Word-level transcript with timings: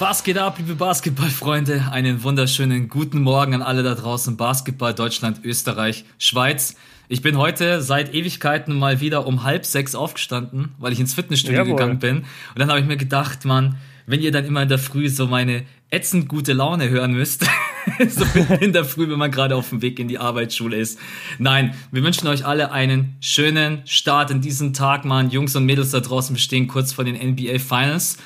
Was 0.00 0.24
geht 0.24 0.38
ab, 0.38 0.56
liebe 0.56 0.76
Basketballfreunde? 0.76 1.88
Einen 1.92 2.22
wunderschönen 2.22 2.88
guten 2.88 3.20
Morgen 3.20 3.52
an 3.52 3.60
alle 3.60 3.82
da 3.82 3.94
draußen. 3.94 4.38
Basketball 4.38 4.94
Deutschland, 4.94 5.44
Österreich, 5.44 6.06
Schweiz. 6.18 6.74
Ich 7.10 7.20
bin 7.20 7.36
heute 7.36 7.82
seit 7.82 8.14
Ewigkeiten 8.14 8.78
mal 8.78 9.02
wieder 9.02 9.26
um 9.26 9.42
halb 9.42 9.66
sechs 9.66 9.94
aufgestanden, 9.94 10.70
weil 10.78 10.94
ich 10.94 11.00
ins 11.00 11.12
Fitnessstudio 11.12 11.58
Jawohl. 11.58 11.76
gegangen 11.76 11.98
bin. 11.98 12.16
Und 12.16 12.24
dann 12.56 12.70
habe 12.70 12.80
ich 12.80 12.86
mir 12.86 12.96
gedacht, 12.96 13.44
Mann, 13.44 13.76
wenn 14.06 14.22
ihr 14.22 14.32
dann 14.32 14.46
immer 14.46 14.62
in 14.62 14.70
der 14.70 14.78
Früh 14.78 15.10
so 15.10 15.26
meine 15.26 15.64
ätzend 15.90 16.28
gute 16.28 16.54
Laune 16.54 16.88
hören 16.88 17.12
müsst, 17.12 17.44
so 18.08 18.24
in 18.58 18.72
der 18.72 18.86
Früh, 18.86 19.10
wenn 19.10 19.18
man 19.18 19.30
gerade 19.30 19.54
auf 19.54 19.68
dem 19.68 19.82
Weg 19.82 19.98
in 19.98 20.08
die 20.08 20.18
Arbeitsschule 20.18 20.78
ist. 20.78 20.98
Nein, 21.38 21.74
wir 21.92 22.02
wünschen 22.02 22.26
euch 22.26 22.46
alle 22.46 22.72
einen 22.72 23.16
schönen 23.20 23.82
Start 23.84 24.30
in 24.30 24.40
diesen 24.40 24.72
Tag, 24.72 25.04
Mann. 25.04 25.28
Jungs 25.28 25.54
und 25.56 25.66
Mädels 25.66 25.90
da 25.90 26.00
draußen 26.00 26.32
bestehen 26.32 26.68
kurz 26.68 26.90
vor 26.90 27.04
den 27.04 27.16
NBA 27.16 27.58
Finals. 27.58 28.16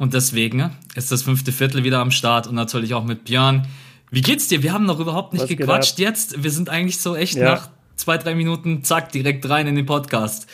Und 0.00 0.14
deswegen 0.14 0.70
ist 0.94 1.12
das 1.12 1.24
fünfte 1.24 1.52
Viertel 1.52 1.84
wieder 1.84 1.98
am 1.98 2.10
Start 2.10 2.46
und 2.46 2.54
natürlich 2.54 2.94
auch 2.94 3.04
mit 3.04 3.24
Björn. 3.24 3.66
Wie 4.10 4.22
geht's 4.22 4.48
dir? 4.48 4.62
Wir 4.62 4.72
haben 4.72 4.86
noch 4.86 4.98
überhaupt 4.98 5.34
nicht 5.34 5.42
Was 5.42 5.50
gequatscht 5.50 5.98
jetzt. 5.98 6.42
Wir 6.42 6.50
sind 6.50 6.70
eigentlich 6.70 7.02
so 7.02 7.14
echt 7.14 7.36
ja. 7.36 7.44
nach 7.44 7.68
zwei, 7.96 8.16
drei 8.16 8.34
Minuten, 8.34 8.82
zack, 8.82 9.12
direkt 9.12 9.46
rein 9.50 9.66
in 9.66 9.74
den 9.74 9.84
Podcast. 9.84 10.46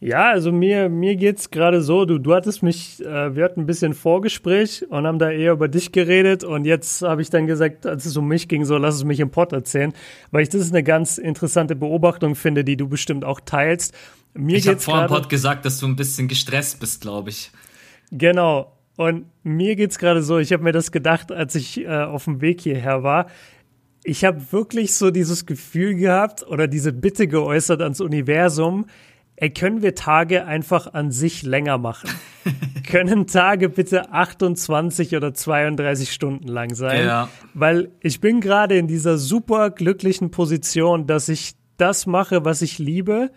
Ja, 0.00 0.30
also 0.30 0.50
mir, 0.50 0.88
mir 0.88 1.14
geht's 1.16 1.50
gerade 1.50 1.82
so, 1.82 2.06
du, 2.06 2.16
du 2.16 2.34
hattest 2.34 2.62
mich, 2.62 3.04
äh, 3.04 3.36
wir 3.36 3.44
hatten 3.44 3.60
ein 3.60 3.66
bisschen 3.66 3.92
Vorgespräch 3.92 4.86
und 4.88 5.06
haben 5.06 5.18
da 5.18 5.30
eher 5.30 5.52
über 5.52 5.68
dich 5.68 5.92
geredet 5.92 6.42
und 6.42 6.64
jetzt 6.64 7.02
habe 7.02 7.20
ich 7.20 7.28
dann 7.28 7.46
gesagt, 7.46 7.84
als 7.84 8.06
es 8.06 8.16
um 8.16 8.26
mich 8.26 8.48
ging, 8.48 8.64
so 8.64 8.78
lass 8.78 8.94
es 8.94 9.04
mich 9.04 9.20
im 9.20 9.30
Pod 9.30 9.52
erzählen, 9.52 9.92
weil 10.30 10.42
ich 10.42 10.48
das 10.48 10.62
ist 10.62 10.72
eine 10.72 10.82
ganz 10.82 11.18
interessante 11.18 11.76
Beobachtung 11.76 12.34
finde, 12.34 12.64
die 12.64 12.78
du 12.78 12.88
bestimmt 12.88 13.26
auch 13.26 13.40
teilst. 13.40 13.94
Mir 14.32 14.56
ich 14.56 14.66
habe 14.68 14.80
vor 14.80 15.00
dem 15.00 15.08
Pod 15.08 15.28
gesagt, 15.28 15.66
dass 15.66 15.78
du 15.78 15.86
ein 15.86 15.96
bisschen 15.96 16.28
gestresst 16.28 16.80
bist, 16.80 17.02
glaube 17.02 17.28
ich. 17.28 17.50
Genau. 18.16 18.72
Und 18.96 19.26
mir 19.42 19.74
geht's 19.74 19.98
gerade 19.98 20.22
so, 20.22 20.38
ich 20.38 20.52
habe 20.52 20.62
mir 20.62 20.72
das 20.72 20.92
gedacht, 20.92 21.32
als 21.32 21.54
ich 21.56 21.80
äh, 21.80 21.88
auf 21.88 22.24
dem 22.24 22.40
Weg 22.40 22.60
hierher 22.60 23.02
war. 23.02 23.26
Ich 24.04 24.24
habe 24.24 24.52
wirklich 24.52 24.94
so 24.94 25.10
dieses 25.10 25.46
Gefühl 25.46 25.94
gehabt 25.94 26.46
oder 26.46 26.68
diese 26.68 26.92
Bitte 26.92 27.26
geäußert 27.26 27.82
ans 27.82 28.00
Universum, 28.00 28.86
ey, 29.36 29.50
können 29.50 29.82
wir 29.82 29.96
Tage 29.96 30.44
einfach 30.46 30.94
an 30.94 31.10
sich 31.10 31.42
länger 31.42 31.78
machen? 31.78 32.08
können 32.88 33.26
Tage 33.26 33.68
bitte 33.68 34.12
28 34.12 35.16
oder 35.16 35.34
32 35.34 36.12
Stunden 36.12 36.46
lang 36.46 36.74
sein? 36.74 37.04
Ja. 37.04 37.28
Weil 37.52 37.90
ich 38.00 38.20
bin 38.20 38.40
gerade 38.40 38.76
in 38.76 38.86
dieser 38.86 39.18
super 39.18 39.70
glücklichen 39.70 40.30
Position, 40.30 41.08
dass 41.08 41.28
ich 41.28 41.54
das 41.78 42.06
mache, 42.06 42.44
was 42.44 42.62
ich 42.62 42.78
liebe 42.78 43.32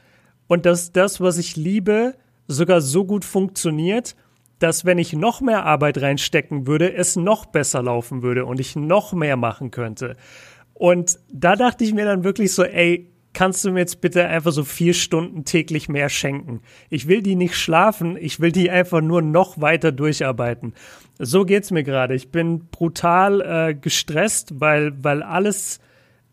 und 0.45 0.67
dass 0.67 0.91
das, 0.91 1.19
was 1.19 1.39
ich 1.39 1.55
liebe, 1.55 2.13
sogar 2.47 2.81
so 2.81 3.05
gut 3.05 3.25
funktioniert 3.25 4.15
dass 4.59 4.85
wenn 4.85 4.97
ich 4.97 5.13
noch 5.13 5.41
mehr 5.41 5.65
Arbeit 5.65 6.01
reinstecken 6.01 6.67
würde, 6.67 6.93
es 6.93 7.15
noch 7.15 7.45
besser 7.45 7.83
laufen 7.83 8.21
würde 8.23 8.45
und 8.45 8.59
ich 8.59 8.75
noch 8.75 9.13
mehr 9.13 9.37
machen 9.37 9.71
könnte. 9.71 10.15
Und 10.73 11.19
da 11.31 11.55
dachte 11.55 11.83
ich 11.83 11.93
mir 11.93 12.05
dann 12.05 12.23
wirklich 12.23 12.53
so, 12.53 12.63
ey, 12.63 13.11
kannst 13.33 13.63
du 13.63 13.71
mir 13.71 13.79
jetzt 13.81 14.01
bitte 14.01 14.25
einfach 14.25 14.51
so 14.51 14.63
vier 14.63 14.93
Stunden 14.93 15.45
täglich 15.45 15.89
mehr 15.89 16.09
schenken? 16.09 16.61
Ich 16.89 17.07
will 17.07 17.21
die 17.21 17.35
nicht 17.35 17.55
schlafen, 17.55 18.17
ich 18.19 18.39
will 18.39 18.51
die 18.51 18.71
einfach 18.71 19.01
nur 19.01 19.21
noch 19.21 19.61
weiter 19.61 19.91
durcharbeiten. 19.91 20.73
So 21.19 21.45
geht's 21.45 21.71
mir 21.71 21.83
gerade. 21.83 22.15
Ich 22.15 22.31
bin 22.31 22.67
brutal 22.69 23.41
äh, 23.41 23.75
gestresst, 23.75 24.59
weil, 24.59 24.93
weil 25.03 25.23
alles 25.23 25.79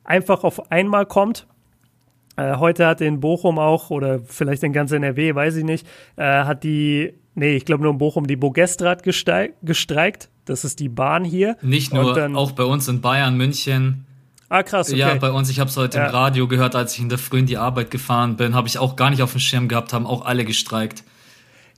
einfach 0.02 0.44
auf 0.44 0.70
einmal 0.70 1.06
kommt. 1.06 1.46
Äh, 2.36 2.56
heute 2.56 2.86
hat 2.86 3.00
in 3.00 3.20
Bochum 3.20 3.58
auch, 3.58 3.90
oder 3.90 4.20
vielleicht 4.20 4.62
in 4.62 4.72
ganz 4.72 4.92
NRW, 4.92 5.34
weiß 5.34 5.56
ich 5.56 5.64
nicht, 5.64 5.86
äh, 6.16 6.44
hat 6.44 6.64
die 6.64 7.14
Nee, 7.34 7.56
ich 7.56 7.64
glaube 7.64 7.82
nur 7.82 7.92
in 7.92 7.98
Bochum 7.98 8.26
die 8.26 8.36
Bogestrat 8.36 9.02
gestreikt. 9.02 10.30
Das 10.44 10.64
ist 10.64 10.78
die 10.78 10.88
Bahn 10.88 11.24
hier. 11.24 11.56
Nicht 11.62 11.92
nur, 11.92 12.14
dann, 12.14 12.36
auch 12.36 12.52
bei 12.52 12.64
uns 12.64 12.86
in 12.88 13.00
Bayern, 13.00 13.36
München. 13.36 14.06
Ah, 14.48 14.62
krass, 14.62 14.90
okay. 14.90 14.98
Ja, 14.98 15.14
bei 15.14 15.32
uns, 15.32 15.50
ich 15.50 15.58
habe 15.58 15.70
es 15.70 15.76
heute 15.76 15.98
ja. 15.98 16.06
im 16.06 16.10
Radio 16.12 16.46
gehört, 16.46 16.76
als 16.76 16.94
ich 16.94 17.00
in 17.00 17.08
der 17.08 17.18
Früh 17.18 17.38
in 17.38 17.46
die 17.46 17.56
Arbeit 17.56 17.90
gefahren 17.90 18.36
bin, 18.36 18.54
habe 18.54 18.68
ich 18.68 18.78
auch 18.78 18.94
gar 18.94 19.10
nicht 19.10 19.22
auf 19.22 19.32
dem 19.32 19.40
Schirm 19.40 19.68
gehabt, 19.68 19.92
haben 19.92 20.06
auch 20.06 20.24
alle 20.24 20.44
gestreikt. 20.44 21.02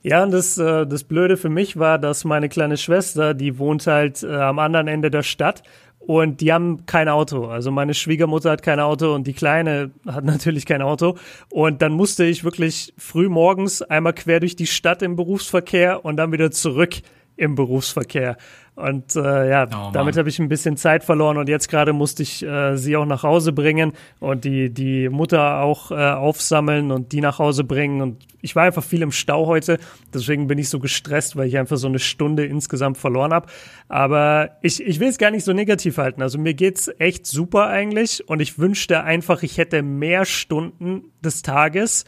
Ja, 0.03 0.23
und 0.23 0.31
das, 0.31 0.57
äh, 0.57 0.85
das 0.85 1.03
Blöde 1.03 1.37
für 1.37 1.49
mich 1.49 1.77
war, 1.77 1.97
dass 1.97 2.23
meine 2.23 2.49
kleine 2.49 2.77
Schwester, 2.77 3.33
die 3.33 3.57
wohnt 3.57 3.87
halt 3.87 4.23
äh, 4.23 4.35
am 4.35 4.59
anderen 4.59 4.87
Ende 4.87 5.09
der 5.09 5.23
Stadt 5.23 5.63
und 6.07 6.39
die 6.39 6.53
haben 6.53 6.85
kein 6.85 7.09
Auto. 7.09 7.47
Also 7.47 7.69
meine 7.69 7.93
Schwiegermutter 7.93 8.49
hat 8.49 8.63
kein 8.63 8.79
Auto 8.79 9.13
und 9.13 9.27
die 9.27 9.33
Kleine 9.33 9.91
hat 10.05 10.23
natürlich 10.23 10.65
kein 10.65 10.81
Auto. 10.81 11.17
Und 11.49 11.81
dann 11.81 11.91
musste 11.91 12.23
ich 12.23 12.45
wirklich 12.45 12.93
früh 12.97 13.27
morgens 13.27 13.81
einmal 13.81 14.13
quer 14.13 14.39
durch 14.39 14.55
die 14.55 14.67
Stadt 14.67 15.01
im 15.01 15.17
Berufsverkehr 15.17 16.05
und 16.05 16.15
dann 16.15 16.31
wieder 16.31 16.49
zurück 16.49 17.01
im 17.37 17.55
Berufsverkehr. 17.55 18.35
Und 18.75 19.15
äh, 19.15 19.49
ja, 19.49 19.67
oh, 19.73 19.89
damit 19.91 20.17
habe 20.17 20.29
ich 20.29 20.37
ein 20.37 20.49
bisschen 20.49 20.77
Zeit 20.77 21.03
verloren 21.03 21.37
und 21.37 21.49
jetzt 21.49 21.67
gerade 21.67 21.93
musste 21.93 22.21
ich 22.21 22.43
äh, 22.43 22.77
sie 22.77 22.95
auch 22.95 23.07
nach 23.07 23.23
Hause 23.23 23.51
bringen 23.51 23.93
und 24.19 24.43
die, 24.43 24.71
die 24.71 25.09
Mutter 25.09 25.61
auch 25.61 25.89
äh, 25.89 25.95
aufsammeln 25.95 26.91
und 26.91 27.11
die 27.11 27.21
nach 27.21 27.39
Hause 27.39 27.63
bringen. 27.63 28.01
Und 28.01 28.27
ich 28.41 28.55
war 28.55 28.65
einfach 28.65 28.83
viel 28.83 29.01
im 29.01 29.11
Stau 29.11 29.47
heute, 29.47 29.79
deswegen 30.13 30.45
bin 30.45 30.59
ich 30.59 30.69
so 30.69 30.79
gestresst, 30.79 31.35
weil 31.35 31.47
ich 31.47 31.57
einfach 31.57 31.77
so 31.77 31.87
eine 31.87 31.97
Stunde 31.97 32.45
insgesamt 32.45 32.99
verloren 32.99 33.33
habe. 33.33 33.47
Aber 33.87 34.51
ich, 34.61 34.79
ich 34.85 34.99
will 34.99 35.07
es 35.07 35.17
gar 35.17 35.31
nicht 35.31 35.43
so 35.43 35.53
negativ 35.53 35.97
halten. 35.97 36.21
Also 36.21 36.37
mir 36.37 36.53
geht's 36.53 36.87
echt 36.99 37.25
super 37.25 37.67
eigentlich 37.67 38.29
und 38.29 38.41
ich 38.41 38.59
wünschte 38.59 39.03
einfach, 39.03 39.41
ich 39.41 39.57
hätte 39.57 39.81
mehr 39.81 40.25
Stunden 40.25 41.05
des 41.23 41.41
Tages 41.41 42.05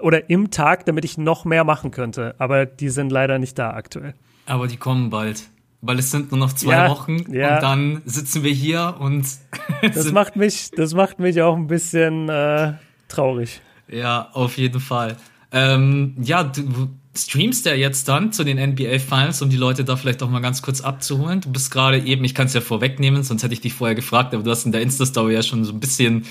oder 0.00 0.30
im 0.30 0.50
Tag, 0.50 0.86
damit 0.86 1.04
ich 1.04 1.18
noch 1.18 1.44
mehr 1.44 1.64
machen 1.64 1.90
könnte. 1.90 2.36
Aber 2.38 2.64
die 2.64 2.90
sind 2.90 3.10
leider 3.10 3.40
nicht 3.40 3.58
da 3.58 3.70
aktuell. 3.70 4.14
Aber 4.46 4.66
die 4.66 4.76
kommen 4.76 5.10
bald 5.10 5.48
weil 5.82 5.98
es 5.98 6.10
sind 6.10 6.30
nur 6.30 6.38
noch 6.38 6.52
zwei 6.54 6.74
ja, 6.74 6.88
Wochen 6.88 7.32
ja. 7.32 7.56
und 7.56 7.62
dann 7.62 8.02
sitzen 8.06 8.44
wir 8.44 8.52
hier 8.52 8.94
und 9.00 9.26
das 9.82 10.12
macht 10.12 10.36
mich, 10.36 10.70
das 10.70 10.94
macht 10.94 11.18
mich 11.18 11.42
auch 11.42 11.56
ein 11.56 11.66
bisschen 11.66 12.28
äh, 12.28 12.74
traurig. 13.08 13.60
Ja, 13.88 14.30
auf 14.32 14.56
jeden 14.56 14.80
Fall. 14.80 15.16
Ähm, 15.50 16.14
ja, 16.22 16.44
du 16.44 16.88
streamst 17.14 17.66
ja 17.66 17.74
jetzt 17.74 18.08
dann 18.08 18.32
zu 18.32 18.44
den 18.44 18.58
NBA 18.58 19.00
Finals, 19.00 19.42
um 19.42 19.50
die 19.50 19.56
Leute 19.56 19.84
da 19.84 19.96
vielleicht 19.96 20.22
auch 20.22 20.30
mal 20.30 20.40
ganz 20.40 20.62
kurz 20.62 20.80
abzuholen. 20.80 21.42
Du 21.42 21.50
bist 21.50 21.70
gerade 21.70 21.98
eben, 21.98 22.24
ich 22.24 22.34
kann 22.34 22.46
es 22.46 22.54
ja 22.54 22.62
vorwegnehmen, 22.62 23.22
sonst 23.22 23.42
hätte 23.42 23.52
ich 23.52 23.60
dich 23.60 23.74
vorher 23.74 23.94
gefragt, 23.94 24.32
aber 24.32 24.44
du 24.44 24.50
hast 24.50 24.64
in 24.64 24.72
der 24.72 24.80
Insta-Story 24.80 25.34
ja 25.34 25.42
schon 25.42 25.64
so 25.64 25.72
ein 25.72 25.80
bisschen 25.80 26.24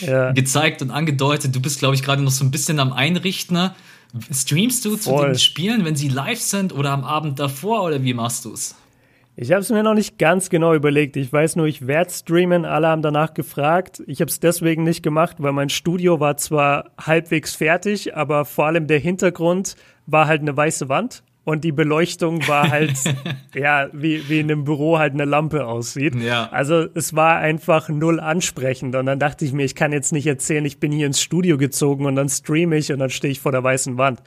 ja. 0.00 0.32
gezeigt 0.32 0.82
und 0.82 0.90
angedeutet. 0.90 1.54
Du 1.54 1.60
bist, 1.60 1.78
glaube 1.78 1.94
ich, 1.94 2.02
gerade 2.02 2.22
noch 2.22 2.32
so 2.32 2.44
ein 2.44 2.50
bisschen 2.50 2.80
am 2.80 2.92
Einrichten. 2.92 3.70
Streamst 4.30 4.84
du 4.84 4.96
Voll. 4.96 5.20
zu 5.20 5.26
den 5.26 5.38
Spielen, 5.38 5.84
wenn 5.84 5.96
sie 5.96 6.08
live 6.08 6.40
sind 6.40 6.72
oder 6.72 6.90
am 6.90 7.04
Abend 7.04 7.38
davor 7.38 7.82
oder 7.84 8.02
wie 8.02 8.14
machst 8.14 8.44
du 8.44 8.52
es? 8.52 8.76
Ich 9.36 9.50
habe 9.50 9.62
es 9.62 9.70
mir 9.70 9.82
noch 9.82 9.94
nicht 9.94 10.16
ganz 10.16 10.48
genau 10.48 10.74
überlegt. 10.74 11.16
Ich 11.16 11.32
weiß 11.32 11.56
nur, 11.56 11.66
ich 11.66 11.88
werde 11.88 12.12
streamen. 12.12 12.64
Alle 12.64 12.86
haben 12.86 13.02
danach 13.02 13.34
gefragt. 13.34 14.00
Ich 14.06 14.20
habe 14.20 14.30
es 14.30 14.38
deswegen 14.38 14.84
nicht 14.84 15.02
gemacht, 15.02 15.38
weil 15.40 15.52
mein 15.52 15.70
Studio 15.70 16.20
war 16.20 16.36
zwar 16.36 16.90
halbwegs 17.00 17.56
fertig, 17.56 18.16
aber 18.16 18.44
vor 18.44 18.66
allem 18.66 18.86
der 18.86 19.00
Hintergrund 19.00 19.74
war 20.06 20.28
halt 20.28 20.42
eine 20.42 20.56
weiße 20.56 20.88
Wand 20.88 21.24
und 21.44 21.64
die 21.64 21.72
Beleuchtung 21.72 22.46
war 22.48 22.70
halt 22.70 22.92
ja 23.54 23.88
wie, 23.92 24.28
wie 24.28 24.40
in 24.40 24.50
einem 24.50 24.64
Büro 24.64 24.98
halt 24.98 25.12
eine 25.12 25.24
Lampe 25.24 25.66
aussieht. 25.66 26.14
Ja. 26.16 26.48
Also 26.50 26.86
es 26.94 27.14
war 27.14 27.38
einfach 27.38 27.88
null 27.88 28.20
ansprechend 28.20 28.96
und 28.96 29.06
dann 29.06 29.18
dachte 29.18 29.44
ich 29.44 29.52
mir, 29.52 29.64
ich 29.64 29.74
kann 29.74 29.92
jetzt 29.92 30.12
nicht 30.12 30.26
erzählen, 30.26 30.64
ich 30.64 30.80
bin 30.80 30.92
hier 30.92 31.06
ins 31.06 31.20
Studio 31.20 31.58
gezogen 31.58 32.06
und 32.06 32.16
dann 32.16 32.28
streame 32.28 32.76
ich 32.76 32.92
und 32.92 32.98
dann 32.98 33.10
stehe 33.10 33.30
ich 33.30 33.40
vor 33.40 33.52
der 33.52 33.62
weißen 33.62 33.96
Wand. 33.98 34.22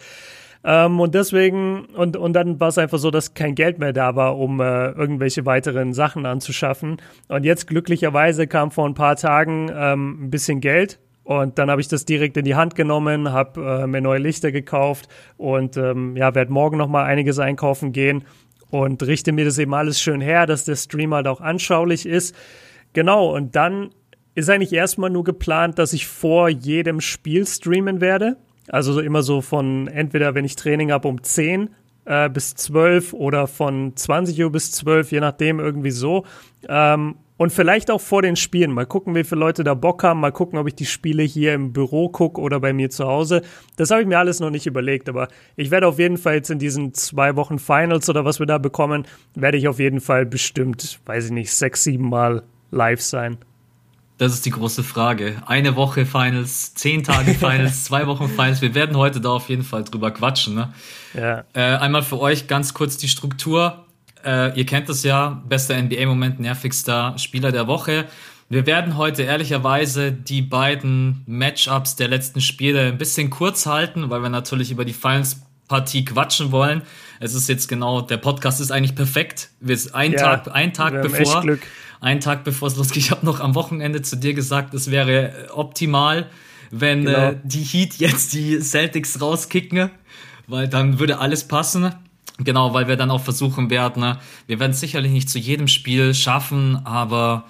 Ähm, 0.64 1.00
und 1.00 1.16
deswegen, 1.16 1.86
und, 1.96 2.18
und 2.18 2.34
dann 2.34 2.60
war 2.60 2.70
es 2.70 2.78
einfach 2.78 2.98
so, 2.98 3.12
dass 3.12 3.34
kein 3.34 3.56
Geld 3.56 3.80
mehr 3.80 3.94
da 3.94 4.16
war, 4.16 4.38
um 4.38 4.60
äh, 4.60 4.90
irgendwelche 4.90 5.46
weiteren 5.46 5.94
Sachen 5.94 6.26
anzuschaffen. 6.26 6.98
Und 7.28 7.44
jetzt 7.46 7.68
glücklicherweise 7.68 8.48
kam 8.48 8.72
vor 8.72 8.88
ein 8.88 8.94
paar 8.94 9.16
Tagen 9.16 9.72
ähm, 9.74 10.26
ein 10.26 10.30
bisschen 10.30 10.60
Geld. 10.60 11.00
Und 11.28 11.60
dann 11.60 11.70
habe 11.70 11.82
ich 11.82 11.90
das 11.90 12.06
direkt 12.06 12.38
in 12.38 12.46
die 12.46 12.56
Hand 12.56 12.76
genommen, 12.76 13.34
habe 13.34 13.82
äh, 13.82 13.86
mir 13.86 14.00
neue 14.00 14.20
Lichter 14.20 14.54
gekauft 14.54 15.10
und 15.36 15.76
ähm, 15.76 16.16
ja, 16.16 16.34
werde 16.34 16.54
morgen 16.54 16.78
noch 16.78 16.88
mal 16.88 17.04
einiges 17.04 17.38
einkaufen 17.38 17.92
gehen 17.92 18.24
und 18.70 19.04
richte 19.04 19.34
mir 19.34 19.44
das 19.44 19.58
eben 19.58 19.74
alles 19.74 20.00
schön 20.00 20.22
her, 20.22 20.46
dass 20.46 20.64
der 20.64 20.78
Stream 20.78 21.14
halt 21.14 21.28
auch 21.28 21.42
anschaulich 21.42 22.06
ist. 22.06 22.34
Genau, 22.94 23.36
und 23.36 23.58
dann 23.58 23.90
ist 24.36 24.50
eigentlich 24.50 24.72
erstmal 24.72 25.10
nur 25.10 25.26
geplant, 25.26 25.78
dass 25.80 25.92
ich 25.92 26.08
vor 26.08 26.48
jedem 26.48 27.02
Spiel 27.02 27.46
streamen 27.46 28.00
werde. 28.00 28.38
Also 28.70 28.98
immer 29.02 29.22
so 29.22 29.42
von 29.42 29.90
entweder, 29.90 30.34
wenn 30.34 30.46
ich 30.46 30.56
Training 30.56 30.94
habe, 30.94 31.10
um 31.10 31.22
10 31.22 31.72
äh, 32.06 32.30
bis 32.30 32.56
12 32.56 33.12
oder 33.12 33.48
von 33.48 33.98
20 33.98 34.42
Uhr 34.42 34.52
bis 34.54 34.72
12, 34.72 35.12
je 35.12 35.20
nachdem, 35.20 35.60
irgendwie 35.60 35.92
so. 35.92 36.24
Ähm, 36.70 37.16
und 37.38 37.52
vielleicht 37.52 37.90
auch 37.92 38.02
vor 38.02 38.22
den 38.22 38.36
Spielen. 38.36 38.72
Mal 38.72 38.86
gucken, 38.86 39.16
wie 39.16 39.24
viele 39.24 39.40
Leute 39.40 39.64
da 39.64 39.74
Bock 39.74 40.04
haben. 40.04 40.20
Mal 40.20 40.32
gucken, 40.32 40.60
ob 40.60 40.68
ich 40.68 40.76
die 40.76 40.86
Spiele 40.86 41.24
hier 41.24 41.54
im 41.54 41.72
Büro 41.72 42.10
gucke 42.10 42.42
oder 42.42 42.60
bei 42.60 42.74
mir 42.74 42.90
zu 42.90 43.06
Hause. 43.06 43.44
Das 43.76 43.92
habe 43.92 44.02
ich 44.02 44.08
mir 44.08 44.18
alles 44.18 44.40
noch 44.40 44.50
nicht 44.50 44.66
überlegt. 44.66 45.08
Aber 45.08 45.28
ich 45.56 45.72
werde 45.72 45.88
auf 45.88 46.00
jeden 46.00 46.18
Fall 46.18 46.36
jetzt 46.36 46.50
in 46.50 46.60
diesen 46.60 46.94
zwei 46.94 47.36
Wochen 47.36 47.60
Finals 47.60 48.10
oder 48.10 48.26
was 48.26 48.40
wir 48.40 48.48
da 48.48 48.58
bekommen, 48.58 49.06
werde 49.36 49.58
ich 49.58 49.68
auf 49.68 49.80
jeden 49.80 50.02
Fall 50.02 50.26
bestimmt, 50.26 51.00
weiß 51.06 51.26
ich 51.26 51.32
nicht, 51.32 51.54
sechs, 51.54 51.84
sieben 51.84 52.10
Mal 52.10 52.44
live 52.72 53.02
sein. 53.02 53.38
Das 54.18 54.34
ist 54.34 54.48
die 54.48 54.50
große 54.50 54.84
Frage. 54.84 55.36
Eine 55.46 55.76
Woche 55.76 56.06
Finals, 56.06 56.74
zehn 56.74 57.04
Tage 57.04 57.34
Finals, 57.36 57.84
zwei 57.84 58.08
Wochen 58.08 58.28
Finals. 58.28 58.64
Wir 58.64 58.74
werden 58.74 58.98
heute 58.98 59.22
da 59.22 59.30
auf 59.30 59.50
jeden 59.50 59.64
Fall 59.64 59.84
drüber 59.84 60.10
quatschen. 60.10 60.56
Ne? 60.56 60.74
Ja. 61.14 61.44
Äh, 61.54 61.78
einmal 61.78 62.02
für 62.02 62.20
euch 62.20 62.48
ganz 62.48 62.74
kurz 62.74 62.98
die 62.98 63.10
Struktur. 63.10 63.86
Äh, 64.28 64.60
ihr 64.60 64.66
kennt 64.66 64.90
es 64.90 65.04
ja, 65.04 65.42
bester 65.48 65.82
NBA-Moment, 65.82 66.42
nervigster 66.42 67.18
Spieler 67.18 67.54
der 67.54 67.66
Woche. 67.68 68.06
Wir 68.50 68.66
werden 68.66 68.98
heute 68.98 69.24
ehrlicherweise 69.24 70.12
die 70.12 70.42
beiden 70.42 71.24
Matchups 71.28 71.96
der 71.96 72.10
letzten 72.10 72.42
Spiele 72.42 72.88
ein 72.88 72.98
bisschen 72.98 73.30
kurz 73.30 73.66
halten, 73.66 74.10
weil 74.10 74.22
wir 74.22 74.30
natürlich 74.30 74.70
über 74.70 74.84
die 74.84 74.92
Finals-Partie 74.92 76.04
quatschen 76.04 76.52
wollen. 76.52 76.82
Es 77.22 77.34
ist 77.36 77.48
jetzt 77.48 77.70
genau, 77.70 78.02
der 78.02 78.18
Podcast 78.18 78.60
ist 78.60 78.70
eigentlich 78.70 78.96
perfekt. 78.96 79.50
Wir 79.62 79.78
sind 79.78 79.96
ein 79.96 80.12
ja, 80.12 80.20
Tag, 80.20 80.54
ein 80.54 80.74
Tag 80.74 81.02
bevor, 81.02 81.46
ein 82.02 82.20
Tag 82.20 82.44
bevor 82.44 82.68
es 82.68 82.76
losgeht. 82.76 83.04
Ich 83.04 83.12
habe 83.12 83.26
noch 83.26 83.40
am 83.40 83.56
Wochenende 83.56 84.02
zu 84.02 84.18
dir 84.18 84.34
gesagt, 84.34 84.74
es 84.74 84.92
wäre 84.92 85.48
optimal, 85.54 86.28
wenn 86.70 87.06
genau. 87.06 87.30
äh, 87.30 87.38
die 87.46 87.64
Heat 87.64 87.96
jetzt 87.96 88.34
die 88.34 88.60
Celtics 88.60 89.22
rauskicken, 89.22 89.90
weil 90.48 90.68
dann 90.68 91.00
würde 91.00 91.20
alles 91.20 91.48
passen. 91.48 91.94
Genau, 92.40 92.74
weil 92.74 92.88
wir 92.88 92.98
dann 92.98 93.10
auch 93.10 93.22
versuchen 93.22 93.70
werden, 93.70 94.02
ne? 94.02 94.20
wir 94.46 94.60
werden 94.60 94.72
es 94.72 94.80
sicherlich 94.80 95.12
nicht 95.12 95.30
zu 95.30 95.40
jedem 95.40 95.68
Spiel 95.68 96.14
schaffen, 96.14 96.80
aber 96.86 97.46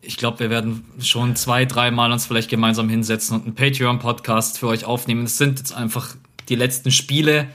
ich 0.00 0.16
glaube, 0.16 0.40
wir 0.40 0.50
werden 0.50 0.84
schon 1.00 1.36
zwei, 1.36 1.64
dreimal 1.64 2.10
uns 2.10 2.26
vielleicht 2.26 2.50
gemeinsam 2.50 2.88
hinsetzen 2.88 3.36
und 3.36 3.44
einen 3.46 3.54
Patreon-Podcast 3.54 4.58
für 4.58 4.66
euch 4.66 4.84
aufnehmen. 4.84 5.24
Es 5.24 5.38
sind 5.38 5.60
jetzt 5.60 5.72
einfach 5.72 6.16
die 6.48 6.56
letzten 6.56 6.90
Spiele. 6.90 7.46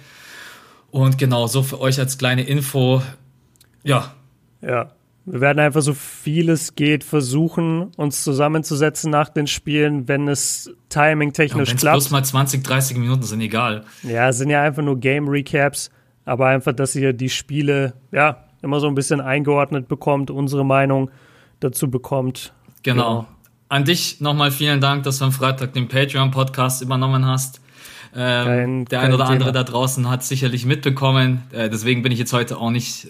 Und 0.89 1.17
genau, 1.17 1.47
so 1.47 1.61
für 1.61 1.81
euch 1.81 1.99
als 1.99 2.17
kleine 2.17 2.43
Info. 2.43 3.01
Ja. 3.83 4.13
Ja. 4.61 4.91
Wir 5.25 5.41
werden 5.41 5.59
einfach 5.59 5.81
so 5.81 5.93
viel 5.93 6.49
es 6.49 6.75
geht 6.75 7.03
versuchen, 7.03 7.91
uns 7.97 8.23
zusammenzusetzen 8.23 9.11
nach 9.11 9.27
den 9.27 9.45
Spielen, 9.45 10.07
wenn 10.07 10.29
es 10.29 10.71
timing-technisch 10.87 11.67
ja, 11.67 11.75
klappt. 11.75 11.95
Bloß 11.95 12.11
mal 12.11 12.23
20, 12.23 12.63
30 12.63 12.95
Minuten 12.95 13.23
sind 13.23 13.41
egal. 13.41 13.83
Ja, 14.03 14.31
sind 14.31 14.49
ja 14.51 14.61
einfach 14.61 14.83
nur 14.83 14.97
Game-Recaps, 14.97 15.91
aber 16.27 16.47
einfach, 16.47 16.73
dass 16.73 16.93
ihr 16.95 17.13
die 17.13 17.29
Spiele, 17.29 17.93
ja, 18.11 18.43
immer 18.61 18.79
so 18.79 18.87
ein 18.87 18.95
bisschen 18.95 19.21
eingeordnet 19.21 19.87
bekommt, 19.87 20.29
unsere 20.29 20.65
Meinung 20.65 21.09
dazu 21.59 21.89
bekommt. 21.89 22.53
Genau. 22.83 23.19
Ja. 23.19 23.27
An 23.69 23.85
dich 23.85 24.19
nochmal 24.19 24.51
vielen 24.51 24.81
Dank, 24.81 25.03
dass 25.03 25.19
du 25.19 25.25
am 25.25 25.31
Freitag 25.31 25.73
den 25.73 25.87
Patreon-Podcast 25.87 26.81
übernommen 26.81 27.25
hast. 27.25 27.61
Ähm, 28.15 28.45
kein, 28.45 28.85
der 28.85 29.01
ein 29.01 29.13
oder 29.13 29.25
Thema. 29.25 29.33
andere 29.33 29.51
da 29.51 29.63
draußen 29.63 30.09
hat 30.09 30.23
sicherlich 30.23 30.65
mitbekommen. 30.65 31.43
Äh, 31.51 31.69
deswegen 31.69 32.01
bin 32.01 32.11
ich 32.11 32.19
jetzt 32.19 32.33
heute 32.33 32.57
auch 32.57 32.71
nicht, 32.71 33.07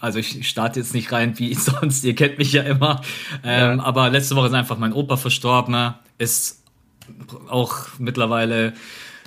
also 0.00 0.18
ich 0.18 0.48
starte 0.48 0.80
jetzt 0.80 0.94
nicht 0.94 1.12
rein 1.12 1.38
wie 1.38 1.54
sonst. 1.54 2.04
Ihr 2.04 2.14
kennt 2.14 2.38
mich 2.38 2.52
ja 2.52 2.62
immer. 2.62 3.00
Ähm, 3.42 3.78
ja. 3.78 3.84
Aber 3.84 4.10
letzte 4.10 4.36
Woche 4.36 4.48
ist 4.48 4.54
einfach 4.54 4.76
mein 4.76 4.92
Opa 4.92 5.16
verstorben. 5.16 5.94
Ist 6.18 6.62
auch 7.48 7.88
mittlerweile 7.98 8.74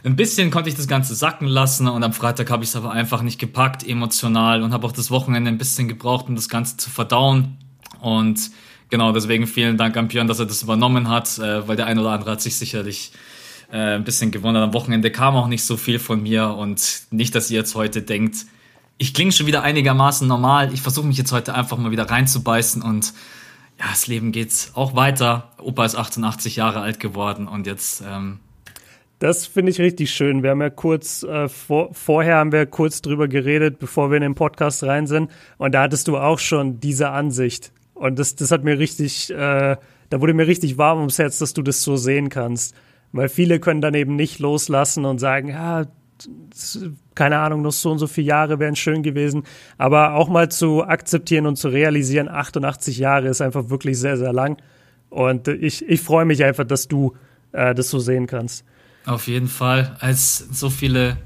ein 0.03 0.15
bisschen 0.15 0.51
konnte 0.51 0.69
ich 0.69 0.75
das 0.75 0.87
Ganze 0.87 1.15
sacken 1.15 1.47
lassen 1.47 1.87
und 1.87 2.03
am 2.03 2.13
Freitag 2.13 2.51
habe 2.51 2.63
ich 2.63 2.69
es 2.69 2.75
aber 2.75 2.91
einfach 2.91 3.21
nicht 3.21 3.39
gepackt 3.39 3.87
emotional 3.87 4.61
und 4.61 4.73
habe 4.73 4.85
auch 4.85 4.91
das 4.91 5.11
Wochenende 5.11 5.49
ein 5.49 5.57
bisschen 5.57 5.87
gebraucht, 5.87 6.27
um 6.27 6.35
das 6.35 6.49
Ganze 6.49 6.75
zu 6.77 6.89
verdauen. 6.89 7.57
Und 8.01 8.51
genau 8.89 9.13
deswegen 9.13 9.47
vielen 9.47 9.77
Dank 9.77 9.95
an 9.95 10.09
Björn, 10.09 10.27
dass 10.27 10.39
er 10.39 10.45
das 10.45 10.61
übernommen 10.61 11.07
hat, 11.07 11.37
äh, 11.39 11.67
weil 11.67 11.77
der 11.77 11.85
ein 11.85 11.97
oder 11.97 12.11
andere 12.11 12.31
hat 12.31 12.41
sich 12.41 12.57
sicherlich 12.57 13.13
äh, 13.71 13.95
ein 13.95 14.03
bisschen 14.03 14.31
gewundert. 14.31 14.63
Am 14.63 14.73
Wochenende 14.73 15.09
kam 15.09 15.35
auch 15.35 15.47
nicht 15.47 15.63
so 15.63 15.77
viel 15.77 15.99
von 15.99 16.21
mir 16.21 16.49
und 16.49 17.03
nicht, 17.11 17.33
dass 17.33 17.49
ihr 17.49 17.59
jetzt 17.59 17.75
heute 17.75 18.01
denkt, 18.01 18.45
ich 18.97 19.13
klinge 19.13 19.31
schon 19.31 19.47
wieder 19.47 19.63
einigermaßen 19.63 20.27
normal. 20.27 20.73
Ich 20.73 20.81
versuche 20.81 21.07
mich 21.07 21.17
jetzt 21.17 21.31
heute 21.31 21.55
einfach 21.55 21.77
mal 21.77 21.91
wieder 21.91 22.09
reinzubeißen 22.09 22.81
und 22.81 23.13
ja, 23.79 23.85
das 23.89 24.07
Leben 24.07 24.31
geht 24.31 24.71
auch 24.75 24.95
weiter. 24.95 25.51
Opa 25.59 25.85
ist 25.85 25.95
88 25.95 26.57
Jahre 26.57 26.81
alt 26.81 26.99
geworden 26.99 27.47
und 27.47 27.65
jetzt 27.65 28.03
ähm, 28.05 28.39
das 29.19 29.45
finde 29.45 29.71
ich 29.71 29.79
richtig 29.79 30.11
schön. 30.11 30.43
Wir 30.43 30.49
haben 30.49 30.61
ja 30.61 30.69
kurz 30.69 31.23
äh, 31.23 31.47
vor, 31.47 31.93
vorher 31.93 32.37
haben 32.37 32.51
wir 32.51 32.65
kurz 32.65 33.01
drüber 33.01 33.27
geredet, 33.27 33.79
bevor 33.79 34.09
wir 34.09 34.17
in 34.17 34.23
den 34.23 34.35
Podcast 34.35 34.83
rein 34.83 35.07
sind. 35.07 35.31
Und 35.57 35.73
da 35.73 35.83
hattest 35.83 36.07
du 36.07 36.17
auch 36.17 36.39
schon 36.39 36.79
diese 36.79 37.09
Ansicht. 37.09 37.71
Und 37.93 38.19
das, 38.19 38.35
das 38.35 38.51
hat 38.51 38.63
mir 38.63 38.79
richtig, 38.79 39.29
äh, 39.31 39.77
da 40.09 40.21
wurde 40.21 40.33
mir 40.33 40.47
richtig 40.47 40.77
warm 40.77 40.99
ums 40.99 41.19
Herz, 41.19 41.37
dass 41.37 41.53
du 41.53 41.61
das 41.61 41.83
so 41.83 41.95
sehen 41.95 42.29
kannst. 42.29 42.75
Weil 43.11 43.29
viele 43.29 43.59
können 43.59 43.81
dann 43.81 43.93
eben 43.93 44.15
nicht 44.15 44.39
loslassen 44.39 45.05
und 45.05 45.19
sagen, 45.19 45.49
ja, 45.49 45.85
keine 47.15 47.39
Ahnung, 47.39 47.61
noch 47.61 47.71
so 47.71 47.91
und 47.91 47.99
so 47.99 48.07
viele 48.07 48.27
Jahre 48.27 48.59
wären 48.59 48.75
schön 48.75 49.03
gewesen. 49.03 49.43
Aber 49.77 50.15
auch 50.15 50.29
mal 50.29 50.49
zu 50.49 50.83
akzeptieren 50.83 51.45
und 51.45 51.55
zu 51.55 51.69
realisieren, 51.69 52.27
88 52.27 52.97
Jahre 52.97 53.27
ist 53.27 53.41
einfach 53.41 53.69
wirklich 53.69 53.99
sehr, 53.99 54.17
sehr 54.17 54.33
lang. 54.33 54.57
Und 55.09 55.47
ich, 55.47 55.87
ich 55.87 56.01
freue 56.01 56.25
mich 56.25 56.43
einfach, 56.43 56.65
dass 56.65 56.87
du 56.87 57.13
äh, 57.51 57.75
das 57.75 57.89
so 57.89 57.99
sehen 57.99 58.27
kannst. 58.27 58.65
Auf 59.05 59.27
jeden 59.27 59.47
Fall, 59.47 59.97
als 59.99 60.37
so 60.37 60.69
viele 60.69 61.17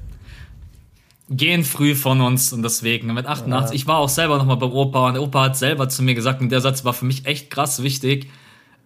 gehen 1.30 1.64
früh 1.64 1.94
von 1.94 2.20
uns 2.20 2.52
und 2.52 2.62
deswegen 2.62 3.12
mit 3.12 3.26
88. 3.26 3.70
Ja. 3.70 3.74
Ich 3.74 3.86
war 3.86 3.98
auch 3.98 4.08
selber 4.08 4.38
nochmal 4.38 4.56
beim 4.56 4.72
Opa 4.72 5.08
und 5.08 5.14
der 5.14 5.22
Opa 5.22 5.44
hat 5.44 5.56
selber 5.56 5.88
zu 5.88 6.02
mir 6.02 6.14
gesagt, 6.14 6.40
und 6.40 6.50
der 6.50 6.60
Satz 6.60 6.84
war 6.84 6.94
für 6.94 7.04
mich 7.04 7.26
echt 7.26 7.50
krass 7.50 7.82
wichtig. 7.82 8.30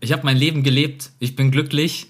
Ich 0.00 0.12
habe 0.12 0.24
mein 0.24 0.36
Leben 0.36 0.62
gelebt, 0.62 1.10
ich 1.20 1.36
bin 1.36 1.50
glücklich. 1.50 2.08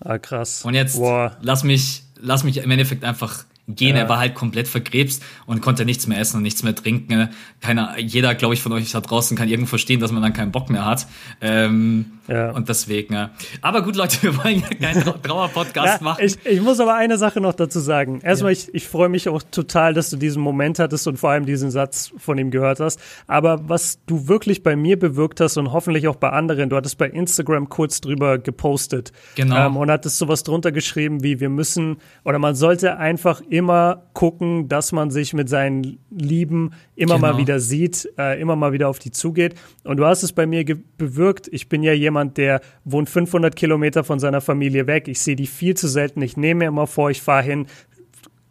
Ah, 0.00 0.18
krass. 0.18 0.64
Und 0.64 0.74
jetzt 0.74 0.96
Boah. 0.96 1.36
lass 1.40 1.64
mich, 1.64 2.02
lass 2.16 2.44
mich 2.44 2.58
im 2.58 2.70
Endeffekt 2.70 3.04
einfach 3.04 3.44
gehen. 3.68 3.96
Ja. 3.96 4.02
Er 4.02 4.08
war 4.08 4.18
halt 4.18 4.34
komplett 4.34 4.68
verkrebst 4.68 5.22
und 5.46 5.60
konnte 5.60 5.84
nichts 5.84 6.06
mehr 6.06 6.18
essen 6.18 6.38
und 6.38 6.42
nichts 6.42 6.62
mehr 6.62 6.74
trinken. 6.74 7.28
Keiner, 7.60 7.98
jeder, 7.98 8.34
glaube 8.34 8.54
ich, 8.54 8.62
von 8.62 8.72
euch 8.72 8.90
da 8.90 9.00
draußen 9.00 9.36
kann 9.36 9.48
irgendwo 9.48 9.70
verstehen, 9.70 10.00
dass 10.00 10.12
man 10.12 10.22
dann 10.22 10.32
keinen 10.32 10.52
Bock 10.52 10.70
mehr 10.70 10.84
hat. 10.84 11.06
Ähm, 11.40 12.06
ja. 12.30 12.50
Und 12.52 12.68
deswegen. 12.68 13.14
Ja. 13.14 13.30
Aber 13.60 13.82
gut, 13.82 13.96
Leute, 13.96 14.16
wir 14.22 14.36
wollen 14.36 14.60
ja 14.60 14.68
keinen 14.68 15.22
Trauer-Podcast 15.22 16.00
machen. 16.00 16.24
Ich, 16.24 16.38
ich, 16.44 16.60
muss 16.60 16.78
aber 16.78 16.94
eine 16.94 17.18
Sache 17.18 17.40
noch 17.40 17.54
dazu 17.54 17.80
sagen. 17.80 18.20
Erstmal, 18.22 18.52
ich, 18.52 18.72
ich 18.72 18.86
freue 18.86 19.08
mich 19.08 19.28
auch 19.28 19.42
total, 19.42 19.94
dass 19.94 20.10
du 20.10 20.16
diesen 20.16 20.42
Moment 20.42 20.78
hattest 20.78 21.08
und 21.08 21.16
vor 21.16 21.30
allem 21.30 21.44
diesen 21.44 21.70
Satz 21.70 22.12
von 22.18 22.38
ihm 22.38 22.50
gehört 22.50 22.80
hast. 22.80 23.00
Aber 23.26 23.68
was 23.68 23.98
du 24.06 24.28
wirklich 24.28 24.62
bei 24.62 24.76
mir 24.76 24.98
bewirkt 24.98 25.40
hast 25.40 25.56
und 25.56 25.72
hoffentlich 25.72 26.06
auch 26.06 26.16
bei 26.16 26.30
anderen, 26.30 26.70
du 26.70 26.76
hattest 26.76 26.98
bei 26.98 27.08
Instagram 27.08 27.68
kurz 27.68 28.00
drüber 28.00 28.38
gepostet. 28.38 29.12
Genau. 29.34 29.66
Ähm, 29.66 29.76
und 29.76 29.90
hattest 29.90 30.18
sowas 30.18 30.44
drunter 30.44 30.70
geschrieben 30.70 31.22
wie, 31.24 31.40
wir 31.40 31.48
müssen 31.48 31.96
oder 32.24 32.38
man 32.38 32.54
sollte 32.54 32.96
einfach 32.98 33.42
immer 33.50 34.04
gucken, 34.12 34.68
dass 34.68 34.92
man 34.92 35.10
sich 35.10 35.34
mit 35.34 35.48
seinen 35.48 35.98
Lieben 36.08 36.70
immer 36.94 37.16
genau. 37.16 37.32
mal 37.32 37.36
wieder 37.36 37.58
sieht, 37.58 38.08
äh, 38.16 38.40
immer 38.40 38.54
mal 38.54 38.72
wieder 38.72 38.88
auf 38.88 39.00
die 39.00 39.10
zugeht. 39.10 39.56
Und 39.82 39.96
du 39.96 40.06
hast 40.06 40.22
es 40.22 40.32
bei 40.32 40.46
mir 40.46 40.64
bewirkt. 40.96 41.48
Ich 41.50 41.68
bin 41.68 41.82
ja 41.82 41.92
jemand, 41.92 42.36
der 42.36 42.60
wohnt 42.84 43.10
500 43.10 43.56
Kilometer 43.56 44.04
von 44.04 44.20
seiner 44.20 44.40
Familie 44.40 44.86
weg. 44.86 45.08
Ich 45.08 45.20
sehe 45.20 45.34
die 45.34 45.48
viel 45.48 45.76
zu 45.76 45.88
selten. 45.88 46.22
Ich 46.22 46.36
nehme 46.36 46.60
mir 46.60 46.68
immer 46.68 46.86
vor, 46.86 47.10
ich 47.10 47.22
fahre 47.22 47.42
hin. 47.42 47.66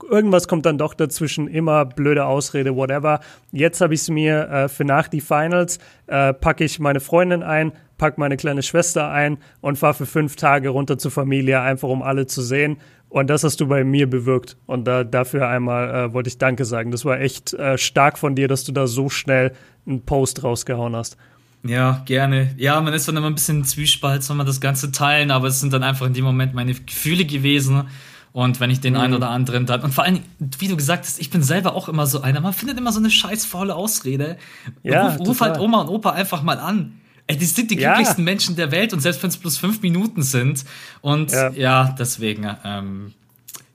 Irgendwas 0.10 0.50
kommt 0.50 0.66
dann 0.66 0.78
doch 0.78 0.94
dazwischen, 0.94 1.48
immer 1.48 1.86
blöde 1.86 2.26
Ausrede, 2.26 2.76
whatever. 2.76 3.22
Jetzt 3.54 3.80
habe 3.80 3.94
ich 3.94 4.02
es 4.02 4.10
mir 4.10 4.50
äh, 4.50 4.68
für 4.68 4.84
nach 4.84 5.08
die 5.08 5.22
Finals, 5.22 5.80
äh, 6.08 6.34
packe 6.34 6.66
ich 6.66 6.80
meine 6.80 7.00
Freundin 7.00 7.42
ein, 7.42 7.72
packe 7.98 8.20
meine 8.20 8.36
kleine 8.36 8.64
Schwester 8.64 9.10
ein 9.10 9.38
und 9.62 9.78
fahre 9.78 9.94
für 9.94 10.06
fünf 10.06 10.36
Tage 10.36 10.70
runter 10.70 10.98
zur 10.98 11.12
Familie, 11.12 11.62
einfach 11.62 11.90
um 11.90 12.02
alle 12.02 12.26
zu 12.26 12.42
sehen. 12.42 12.78
Und 13.10 13.30
das 13.30 13.44
hast 13.44 13.60
du 13.60 13.68
bei 13.68 13.84
mir 13.84 14.08
bewirkt. 14.08 14.56
Und 14.68 14.86
da, 14.86 15.04
dafür 15.04 15.48
einmal 15.48 15.90
äh, 15.90 16.14
wollte 16.14 16.30
ich 16.30 16.38
Danke 16.38 16.64
sagen. 16.64 16.92
Das 16.92 17.06
war 17.06 17.20
echt 17.20 17.54
äh, 17.54 17.78
stark 17.78 18.20
von 18.20 18.36
dir, 18.36 18.48
dass 18.48 18.64
du 18.64 18.72
da 18.72 18.86
so 18.86 19.10
schnell 19.10 19.54
einen 19.88 20.02
Post 20.06 20.44
rausgehauen 20.44 20.96
hast. 20.96 21.18
Ja, 21.64 22.04
gerne. 22.06 22.54
Ja, 22.58 22.80
man 22.80 22.94
ist 22.94 23.08
dann 23.08 23.18
immer 23.18 23.28
ein 23.28 23.36
bisschen 23.36 23.66
Zwiespalt, 23.66 24.24
soll 24.24 24.38
man 24.38 24.46
das 24.46 24.62
Ganze 24.62 24.92
teilen, 24.92 25.32
aber 25.32 25.48
es 25.48 25.60
sind 25.60 25.74
dann 25.74 25.84
einfach 25.84 26.06
in 26.06 26.14
dem 26.14 26.24
Moment 26.24 26.54
meine 26.54 26.74
Gefühle 26.74 27.26
gewesen. 27.26 27.88
Und 28.32 28.60
wenn 28.60 28.70
ich 28.70 28.80
den 28.80 28.94
mhm. 28.94 29.00
einen 29.00 29.14
oder 29.16 29.30
anderen 29.30 29.66
dann, 29.66 29.82
und 29.82 29.94
vor 29.94 30.04
allem, 30.04 30.20
wie 30.60 30.68
du 30.68 30.78
gesagt 30.78 31.06
hast, 31.06 31.20
ich 31.20 31.32
bin 31.32 31.42
selber 31.42 31.76
auch 31.76 31.90
immer 31.90 32.06
so 32.06 32.22
einer, 32.22 32.40
man 32.42 32.54
findet 32.54 32.78
immer 32.78 32.92
so 32.92 33.00
eine 33.00 33.10
scheiß 33.10 33.46
faule 33.46 33.76
Ausrede. 33.76 34.38
Ja, 34.84 35.16
ruf, 35.16 35.28
ruf 35.28 35.42
halt 35.42 35.60
Oma 35.60 35.82
und 35.82 35.90
Opa 35.90 36.12
einfach 36.12 36.44
mal 36.44 36.60
an. 36.60 36.94
Ey, 37.30 37.38
die 37.38 37.46
sind 37.46 37.70
die 37.70 37.78
ja. 37.78 37.94
glücklichsten 37.94 38.24
Menschen 38.24 38.56
der 38.56 38.72
Welt 38.72 38.92
und 38.92 39.02
selbst 39.02 39.22
wenn 39.22 39.30
es 39.30 39.38
bloß 39.38 39.60
fünf 39.60 39.84
Minuten 39.84 40.24
sind. 40.24 40.66
Und 41.02 41.32
ja, 41.32 41.50
ja 41.52 41.96
deswegen, 42.00 42.50
ähm, 42.66 43.14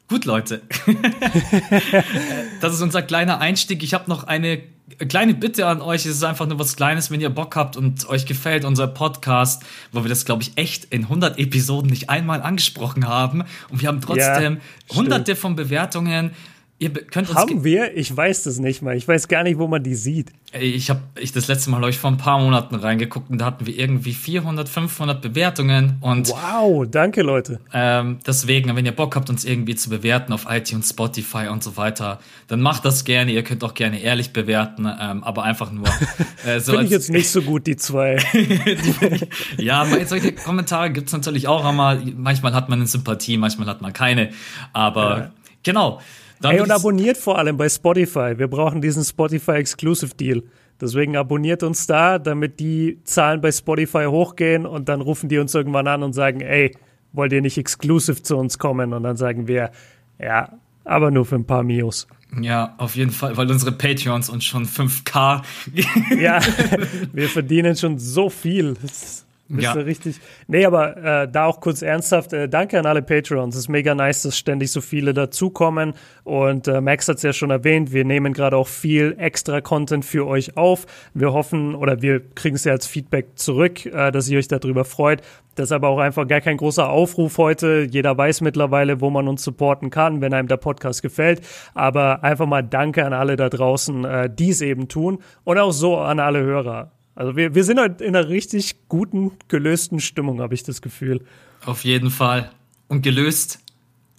gut, 0.09 0.25
Leute. 0.25 0.61
das 2.61 2.75
ist 2.75 2.81
unser 2.81 3.03
kleiner 3.03 3.41
Einstieg. 3.41 3.85
Ich 3.85 3.95
habe 3.95 4.11
noch 4.11 4.25
eine 4.25 4.61
kleine 5.09 5.35
Bitte 5.35 5.69
an 5.69 5.83
euch. 5.83 6.05
Es 6.05 6.17
ist 6.17 6.25
einfach 6.25 6.49
nur 6.49 6.59
was 6.59 6.75
Kleines, 6.75 7.13
wenn 7.13 7.21
ihr 7.21 7.31
Bock 7.31 7.55
habt 7.55 7.77
und 7.77 8.09
euch 8.09 8.27
gefällt 8.27 8.65
unser 8.65 8.89
Podcast, 8.89 9.63
wo 9.93 10.03
wir 10.03 10.09
das, 10.09 10.25
glaube 10.25 10.43
ich, 10.43 10.51
echt 10.57 10.87
in 10.87 11.05
100 11.05 11.39
Episoden 11.39 11.89
nicht 11.89 12.11
einmal 12.11 12.43
angesprochen 12.43 13.07
haben. 13.07 13.45
Und 13.71 13.83
wir 13.83 13.87
haben 13.87 14.01
trotzdem 14.01 14.55
ja, 14.89 14.97
hunderte 14.97 15.37
von 15.37 15.55
Bewertungen. 15.55 16.33
Ihr 16.85 16.91
könnt 16.91 17.35
Haben 17.35 17.65
wir? 17.65 17.97
Ich 17.97 18.15
weiß 18.15 18.43
das 18.43 18.59
nicht 18.59 18.83
mal. 18.83 18.95
Ich 18.95 19.09
weiß 19.09 19.29
gar 19.29 19.43
nicht, 19.43 19.59
wo 19.59 19.67
man 19.67 19.83
die 19.83 19.95
sieht. 19.95 20.33
Ich 20.53 20.91
habe 20.91 21.01
ich 21.19 21.33
das 21.33 21.49
letzte 21.49 21.71
Mal, 21.71 21.89
ich, 21.89 21.97
vor 21.97 22.11
ein 22.11 22.19
paar 22.19 22.39
Monaten 22.39 22.75
reingeguckt 22.75 23.31
und 23.31 23.39
da 23.39 23.47
hatten 23.47 23.65
wir 23.65 23.75
irgendwie 23.75 24.13
400, 24.13 24.69
500 24.69 25.23
Bewertungen. 25.23 25.97
Und, 26.03 26.29
wow, 26.29 26.85
danke, 26.87 27.23
Leute. 27.23 27.59
Ähm, 27.73 28.19
deswegen, 28.27 28.77
wenn 28.77 28.85
ihr 28.85 28.93
Bock 28.93 29.17
habt, 29.17 29.31
uns 29.31 29.47
irgendwie 29.47 29.77
zu 29.77 29.89
bewerten 29.89 30.35
auf 30.35 30.45
iTunes, 30.47 30.91
Spotify 30.91 31.49
und 31.51 31.65
so 31.65 31.79
weiter, 31.79 32.21
dann 32.49 32.61
macht 32.61 32.85
das 32.85 33.07
gerne. 33.07 33.33
Ihr 33.33 33.45
könnt 33.45 33.65
auch 33.65 33.73
gerne 33.73 34.03
ehrlich 34.03 34.35
bewerten, 34.35 34.87
ähm, 34.87 35.25
aber 35.25 35.43
einfach 35.45 35.73
nur. 35.73 35.87
Äh, 36.45 36.61
so 36.61 36.73
Finde 36.73 36.87
ich 36.87 36.91
jetzt 36.91 37.11
nicht 37.11 37.31
so 37.31 37.41
gut, 37.41 37.67
die 37.67 37.77
zwei. 37.77 38.19
ja, 39.57 39.87
solche 40.05 40.33
Kommentare 40.33 40.91
gibt 40.91 41.07
es 41.07 41.13
natürlich 41.15 41.49
auch 41.49 41.65
einmal. 41.65 42.03
Manchmal 42.17 42.53
hat 42.53 42.69
man 42.69 42.81
eine 42.81 42.87
Sympathie, 42.87 43.39
manchmal 43.39 43.69
hat 43.69 43.81
man 43.81 43.95
keine. 43.95 44.31
Aber 44.73 45.19
ja. 45.19 45.31
genau. 45.63 46.01
Ey, 46.53 46.61
und 46.61 46.71
abonniert 46.71 47.17
vor 47.17 47.39
allem 47.39 47.57
bei 47.57 47.69
Spotify. 47.69 48.35
Wir 48.37 48.49
brauchen 48.49 48.81
diesen 48.81 49.05
Spotify 49.05 49.53
Exclusive 49.53 50.15
Deal. 50.15 50.43
Deswegen 50.81 51.17
abonniert 51.17 51.63
uns 51.63 51.87
da, 51.87 52.19
damit 52.19 52.59
die 52.61 52.99
Zahlen 53.05 53.41
bei 53.41 53.53
Spotify 53.53 54.07
hochgehen 54.07 54.67
und 54.67 54.89
dann 54.89 55.01
rufen 55.01 55.29
die 55.29 55.39
uns 55.39 55.55
irgendwann 55.55 55.87
an 55.87 56.03
und 56.03 56.13
sagen, 56.13 56.41
ey, 56.41 56.77
wollt 57.13 57.33
ihr 57.33 57.43
nicht 57.43 57.59
exclusive 57.59 58.23
zu 58.23 58.37
uns 58.37 58.59
kommen? 58.59 58.93
Und 58.93 59.05
dann 59.05 59.17
sagen 59.17 59.47
wir, 59.47 59.71
ja, 60.19 60.59
aber 60.85 61.11
nur 61.11 61.25
für 61.25 61.37
ein 61.37 61.47
paar 61.47 61.63
Mios. 61.63 62.07
Ja, 62.41 62.75
auf 62.79 62.97
jeden 62.97 63.13
Fall, 63.13 63.37
weil 63.37 63.49
unsere 63.51 63.73
Patreons 63.73 64.29
uns 64.29 64.45
schon 64.45 64.67
5K. 64.67 65.43
ja, 66.19 66.41
wir 67.13 67.29
verdienen 67.29 67.77
schon 67.77 67.99
so 67.99 68.29
viel. 68.29 68.75
Das 68.83 69.24
bist 69.49 69.63
ja. 69.63 69.75
du 69.75 69.85
richtig. 69.85 70.21
Nee, 70.47 70.65
aber 70.65 70.97
äh, 70.97 71.29
da 71.31 71.45
auch 71.45 71.61
kurz 71.61 71.83
ernsthaft, 71.83 72.33
äh, 72.33 72.49
danke 72.49 72.79
an 72.79 72.87
alle 72.87 73.03
Patreons. 73.03 73.55
Es 73.55 73.63
ist 73.63 73.69
mega 73.69 73.95
nice, 73.95 74.23
dass 74.23 74.39
ständig 74.39 74.73
so 74.73 74.81
viele 74.81 75.13
dazukommen. 75.13 75.93
Und 76.25 76.67
äh, 76.67 76.81
Max 76.81 77.09
hat 77.09 77.17
es 77.17 77.23
ja 77.23 77.33
schon 77.33 77.51
erwähnt, 77.51 77.93
wir 77.93 78.05
nehmen 78.05 78.33
gerade 78.33 78.57
auch 78.57 78.69
viel 78.69 79.15
extra 79.19 79.61
Content 79.61 80.05
für 80.05 80.27
euch 80.27 80.57
auf. 80.57 80.87
Wir 81.13 81.33
hoffen 81.33 81.75
oder 81.75 82.01
wir 82.01 82.21
kriegen 82.35 82.57
es 82.57 82.65
ja 82.65 82.73
als 82.73 82.87
Feedback 82.87 83.39
zurück, 83.39 83.85
äh, 83.85 84.11
dass 84.11 84.29
ihr 84.29 84.39
euch 84.39 84.49
darüber 84.49 84.85
freut. 84.85 85.21
Das 85.55 85.67
ist 85.67 85.73
aber 85.73 85.89
auch 85.89 85.99
einfach 85.99 86.27
gar 86.27 86.41
kein 86.41 86.57
großer 86.57 86.89
Aufruf 86.89 87.39
heute. 87.39 87.87
Jeder 87.89 88.17
weiß 88.17 88.41
mittlerweile, 88.41 89.01
wo 89.01 89.11
man 89.11 89.29
uns 89.29 89.45
supporten 89.45 89.91
kann, 89.91 90.21
wenn 90.21 90.35
einem 90.35 90.49
der 90.49 90.57
Podcast 90.57 91.03
gefällt. 91.03 91.43
Aber 91.75 92.25
einfach 92.25 92.47
mal 92.47 92.63
danke 92.63 93.05
an 93.05 93.13
alle 93.13 93.37
da 93.37 93.49
draußen, 93.51 94.05
äh, 94.05 94.31
die 94.31 94.51
es 94.51 94.63
eben 94.63 94.89
tun. 94.89 95.19
Und 95.45 95.59
auch 95.59 95.73
so 95.73 95.99
an 95.99 96.19
alle 96.19 96.43
Hörer. 96.43 96.94
Also 97.15 97.37
wir, 97.37 97.55
wir 97.55 97.65
sind 97.65 97.79
halt 97.79 98.01
in 98.01 98.17
einer 98.17 98.29
richtig 98.29 98.89
guten, 98.89 99.33
gelösten 99.49 100.01
Stimmung, 100.01 100.41
habe 100.41 100.55
ich 100.55 100.63
das 100.63 100.83
Gefühl. 100.83 101.25
Auf 101.65 101.85
jeden 101.85 102.11
Fall. 102.11 102.51
Und 102.89 103.03
gelöst 103.03 103.64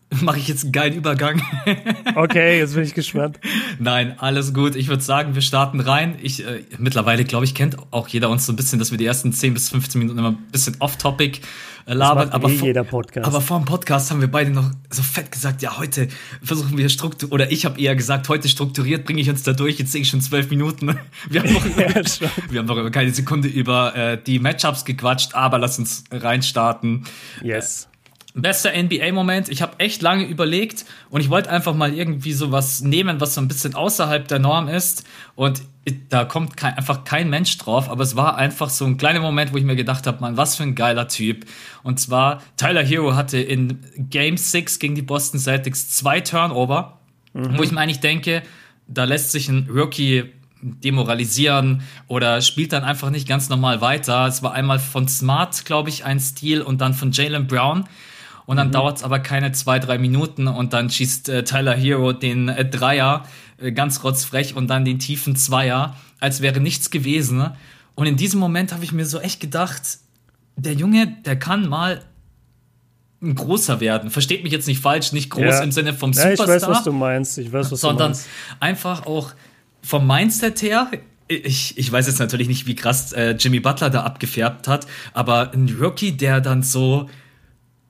mache 0.21 0.37
ich 0.37 0.47
jetzt 0.47 0.63
einen 0.63 0.71
geilen 0.71 0.93
Übergang. 0.93 1.41
okay, 2.15 2.59
jetzt 2.59 2.75
bin 2.75 2.83
ich 2.83 2.93
gespannt. 2.93 3.39
Nein, 3.79 4.15
alles 4.17 4.53
gut. 4.53 4.75
Ich 4.75 4.87
würde 4.87 5.01
sagen, 5.01 5.35
wir 5.35 5.41
starten 5.41 5.79
rein. 5.79 6.17
Ich 6.21 6.45
äh, 6.45 6.63
mittlerweile 6.77 7.23
glaube 7.25 7.45
ich 7.45 7.55
kennt 7.55 7.77
auch 7.91 8.07
jeder 8.07 8.29
uns 8.29 8.45
so 8.45 8.53
ein 8.53 8.55
bisschen, 8.55 8.79
dass 8.79 8.91
wir 8.91 8.97
die 8.97 9.05
ersten 9.05 9.33
10 9.33 9.53
bis 9.53 9.69
15 9.69 9.99
Minuten 9.99 10.19
immer 10.19 10.29
ein 10.29 10.37
bisschen 10.51 10.75
off-topic 10.79 11.41
äh, 11.87 11.93
labern. 11.93 12.29
aber, 12.29 12.49
eh 12.49 12.55
jeder 12.55 12.83
Podcast. 12.83 13.27
aber 13.27 13.41
vor 13.41 13.59
dem 13.59 13.65
Podcast 13.65 14.11
haben 14.11 14.21
wir 14.21 14.27
beide 14.27 14.51
noch 14.51 14.71
so 14.89 15.03
fett 15.03 15.31
gesagt, 15.31 15.61
ja 15.61 15.77
heute 15.77 16.07
versuchen 16.41 16.77
wir 16.77 16.89
strukturiert 16.89 17.33
oder 17.33 17.51
ich 17.51 17.65
habe 17.65 17.79
eher 17.79 17.95
gesagt, 17.95 18.29
heute 18.29 18.47
strukturiert 18.47 19.05
bringe 19.05 19.21
ich 19.21 19.29
uns 19.29 19.43
da 19.43 19.53
durch. 19.53 19.79
Jetzt 19.79 19.91
sehe 19.91 20.01
ich 20.01 20.09
schon 20.09 20.21
zwölf 20.21 20.49
Minuten. 20.49 20.97
Wir 21.29 21.41
haben 21.41 21.53
noch, 21.53 21.65
ja, 21.65 21.87
wir 22.49 22.59
haben 22.59 22.65
noch 22.65 22.91
keine 22.91 23.11
Sekunde 23.11 23.47
über 23.47 23.95
äh, 23.95 24.17
die 24.21 24.39
Matchups 24.39 24.85
gequatscht, 24.85 25.33
aber 25.33 25.57
lass 25.57 25.79
uns 25.79 26.03
reinstarten. 26.11 27.03
Yes. 27.41 27.87
Bester 28.35 28.71
NBA-Moment. 28.75 29.47
Ich 29.49 29.61
habe 29.61 29.79
echt 29.79 30.01
lange 30.01 30.25
überlegt 30.25 30.85
und 31.09 31.21
ich 31.21 31.29
wollte 31.29 31.49
einfach 31.49 31.73
mal 31.73 31.93
irgendwie 31.93 32.33
sowas 32.33 32.81
nehmen, 32.81 33.21
was 33.21 33.33
so 33.33 33.41
ein 33.41 33.47
bisschen 33.47 33.75
außerhalb 33.75 34.27
der 34.27 34.39
Norm 34.39 34.67
ist. 34.67 35.05
Und 35.35 35.61
da 36.09 36.25
kommt 36.25 36.57
kein, 36.57 36.73
einfach 36.73 37.05
kein 37.05 37.29
Mensch 37.29 37.57
drauf, 37.57 37.89
aber 37.89 38.03
es 38.03 38.15
war 38.15 38.37
einfach 38.37 38.69
so 38.69 38.85
ein 38.85 38.97
kleiner 38.97 39.21
Moment, 39.21 39.53
wo 39.53 39.57
ich 39.57 39.63
mir 39.63 39.77
gedacht 39.77 40.05
habe, 40.05 40.19
man, 40.19 40.35
was 40.35 40.57
für 40.57 40.63
ein 40.63 40.75
geiler 40.75 41.07
Typ. 41.07 41.45
Und 41.83 41.99
zwar, 41.99 42.41
Tyler 42.57 42.83
Hero 42.83 43.15
hatte 43.15 43.37
in 43.37 43.79
Game 44.09 44.35
6 44.35 44.79
gegen 44.79 44.95
die 44.95 45.01
Boston 45.01 45.39
Celtics 45.39 45.91
zwei 45.91 46.19
Turnover, 46.19 46.99
mhm. 47.33 47.57
wo 47.57 47.63
ich 47.63 47.71
mir 47.71 47.79
eigentlich 47.79 48.01
denke, 48.01 48.43
da 48.87 49.05
lässt 49.05 49.31
sich 49.31 49.47
ein 49.47 49.69
Rookie 49.69 50.25
demoralisieren 50.61 51.83
oder 52.07 52.41
spielt 52.41 52.73
dann 52.73 52.83
einfach 52.83 53.11
nicht 53.11 53.27
ganz 53.27 53.49
normal 53.49 53.81
weiter. 53.81 54.25
Es 54.25 54.43
war 54.43 54.53
einmal 54.53 54.79
von 54.79 55.07
Smart, 55.07 55.63
glaube 55.63 55.89
ich, 55.89 56.03
ein 56.03 56.19
Stil 56.19 56.61
und 56.61 56.81
dann 56.81 56.93
von 56.93 57.11
Jalen 57.11 57.47
Brown 57.47 57.85
und 58.45 58.57
dann 58.57 58.67
mhm. 58.67 58.73
dauert 58.73 58.97
es 58.97 59.03
aber 59.03 59.19
keine 59.19 59.51
zwei, 59.51 59.79
drei 59.79 59.97
Minuten 59.97 60.47
und 60.47 60.73
dann 60.73 60.89
schießt 60.89 61.29
äh, 61.29 61.43
Tyler 61.43 61.75
Hero 61.75 62.13
den 62.13 62.49
äh, 62.49 62.65
Dreier 62.65 63.23
äh, 63.57 63.71
ganz 63.71 64.03
rotzfrech 64.03 64.55
und 64.55 64.67
dann 64.67 64.85
den 64.85 64.99
tiefen 64.99 65.35
Zweier, 65.35 65.95
als 66.19 66.41
wäre 66.41 66.59
nichts 66.59 66.91
gewesen. 66.91 67.49
Und 67.95 68.07
in 68.07 68.17
diesem 68.17 68.39
Moment 68.39 68.73
habe 68.73 68.83
ich 68.83 68.91
mir 68.91 69.05
so 69.05 69.19
echt 69.19 69.39
gedacht, 69.39 69.81
der 70.57 70.73
Junge, 70.73 71.07
der 71.25 71.37
kann 71.37 71.67
mal 71.67 72.01
ein 73.21 73.35
großer 73.35 73.79
werden. 73.79 74.11
Versteht 74.11 74.43
mich 74.43 74.51
jetzt 74.51 74.67
nicht 74.67 74.81
falsch, 74.81 75.11
nicht 75.11 75.29
groß 75.29 75.43
ja. 75.43 75.63
im 75.63 75.71
Sinne 75.71 75.93
vom 75.93 76.13
Superstar. 76.13 76.47
Ja, 76.47 76.55
ich 76.55 76.61
weiß, 76.61 76.69
was 76.69 76.83
du 76.83 76.91
meinst. 76.91 77.37
Ich 77.37 77.51
weiß, 77.51 77.71
was 77.71 77.79
sondern 77.79 78.11
du 78.11 78.17
meinst. 78.17 78.27
einfach 78.59 79.05
auch 79.05 79.31
vom 79.81 80.05
Mindset 80.05 80.61
her 80.61 80.89
ich, 81.27 81.77
ich 81.77 81.91
weiß 81.91 82.07
jetzt 82.07 82.19
natürlich 82.19 82.47
nicht, 82.47 82.67
wie 82.67 82.75
krass 82.75 83.11
äh, 83.13 83.31
Jimmy 83.31 83.59
Butler 83.59 83.89
da 83.89 84.03
abgefärbt 84.03 84.67
hat, 84.67 84.85
aber 85.13 85.51
ein 85.53 85.75
Rookie, 85.81 86.11
der 86.11 86.41
dann 86.41 86.61
so 86.61 87.09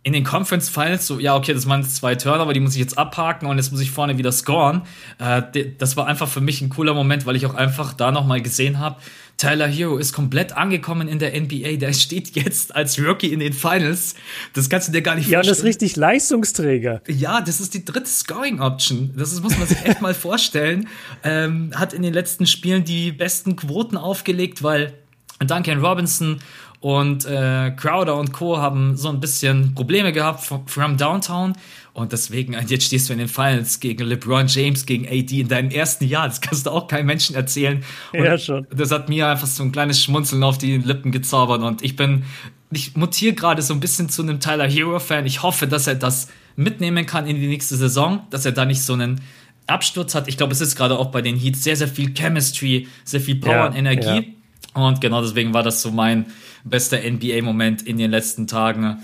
in 0.05 0.13
den 0.13 0.23
Conference 0.23 0.69
Finals 0.69 1.07
so, 1.07 1.19
ja, 1.19 1.35
okay, 1.35 1.51
das 1.51 1.67
waren 1.67 1.83
zwei 1.83 2.13
Turnover, 2.13 2.53
die 2.53 2.59
muss 2.59 2.75
ich 2.75 2.79
jetzt 2.79 2.95
abhaken 2.95 3.47
und 3.47 3.57
jetzt 3.57 3.71
muss 3.71 3.81
ich 3.81 3.89
vorne 3.89 4.19
wieder 4.19 4.31
scoren. 4.31 4.83
Äh, 5.17 5.41
das 5.79 5.97
war 5.97 6.05
einfach 6.05 6.29
für 6.29 6.41
mich 6.41 6.61
ein 6.61 6.69
cooler 6.69 6.93
Moment, 6.93 7.25
weil 7.25 7.35
ich 7.35 7.47
auch 7.47 7.55
einfach 7.55 7.91
da 7.93 8.11
nochmal 8.11 8.39
gesehen 8.39 8.77
habe, 8.77 8.97
Tyler 9.37 9.67
Hero 9.67 9.97
ist 9.97 10.13
komplett 10.13 10.55
angekommen 10.55 11.07
in 11.07 11.17
der 11.17 11.31
NBA. 11.41 11.77
Der 11.77 11.91
steht 11.93 12.35
jetzt 12.35 12.75
als 12.75 12.99
Rookie 12.99 13.33
in 13.33 13.39
den 13.39 13.51
Finals. 13.51 14.13
Das 14.53 14.69
kannst 14.69 14.89
du 14.89 14.91
dir 14.91 15.01
gar 15.01 15.15
nicht 15.15 15.27
ja, 15.27 15.39
vorstellen. 15.39 15.45
Ja, 15.45 15.49
das 15.49 15.57
ist 15.57 15.65
richtig 15.65 15.95
Leistungsträger. 15.95 17.01
Ja, 17.07 17.41
das 17.41 17.59
ist 17.59 17.73
die 17.73 17.83
dritte 17.83 18.07
Scoring 18.07 18.61
Option. 18.61 19.11
Das 19.17 19.33
ist, 19.33 19.41
muss 19.41 19.57
man 19.57 19.67
sich 19.67 19.83
echt 19.85 20.01
mal 20.01 20.13
vorstellen. 20.13 20.87
Ähm, 21.23 21.71
hat 21.75 21.93
in 21.93 22.03
den 22.03 22.13
letzten 22.13 22.45
Spielen 22.45 22.83
die 22.83 23.11
besten 23.11 23.55
Quoten 23.55 23.97
aufgelegt, 23.97 24.61
weil 24.61 24.93
Duncan 25.39 25.79
Robinson 25.79 26.39
und 26.85 27.25
äh, 27.25 27.71
Crowder 27.71 28.15
und 28.15 28.31
Co. 28.31 28.59
haben 28.59 28.95
so 28.95 29.09
ein 29.09 29.19
bisschen 29.19 29.73
Probleme 29.73 30.11
gehabt 30.11 30.43
from, 30.43 30.67
from 30.67 30.97
Downtown. 30.97 31.53
Und 31.93 32.11
deswegen, 32.11 32.53
äh, 32.53 32.61
jetzt 32.67 32.83
stehst 32.85 33.09
du 33.09 33.13
in 33.13 33.17
den 33.17 33.27
Finals 33.27 33.79
gegen 33.79 34.03
LeBron 34.03 34.45
James, 34.45 34.85
gegen 34.85 35.07
AD 35.07 35.31
in 35.31 35.47
deinem 35.47 35.71
ersten 35.71 36.05
Jahr. 36.05 36.27
Das 36.27 36.41
kannst 36.41 36.67
du 36.67 36.69
auch 36.69 36.87
keinem 36.87 37.07
Menschen 37.07 37.35
erzählen. 37.35 37.83
Und 38.13 38.23
ja, 38.23 38.37
schon. 38.37 38.67
Das 38.69 38.91
hat 38.91 39.09
mir 39.09 39.27
einfach 39.27 39.47
so 39.47 39.63
ein 39.63 39.71
kleines 39.71 40.03
Schmunzeln 40.03 40.43
auf 40.43 40.59
die 40.59 40.77
Lippen 40.77 41.11
gezaubert. 41.11 41.63
Und 41.63 41.83
ich 41.83 41.95
bin, 41.95 42.25
ich 42.69 42.95
mutiere 42.95 43.33
gerade 43.33 43.63
so 43.63 43.73
ein 43.73 43.79
bisschen 43.79 44.07
zu 44.09 44.21
einem 44.21 44.39
Tyler 44.39 44.67
Hero-Fan. 44.67 45.25
Ich 45.25 45.41
hoffe, 45.41 45.65
dass 45.65 45.87
er 45.87 45.95
das 45.95 46.27
mitnehmen 46.55 47.07
kann 47.07 47.25
in 47.25 47.37
die 47.37 47.47
nächste 47.47 47.77
Saison, 47.77 48.27
dass 48.29 48.45
er 48.45 48.51
da 48.51 48.63
nicht 48.63 48.83
so 48.83 48.93
einen 48.93 49.21
Absturz 49.65 50.13
hat. 50.13 50.27
Ich 50.27 50.37
glaube, 50.37 50.53
es 50.53 50.61
ist 50.61 50.75
gerade 50.75 50.99
auch 50.99 51.07
bei 51.07 51.23
den 51.23 51.35
Heats 51.35 51.63
sehr, 51.63 51.77
sehr 51.77 51.87
viel 51.87 52.13
Chemistry, 52.13 52.87
sehr 53.03 53.21
viel 53.21 53.37
Power 53.37 53.53
ja, 53.55 53.65
und 53.65 53.75
Energie. 53.75 54.27
Ja. 54.27 54.34
Und 54.75 55.01
genau 55.01 55.21
deswegen 55.21 55.53
war 55.53 55.63
das 55.63 55.81
so 55.81 55.89
mein 55.89 56.27
bester 56.63 56.97
NBA-Moment 56.97 57.81
in 57.81 57.97
den 57.97 58.11
letzten 58.11 58.45
Tagen. 58.45 59.01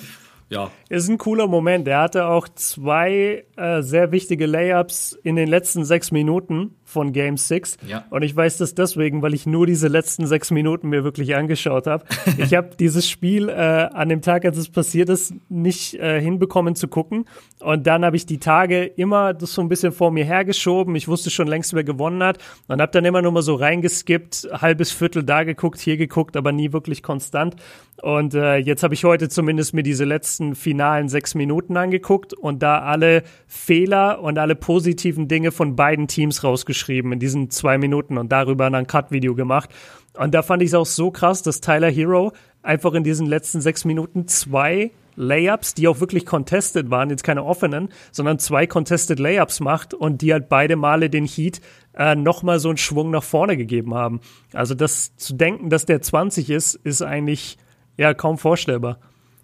Ja. 0.50 0.70
Ist 0.90 1.08
ein 1.08 1.18
cooler 1.18 1.48
Moment. 1.48 1.88
Er 1.88 2.02
hatte 2.02 2.26
auch 2.26 2.50
zwei 2.50 3.46
äh, 3.56 3.82
sehr 3.82 4.12
wichtige 4.12 4.46
Layups 4.46 5.14
in 5.24 5.38
den 5.38 5.48
letzten 5.48 5.86
sechs 5.86 6.12
Minuten 6.12 6.76
von 6.92 7.14
Game 7.14 7.38
6. 7.38 7.78
Ja. 7.88 8.04
Und 8.10 8.22
ich 8.22 8.36
weiß 8.36 8.58
das 8.58 8.76
deswegen, 8.76 9.22
weil 9.22 9.34
ich 9.34 9.46
nur 9.46 9.66
diese 9.66 9.88
letzten 9.88 10.28
sechs 10.28 10.52
Minuten 10.52 10.90
mir 10.90 11.04
wirklich 11.06 11.36
angeschaut 11.36 11.88
habe. 11.88 12.04
ich 12.38 12.54
habe 12.54 12.72
dieses 12.78 13.10
Spiel 13.10 13.48
äh, 13.48 13.54
an 13.54 14.10
dem 14.10 14.22
Tag, 14.22 14.44
als 14.44 14.58
es 14.58 14.70
passiert 14.70 15.08
ist, 15.10 15.34
nicht 15.50 15.94
äh, 15.96 16.20
hinbekommen 16.20 16.76
zu 16.76 16.90
gucken. 16.90 17.26
Und 17.60 17.88
dann 17.88 18.04
habe 18.04 18.18
ich 18.18 18.26
die 18.26 18.40
Tage 18.40 18.84
immer 18.84 19.34
das 19.34 19.54
so 19.54 19.62
ein 19.62 19.70
bisschen 19.70 19.94
vor 19.94 20.12
mir 20.12 20.26
hergeschoben. 20.26 20.96
Ich 20.96 21.08
wusste 21.08 21.30
schon 21.30 21.48
längst, 21.48 21.74
wer 21.74 21.86
gewonnen 21.86 22.22
hat. 22.24 22.40
Und 22.68 22.82
habe 22.82 22.92
dann 22.92 23.06
immer 23.06 23.22
nur 23.22 23.32
mal 23.32 23.42
so 23.42 23.56
reingeskippt, 23.56 24.50
halbes 24.52 24.92
Viertel 24.92 25.24
da 25.24 25.44
geguckt, 25.44 25.80
hier 25.80 25.96
geguckt, 25.96 26.36
aber 26.36 26.52
nie 26.52 26.74
wirklich 26.74 27.04
konstant. 27.04 27.56
Und 28.02 28.34
äh, 28.34 28.58
jetzt 28.58 28.84
habe 28.84 28.96
ich 28.96 29.04
heute 29.04 29.30
zumindest 29.30 29.74
mir 29.74 29.84
diese 29.84 30.06
letzten 30.06 30.56
finalen 30.56 31.08
sechs 31.08 31.36
Minuten 31.36 31.78
angeguckt 31.78 32.34
und 32.34 32.64
da 32.64 32.80
alle 32.80 33.22
Fehler 33.46 34.22
und 34.22 34.40
alle 34.40 34.56
positiven 34.56 35.28
Dinge 35.28 35.52
von 35.52 35.76
beiden 35.76 36.08
Teams 36.08 36.44
rausgeschrieben 36.44 36.81
in 36.90 37.20
diesen 37.20 37.50
zwei 37.50 37.78
Minuten 37.78 38.18
und 38.18 38.32
darüber 38.32 38.66
ein 38.66 38.88
Cut-Video 38.88 39.36
gemacht. 39.36 39.70
Und 40.18 40.34
da 40.34 40.42
fand 40.42 40.62
ich 40.62 40.70
es 40.70 40.74
auch 40.74 40.86
so 40.86 41.12
krass, 41.12 41.44
dass 41.44 41.62
Tyler 41.62 41.90
Hero 41.90 42.34
einfach 42.62 42.94
in 42.94 43.04
diesen 43.04 43.28
letzten 43.28 43.62
sechs 43.62 43.86
Minuten 43.86 44.28
zwei 44.28 44.92
Layups, 45.16 45.74
die 45.74 45.88
auch 45.88 46.00
wirklich 46.00 46.26
contested 46.26 46.90
waren, 46.90 47.10
jetzt 47.10 47.24
keine 47.24 47.44
offenen, 47.44 47.90
sondern 48.12 48.40
zwei 48.40 48.66
contested 48.66 49.20
Layups 49.20 49.60
macht 49.60 49.94
und 49.94 50.22
die 50.22 50.34
halt 50.34 50.50
beide 50.50 50.76
Male 50.76 51.10
den 51.10 51.26
Heat 51.26 51.62
äh, 51.94 52.16
nochmal 52.16 52.60
so 52.60 52.70
einen 52.70 52.78
Schwung 52.78 53.12
nach 53.12 53.24
vorne 53.24 53.58
gegeben 53.58 53.94
haben. 53.94 54.22
Also 54.54 54.74
das 54.74 55.16
zu 55.18 55.34
denken, 55.36 55.70
dass 55.70 55.86
der 55.86 56.02
20 56.02 56.50
ist, 56.50 56.76
ist 56.76 57.02
eigentlich 57.02 57.58
ja 57.98 58.14
kaum 58.14 58.38
vorstellbar. 58.38 59.00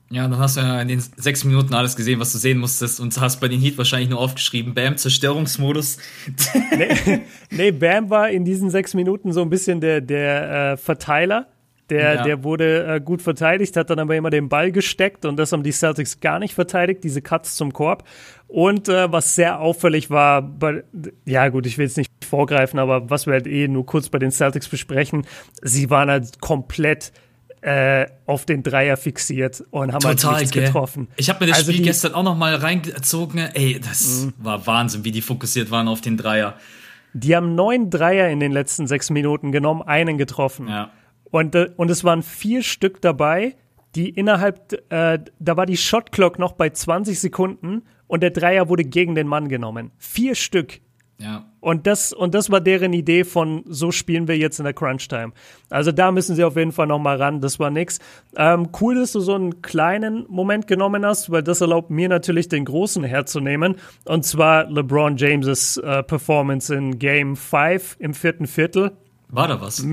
Ja, 0.10 0.28
dann 0.28 0.40
hast 0.40 0.56
du 0.56 0.62
ja 0.62 0.82
in 0.82 0.88
den 0.88 1.02
sechs 1.02 1.44
Minuten 1.44 1.74
alles 1.74 1.98
gesehen, 1.98 2.20
was 2.20 2.32
du 2.32 2.38
sehen 2.38 2.60
musstest 2.60 3.00
und 3.02 3.20
hast 3.20 3.42
bei 3.42 3.50
den 3.50 3.60
Heat 3.60 3.78
wahrscheinlich 3.78 4.10
nur 4.10 4.20
aufgeschrieben, 4.20 4.74
Bam, 4.74 4.96
Zerstörungsmodus. 4.96 5.98
nee, 6.78 7.22
nee, 7.50 7.72
Bam 7.72 8.10
war 8.10 8.30
in 8.30 8.46
diesen 8.46 8.70
sechs 8.70 8.94
Minuten 8.94 9.34
so 9.34 9.42
ein 9.42 9.50
bisschen 9.50 9.82
der, 9.82 10.00
der 10.00 10.72
äh, 10.72 10.78
Verteiler. 10.78 11.48
Der, 11.90 12.16
ja. 12.16 12.24
der 12.24 12.44
wurde 12.44 12.86
äh, 12.86 13.00
gut 13.00 13.22
verteidigt, 13.22 13.78
hat 13.78 13.90
dann 13.90 14.00
aber 14.00 14.16
immer 14.18 14.30
den 14.30 14.50
Ball 14.50 14.74
gesteckt 14.74 15.24
und 15.24 15.38
das 15.38 15.54
haben 15.54 15.64
die 15.64 15.72
Celtics 15.72 16.20
gar 16.20 16.38
nicht 16.38 16.54
verteidigt, 16.54 17.02
diese 17.06 17.22
Cuts 17.22 17.56
zum 17.56 17.72
Korb. 17.72 18.04
Und 18.50 18.90
äh, 18.90 19.10
was 19.12 19.36
sehr 19.36 19.62
auffällig 19.62 20.10
war, 20.10 20.42
bei, 20.42 20.84
ja 21.26 21.48
gut, 21.48 21.66
ich 21.66 21.78
will 21.78 21.86
jetzt 21.86 21.98
nicht 21.98 22.12
vorgreifen, 22.26 22.78
aber 22.78 23.10
was 23.10 23.26
wir 23.26 23.34
halt 23.34 23.48
eh 23.48 23.70
nur 23.70 23.86
kurz 23.86 24.10
bei 24.10 24.20
den 24.20 24.32
Celtics 24.32 24.68
besprechen, 24.68 25.26
sie 25.62 25.90
waren 25.90 26.10
halt 26.10 26.42
komplett 26.42 27.14
äh, 27.68 28.08
auf 28.26 28.46
den 28.46 28.64
Dreier 28.64 28.96
fixiert 28.96 29.62
und 29.72 29.92
haben 29.92 30.06
halt 30.06 30.20
Total, 30.20 30.36
halt 30.36 30.40
nichts 30.40 30.54
gell? 30.54 30.68
getroffen. 30.68 31.10
Ich 31.18 31.30
habe 31.30 31.44
mir 31.44 31.50
das 31.50 31.58
also 31.60 31.74
Spiel 31.74 31.84
gestern 31.84 32.14
auch 32.14 32.24
noch 32.24 32.38
mal 32.38 32.56
reingezogen. 32.56 33.40
Ey, 33.40 33.78
das 33.78 34.24
mhm. 34.24 34.34
war 34.38 34.66
Wahnsinn, 34.66 35.04
wie 35.04 35.12
die 35.12 35.22
fokussiert 35.22 35.70
waren 35.70 35.90
auf 35.90 36.00
den 36.00 36.16
Dreier. 36.16 36.56
Die 37.12 37.36
haben 37.36 37.56
neun 37.56 37.90
Dreier 37.90 38.30
in 38.30 38.40
den 38.40 38.54
letzten 38.54 38.88
sechs 38.88 39.10
Minuten 39.10 39.52
genommen, 39.52 39.82
einen 39.82 40.18
getroffen. 40.18 40.70
Ja. 40.70 40.92
Und, 41.26 41.56
äh, 41.56 41.70
und 41.76 41.92
es 41.92 42.06
waren 42.06 42.24
vier 42.24 42.64
Stück 42.64 43.02
dabei, 43.02 43.58
die 43.96 44.12
innerhalb, 44.12 44.72
äh, 44.90 45.20
da 45.38 45.58
war 45.58 45.66
die 45.66 45.76
Shotclock 45.76 46.40
noch 46.40 46.54
bei 46.54 46.70
20 46.70 47.20
Sekunden 47.20 47.82
und 48.08 48.24
der 48.24 48.32
Dreier 48.32 48.70
wurde 48.70 48.86
gegen 48.86 49.14
den 49.14 49.28
Mann 49.28 49.50
genommen. 49.50 49.92
Vier 49.98 50.36
Stück. 50.36 50.80
Ja. 51.20 51.46
Und 51.60 51.88
das, 51.88 52.14
und 52.14 52.36
das 52.36 52.52
war 52.52 52.62
deren 52.62 52.94
Idee 52.94 53.24
von, 53.24 53.64
so 53.68 53.92
spielen 53.92 54.28
wir 54.28 54.38
jetzt 54.38 54.60
in 54.60 54.66
der 54.66 54.74
Crunch-Time. 54.74 55.34
Also 55.70 55.92
da 55.92 56.12
müssen 56.12 56.36
sie 56.36 56.44
auf 56.44 56.56
jeden 56.56 56.72
Fall 56.72 56.88
nochmal 56.88 57.18
ran, 57.18 57.42
das 57.42 57.60
war 57.60 57.72
nix. 57.72 58.00
Ähm, 58.36 58.70
cool, 58.80 58.96
dass 58.96 59.14
du 59.14 59.20
so 59.20 59.34
einen 59.34 59.62
kleinen 59.62 60.26
Moment 60.30 60.68
genommen 60.68 61.06
hast, 61.06 61.32
weil 61.32 61.42
das 61.42 61.62
erlaubt 61.62 61.90
mir 61.90 62.08
natürlich 62.08 62.50
den 62.50 62.66
großen 62.66 63.04
herzunehmen. 63.04 63.76
Und 64.06 64.26
zwar 64.26 64.70
LeBron 64.70 65.18
James' 65.18 65.78
äh, 65.78 66.04
Performance 66.04 66.74
in 66.74 67.00
Game 67.00 67.36
5 67.36 67.98
im 68.00 68.14
vierten 68.14 68.46
Viertel. 68.46 68.92
War 69.30 69.48
da 69.48 69.60
was? 69.60 69.84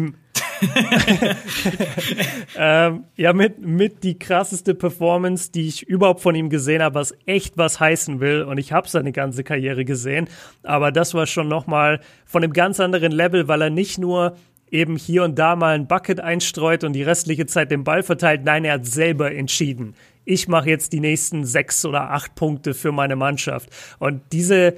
Ähm, 2.56 3.04
ja, 3.16 3.32
mit, 3.32 3.58
mit 3.60 4.02
die 4.04 4.18
krasseste 4.18 4.74
Performance, 4.74 5.50
die 5.52 5.68
ich 5.68 5.82
überhaupt 5.82 6.20
von 6.20 6.34
ihm 6.34 6.50
gesehen 6.50 6.82
habe, 6.82 6.96
was 6.96 7.14
echt 7.26 7.56
was 7.56 7.80
heißen 7.80 8.20
will. 8.20 8.42
Und 8.42 8.58
ich 8.58 8.72
habe 8.72 8.88
seine 8.88 9.12
ganze 9.12 9.44
Karriere 9.44 9.84
gesehen. 9.84 10.28
Aber 10.62 10.92
das 10.92 11.14
war 11.14 11.26
schon 11.26 11.48
nochmal 11.48 12.00
von 12.26 12.42
einem 12.42 12.52
ganz 12.52 12.80
anderen 12.80 13.12
Level, 13.12 13.48
weil 13.48 13.62
er 13.62 13.70
nicht 13.70 13.98
nur 13.98 14.36
eben 14.70 14.96
hier 14.96 15.22
und 15.22 15.38
da 15.38 15.56
mal 15.56 15.74
ein 15.74 15.86
Bucket 15.86 16.20
einstreut 16.20 16.84
und 16.84 16.94
die 16.94 17.02
restliche 17.02 17.46
Zeit 17.46 17.70
den 17.70 17.84
Ball 17.84 18.02
verteilt. 18.02 18.42
Nein, 18.44 18.64
er 18.64 18.74
hat 18.74 18.86
selber 18.86 19.32
entschieden. 19.32 19.94
Ich 20.24 20.48
mache 20.48 20.70
jetzt 20.70 20.92
die 20.92 21.00
nächsten 21.00 21.44
sechs 21.44 21.84
oder 21.84 22.10
acht 22.10 22.34
Punkte 22.34 22.74
für 22.74 22.92
meine 22.92 23.14
Mannschaft. 23.14 23.68
Und 23.98 24.22
diese 24.32 24.74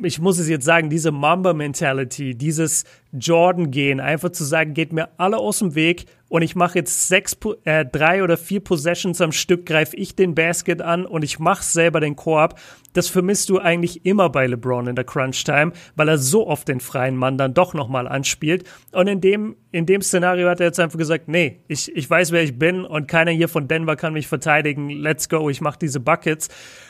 ich 0.00 0.20
muss 0.20 0.38
es 0.38 0.48
jetzt 0.48 0.64
sagen, 0.64 0.90
diese 0.90 1.10
Mamba-Mentality, 1.10 2.34
dieses 2.34 2.84
Jordan-Gehen, 3.12 4.00
einfach 4.00 4.30
zu 4.30 4.44
sagen, 4.44 4.74
geht 4.74 4.92
mir 4.92 5.08
alle 5.16 5.38
aus 5.38 5.58
dem 5.58 5.74
Weg 5.74 6.06
und 6.28 6.42
ich 6.42 6.54
mache 6.54 6.78
jetzt 6.78 7.08
sechs, 7.08 7.36
äh, 7.64 7.84
drei 7.84 8.22
oder 8.22 8.36
vier 8.36 8.60
Possessions 8.60 9.20
am 9.20 9.32
Stück, 9.32 9.66
greife 9.66 9.96
ich 9.96 10.14
den 10.14 10.34
Basket 10.34 10.82
an 10.82 11.06
und 11.06 11.24
ich 11.24 11.38
mache 11.38 11.62
selber 11.62 12.00
den 12.00 12.16
Korb. 12.16 12.58
Das 12.92 13.08
vermisst 13.08 13.48
du 13.48 13.58
eigentlich 13.58 14.04
immer 14.04 14.28
bei 14.28 14.46
LeBron 14.46 14.88
in 14.88 14.96
der 14.96 15.04
Crunch-Time, 15.04 15.72
weil 15.96 16.08
er 16.08 16.18
so 16.18 16.46
oft 16.46 16.68
den 16.68 16.80
freien 16.80 17.16
Mann 17.16 17.38
dann 17.38 17.54
doch 17.54 17.74
nochmal 17.74 18.08
anspielt. 18.08 18.64
Und 18.92 19.08
in 19.08 19.20
dem, 19.20 19.56
in 19.72 19.86
dem 19.86 20.02
Szenario 20.02 20.48
hat 20.48 20.60
er 20.60 20.66
jetzt 20.66 20.80
einfach 20.80 20.98
gesagt, 20.98 21.28
nee, 21.28 21.60
ich, 21.68 21.94
ich 21.94 22.08
weiß, 22.08 22.32
wer 22.32 22.42
ich 22.42 22.58
bin 22.58 22.84
und 22.84 23.08
keiner 23.08 23.30
hier 23.30 23.48
von 23.48 23.68
Denver 23.68 23.96
kann 23.96 24.12
mich 24.12 24.26
verteidigen. 24.26 24.90
Let's 24.90 25.28
go, 25.28 25.48
ich 25.48 25.60
mache 25.60 25.78
diese 25.78 26.00
Buckets. 26.00 26.48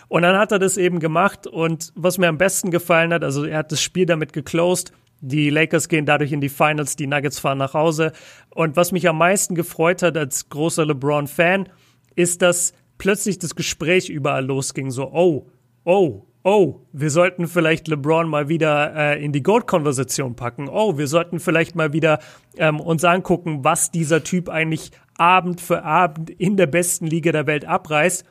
Und 0.09 0.23
dann 0.23 0.37
hat 0.37 0.53
er 0.53 0.59
das 0.59 0.77
eben 0.79 1.01
gemacht 1.01 1.47
und 1.47 1.93
was 1.95 2.19
mir 2.19 2.29
am 2.29 2.39
besten 2.39 2.71
gefallen 2.71 3.13
hat, 3.13 3.23
also 3.23 3.45
er 3.45 3.59
hat 3.59 3.73
das 3.73 3.83
Spiel 3.83 4.07
damit 4.07 4.33
geclosed. 4.33 4.93
Die 5.21 5.51
Lakers 5.51 5.89
gehen 5.89 6.07
dadurch 6.07 6.33
in 6.33 6.41
die 6.41 6.49
Finals, 6.49 6.97
die 6.97 7.07
Nuggets 7.07 7.39
fahren 7.39 7.59
nach 7.59 7.75
Hause. 7.75 8.13
Und 8.51 8.77
was 8.77 8.93
mich 8.93 9.09
am 9.09 9.19
meisten 9.19 9.55
gefreut 9.55 10.03
hat 10.03 10.17
als 10.17 10.49
großer 10.49 10.87
LeBron-Fan, 10.87 11.69
ist, 12.15 12.43
dass 12.43 12.73
plötzlich 12.99 13.39
das 13.39 13.55
Gespräch 13.55 14.09
überall 14.09 14.45
losging. 14.45 14.91
So, 14.91 15.11
oh, 15.13 15.47
oh, 15.85 16.27
oh, 16.45 16.81
wir 16.93 17.11
sollten 17.11 17.47
vielleicht 17.47 17.89
LeBron 17.89 18.29
mal 18.29 18.49
wieder 18.49 18.95
äh, 18.95 19.25
in 19.25 19.33
die 19.33 19.43
Gold-Konversation 19.43 20.37
packen. 20.37 20.69
Oh, 20.69 20.99
wir 20.99 21.07
sollten 21.07 21.41
vielleicht 21.41 21.75
mal 21.75 21.93
wieder 21.93 22.21
ähm, 22.57 22.81
uns 22.81 23.05
angucken, 23.05 23.65
was 23.65 23.91
dieser 23.91 24.23
Typ 24.23 24.49
eigentlich 24.49 24.93
Abend 25.17 25.61
für 25.61 25.83
Abend 25.83 26.31
in 26.31 26.57
der 26.57 26.67
besten 26.67 27.07
Liga 27.07 27.33
der 27.33 27.47
Welt 27.47 27.65
abreißt. 27.65 28.25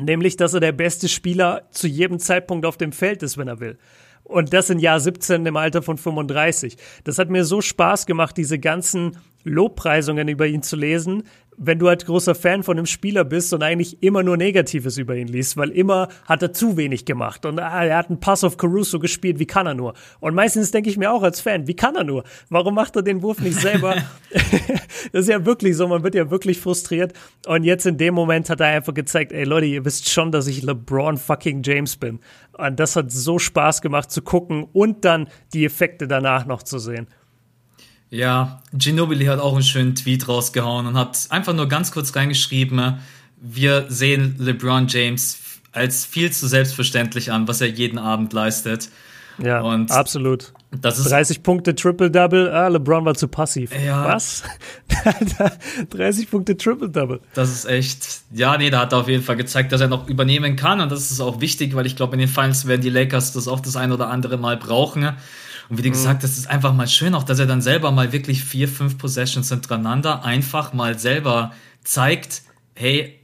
Nämlich, 0.00 0.36
dass 0.36 0.54
er 0.54 0.60
der 0.60 0.72
beste 0.72 1.08
Spieler 1.08 1.62
zu 1.70 1.86
jedem 1.86 2.18
Zeitpunkt 2.18 2.66
auf 2.66 2.76
dem 2.76 2.92
Feld 2.92 3.22
ist, 3.22 3.36
wenn 3.38 3.48
er 3.48 3.60
will. 3.60 3.78
Und 4.24 4.52
das 4.52 4.70
in 4.70 4.78
Jahr 4.78 5.00
17 5.00 5.44
im 5.46 5.56
Alter 5.56 5.82
von 5.82 5.98
35. 5.98 6.76
Das 7.04 7.18
hat 7.18 7.28
mir 7.28 7.44
so 7.44 7.60
Spaß 7.60 8.06
gemacht, 8.06 8.36
diese 8.36 8.58
ganzen 8.58 9.18
Lobpreisungen 9.44 10.28
über 10.28 10.46
ihn 10.46 10.62
zu 10.62 10.76
lesen, 10.76 11.24
wenn 11.64 11.78
du 11.78 11.88
halt 11.88 12.06
großer 12.06 12.34
Fan 12.34 12.62
von 12.62 12.76
einem 12.76 12.86
Spieler 12.86 13.24
bist 13.24 13.52
und 13.52 13.62
eigentlich 13.62 14.02
immer 14.02 14.22
nur 14.22 14.36
Negatives 14.36 14.98
über 14.98 15.16
ihn 15.16 15.28
liest, 15.28 15.56
weil 15.56 15.70
immer 15.70 16.08
hat 16.26 16.42
er 16.42 16.52
zu 16.52 16.76
wenig 16.76 17.04
gemacht 17.04 17.46
und 17.46 17.58
ah, 17.58 17.84
er 17.84 17.96
hat 17.96 18.08
einen 18.08 18.20
Pass 18.20 18.44
auf 18.44 18.56
Caruso 18.56 18.98
gespielt, 18.98 19.38
wie 19.38 19.46
kann 19.46 19.66
er 19.66 19.74
nur? 19.74 19.94
Und 20.20 20.34
meistens 20.34 20.70
denke 20.70 20.90
ich 20.90 20.96
mir 20.96 21.12
auch 21.12 21.22
als 21.22 21.40
Fan, 21.40 21.66
wie 21.66 21.76
kann 21.76 21.94
er 21.96 22.04
nur? 22.04 22.24
Warum 22.48 22.74
macht 22.74 22.96
er 22.96 23.02
den 23.02 23.22
Wurf 23.22 23.40
nicht 23.40 23.60
selber? 23.60 23.96
das 25.12 25.22
ist 25.22 25.28
ja 25.28 25.44
wirklich 25.44 25.76
so, 25.76 25.88
man 25.88 26.02
wird 26.02 26.14
ja 26.14 26.30
wirklich 26.30 26.60
frustriert. 26.60 27.12
Und 27.46 27.64
jetzt 27.64 27.86
in 27.86 27.96
dem 27.96 28.14
Moment 28.14 28.50
hat 28.50 28.60
er 28.60 28.68
einfach 28.68 28.94
gezeigt, 28.94 29.32
ey 29.32 29.44
Leute, 29.44 29.66
ihr 29.66 29.84
wisst 29.84 30.10
schon, 30.10 30.32
dass 30.32 30.46
ich 30.46 30.62
LeBron 30.62 31.16
fucking 31.16 31.62
James 31.62 31.96
bin. 31.96 32.20
Und 32.52 32.78
das 32.78 32.96
hat 32.96 33.10
so 33.10 33.38
Spaß 33.38 33.82
gemacht 33.82 34.10
zu 34.10 34.22
gucken 34.22 34.66
und 34.72 35.04
dann 35.04 35.28
die 35.52 35.64
Effekte 35.64 36.06
danach 36.06 36.46
noch 36.46 36.62
zu 36.62 36.78
sehen. 36.78 37.06
Ja, 38.12 38.60
Ginobili 38.74 39.24
hat 39.24 39.40
auch 39.40 39.54
einen 39.54 39.62
schönen 39.62 39.94
Tweet 39.94 40.28
rausgehauen 40.28 40.86
und 40.86 40.98
hat 40.98 41.28
einfach 41.30 41.54
nur 41.54 41.66
ganz 41.66 41.92
kurz 41.92 42.14
reingeschrieben, 42.14 42.98
wir 43.40 43.86
sehen 43.88 44.36
LeBron 44.38 44.86
James 44.86 45.38
als 45.72 46.04
viel 46.04 46.30
zu 46.30 46.46
selbstverständlich 46.46 47.32
an, 47.32 47.48
was 47.48 47.62
er 47.62 47.68
jeden 47.68 47.98
Abend 47.98 48.34
leistet. 48.34 48.90
Ja, 49.38 49.62
und 49.62 49.90
absolut. 49.90 50.52
Das 50.78 50.98
ist 50.98 51.10
30 51.10 51.42
Punkte 51.42 51.74
Triple-Double, 51.74 52.50
ah, 52.50 52.68
LeBron 52.68 53.06
war 53.06 53.14
zu 53.14 53.28
passiv. 53.28 53.70
Ja. 53.82 54.04
Was? 54.04 54.42
30 55.90 56.30
Punkte 56.30 56.54
Triple-Double. 56.54 57.18
Das 57.32 57.50
ist 57.50 57.64
echt, 57.64 58.20
ja, 58.30 58.58
nee, 58.58 58.68
da 58.68 58.80
hat 58.80 58.92
er 58.92 58.98
auf 58.98 59.08
jeden 59.08 59.22
Fall 59.22 59.36
gezeigt, 59.36 59.72
dass 59.72 59.80
er 59.80 59.88
noch 59.88 60.06
übernehmen 60.06 60.56
kann 60.56 60.82
und 60.82 60.92
das 60.92 61.10
ist 61.10 61.22
auch 61.22 61.40
wichtig, 61.40 61.74
weil 61.74 61.86
ich 61.86 61.96
glaube, 61.96 62.12
in 62.12 62.18
den 62.18 62.28
Finals 62.28 62.66
werden 62.66 62.82
die 62.82 62.90
Lakers 62.90 63.32
das 63.32 63.48
auch 63.48 63.60
das 63.60 63.74
ein 63.76 63.90
oder 63.90 64.10
andere 64.10 64.36
Mal 64.36 64.58
brauchen. 64.58 65.16
Und 65.68 65.78
wie 65.78 65.82
du 65.82 65.88
mhm. 65.88 65.92
gesagt 65.92 66.22
hast, 66.22 66.38
ist 66.38 66.48
einfach 66.48 66.74
mal 66.74 66.88
schön 66.88 67.14
auch, 67.14 67.22
dass 67.22 67.38
er 67.38 67.46
dann 67.46 67.62
selber 67.62 67.90
mal 67.90 68.12
wirklich 68.12 68.44
vier, 68.44 68.68
fünf 68.68 68.98
Possessions 68.98 69.48
hintereinander 69.48 70.24
einfach 70.24 70.72
mal 70.72 70.98
selber 70.98 71.52
zeigt, 71.84 72.42
hey, 72.74 73.18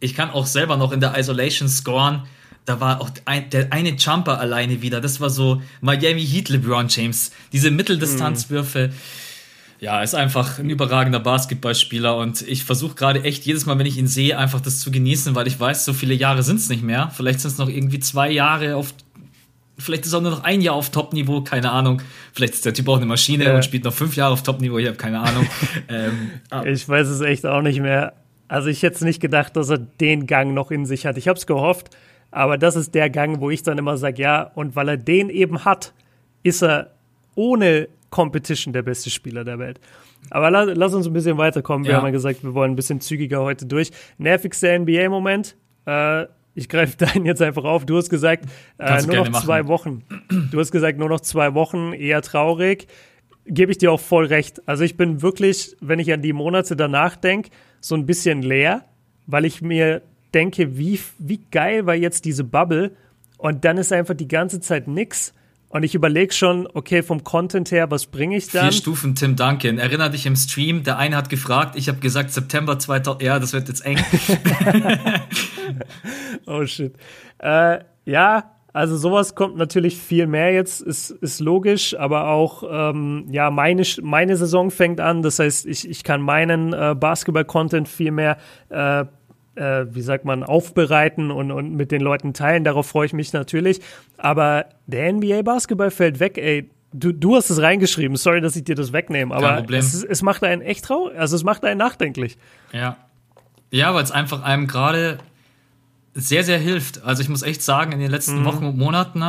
ich 0.00 0.14
kann 0.14 0.30
auch 0.30 0.46
selber 0.46 0.76
noch 0.76 0.92
in 0.92 1.00
der 1.00 1.18
Isolation 1.18 1.68
scoren. 1.68 2.24
Da 2.64 2.80
war 2.80 3.00
auch 3.00 3.10
ein, 3.24 3.50
der 3.50 3.72
eine 3.72 3.90
Jumper 3.90 4.38
alleine 4.40 4.82
wieder. 4.82 5.00
Das 5.00 5.20
war 5.20 5.30
so 5.30 5.62
Miami 5.80 6.24
Heat 6.24 6.48
LeBron 6.48 6.88
James. 6.88 7.32
Diese 7.52 7.70
Mitteldistanzwürfe. 7.70 8.88
Mhm. 8.88 8.92
Ja, 9.80 10.02
ist 10.02 10.14
einfach 10.14 10.58
ein 10.58 10.68
überragender 10.68 11.20
Basketballspieler 11.20 12.14
und 12.14 12.42
ich 12.42 12.64
versuche 12.64 12.94
gerade 12.94 13.24
echt 13.24 13.46
jedes 13.46 13.64
Mal, 13.64 13.78
wenn 13.78 13.86
ich 13.86 13.96
ihn 13.96 14.06
sehe, 14.06 14.36
einfach 14.36 14.60
das 14.60 14.80
zu 14.80 14.90
genießen, 14.90 15.34
weil 15.34 15.46
ich 15.46 15.58
weiß, 15.58 15.86
so 15.86 15.94
viele 15.94 16.12
Jahre 16.12 16.42
sind 16.42 16.56
es 16.56 16.68
nicht 16.68 16.82
mehr. 16.82 17.10
Vielleicht 17.16 17.40
sind 17.40 17.52
es 17.52 17.56
noch 17.56 17.68
irgendwie 17.70 17.98
zwei 17.98 18.30
Jahre 18.30 18.76
auf 18.76 18.92
Vielleicht 19.80 20.06
ist 20.06 20.12
er 20.12 20.20
nur 20.20 20.30
noch 20.30 20.44
ein 20.44 20.60
Jahr 20.60 20.74
auf 20.74 20.90
Top-Niveau, 20.90 21.42
keine 21.42 21.70
Ahnung. 21.70 22.02
Vielleicht 22.32 22.54
ist 22.54 22.64
der 22.64 22.74
Typ 22.74 22.88
auch 22.88 22.96
eine 22.96 23.06
Maschine 23.06 23.44
ja. 23.44 23.54
und 23.54 23.64
spielt 23.64 23.84
noch 23.84 23.92
fünf 23.92 24.16
Jahre 24.16 24.32
auf 24.32 24.42
Top-Niveau, 24.42 24.78
ich 24.78 24.86
habe 24.86 24.96
keine 24.96 25.20
Ahnung. 25.20 25.46
ähm, 25.88 26.30
ich 26.66 26.88
weiß 26.88 27.08
es 27.08 27.20
echt 27.20 27.46
auch 27.46 27.62
nicht 27.62 27.80
mehr. 27.80 28.14
Also 28.48 28.68
ich 28.68 28.82
hätte 28.82 29.04
nicht 29.04 29.20
gedacht, 29.20 29.56
dass 29.56 29.70
er 29.70 29.78
den 29.78 30.26
Gang 30.26 30.54
noch 30.54 30.70
in 30.70 30.84
sich 30.84 31.06
hat. 31.06 31.16
Ich 31.16 31.28
habe 31.28 31.38
es 31.38 31.46
gehofft, 31.46 31.90
aber 32.30 32.58
das 32.58 32.76
ist 32.76 32.94
der 32.94 33.10
Gang, 33.10 33.40
wo 33.40 33.50
ich 33.50 33.62
dann 33.62 33.78
immer 33.78 33.96
sage, 33.96 34.22
ja, 34.22 34.42
und 34.54 34.76
weil 34.76 34.88
er 34.88 34.96
den 34.96 35.30
eben 35.30 35.64
hat, 35.64 35.92
ist 36.42 36.62
er 36.62 36.90
ohne 37.34 37.88
Competition 38.10 38.72
der 38.72 38.82
beste 38.82 39.08
Spieler 39.08 39.44
der 39.44 39.58
Welt. 39.58 39.80
Aber 40.30 40.50
lass, 40.50 40.68
lass 40.74 40.94
uns 40.94 41.06
ein 41.06 41.12
bisschen 41.12 41.38
weiterkommen. 41.38 41.84
Wir 41.84 41.92
ja. 41.92 41.98
haben 41.98 42.06
ja 42.06 42.10
gesagt, 42.10 42.42
wir 42.42 42.54
wollen 42.54 42.72
ein 42.72 42.76
bisschen 42.76 43.00
zügiger 43.00 43.40
heute 43.40 43.66
durch. 43.66 43.90
Nervigster 44.18 44.78
NBA-Moment. 44.78 45.56
Äh, 45.86 46.26
ich 46.54 46.68
greife 46.68 46.96
deinen 47.04 47.26
jetzt 47.26 47.42
einfach 47.42 47.64
auf. 47.64 47.86
Du 47.86 47.96
hast 47.96 48.10
gesagt, 48.10 48.46
äh, 48.78 49.02
nur 49.02 49.26
noch 49.28 49.42
zwei 49.42 49.66
Wochen. 49.66 50.02
Du 50.50 50.58
hast 50.58 50.70
gesagt, 50.70 50.98
nur 50.98 51.08
noch 51.08 51.20
zwei 51.20 51.54
Wochen, 51.54 51.92
eher 51.92 52.22
traurig. 52.22 52.86
Gebe 53.46 53.72
ich 53.72 53.78
dir 53.78 53.90
auch 53.92 54.00
voll 54.00 54.26
recht. 54.26 54.66
Also 54.66 54.84
ich 54.84 54.96
bin 54.96 55.22
wirklich, 55.22 55.76
wenn 55.80 55.98
ich 55.98 56.12
an 56.12 56.22
die 56.22 56.32
Monate 56.32 56.76
danach 56.76 57.16
denke, 57.16 57.50
so 57.80 57.94
ein 57.94 58.06
bisschen 58.06 58.42
leer, 58.42 58.84
weil 59.26 59.44
ich 59.44 59.62
mir 59.62 60.02
denke, 60.34 60.76
wie, 60.76 61.00
wie 61.18 61.40
geil 61.50 61.86
war 61.86 61.94
jetzt 61.94 62.24
diese 62.24 62.44
Bubble 62.44 62.92
und 63.38 63.64
dann 63.64 63.78
ist 63.78 63.92
einfach 63.92 64.14
die 64.14 64.28
ganze 64.28 64.60
Zeit 64.60 64.86
nix. 64.86 65.32
Und 65.70 65.84
ich 65.84 65.94
überlege 65.94 66.34
schon, 66.34 66.68
okay, 66.74 67.04
vom 67.04 67.22
Content 67.22 67.70
her, 67.70 67.92
was 67.92 68.06
bringe 68.06 68.36
ich 68.36 68.48
dann? 68.48 68.64
Vier 68.64 68.72
Stufen 68.72 69.14
Tim 69.14 69.36
Duncan. 69.36 69.78
Erinner 69.78 70.08
dich 70.08 70.26
im 70.26 70.34
Stream, 70.34 70.82
der 70.82 70.98
eine 70.98 71.16
hat 71.16 71.30
gefragt, 71.30 71.76
ich 71.76 71.88
habe 71.88 72.00
gesagt 72.00 72.32
September 72.32 72.76
2000, 72.76 73.22
ja, 73.22 73.38
das 73.38 73.52
wird 73.52 73.68
jetzt 73.68 73.86
eng. 73.86 73.96
oh 76.46 76.66
shit. 76.66 76.96
Äh, 77.38 77.78
ja, 78.04 78.50
also 78.72 78.96
sowas 78.96 79.36
kommt 79.36 79.56
natürlich 79.56 79.96
viel 79.96 80.26
mehr 80.26 80.52
jetzt, 80.52 80.80
ist, 80.80 81.10
ist 81.10 81.38
logisch, 81.38 81.96
aber 81.96 82.30
auch, 82.30 82.64
ähm, 82.68 83.26
ja, 83.30 83.52
meine, 83.52 83.84
meine 84.02 84.36
Saison 84.36 84.72
fängt 84.72 85.00
an, 85.00 85.22
das 85.22 85.38
heißt, 85.38 85.66
ich, 85.66 85.88
ich 85.88 86.02
kann 86.02 86.20
meinen 86.20 86.72
äh, 86.72 86.96
Basketball-Content 86.98 87.88
viel 87.88 88.10
mehr 88.10 88.38
äh, 88.70 89.04
äh, 89.54 89.86
wie 89.90 90.02
sagt 90.02 90.24
man, 90.24 90.42
aufbereiten 90.42 91.30
und, 91.30 91.50
und 91.50 91.74
mit 91.74 91.90
den 91.90 92.00
Leuten 92.00 92.34
teilen. 92.34 92.64
Darauf 92.64 92.86
freue 92.86 93.06
ich 93.06 93.12
mich 93.12 93.32
natürlich. 93.32 93.80
Aber 94.16 94.66
der 94.86 95.12
NBA-Basketball 95.12 95.90
fällt 95.90 96.20
weg, 96.20 96.38
ey. 96.38 96.70
Du, 96.92 97.12
du 97.12 97.36
hast 97.36 97.50
es 97.50 97.62
reingeschrieben, 97.62 98.16
sorry, 98.16 98.40
dass 98.40 98.56
ich 98.56 98.64
dir 98.64 98.74
das 98.74 98.92
wegnehme, 98.92 99.32
aber 99.32 99.64
es, 99.72 100.02
es 100.02 100.22
macht 100.22 100.42
einen 100.42 100.60
echt 100.60 100.86
traurig, 100.86 101.16
also 101.16 101.36
es 101.36 101.44
macht 101.44 101.64
einen 101.64 101.78
nachdenklich. 101.78 102.36
Ja. 102.72 102.96
Ja, 103.70 103.94
weil 103.94 104.02
es 104.02 104.10
einfach 104.10 104.42
einem 104.42 104.66
gerade 104.66 105.18
sehr, 106.14 106.42
sehr 106.42 106.58
hilft. 106.58 107.04
Also 107.04 107.22
ich 107.22 107.28
muss 107.28 107.42
echt 107.42 107.62
sagen, 107.62 107.92
in 107.92 108.00
den 108.00 108.10
letzten 108.10 108.40
mhm. 108.40 108.44
Wochen 108.44 108.64
und 108.64 108.76
Monaten, 108.76 109.22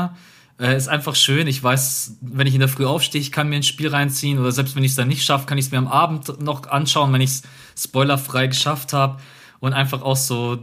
Äh, 0.60 0.75
ist 0.75 0.89
einfach 0.89 1.15
schön. 1.15 1.47
Ich 1.47 1.63
weiß, 1.63 2.17
wenn 2.21 2.45
ich 2.45 2.53
in 2.53 2.60
der 2.60 2.69
Früh 2.69 2.86
aufstehe, 2.86 3.21
ich 3.21 3.31
kann 3.31 3.49
mir 3.49 3.55
ein 3.55 3.63
Spiel 3.63 3.89
reinziehen 3.89 4.38
oder 4.38 4.51
selbst 4.51 4.75
wenn 4.75 4.84
ich 4.84 4.91
es 4.91 4.95
dann 4.95 5.07
nicht 5.07 5.23
schaffe, 5.23 5.47
kann 5.47 5.57
ich 5.57 5.65
es 5.65 5.71
mir 5.71 5.79
am 5.79 5.88
Abend 5.88 6.39
noch 6.41 6.67
anschauen, 6.67 7.12
wenn 7.13 7.21
ich 7.21 7.31
es 7.31 7.43
spoilerfrei 7.75 8.47
geschafft 8.47 8.93
habe 8.93 9.17
und 9.62 9.71
einfach 9.71 10.02
auch 10.02 10.17
so 10.17 10.60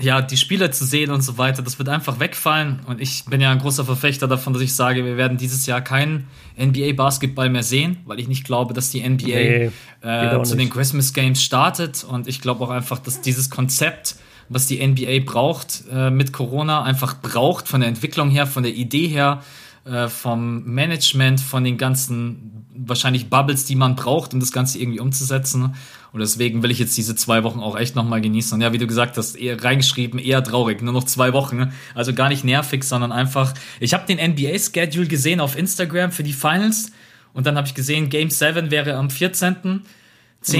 ja, 0.00 0.22
die 0.22 0.36
Spieler 0.36 0.70
zu 0.70 0.84
sehen 0.84 1.10
und 1.10 1.22
so 1.22 1.38
weiter, 1.38 1.62
das 1.62 1.78
wird 1.78 1.88
einfach 1.88 2.20
wegfallen. 2.20 2.80
Und 2.86 3.00
ich 3.00 3.24
bin 3.24 3.40
ja 3.40 3.50
ein 3.50 3.58
großer 3.58 3.84
Verfechter 3.84 4.28
davon, 4.28 4.52
dass 4.52 4.62
ich 4.62 4.72
sage, 4.72 5.04
wir 5.04 5.16
werden 5.16 5.38
dieses 5.38 5.66
Jahr 5.66 5.80
keinen 5.80 6.28
NBA-Basketball 6.56 7.50
mehr 7.50 7.64
sehen, 7.64 7.98
weil 8.06 8.20
ich 8.20 8.28
nicht 8.28 8.44
glaube, 8.44 8.74
dass 8.74 8.90
die 8.90 9.00
NBA 9.00 9.26
nee, 9.26 9.70
äh, 10.02 10.42
zu 10.44 10.56
den 10.56 10.70
Christmas 10.70 11.12
Games 11.12 11.42
startet. 11.42 12.04
Und 12.04 12.28
ich 12.28 12.40
glaube 12.40 12.62
auch 12.64 12.70
einfach, 12.70 13.00
dass 13.00 13.22
dieses 13.22 13.50
Konzept, 13.50 14.14
was 14.48 14.68
die 14.68 14.86
NBA 14.86 15.24
braucht, 15.24 15.82
äh, 15.90 16.10
mit 16.10 16.32
Corona 16.32 16.84
einfach 16.84 17.20
braucht, 17.20 17.66
von 17.66 17.80
der 17.80 17.88
Entwicklung 17.88 18.30
her, 18.30 18.46
von 18.46 18.62
der 18.62 18.74
Idee 18.74 19.08
her, 19.08 19.42
äh, 19.84 20.06
vom 20.06 20.62
Management, 20.62 21.40
von 21.40 21.64
den 21.64 21.76
ganzen 21.76 22.66
wahrscheinlich 22.72 23.28
Bubbles, 23.28 23.64
die 23.64 23.74
man 23.74 23.96
braucht, 23.96 24.32
um 24.32 24.38
das 24.38 24.52
Ganze 24.52 24.78
irgendwie 24.78 25.00
umzusetzen. 25.00 25.74
Und 26.12 26.20
deswegen 26.20 26.62
will 26.62 26.70
ich 26.70 26.78
jetzt 26.78 26.96
diese 26.96 27.14
zwei 27.14 27.44
Wochen 27.44 27.60
auch 27.60 27.76
echt 27.76 27.94
nochmal 27.94 28.20
genießen. 28.20 28.54
Und 28.54 28.60
ja, 28.62 28.72
wie 28.72 28.78
du 28.78 28.86
gesagt 28.86 29.16
hast, 29.16 29.36
eher 29.36 29.62
reingeschrieben, 29.62 30.18
eher 30.18 30.42
traurig. 30.42 30.82
Nur 30.82 30.94
noch 30.94 31.04
zwei 31.04 31.32
Wochen. 31.32 31.56
Ne? 31.56 31.72
Also 31.94 32.14
gar 32.14 32.28
nicht 32.28 32.44
nervig, 32.44 32.84
sondern 32.84 33.12
einfach. 33.12 33.52
Ich 33.78 33.92
habe 33.94 34.06
den 34.06 34.18
NBA-Schedule 34.18 35.06
gesehen 35.06 35.40
auf 35.40 35.56
Instagram 35.56 36.10
für 36.10 36.22
die 36.22 36.32
Finals. 36.32 36.92
Und 37.34 37.46
dann 37.46 37.56
habe 37.56 37.66
ich 37.66 37.74
gesehen, 37.74 38.08
Game 38.08 38.30
7 38.30 38.70
wäre 38.70 38.94
am 38.94 39.08
14.10. 39.08 39.82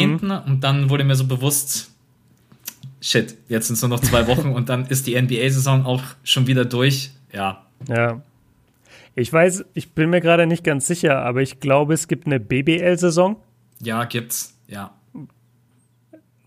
Mhm. 0.07 0.31
Und 0.47 0.61
dann 0.65 0.91
wurde 0.91 1.05
mir 1.05 1.17
so 1.17 1.27
bewusst, 1.27 1.91
shit, 3.01 3.37
jetzt 3.49 3.69
sind 3.69 3.75
es 3.77 3.83
nur 3.83 3.89
noch 3.91 4.01
zwei 4.01 4.27
Wochen 4.29 4.53
und 4.53 4.69
dann 4.69 4.87
ist 4.87 5.07
die 5.07 5.21
NBA-Saison 5.21 5.87
auch 5.87 6.03
schon 6.25 6.47
wieder 6.47 6.65
durch. 6.65 7.11
Ja. 7.33 7.65
Ja, 7.89 8.21
ich 9.15 9.33
weiß, 9.33 9.65
ich 9.75 9.93
bin 9.95 10.11
mir 10.11 10.21
gerade 10.21 10.47
nicht 10.47 10.63
ganz 10.63 10.87
sicher, 10.87 11.25
aber 11.25 11.43
ich 11.43 11.59
glaube, 11.59 11.93
es 11.93 12.07
gibt 12.07 12.27
eine 12.27 12.39
BBL-Saison. 12.39 13.37
Ja, 13.81 14.05
gibt's, 14.05 14.57
ja. 14.69 14.93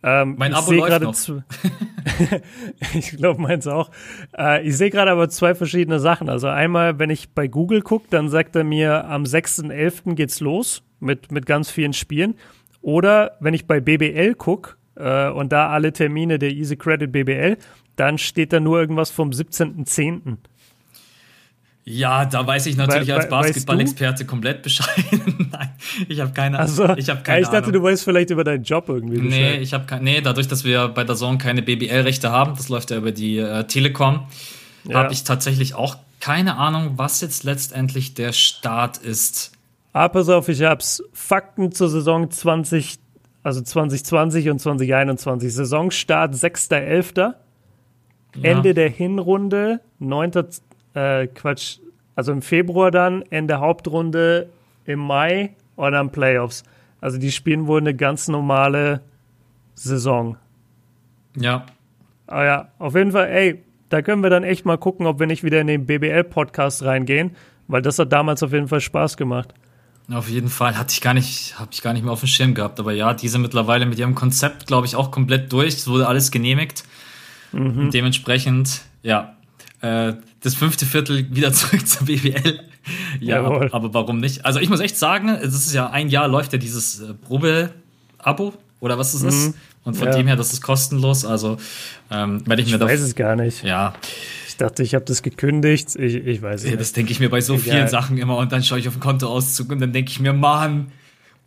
Ähm, 0.03 0.35
mein 0.37 0.53
Abo 0.53 0.71
läuft 0.71 1.01
noch. 1.01 1.15
ich 2.93 3.11
glaube, 3.11 3.41
meins 3.41 3.67
auch. 3.67 3.91
Äh, 4.35 4.67
ich 4.67 4.75
sehe 4.75 4.89
gerade 4.89 5.11
aber 5.11 5.29
zwei 5.29 5.53
verschiedene 5.53 5.99
Sachen. 5.99 6.29
Also 6.29 6.47
einmal, 6.47 6.97
wenn 6.97 7.09
ich 7.09 7.29
bei 7.29 7.47
Google 7.47 7.81
gucke, 7.81 8.07
dann 8.09 8.29
sagt 8.29 8.55
er 8.55 8.63
mir, 8.63 9.05
am 9.05 9.23
6.11. 9.23 10.15
geht's 10.15 10.39
los 10.39 10.83
mit, 10.99 11.31
mit 11.31 11.45
ganz 11.45 11.69
vielen 11.69 11.93
Spielen. 11.93 12.35
Oder 12.81 13.37
wenn 13.39 13.53
ich 13.53 13.67
bei 13.67 13.79
BBL 13.79 14.33
gucke 14.33 14.75
äh, 14.95 15.29
und 15.29 15.51
da 15.51 15.69
alle 15.69 15.93
Termine 15.93 16.39
der 16.39 16.49
Easy 16.51 16.77
Credit 16.77 17.11
BBL, 17.11 17.57
dann 17.95 18.17
steht 18.17 18.53
da 18.53 18.59
nur 18.59 18.79
irgendwas 18.79 19.11
vom 19.11 19.29
17.10. 19.29 20.37
Ja, 21.91 22.23
da 22.23 22.47
weiß 22.47 22.67
ich 22.67 22.77
natürlich 22.77 23.09
We 23.09 23.15
als 23.15 23.27
Basketball-Experte 23.27 24.25
komplett 24.25 24.61
Bescheid. 24.63 24.87
Nein, 25.51 25.69
ich 26.07 26.21
habe 26.21 26.31
keine, 26.31 26.57
also, 26.57 26.95
ich 26.95 27.09
hab 27.09 27.25
keine 27.25 27.41
Ich 27.41 27.47
dachte, 27.47 27.57
Ahnung. 27.67 27.73
du 27.73 27.83
weißt 27.83 28.05
vielleicht 28.05 28.29
über 28.29 28.45
deinen 28.45 28.63
Job 28.63 28.87
irgendwie 28.87 29.19
Bescheid. 29.19 29.57
Nee, 29.57 29.57
ich 29.57 29.73
habe 29.73 29.99
nee, 30.01 30.21
dadurch, 30.21 30.47
dass 30.47 30.63
wir 30.63 30.87
bei 30.87 31.03
der 31.03 31.17
Zone 31.17 31.37
keine 31.37 31.61
BBL-Rechte 31.61 32.31
haben, 32.31 32.55
das 32.55 32.69
läuft 32.69 32.91
ja 32.91 32.97
über 32.97 33.11
die 33.11 33.39
äh, 33.39 33.65
Telekom, 33.65 34.27
ja. 34.85 34.99
habe 34.99 35.11
ich 35.11 35.25
tatsächlich 35.25 35.75
auch 35.75 35.97
keine 36.21 36.55
Ahnung, 36.57 36.93
was 36.95 37.19
jetzt 37.19 37.43
letztendlich 37.43 38.13
der 38.13 38.31
Start 38.31 38.97
ist. 38.97 39.51
Ah, 39.91 40.07
pass 40.07 40.29
auf, 40.29 40.47
ich 40.47 40.61
hab's. 40.61 41.03
Fakten 41.11 41.73
zur 41.73 41.89
Saison 41.89 42.31
20, 42.31 42.99
also 43.43 43.61
2020 43.61 44.49
und 44.49 44.59
2021. 44.59 45.53
Saisonstart 45.53 46.35
6.11. 46.35 47.17
Ja. 47.17 47.33
Ende 48.41 48.73
der 48.73 48.87
Hinrunde 48.87 49.81
9 49.99 50.31
äh, 50.93 51.27
Quatsch, 51.27 51.79
also 52.15 52.31
im 52.31 52.41
Februar 52.41 52.91
dann, 52.91 53.23
Ende 53.29 53.59
Hauptrunde 53.59 54.49
im 54.85 54.99
Mai 54.99 55.55
und 55.75 55.91
dann 55.91 56.11
Playoffs. 56.11 56.63
Also 56.99 57.17
die 57.17 57.31
spielen 57.31 57.67
wohl 57.67 57.79
eine 57.79 57.95
ganz 57.95 58.27
normale 58.27 59.01
Saison. 59.73 60.37
Ja. 61.35 61.65
Aber 62.27 62.39
ah 62.39 62.45
ja, 62.45 62.67
auf 62.79 62.95
jeden 62.95 63.11
Fall, 63.11 63.27
ey, 63.27 63.63
da 63.89 64.01
können 64.01 64.23
wir 64.23 64.29
dann 64.29 64.43
echt 64.43 64.65
mal 64.65 64.77
gucken, 64.77 65.05
ob 65.05 65.19
wir 65.19 65.27
nicht 65.27 65.43
wieder 65.43 65.59
in 65.59 65.67
den 65.67 65.85
BBL-Podcast 65.85 66.83
reingehen, 66.83 67.35
weil 67.67 67.81
das 67.81 67.99
hat 67.99 68.13
damals 68.13 68.41
auf 68.41 68.53
jeden 68.53 68.69
Fall 68.69 68.79
Spaß 68.79 69.17
gemacht. 69.17 69.53
Auf 70.09 70.29
jeden 70.29 70.49
Fall 70.49 70.77
hatte 70.77 70.93
ich 70.93 71.01
gar 71.01 71.13
nicht, 71.13 71.59
habe 71.59 71.69
ich 71.71 71.81
gar 71.81 71.93
nicht 71.93 72.03
mehr 72.03 72.11
auf 72.11 72.19
dem 72.19 72.27
Schirm 72.27 72.53
gehabt. 72.53 72.79
Aber 72.79 72.91
ja, 72.91 73.13
diese 73.13 73.37
mittlerweile 73.37 73.85
mit 73.85 73.99
ihrem 73.99 74.15
Konzept, 74.15 74.67
glaube 74.67 74.87
ich, 74.87 74.95
auch 74.95 75.11
komplett 75.11 75.51
durch. 75.53 75.75
Es 75.75 75.87
wurde 75.87 76.07
alles 76.07 76.31
genehmigt. 76.31 76.83
Mhm. 77.51 77.91
Dementsprechend, 77.91 78.81
ja, 79.03 79.35
äh, 79.81 80.13
das 80.41 80.55
fünfte 80.55 80.85
Viertel 80.85 81.33
wieder 81.33 81.53
zurück 81.53 81.87
zur 81.87 82.07
BWL. 82.07 82.59
ja, 83.19 83.43
aber, 83.43 83.73
aber, 83.73 83.93
warum 83.93 84.19
nicht? 84.19 84.45
Also 84.45 84.59
ich 84.59 84.69
muss 84.69 84.79
echt 84.79 84.97
sagen, 84.97 85.29
es 85.29 85.53
ist 85.53 85.73
ja 85.73 85.89
ein 85.89 86.09
Jahr 86.09 86.27
läuft 86.27 86.51
ja 86.53 86.59
dieses 86.59 86.99
äh, 86.99 87.13
Probe-Abo 87.13 88.53
oder 88.79 88.97
was 88.97 89.13
es 89.13 89.21
mhm. 89.21 89.29
ist. 89.29 89.53
Und 89.83 89.97
von 89.97 90.07
ja. 90.07 90.15
dem 90.15 90.27
her, 90.27 90.35
das 90.35 90.53
ist 90.53 90.61
kostenlos. 90.61 91.25
Also 91.25 91.57
ähm, 92.11 92.43
wenn 92.45 92.59
ich, 92.59 92.67
ich 92.67 92.73
mir 92.73 92.79
weiß 92.79 93.01
es 93.01 93.15
gar 93.15 93.35
nicht. 93.35 93.63
Ja. 93.63 93.93
Ich 94.47 94.57
dachte, 94.57 94.83
ich 94.83 94.93
habe 94.93 95.05
das 95.05 95.23
gekündigt. 95.23 95.95
Ich, 95.95 96.15
ich 96.15 96.41
weiß 96.41 96.61
es 96.61 96.65
ja, 96.65 96.71
nicht. 96.71 96.81
Das 96.81 96.93
denke 96.93 97.11
ich 97.11 97.19
mir 97.19 97.29
bei 97.29 97.41
so 97.41 97.53
Egal. 97.53 97.63
vielen 97.63 97.87
Sachen 97.87 98.17
immer 98.17 98.37
und 98.37 98.51
dann 98.51 98.63
schaue 98.63 98.79
ich 98.79 98.87
auf 98.87 98.95
den 98.95 98.99
Kontoauszug 98.99 99.71
und 99.71 99.79
dann 99.79 99.93
denke 99.93 100.11
ich 100.11 100.19
mir, 100.19 100.33
Mann, 100.33 100.91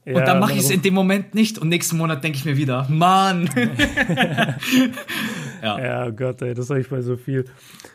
ja, 0.05 0.17
und 0.17 0.27
dann 0.27 0.39
mache 0.39 0.53
ich 0.53 0.59
es 0.59 0.71
in 0.71 0.83
dem 0.83 0.93
Moment 0.93 1.35
nicht 1.35 1.59
und 1.59 1.71
nächsten 1.71 1.97
Monat 1.97 2.23
denke 2.23 2.37
ich 2.37 2.45
mir 2.45 2.57
wieder, 2.59 2.87
Mann. 2.91 3.49
ja. 5.65 5.79
ja, 5.79 6.07
oh 6.07 6.13
Gott, 6.13 6.43
ey, 6.43 6.55
das 6.55 6.67
sage 6.67 6.81
ich 6.81 6.89
bei 6.89 7.01
so 7.01 7.17
viel. 7.17 7.47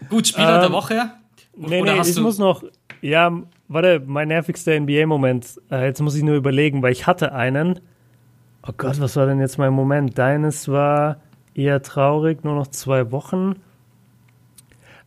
Gut, 0.09 0.27
Spieler 0.27 0.55
ähm, 0.55 0.61
der 0.61 0.71
Woche? 0.71 1.11
Nee, 1.55 1.81
nee, 1.81 2.01
ich 2.01 2.19
muss 2.19 2.37
noch, 2.37 2.63
ja, 3.01 3.31
warte, 3.67 4.01
mein 4.05 4.29
nervigster 4.29 4.79
NBA-Moment. 4.79 5.61
Äh, 5.71 5.85
jetzt 5.85 6.01
muss 6.01 6.15
ich 6.15 6.23
nur 6.23 6.35
überlegen, 6.35 6.81
weil 6.81 6.91
ich 6.91 7.05
hatte 7.05 7.33
einen. 7.33 7.79
Oh 8.67 8.71
Gott, 8.75 8.99
was 8.99 9.15
war 9.15 9.25
denn 9.25 9.39
jetzt 9.39 9.57
mein 9.57 9.73
Moment? 9.73 10.17
Deines 10.17 10.67
war 10.67 11.21
eher 11.53 11.81
traurig, 11.81 12.43
nur 12.43 12.55
noch 12.55 12.67
zwei 12.67 13.11
Wochen. 13.11 13.55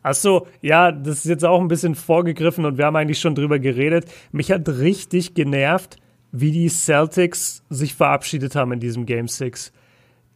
Ach 0.01 0.13
so, 0.13 0.47
ja, 0.61 0.91
das 0.91 1.19
ist 1.19 1.25
jetzt 1.25 1.45
auch 1.45 1.61
ein 1.61 1.69
bisschen 1.69 1.95
vorgegriffen 1.95 2.65
und 2.65 2.77
wir 2.77 2.85
haben 2.85 2.95
eigentlich 2.95 3.19
schon 3.19 3.35
drüber 3.35 3.59
geredet. 3.59 4.05
Mich 4.31 4.51
hat 4.51 4.67
richtig 4.67 5.33
genervt, 5.33 5.97
wie 6.31 6.51
die 6.51 6.67
Celtics 6.67 7.63
sich 7.69 7.95
verabschiedet 7.95 8.55
haben 8.55 8.73
in 8.73 8.79
diesem 8.79 9.05
Game 9.05 9.27
6. 9.27 9.71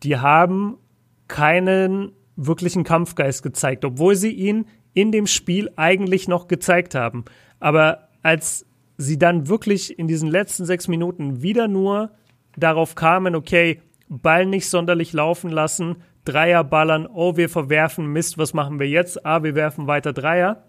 Die 0.03 0.17
haben 0.17 0.77
keinen 1.27 2.13
wirklichen 2.37 2.83
Kampfgeist 2.83 3.43
gezeigt, 3.43 3.83
obwohl 3.83 4.15
sie 4.15 4.31
ihn 4.31 4.65
in 4.93 5.11
dem 5.11 5.27
Spiel 5.27 5.69
eigentlich 5.75 6.27
noch 6.27 6.47
gezeigt 6.47 6.95
haben. 6.95 7.25
Aber 7.59 8.07
als 8.23 8.65
sie 8.97 9.17
dann 9.17 9.47
wirklich 9.47 9.97
in 9.99 10.07
diesen 10.07 10.29
letzten 10.29 10.65
sechs 10.65 10.87
Minuten 10.87 11.41
wieder 11.41 11.67
nur 11.67 12.11
darauf 12.55 12.95
kamen, 12.95 13.35
okay, 13.35 13.81
Ball 14.09 14.45
nicht 14.45 14.69
sonderlich 14.69 15.13
laufen 15.13 15.49
lassen, 15.49 15.97
Dreier 16.25 16.63
ballern, 16.63 17.07
oh, 17.07 17.37
wir 17.37 17.49
verwerfen, 17.49 18.07
Mist, 18.07 18.37
was 18.37 18.53
machen 18.53 18.79
wir 18.79 18.87
jetzt? 18.87 19.25
Ah, 19.25 19.43
wir 19.43 19.55
werfen 19.55 19.87
weiter 19.87 20.13
Dreier. 20.13 20.63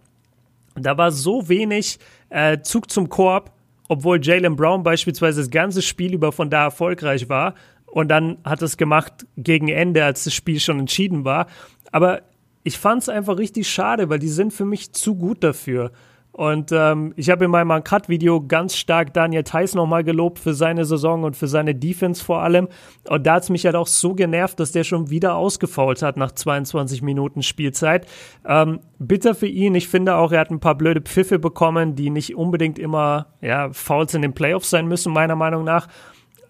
Da 0.75 0.97
war 0.97 1.11
so 1.11 1.49
wenig 1.49 1.99
äh, 2.29 2.61
Zug 2.61 2.91
zum 2.91 3.09
Korb, 3.09 3.53
obwohl 3.89 4.21
Jalen 4.23 4.55
Brown 4.55 4.83
beispielsweise 4.83 5.41
das 5.41 5.51
ganze 5.51 5.83
Spiel 5.83 6.15
über 6.15 6.31
von 6.31 6.51
da 6.51 6.65
erfolgreich 6.65 7.29
war 7.29 7.55
und 7.91 8.09
dann 8.09 8.39
hat 8.45 8.63
es 8.63 8.77
gemacht 8.77 9.27
gegen 9.37 9.69
Ende, 9.69 10.05
als 10.05 10.25
das 10.25 10.35
Spiel 10.35 10.61
schon 10.61 10.79
entschieden 10.79 11.25
war. 11.25 11.47
Aber 11.91 12.23
ich 12.63 12.79
fand 12.79 13.03
es 13.03 13.09
einfach 13.09 13.39
richtig 13.39 13.69
schade, 13.69 14.11
weil 14.11 14.19
die 14.19 14.29
sind 14.29 14.53
für 14.53 14.65
mich 14.65 14.93
zu 14.93 15.15
gut 15.15 15.43
dafür. 15.43 15.91
Und 16.39 16.71
ähm, 16.71 17.15
ich 17.17 17.31
habe 17.31 17.47
in 17.47 17.51
meinem 17.51 17.71
Uncut-Video 17.71 18.41
ganz 18.47 18.77
stark 18.77 19.13
Daniel 19.13 19.43
Theiss 19.43 19.75
nochmal 19.75 20.05
gelobt 20.05 20.39
für 20.39 20.55
seine 20.55 20.85
Saison 20.85 21.25
und 21.25 21.35
für 21.37 21.49
seine 21.49 21.75
Defense 21.75 22.25
vor 22.25 22.43
allem. 22.43 22.69
Und 23.09 23.27
da 23.27 23.35
hat 23.35 23.43
es 23.43 23.51
mich 23.51 23.65
halt 23.65 23.75
auch 23.75 23.89
so 23.89 24.15
genervt, 24.15 24.61
dass 24.61 24.71
der 24.71 24.85
schon 24.85 25.11
wieder 25.11 25.35
ausgefault 25.35 26.01
hat 26.03 26.17
nach 26.17 26.31
22 26.31 27.03
Minuten 27.03 27.43
Spielzeit. 27.43 28.07
Ähm, 28.47 28.79
bitter 29.01 29.35
für 29.35 29.49
ihn. 29.49 29.75
Ich 29.75 29.89
finde 29.89 30.15
auch, 30.15 30.31
er 30.31 30.39
hat 30.39 30.51
ein 30.51 30.61
paar 30.61 30.77
blöde 30.77 31.01
Pfiffe 31.01 31.41
bekommen, 31.41 31.97
die 31.97 32.11
nicht 32.11 32.37
unbedingt 32.37 32.79
immer 32.79 33.27
ja, 33.41 33.73
Fouls 33.73 34.15
in 34.15 34.23
den 34.23 34.35
Playoffs 34.35 34.71
sein 34.71 34.87
müssen, 34.87 35.13
meiner 35.13 35.35
Meinung 35.35 35.65
nach. 35.65 35.89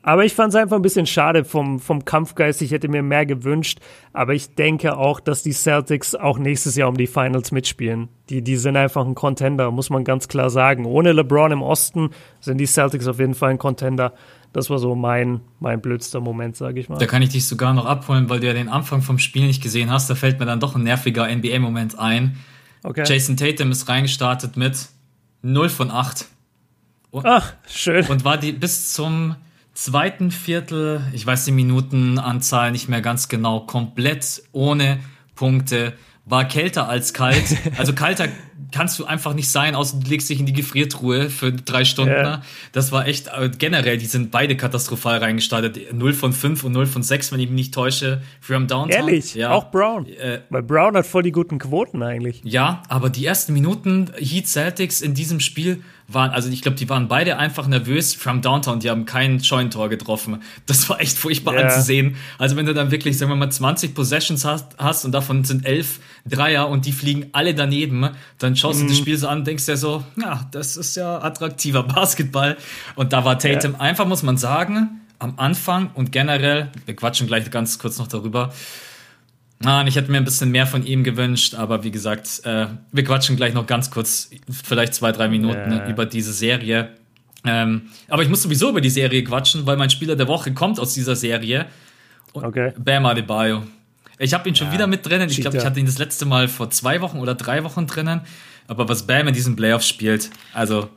Aber 0.09 0.25
ich 0.25 0.35
fand 0.35 0.55
es 0.55 0.57
einfach 0.59 0.77
ein 0.77 0.81
bisschen 0.81 1.05
schade 1.05 1.45
vom, 1.45 1.79
vom 1.81 2.03
Kampfgeist. 2.03 2.63
Ich 2.63 2.71
hätte 2.71 2.89
mir 2.89 3.03
mehr 3.03 3.27
gewünscht. 3.27 3.79
Aber 4.15 4.33
ich 4.33 4.55
denke 4.55 4.97
auch, 4.97 5.21
dass 5.21 5.43
die 5.43 5.53
Celtics 5.53 6.15
auch 6.15 6.39
nächstes 6.39 6.77
Jahr 6.77 6.89
um 6.89 6.97
die 6.97 7.07
Finals 7.07 7.53
mitspielen. 7.53 8.09
Die, 8.31 8.41
die 8.41 8.57
sind 8.57 8.79
einfach 8.79 9.05
ein 9.05 9.15
Contender, 9.15 9.71
muss 9.71 9.91
man 9.91 10.05
ganz 10.05 10.27
klar 10.27 10.49
sagen. 10.49 10.87
Ohne 10.87 11.13
LeBron 11.13 11.53
im 11.53 11.61
Osten 11.61 12.09
sind 12.41 12.57
die 12.57 12.65
Celtics 12.65 13.07
auf 13.07 13.19
jeden 13.19 13.35
Fall 13.35 13.51
ein 13.51 13.59
Contender. 13.59 14.15
Das 14.55 14.71
war 14.71 14.79
so 14.79 14.95
mein, 14.95 15.43
mein 15.61 15.83
blödster 15.83 16.21
Moment, 16.21 16.57
sage 16.57 16.81
ich 16.81 16.89
mal. 16.89 16.97
Da 16.97 17.05
kann 17.05 17.21
ich 17.21 17.29
dich 17.29 17.47
sogar 17.47 17.75
noch 17.75 17.85
abholen, 17.85 18.31
weil 18.31 18.41
du 18.41 18.47
ja 18.47 18.55
den 18.55 18.71
Anfang 18.71 19.03
vom 19.03 19.19
Spiel 19.19 19.47
nicht 19.47 19.63
gesehen 19.63 19.91
hast. 19.91 20.09
Da 20.09 20.15
fällt 20.15 20.41
mir 20.41 20.47
dann 20.47 20.59
doch 20.59 20.75
ein 20.75 20.85
nerviger 20.85 21.29
NBA-Moment 21.29 21.99
ein. 21.99 22.39
Okay. 22.83 23.05
Jason 23.07 23.37
Tatum 23.37 23.73
ist 23.73 23.91
reingestartet 23.91 24.57
mit 24.57 24.89
0 25.43 25.69
von 25.69 25.91
8. 25.91 26.25
Und, 27.11 27.27
Ach, 27.27 27.53
schön. 27.67 28.07
Und 28.07 28.25
war 28.25 28.39
die 28.39 28.53
bis 28.53 28.95
zum 28.95 29.37
zweiten 29.79 30.33
Viertel, 30.33 31.03
ich 31.13 31.25
weiß 31.25 31.45
die 31.45 31.53
Minutenanzahl 31.53 32.73
nicht 32.73 32.89
mehr 32.89 33.01
ganz 33.01 33.29
genau, 33.29 33.61
komplett 33.61 34.43
ohne 34.51 34.99
Punkte. 35.37 35.93
War 36.25 36.47
kälter 36.47 36.89
als 36.89 37.15
kalt. 37.15 37.57
Also 37.79 37.93
kalter 37.93 38.29
kannst 38.73 38.99
du 38.99 39.05
einfach 39.05 39.35
nicht 39.35 39.49
sein, 39.49 39.75
außer 39.75 39.99
du 39.99 40.11
legst 40.11 40.29
dich 40.29 40.41
in 40.41 40.47
die 40.47 40.53
Gefriertruhe 40.53 41.31
für 41.31 41.53
drei 41.53 41.85
Stunden. 41.85 42.13
Ja. 42.13 42.43
Das 42.73 42.93
war 42.93 43.07
echt, 43.07 43.29
äh, 43.29 43.51
generell, 43.57 43.99
die 43.99 44.07
sind 44.07 44.31
beide 44.31 44.57
katastrophal 44.57 45.19
reingestartet. 45.19 45.93
0 45.95 46.13
von 46.13 46.33
5 46.33 46.65
und 46.65 46.73
0 46.73 46.87
von 46.87 47.03
6, 47.03 47.33
wenn 47.33 47.41
ich 47.41 47.49
mich 47.49 47.57
nicht 47.57 47.75
täusche, 47.75 48.21
From 48.41 48.67
Downtown. 48.67 48.91
Ehrlich? 48.91 49.35
Ja. 49.35 49.53
Auch 49.53 49.71
Brown? 49.71 50.07
Äh, 50.07 50.41
Weil 50.51 50.65
Brown 50.65 50.97
hat 50.97 51.07
voll 51.07 51.23
die 51.23 51.33
guten 51.33 51.59
Quoten 51.59 52.03
eigentlich. 52.03 52.41
Ja, 52.45 52.83
aber 52.89 53.11
die 53.11 53.25
ersten 53.25 53.53
Minuten 53.53 54.11
Heat 54.19 54.49
Celtics 54.49 55.01
in 55.01 55.15
diesem 55.15 55.41
Spiel 55.41 55.83
waren, 56.09 56.31
also 56.31 56.49
ich 56.49 56.63
glaube, 56.63 56.77
die 56.77 56.89
waren 56.89 57.07
beide 57.07 57.37
einfach 57.37 57.67
nervös. 57.67 58.15
From 58.15 58.41
Downtown, 58.41 58.81
die 58.81 58.89
haben 58.89 59.05
kein 59.05 59.45
Scheunentor 59.45 59.91
getroffen. 59.91 60.43
Das 60.67 60.89
war 60.89 61.01
echt 61.01 61.19
furchtbar 61.19 61.55
yeah. 61.55 61.65
anzusehen. 61.65 62.17
Also 62.39 62.57
wenn 62.57 62.65
du 62.65 62.73
dann 62.73 62.91
wirklich, 62.91 63.19
sagen 63.19 63.31
wir 63.31 63.37
mal, 63.37 63.51
20 63.51 63.95
Possessions 63.95 64.45
hast, 64.45 64.79
hast 64.79 65.05
und 65.05 65.13
davon 65.13 65.45
sind 65.45 65.67
11 65.67 66.01
Dreier 66.27 66.69
und 66.69 66.87
die 66.87 66.93
fliegen 66.93 67.27
alle 67.33 67.55
daneben, 67.55 68.09
dann 68.39 68.57
schaust 68.57 68.79
mm. 68.79 68.83
du 68.83 68.89
das 68.89 68.99
mhm. 68.99 69.03
Spiel 69.03 69.19
so 69.19 69.29
an 69.29 69.39
und 69.39 69.47
denkst 69.47 69.67
dir 69.67 69.77
so, 69.77 70.03
ja, 70.17 70.47
das 70.51 70.77
ist 70.79 70.97
ja 70.97 71.19
attraktiver 71.23 71.83
Basketball. 71.83 72.57
Und 72.95 73.13
da 73.13 73.25
war 73.25 73.39
Tatum 73.39 73.73
yeah. 73.73 73.81
einfach, 73.81 74.07
muss 74.07 74.23
man 74.23 74.39
sagen, 74.39 75.03
am 75.19 75.35
Anfang 75.37 75.91
und 75.95 76.11
generell, 76.11 76.71
wir 76.87 76.97
quatschen 76.97 77.27
gleich 77.27 77.51
ganz 77.51 77.79
kurz 77.79 77.99
noch 77.99 78.09
darüber, 78.09 78.53
Ah, 79.65 79.85
ich 79.87 79.97
hätte 79.97 80.11
mir 80.11 80.19
ein 80.19 80.25
bisschen 80.25 80.51
mehr 80.51 80.67
von 80.67 80.87
ihm 80.87 81.03
gewünscht, 81.03 81.55
aber 81.55 81.83
wie 81.83 81.91
gesagt, 81.91 82.43
äh, 82.45 82.67
wir 82.93 83.05
quatschen 83.05 83.37
gleich 83.37 83.55
noch 83.55 83.67
ganz 83.67 83.91
kurz, 83.91 84.31
vielleicht 84.51 84.95
zwei, 84.95 85.11
drei 85.11 85.29
Minuten 85.29 85.73
yeah. 85.73 85.89
über 85.89 86.07
diese 86.07 86.33
Serie. 86.33 86.91
Ähm, 87.45 87.83
aber 88.09 88.23
ich 88.23 88.29
muss 88.29 88.43
sowieso 88.43 88.71
über 88.71 88.81
die 88.81 88.91
Serie 88.91 89.25
quatschen, 89.25 89.67
weil 89.67 89.77
mein 89.77 89.91
Spieler 89.91 90.15
der 90.15 90.29
Woche 90.29 90.53
kommt 90.53 90.79
aus 90.79 90.95
dieser 90.95 91.17
Serie. 91.17 91.67
Und 92.33 92.45
okay. 92.45 92.73
Bam 92.79 93.07
Adebayo. 93.07 93.65
Ich 94.19 94.35
habe 94.35 94.49
ihn 94.49 94.55
schon 94.55 94.69
ja, 94.69 94.75
wieder 94.75 94.87
mit 94.87 95.07
drinnen. 95.07 95.29
Ich 95.29 95.41
glaube, 95.41 95.57
ich 95.57 95.65
hatte 95.65 95.81
ihn 95.81 95.87
das 95.87 95.99
letzte 95.99 96.27
Mal 96.27 96.49
vor 96.49 96.71
zwei 96.71 97.01
Wochen 97.01 97.19
oder 97.19 97.35
drei 97.35 97.65
Wochen 97.65 97.87
drinnen. 97.87 98.21
Aber 98.67 98.89
was 98.89 99.07
Bam 99.07 99.29
in 99.29 99.35
diesen 99.35 99.57
Playoffs 99.57 99.89
spielt, 99.89 100.31
also, 100.53 100.89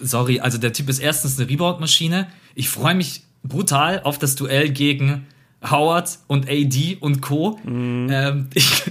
sorry, 0.00 0.40
also 0.40 0.58
der 0.58 0.72
Typ 0.72 0.88
ist 0.88 1.00
erstens 1.00 1.38
eine 1.38 1.48
Rebound-Maschine. 1.48 2.28
Ich 2.54 2.68
freue 2.68 2.94
mich 2.94 3.22
brutal 3.42 4.00
auf 4.02 4.18
das 4.18 4.36
Duell 4.36 4.70
gegen 4.70 5.26
Howard 5.70 6.18
und 6.26 6.48
AD 6.48 6.98
und 7.00 7.22
Co. 7.22 7.58
Mhm. 7.64 8.08
Ähm, 8.10 8.46
ich, 8.54 8.82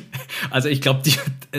also 0.49 0.69
ich 0.69 0.81
glaube, 0.81 1.01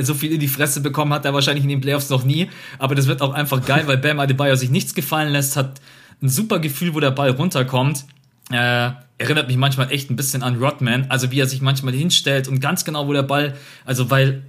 so 0.00 0.14
viel 0.14 0.32
in 0.32 0.40
die 0.40 0.48
Fresse 0.48 0.80
bekommen 0.80 1.12
hat 1.12 1.24
er 1.24 1.34
wahrscheinlich 1.34 1.64
in 1.64 1.70
den 1.70 1.80
Playoffs 1.80 2.10
noch 2.10 2.24
nie. 2.24 2.48
Aber 2.78 2.94
das 2.94 3.06
wird 3.06 3.22
auch 3.22 3.32
einfach 3.32 3.64
geil, 3.64 3.84
weil 3.86 3.98
Bam 3.98 4.20
Adebayo 4.20 4.56
sich 4.56 4.70
nichts 4.70 4.94
gefallen 4.94 5.32
lässt, 5.32 5.56
hat 5.56 5.80
ein 6.22 6.28
super 6.28 6.58
Gefühl, 6.58 6.94
wo 6.94 7.00
der 7.00 7.10
Ball 7.10 7.30
runterkommt. 7.30 8.04
Äh, 8.50 8.90
erinnert 9.18 9.48
mich 9.48 9.56
manchmal 9.56 9.90
echt 9.90 10.10
ein 10.10 10.16
bisschen 10.16 10.42
an 10.42 10.56
Rodman, 10.56 11.06
also 11.08 11.30
wie 11.30 11.40
er 11.40 11.46
sich 11.46 11.62
manchmal 11.62 11.94
hinstellt 11.94 12.48
und 12.48 12.60
ganz 12.60 12.84
genau, 12.84 13.06
wo 13.06 13.12
der 13.12 13.22
Ball, 13.22 13.54
also 13.84 14.10
weil, 14.10 14.42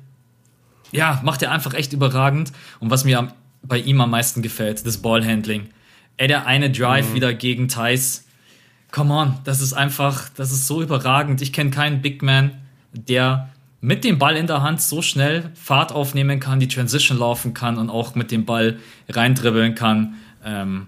ja, 0.91 1.21
macht 1.23 1.41
er 1.43 1.51
einfach 1.51 1.73
echt 1.73 1.93
überragend. 1.93 2.51
Und 2.79 2.89
was 2.89 3.05
mir 3.05 3.19
am, 3.19 3.31
bei 3.61 3.77
ihm 3.77 4.01
am 4.01 4.09
meisten 4.09 4.41
gefällt, 4.41 4.85
das 4.85 4.97
Ballhandling. 4.97 5.69
Ey, 6.17 6.27
der 6.27 6.47
eine 6.47 6.71
Drive 6.71 7.09
mhm. 7.09 7.15
wieder 7.15 7.33
gegen 7.33 7.67
Thais 7.67 8.24
come 8.91 9.13
on, 9.13 9.35
das 9.43 9.61
ist 9.61 9.73
einfach, 9.73 10.29
das 10.35 10.51
ist 10.51 10.67
so 10.67 10.81
überragend. 10.81 11.41
Ich 11.41 11.53
kenne 11.53 11.69
keinen 11.69 12.01
Big 12.01 12.21
Man, 12.21 12.51
der 12.93 13.49
mit 13.81 14.03
dem 14.03 14.17
Ball 14.17 14.35
in 14.35 14.47
der 14.47 14.63
Hand 14.63 14.81
so 14.81 15.01
schnell 15.01 15.51
Fahrt 15.53 15.91
aufnehmen 15.91 16.39
kann, 16.39 16.59
die 16.59 16.67
Transition 16.67 17.19
laufen 17.19 17.53
kann 17.53 17.77
und 17.77 17.89
auch 17.89 18.15
mit 18.15 18.31
dem 18.31 18.45
Ball 18.45 18.79
reindribbeln 19.09 19.75
kann. 19.75 20.15
Ähm, 20.43 20.87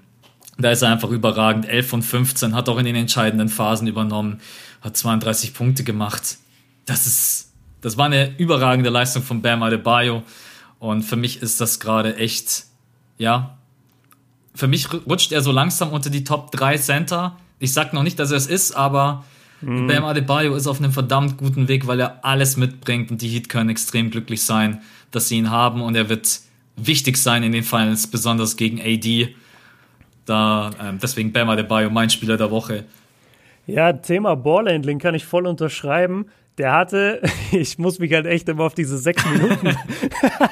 da 0.58 0.72
ist 0.72 0.82
er 0.82 0.92
einfach 0.92 1.10
überragend. 1.10 1.68
11 1.68 1.88
von 1.88 2.02
15, 2.02 2.56
hat 2.56 2.70
auch 2.70 2.80
in 2.80 2.86
den 2.86 2.96
entscheidenden 2.96 3.50
Phasen 3.50 3.88
übernommen, 3.88 4.40
hat 4.82 4.98
32 4.98 5.54
Punkte 5.54 5.84
gemacht. 5.84 6.38
Das 6.86 7.06
ist, 7.06 7.54
das 7.82 7.98
war 7.98 8.08
eine 8.08 8.36
überragende 8.40 8.90
Leistung 8.90 9.22
von 9.22 9.42
Bam 9.42 9.62
Adebayo. 9.62 10.24
Und 10.80 11.04
für 11.04 11.16
mich 11.16 11.42
ist 11.42 11.62
das 11.62 11.80
gerade 11.80 12.16
echt, 12.18 12.66
ja, 13.18 13.58
für 14.56 14.68
mich 14.68 14.92
rutscht 14.92 15.32
er 15.32 15.42
so 15.42 15.52
langsam 15.52 15.92
unter 15.92 16.10
die 16.10 16.24
Top 16.24 16.52
3 16.52 16.78
Center 16.78 17.38
ich 17.60 17.74
sag 17.74 17.94
noch 17.94 18.04
nicht, 18.04 18.20
dass 18.20 18.32
er 18.32 18.38
es 18.38 18.48
ist, 18.48 18.74
aber 18.74 19.24
mhm. 19.62 19.88
Bam 19.88 20.06
Adebayo 20.06 20.56
ist 20.56 20.68
auf 20.68 20.80
einem 20.80 20.92
verdammt 20.92 21.38
guten 21.38 21.68
Weg, 21.68 21.88
weil 21.88 22.00
er 22.00 22.24
alles 22.24 22.58
mitbringt 22.58 23.12
und 23.12 23.22
die 23.22 23.28
Heat 23.28 23.50
können 23.50 23.70
extrem 23.70 24.12
glücklich 24.12 24.44
sein, 24.44 24.82
dass 25.12 25.28
sie 25.28 25.38
ihn 25.38 25.50
haben 25.50 25.82
und 25.82 25.96
er 25.96 26.10
wird 26.10 26.42
wichtig 26.76 27.18
sein 27.18 27.44
in 27.44 27.52
den 27.52 27.64
Finals, 27.64 28.08
besonders 28.08 28.56
gegen 28.56 28.80
AD. 28.80 29.36
Da, 30.26 30.72
ähm, 30.82 31.00
deswegen 31.02 31.32
Bam 31.32 31.50
Adebayo, 31.50 31.90
mein 31.90 32.10
Spieler 32.10 32.38
der 32.38 32.52
Woche. 32.52 32.86
Ja, 33.66 33.94
Thema 33.94 34.36
Ballhandling 34.36 35.00
kann 35.00 35.16
ich 35.16 35.26
voll 35.26 35.48
unterschreiben. 35.48 36.28
Der 36.58 36.74
hatte, 36.74 37.22
ich 37.52 37.78
muss 37.78 38.00
mich 38.00 38.14
halt 38.14 38.26
echt 38.26 38.48
immer 38.50 38.64
auf 38.64 38.76
diese 38.76 38.98
sechs 38.98 39.26
Minuten 39.26 39.76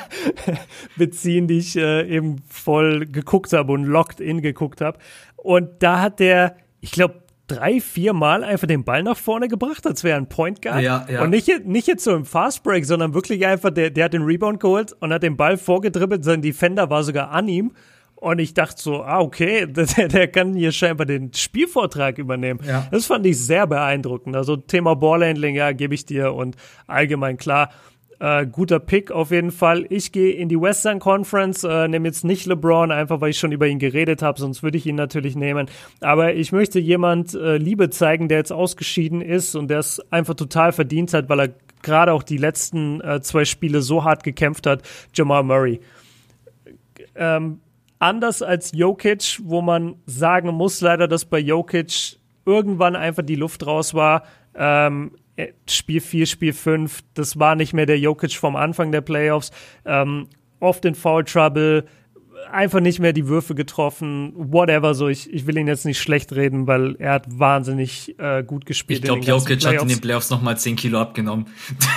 beziehen, 0.98 1.48
die 1.48 1.60
ich 1.60 1.76
äh, 1.76 2.08
eben 2.08 2.42
voll 2.50 3.06
geguckt 3.06 3.54
habe 3.54 3.72
und 3.72 3.84
locked 3.86 4.20
in 4.20 4.42
geguckt 4.42 4.82
habe. 4.82 4.98
Und 5.38 5.84
da 5.84 6.02
hat 6.02 6.20
der 6.20 6.56
ich 6.86 6.92
glaube, 6.92 7.16
drei, 7.48 7.82
vier 7.82 8.14
Mal 8.14 8.44
einfach 8.44 8.68
den 8.68 8.84
Ball 8.84 9.02
nach 9.02 9.18
vorne 9.18 9.48
gebracht, 9.48 9.88
als 9.88 10.04
wäre 10.04 10.18
ein 10.18 10.30
Point 10.30 10.62
Guard. 10.62 10.84
Ja, 10.84 11.06
ja. 11.10 11.24
Und 11.24 11.32
nicht, 11.32 11.66
nicht 11.66 11.88
jetzt 11.88 12.04
so 12.04 12.16
im 12.16 12.26
Fast 12.26 12.62
Break, 12.62 12.86
sondern 12.86 13.16
wirklich 13.16 13.44
einfach, 13.48 13.72
der, 13.72 13.90
der 13.90 14.06
hat 14.06 14.14
den 14.14 14.22
Rebound 14.22 14.60
geholt 14.60 14.96
und 15.00 15.12
hat 15.12 15.24
den 15.24 15.36
Ball 15.36 15.58
vorgedribbelt. 15.58 16.24
Sein 16.24 16.44
Defender 16.44 16.92
war 16.92 17.04
sogar 17.04 17.32
an 17.32 17.48
ihm. 17.48 17.74
Und 18.14 18.38
ich 18.38 18.54
dachte 18.54 18.80
so, 18.80 19.02
ah, 19.02 19.20
okay, 19.20 19.66
der, 19.98 20.08
der 20.08 20.28
kann 20.28 20.54
hier 20.54 20.72
scheinbar 20.72 21.08
den 21.08 21.34
Spielvortrag 21.34 22.20
übernehmen. 22.20 22.60
Ja. 22.64 22.88
Das 22.92 23.08
fand 23.08 23.26
ich 23.26 23.40
sehr 23.40 23.66
beeindruckend. 23.66 24.36
Also 24.36 24.58
Thema 24.58 24.96
Ballhandling, 24.96 25.56
ja, 25.56 25.72
gebe 25.72 25.96
ich 25.96 26.06
dir 26.06 26.34
und 26.34 26.56
allgemein 26.86 27.38
klar. 27.38 27.72
Äh, 28.26 28.48
guter 28.48 28.80
Pick 28.80 29.12
auf 29.12 29.30
jeden 29.30 29.52
Fall. 29.52 29.86
Ich 29.92 30.12
gehe 30.12 30.32
in 30.32 30.50
die 30.50 30.60
Western 30.60 30.98
Conference, 30.98 31.64
äh, 31.64 31.88
nehme 31.88 32.08
jetzt 32.08 32.24
nicht 32.24 32.48
LeBron, 32.48 32.92
einfach 32.92 33.22
weil 33.22 33.30
ich 33.30 33.38
schon 33.38 33.52
über 33.52 33.68
ihn 33.68 33.78
geredet 33.78 34.24
habe, 34.24 34.40
sonst 34.40 34.64
würde 34.64 34.80
ich 34.80 34.88
ihn 34.88 34.96
natürlich 34.96 35.36
nehmen. 35.36 35.70
Aber 36.02 36.34
ich 36.34 36.52
möchte 36.52 36.80
jemand 36.80 37.36
äh, 37.36 37.58
Liebe 37.58 37.92
zeigen, 37.92 38.28
der 38.28 38.40
jetzt 38.40 38.52
ausgeschieden 38.52 39.22
ist 39.22 39.54
und 39.54 39.68
der 39.68 39.78
es 39.78 40.02
einfach 40.12 40.34
total 40.34 40.72
verdient 40.72 41.14
hat, 41.14 41.30
weil 41.30 41.40
er 41.40 41.50
gerade 41.84 42.14
auch 42.14 42.24
die 42.24 42.38
letzten 42.38 43.00
äh, 43.02 43.22
zwei 43.22 43.46
Spiele 43.46 43.84
so 43.84 44.04
hart 44.04 44.24
gekämpft 44.24 44.66
hat. 44.66 44.82
Jamal 45.14 45.44
Murray. 45.44 45.80
Ähm, 47.14 47.60
anders 48.00 48.42
als 48.42 48.72
Jokic, 48.72 49.40
wo 49.44 49.62
man 49.62 49.98
sagen 50.08 50.50
muss 50.50 50.82
leider, 50.82 51.08
dass 51.08 51.26
bei 51.26 51.38
Jokic 51.38 52.18
irgendwann 52.44 52.96
einfach 52.96 53.24
die 53.24 53.36
Luft 53.36 53.68
raus 53.68 53.94
war. 53.94 54.24
Ähm, 54.56 55.12
äh, 55.14 55.25
Spiel 55.68 56.02
4, 56.02 56.26
Spiel 56.26 56.54
5, 56.54 57.04
das 57.14 57.38
war 57.38 57.56
nicht 57.56 57.74
mehr 57.74 57.86
der 57.86 58.00
Jokic 58.00 58.34
vom 58.34 58.56
Anfang 58.56 58.92
der 58.92 59.02
Playoffs. 59.02 59.52
Ähm, 59.86 60.28
oft 60.60 60.86
in 60.86 60.96
Foul 60.96 61.26
Trouble, 61.26 61.86
einfach 62.52 62.80
nicht 62.80 63.00
mehr 63.00 63.14
die 63.14 63.28
Würfe 63.28 63.56
getroffen, 63.56 64.34
whatever. 64.36 64.94
So, 64.94 65.08
ich, 65.08 65.32
ich 65.34 65.48
will 65.48 65.58
ihn 65.58 65.68
jetzt 65.68 65.86
nicht 65.86 66.00
schlecht 66.00 66.34
reden, 66.34 66.68
weil 66.68 66.96
er 67.00 67.14
hat 67.14 67.26
wahnsinnig 67.28 68.18
äh, 68.20 68.44
gut 68.44 68.66
gespielt. 68.66 69.00
Ich 69.00 69.06
glaube, 69.06 69.22
Jokic 69.26 69.66
hat 69.66 69.82
in 69.82 69.88
den 69.88 70.02
Playoffs 70.02 70.30
nochmal 70.30 70.58
10 70.58 70.76
Kilo 70.76 71.00
abgenommen. 71.00 71.48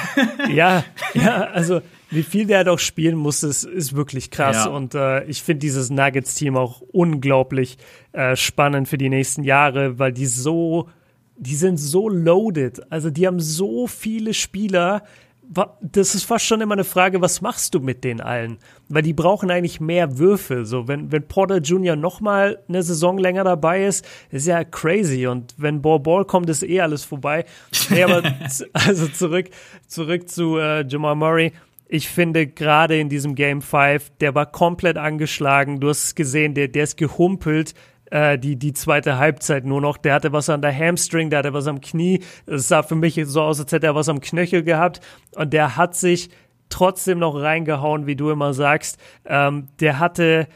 ja, 0.53 0.85
ja, 1.15 1.45
also 1.53 1.81
wie 2.11 2.23
viel 2.23 2.47
der 2.47 2.65
doch 2.65 2.79
spielen 2.79 3.17
muss, 3.17 3.43
ist, 3.43 3.65
ist 3.65 3.95
wirklich 3.95 4.31
krass. 4.31 4.65
Ja. 4.65 4.71
Und 4.71 4.95
äh, 4.95 5.25
ich 5.25 5.43
finde 5.43 5.61
dieses 5.61 5.91
Nuggets-Team 5.91 6.57
auch 6.57 6.81
unglaublich 6.81 7.77
äh, 8.13 8.35
spannend 8.35 8.89
für 8.89 8.99
die 8.99 9.11
nächsten 9.11 9.45
Jahre, 9.45 9.99
weil 9.99 10.13
die 10.13 10.27
so 10.27 10.89
die 11.39 11.55
sind 11.55 11.79
so 11.79 12.09
loaded. 12.09 12.81
Also 12.91 13.11
die 13.11 13.27
haben 13.27 13.41
so 13.41 13.87
viele 13.87 14.35
Spieler. 14.35 15.03
Das 15.81 16.15
ist 16.15 16.25
fast 16.25 16.45
schon 16.45 16.61
immer 16.61 16.75
eine 16.75 16.85
Frage, 16.85 17.23
was 17.23 17.41
machst 17.41 17.73
du 17.75 17.81
mit 17.81 18.05
den 18.05 18.21
allen? 18.21 18.59
Weil 18.91 19.03
die 19.03 19.15
brauchen 19.15 19.51
eigentlich 19.51 19.81
mehr 19.81 20.19
Würfe. 20.19 20.67
So, 20.67 20.89
wenn, 20.89 21.11
wenn 21.11 21.27
Porter 21.27 21.59
Jr. 21.59 21.97
nochmal 21.97 22.59
eine 22.69 22.83
Saison 22.83 23.17
länger 23.17 23.45
dabei 23.45 23.87
ist, 23.87 24.07
ist 24.31 24.47
ja 24.47 24.63
crazy. 24.65 25.27
Und 25.27 25.55
wenn 25.57 25.81
Ball 25.81 26.01
Ball 26.01 26.27
kommt, 26.27 26.51
ist 26.51 26.63
eh 26.63 26.83
alles 26.83 27.05
vorbei. 27.05 27.47
Nee, 27.89 28.03
aber 28.03 28.23
also 28.75 29.09
zurück, 29.09 29.49
zurück 29.87 30.29
zu 30.29 30.59
äh, 30.59 30.87
Jamal 30.87 31.15
Murray. 31.15 31.53
Ich 31.91 32.11
finde 32.11 32.47
gerade 32.47 32.99
in 32.99 33.09
diesem 33.09 33.35
Game 33.35 33.63
5, 33.63 34.11
der 34.21 34.35
war 34.35 34.45
komplett 34.45 34.99
angeschlagen. 34.99 35.81
Du 35.81 35.89
hast 35.89 36.05
es 36.05 36.15
gesehen, 36.15 36.53
der, 36.53 36.69
der 36.69 36.85
ist 36.85 36.99
gehumpelt 36.99 37.73
äh, 38.11 38.39
die, 38.39 38.57
die 38.57 38.73
zweite 38.73 39.19
Halbzeit 39.19 39.65
nur 39.65 39.81
noch. 39.81 39.97
Der 39.97 40.15
hatte 40.15 40.33
was 40.33 40.49
an 40.49 40.63
der 40.63 40.77
Hamstring, 40.77 41.31
der 41.31 41.41
hatte 41.41 41.53
was 41.53 41.67
am 41.67 41.81
Knie. 41.81 42.23
Es 42.47 42.69
sah 42.69 42.83
für 42.83 42.95
mich 42.95 43.21
so 43.25 43.43
aus, 43.43 43.61
als 43.61 43.73
hätte 43.73 43.87
er 43.87 43.95
was 43.95 44.09
am 44.09 44.21
Knöchel 44.21 44.63
gehabt. 44.63 45.01
Und 45.35 45.53
der 45.53 45.77
hat 45.77 45.95
sich 45.95 46.31
trotzdem 46.69 47.19
noch 47.19 47.35
reingehauen, 47.35 48.07
wie 48.07 48.17
du 48.17 48.31
immer 48.31 48.55
sagst. 48.55 48.99
Ähm, 49.25 49.69
der 49.81 49.99
hatte, 49.99 50.49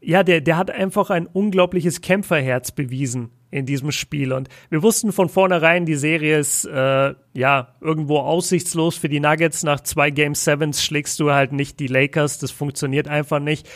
ja, 0.00 0.22
der, 0.22 0.40
der 0.40 0.56
hat 0.56 0.70
einfach 0.70 1.10
ein 1.10 1.26
unglaubliches 1.26 2.00
Kämpferherz 2.00 2.72
bewiesen 2.72 3.30
in 3.50 3.66
diesem 3.66 3.90
Spiel. 3.90 4.32
Und 4.32 4.48
wir 4.68 4.82
wussten 4.82 5.12
von 5.12 5.28
vornherein, 5.28 5.84
die 5.84 5.96
Serie 5.96 6.38
ist 6.38 6.64
äh, 6.64 7.14
ja 7.34 7.74
irgendwo 7.80 8.18
aussichtslos 8.18 8.96
für 8.96 9.08
die 9.08 9.20
Nuggets. 9.20 9.64
Nach 9.64 9.80
zwei 9.80 10.10
Game 10.10 10.34
Sevens 10.34 10.84
schlägst 10.84 11.18
du 11.20 11.32
halt 11.32 11.52
nicht 11.52 11.80
die 11.80 11.88
Lakers. 11.88 12.38
Das 12.38 12.50
funktioniert 12.50 13.08
einfach 13.08 13.40
nicht. 13.40 13.68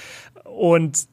Und 0.44 1.08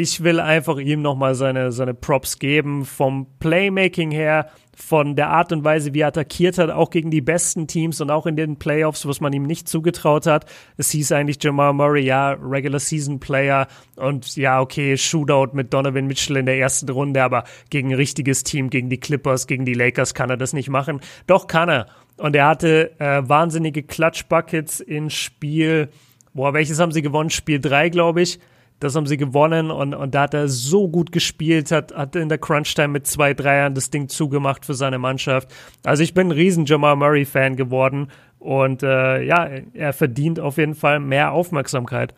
ich 0.00 0.22
will 0.24 0.40
einfach 0.40 0.78
ihm 0.78 1.02
nochmal 1.02 1.34
seine, 1.34 1.72
seine 1.72 1.94
Props 1.94 2.38
geben. 2.38 2.84
Vom 2.84 3.26
Playmaking 3.38 4.10
her 4.10 4.50
von 4.74 5.14
der 5.14 5.28
Art 5.28 5.52
und 5.52 5.62
Weise, 5.62 5.92
wie 5.92 6.00
er 6.00 6.08
attackiert 6.08 6.56
hat, 6.56 6.70
auch 6.70 6.88
gegen 6.88 7.10
die 7.10 7.20
besten 7.20 7.66
Teams 7.66 8.00
und 8.00 8.10
auch 8.10 8.24
in 8.24 8.34
den 8.34 8.58
Playoffs, 8.58 9.06
was 9.06 9.20
man 9.20 9.32
ihm 9.32 9.42
nicht 9.42 9.68
zugetraut 9.68 10.26
hat. 10.26 10.46
Es 10.78 10.90
hieß 10.90 11.12
eigentlich 11.12 11.36
Jamal 11.42 11.74
Murray, 11.74 12.02
ja, 12.02 12.32
Regular 12.32 12.80
Season 12.80 13.20
Player 13.20 13.66
und 13.96 14.36
ja, 14.36 14.60
okay, 14.60 14.96
Shootout 14.96 15.50
mit 15.52 15.74
Donovan 15.74 16.06
Mitchell 16.06 16.38
in 16.38 16.46
der 16.46 16.58
ersten 16.58 16.88
Runde, 16.88 17.22
aber 17.22 17.44
gegen 17.68 17.90
ein 17.90 17.96
richtiges 17.96 18.42
Team, 18.42 18.70
gegen 18.70 18.88
die 18.88 18.98
Clippers, 18.98 19.46
gegen 19.46 19.66
die 19.66 19.74
Lakers 19.74 20.14
kann 20.14 20.30
er 20.30 20.38
das 20.38 20.54
nicht 20.54 20.70
machen. 20.70 21.00
Doch 21.26 21.46
kann 21.46 21.68
er. 21.68 21.86
Und 22.16 22.34
er 22.34 22.46
hatte 22.46 22.98
äh, 22.98 23.22
wahnsinnige 23.28 23.82
Clutch-Buckets 23.82 24.80
in 24.80 25.10
Spiel, 25.10 25.90
boah, 26.32 26.54
welches 26.54 26.80
haben 26.80 26.92
sie 26.92 27.02
gewonnen? 27.02 27.30
Spiel 27.30 27.60
3, 27.60 27.90
glaube 27.90 28.22
ich. 28.22 28.40
Das 28.80 28.96
haben 28.96 29.06
sie 29.06 29.18
gewonnen 29.18 29.70
und, 29.70 29.94
und 29.94 30.14
da 30.14 30.22
hat 30.22 30.34
er 30.34 30.48
so 30.48 30.88
gut 30.88 31.12
gespielt, 31.12 31.70
hat, 31.70 31.94
hat 31.94 32.16
in 32.16 32.30
der 32.30 32.38
Crunch-Time 32.38 32.88
mit 32.88 33.06
zwei 33.06 33.34
Dreiern 33.34 33.74
das 33.74 33.90
Ding 33.90 34.08
zugemacht 34.08 34.64
für 34.64 34.74
seine 34.74 34.98
Mannschaft. 34.98 35.48
Also 35.84 36.02
ich 36.02 36.14
bin 36.14 36.28
ein 36.28 36.32
riesen 36.32 36.64
Jamal 36.64 36.96
Murray-Fan 36.96 37.56
geworden 37.56 38.08
und 38.38 38.82
äh, 38.82 39.22
ja, 39.22 39.50
er 39.74 39.92
verdient 39.92 40.40
auf 40.40 40.56
jeden 40.56 40.74
Fall 40.74 40.98
mehr 40.98 41.32
Aufmerksamkeit. 41.32 42.14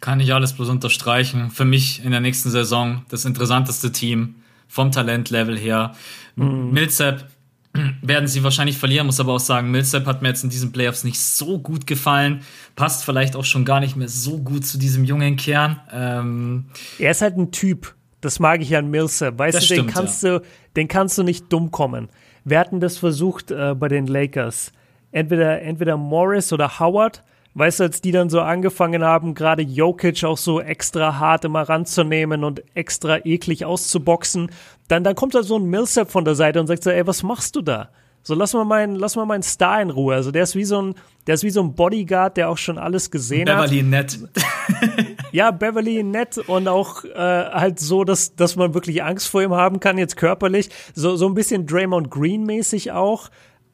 Kann 0.00 0.20
ich 0.20 0.32
alles 0.32 0.52
bloß 0.52 0.68
unterstreichen. 0.68 1.50
Für 1.50 1.64
mich 1.64 2.04
in 2.04 2.12
der 2.12 2.20
nächsten 2.20 2.50
Saison 2.50 3.04
das 3.08 3.24
interessanteste 3.24 3.90
Team 3.90 4.36
vom 4.68 4.92
Talentlevel 4.92 5.58
her. 5.58 5.94
Mhm. 6.36 6.70
Millsap 6.70 7.28
werden 8.02 8.28
sie 8.28 8.42
wahrscheinlich 8.44 8.78
verlieren, 8.78 9.06
muss 9.06 9.20
aber 9.20 9.34
auch 9.34 9.40
sagen, 9.40 9.70
Millsap 9.70 10.06
hat 10.06 10.22
mir 10.22 10.28
jetzt 10.28 10.44
in 10.44 10.50
diesen 10.50 10.72
Playoffs 10.72 11.04
nicht 11.04 11.20
so 11.20 11.58
gut 11.58 11.86
gefallen, 11.86 12.42
passt 12.76 13.04
vielleicht 13.04 13.36
auch 13.36 13.44
schon 13.44 13.64
gar 13.64 13.80
nicht 13.80 13.96
mehr 13.96 14.08
so 14.08 14.38
gut 14.38 14.66
zu 14.66 14.78
diesem 14.78 15.04
jungen 15.04 15.36
Kern. 15.36 15.80
Ähm 15.92 16.66
er 16.98 17.10
ist 17.10 17.22
halt 17.22 17.36
ein 17.36 17.50
Typ, 17.50 17.94
das 18.20 18.40
mag 18.40 18.60
ich 18.60 18.76
an 18.76 18.90
Millsap, 18.90 19.38
weißt 19.38 19.58
du, 19.58 19.62
stimmt, 19.62 19.88
den 19.88 19.94
kannst 19.94 20.22
ja. 20.22 20.38
du, 20.38 20.44
den 20.76 20.88
kannst 20.88 21.18
du 21.18 21.22
nicht 21.22 21.52
dumm 21.52 21.70
kommen. 21.70 22.08
Wir 22.44 22.58
hatten 22.58 22.80
das 22.80 22.98
versucht 22.98 23.50
äh, 23.50 23.74
bei 23.74 23.88
den 23.88 24.06
Lakers. 24.06 24.72
Entweder, 25.10 25.62
entweder 25.62 25.96
Morris 25.96 26.52
oder 26.52 26.78
Howard, 26.78 27.22
Weißt 27.54 27.80
du, 27.80 27.84
als 27.84 28.00
die 28.00 28.12
dann 28.12 28.30
so 28.30 28.40
angefangen 28.40 29.02
haben, 29.02 29.34
gerade 29.34 29.62
Jokic 29.62 30.22
auch 30.24 30.38
so 30.38 30.60
extra 30.60 31.18
hart 31.18 31.44
immer 31.44 31.62
ranzunehmen 31.62 32.44
und 32.44 32.62
extra 32.74 33.18
eklig 33.24 33.64
auszuboxen, 33.64 34.50
dann, 34.86 35.02
dann 35.02 35.14
kommt 35.14 35.34
da 35.34 35.42
so 35.42 35.58
ein 35.58 35.64
Millsap 35.64 36.10
von 36.10 36.24
der 36.24 36.34
Seite 36.34 36.60
und 36.60 36.66
sagt 36.66 36.82
so, 36.82 36.90
ey, 36.90 37.06
was 37.06 37.22
machst 37.22 37.56
du 37.56 37.62
da? 37.62 37.90
So, 38.22 38.34
lass 38.34 38.52
mal 38.52 38.64
meinen, 38.64 38.96
lass 38.96 39.16
mal 39.16 39.24
meinen 39.24 39.42
Star 39.42 39.80
in 39.80 39.90
Ruhe. 39.90 40.14
Also, 40.14 40.30
der 40.30 40.42
ist 40.42 40.54
wie 40.54 40.64
so 40.64 40.82
ein, 40.82 40.94
der 41.26 41.36
ist 41.36 41.44
wie 41.44 41.50
so 41.50 41.62
ein 41.62 41.74
Bodyguard, 41.74 42.36
der 42.36 42.50
auch 42.50 42.58
schon 42.58 42.76
alles 42.76 43.10
gesehen 43.10 43.46
Beverly 43.46 43.78
hat. 43.78 43.86
nett. 43.86 44.18
ja, 45.32 45.50
Beverly 45.50 46.02
nett 46.02 46.36
und 46.36 46.68
auch 46.68 47.04
äh, 47.04 47.16
halt 47.16 47.80
so, 47.80 48.04
dass, 48.04 48.34
dass 48.34 48.56
man 48.56 48.74
wirklich 48.74 49.02
Angst 49.02 49.28
vor 49.28 49.42
ihm 49.42 49.54
haben 49.54 49.80
kann, 49.80 49.96
jetzt 49.96 50.16
körperlich. 50.16 50.68
So, 50.94 51.16
so 51.16 51.26
ein 51.26 51.34
bisschen 51.34 51.66
Draymond 51.66 52.10
Green 52.10 52.44
mäßig 52.44 52.92
auch. 52.92 53.30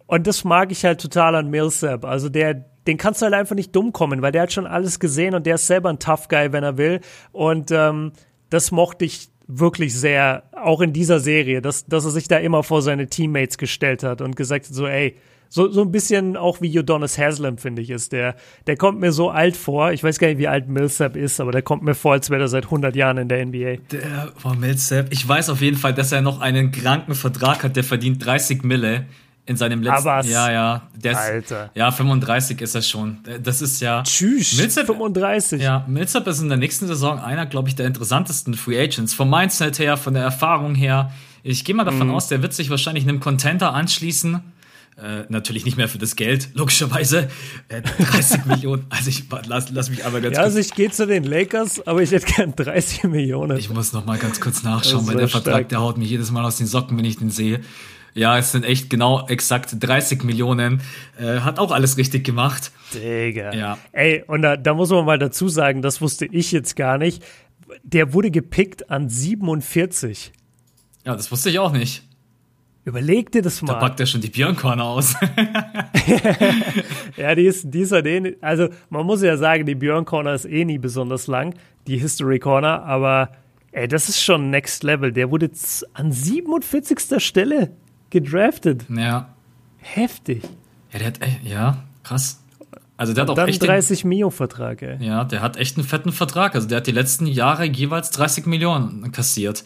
Und 0.07 0.27
das 0.27 0.45
mag 0.45 0.71
ich 0.71 0.85
halt 0.85 1.01
total 1.01 1.35
an 1.35 1.51
Millsap. 1.51 2.05
Also 2.05 2.29
der, 2.29 2.65
den 2.87 2.97
kannst 2.97 3.21
du 3.21 3.25
halt 3.25 3.35
einfach 3.35 3.55
nicht 3.55 3.75
dumm 3.75 3.93
kommen, 3.93 4.23
weil 4.23 4.33
der 4.33 4.43
hat 4.43 4.53
schon 4.53 4.67
alles 4.67 4.99
gesehen 4.99 5.35
und 5.35 5.47
der 5.47 5.57
ist 5.57 5.67
selber 5.67 5.91
ein 5.91 5.99
Tough 5.99 6.29
Guy, 6.29 6.53
wenn 6.53 6.65
er 6.65 6.77
will. 6.77 7.01
Und 7.33 7.71
ähm, 7.71 8.13
das 8.51 8.71
mochte 8.71 9.05
ich 9.05 9.29
wirklich 9.47 9.95
sehr, 9.95 10.45
auch 10.53 10.81
in 10.81 10.93
dieser 10.93 11.21
Serie, 11.21 11.61
dass, 11.61 11.87
dass 11.87 12.05
er 12.05 12.11
sich 12.11 12.29
da 12.29 12.39
immer 12.39 12.63
vor 12.63 12.83
seine 12.83 13.09
Teammates 13.09 13.59
gestellt 13.59 14.03
hat 14.03 14.21
und 14.21 14.37
gesagt 14.37 14.67
hat, 14.67 14.75
so, 14.75 14.87
ey, 14.87 15.17
so, 15.55 15.71
so 15.71 15.83
ein 15.83 15.93
bisschen 15.93 16.37
auch 16.37 16.61
wie 16.61 16.77
Udonis 16.77 17.17
Haslam, 17.17 17.59
finde 17.59 17.81
ich, 17.83 17.91
ist 17.91 18.13
der. 18.13 18.35
Der 18.67 18.77
kommt 18.77 18.99
mir 18.99 19.13
so 19.13 19.31
alt 19.31 19.57
vor. 19.57 19.93
Ich 19.93 20.03
weiß 20.03 20.19
gar 20.19 20.27
nicht, 20.27 20.39
wie 20.39 20.49
alt 20.49 20.69
Millsap 20.69 21.15
ist, 21.15 21.41
aber 21.41 21.53
der 21.53 21.63
kommt 21.63 21.85
mir 21.85 21.95
vor, 21.95 22.13
als 22.13 22.29
wäre 22.29 22.43
er 22.43 22.49
seit 22.49 22.65
100 22.65 22.97
Jahren 22.97 23.19
in 23.19 23.29
der 23.29 23.47
NBA. 23.47 23.77
Der, 23.93 24.33
oh, 24.43 24.55
Millsap. 24.55 25.07
Ich 25.11 25.29
weiß 25.29 25.51
auf 25.51 25.61
jeden 25.61 25.77
Fall, 25.77 25.95
dass 25.95 26.11
er 26.11 26.23
noch 26.23 26.41
einen 26.41 26.73
kranken 26.73 27.15
Vertrag 27.15 27.63
hat, 27.63 27.77
der 27.77 27.85
verdient 27.85 28.25
30 28.25 28.65
Mille 28.65 29.07
in 29.47 29.57
seinem 29.57 29.83
letzten 29.83 30.09
Aber 30.09 30.27
ja 30.27 30.51
ja 30.51 30.83
der 30.95 31.19
Alter. 31.19 31.71
ja 31.75 31.91
35 31.91 32.61
ist 32.61 32.75
er 32.75 32.83
schon 32.83 33.19
das 33.43 33.61
ist 33.61 33.81
ja 33.81 34.03
Tschüss 34.03 34.57
Millsap, 34.57 34.87
35 34.87 35.61
ja 35.61 35.85
Millsap 35.87 36.27
ist 36.27 36.41
in 36.41 36.49
der 36.49 36.59
nächsten 36.59 36.87
Saison 36.87 37.19
einer 37.19 37.47
glaube 37.47 37.69
ich 37.69 37.75
der 37.75 37.87
interessantesten 37.87 38.55
Free 38.55 38.81
Agents 38.81 39.13
vom 39.13 39.29
Mindset 39.29 39.79
her 39.79 39.97
von 39.97 40.15
der 40.15 40.23
Erfahrung 40.23 40.75
her 40.75 41.13
ich 41.43 41.65
gehe 41.65 41.75
mal 41.75 41.85
davon 41.85 42.09
mhm. 42.09 42.15
aus 42.15 42.29
der 42.29 42.43
wird 42.43 42.55
sich 42.55 42.71
wahrscheinlich 42.71 43.05
einem 43.05 43.21
Contenter 43.21 43.75
anschließen 43.75 44.41
äh, 44.97 45.25
natürlich 45.29 45.65
nicht 45.65 45.77
mehr 45.77 45.89
für 45.89 45.99
das 45.99 46.15
Geld, 46.15 46.51
logischerweise. 46.55 47.29
Äh, 47.69 47.83
30 47.83 48.45
Millionen. 48.47 48.87
Also 48.91 49.11
ich 49.11 49.25
lass, 49.47 49.71
lass 49.71 49.91
mich 49.91 50.05
aber 50.05 50.21
ganz 50.21 50.37
ja, 50.37 50.43
kurz. 50.43 50.55
Also 50.55 50.59
ich 50.61 50.73
gehe 50.73 50.89
zu 50.91 51.07
den 51.07 51.25
Lakers, 51.25 51.85
aber 51.85 52.03
ich 52.03 52.13
hätte 52.13 52.27
gern 52.27 52.55
30 52.55 53.03
Millionen. 53.05 53.59
Ich 53.59 53.69
muss 53.71 53.93
noch 53.93 54.07
mal 54.07 54.19
ganz 54.19 54.41
kurz 54.41 54.63
nachschauen, 54.63 55.05
weil 55.09 55.17
der 55.17 55.27
stark. 55.27 55.45
Vertrag, 55.45 55.69
der 55.69 55.81
haut 55.81 55.99
mich 55.99 56.11
jedes 56.11 56.31
Mal 56.31 56.45
aus 56.45 56.59
den 56.59 56.69
Socken, 56.69 56.97
wenn 56.97 57.05
ich 57.05 57.19
den 57.19 57.31
sehe. 57.31 57.61
Ja, 58.15 58.39
es 58.39 58.53
sind 58.53 58.65
echt 58.65 58.91
genau 58.91 59.27
exakt 59.27 59.77
30 59.81 60.23
Millionen. 60.23 60.81
Äh, 61.19 61.41
hat 61.41 61.59
auch 61.59 61.73
alles 61.73 61.97
richtig 61.97 62.25
gemacht. 62.25 62.71
Digga. 62.95 63.53
Ja. 63.53 63.79
Ey, 63.91 64.23
und 64.27 64.43
da, 64.43 64.57
da 64.57 64.73
muss 64.75 64.91
man 64.91 65.05
mal 65.05 65.19
dazu 65.19 65.49
sagen, 65.49 65.83
das 65.83 66.01
wusste 66.01 66.27
ich 66.27 66.53
jetzt 66.53 66.77
gar 66.77 66.97
nicht. 66.97 67.25
Der 67.83 68.13
wurde 68.13 68.31
gepickt 68.31 68.89
an 68.89 69.09
47. 69.09 70.33
Ja, 71.05 71.17
das 71.17 71.31
wusste 71.33 71.51
ich 71.51 71.59
auch 71.59 71.73
nicht. 71.73 72.05
Überleg 72.85 73.33
dir 73.33 73.43
das 73.43 73.63
mal. 73.63 73.73
Da 73.73 73.79
packt 73.81 73.99
er 73.99 74.07
schon 74.07 74.21
die 74.21 74.29
Björnkorner 74.29 74.85
aus. 74.85 75.15
ja, 77.17 77.35
die 77.35 77.47
ist, 77.47 77.65
die 77.73 77.81
ist 77.81 77.93
halt 77.93 78.07
eh, 78.07 78.37
also 78.43 78.69
man 78.91 79.07
muss 79.07 79.23
ja 79.23 79.37
sagen, 79.39 79.65
die 79.65 79.75
Björn 79.75 80.05
ist 80.27 80.45
eh 80.45 80.65
nie 80.65 80.79
besonders 80.79 81.27
lang, 81.27 81.55
die 81.87 81.97
History 81.97 82.39
Corner, 82.39 82.85
aber 82.85 83.31
ey, 83.73 83.89
das 83.89 84.11
ist 84.11 84.23
schon 84.23 84.51
Next 84.51 84.85
Level. 84.85 85.13
Der 85.13 85.31
wurde 85.31 85.51
an 85.95 86.13
47. 86.13 87.23
Stelle 87.23 87.71
gedraftet. 88.11 88.85
Ja. 88.89 89.29
Heftig. 89.79 90.43
Ja, 90.93 90.99
der 90.99 91.07
hat, 91.09 91.19
ja, 91.43 91.85
krass. 92.03 92.41
Also 92.97 93.13
der 93.13 93.23
hat 93.23 93.31
auch 93.31 93.35
dann 93.35 93.49
echt 93.49 93.63
30 93.63 94.05
Mio 94.05 94.31
Vertrag, 94.31 94.83
ey. 94.83 94.97
Ja, 95.05 95.25
der 95.25 95.43
hat 95.43 95.57
echt 95.57 95.77
einen 95.77 95.87
fetten 95.87 96.13
Vertrag. 96.13 96.55
Also 96.55 96.69
der 96.69 96.79
hat 96.79 96.87
die 96.87 96.93
letzten 96.93 97.27
Jahre 97.27 97.65
jeweils 97.65 98.11
30 98.11 98.47
Millionen 98.47 99.11
kassiert. 99.11 99.65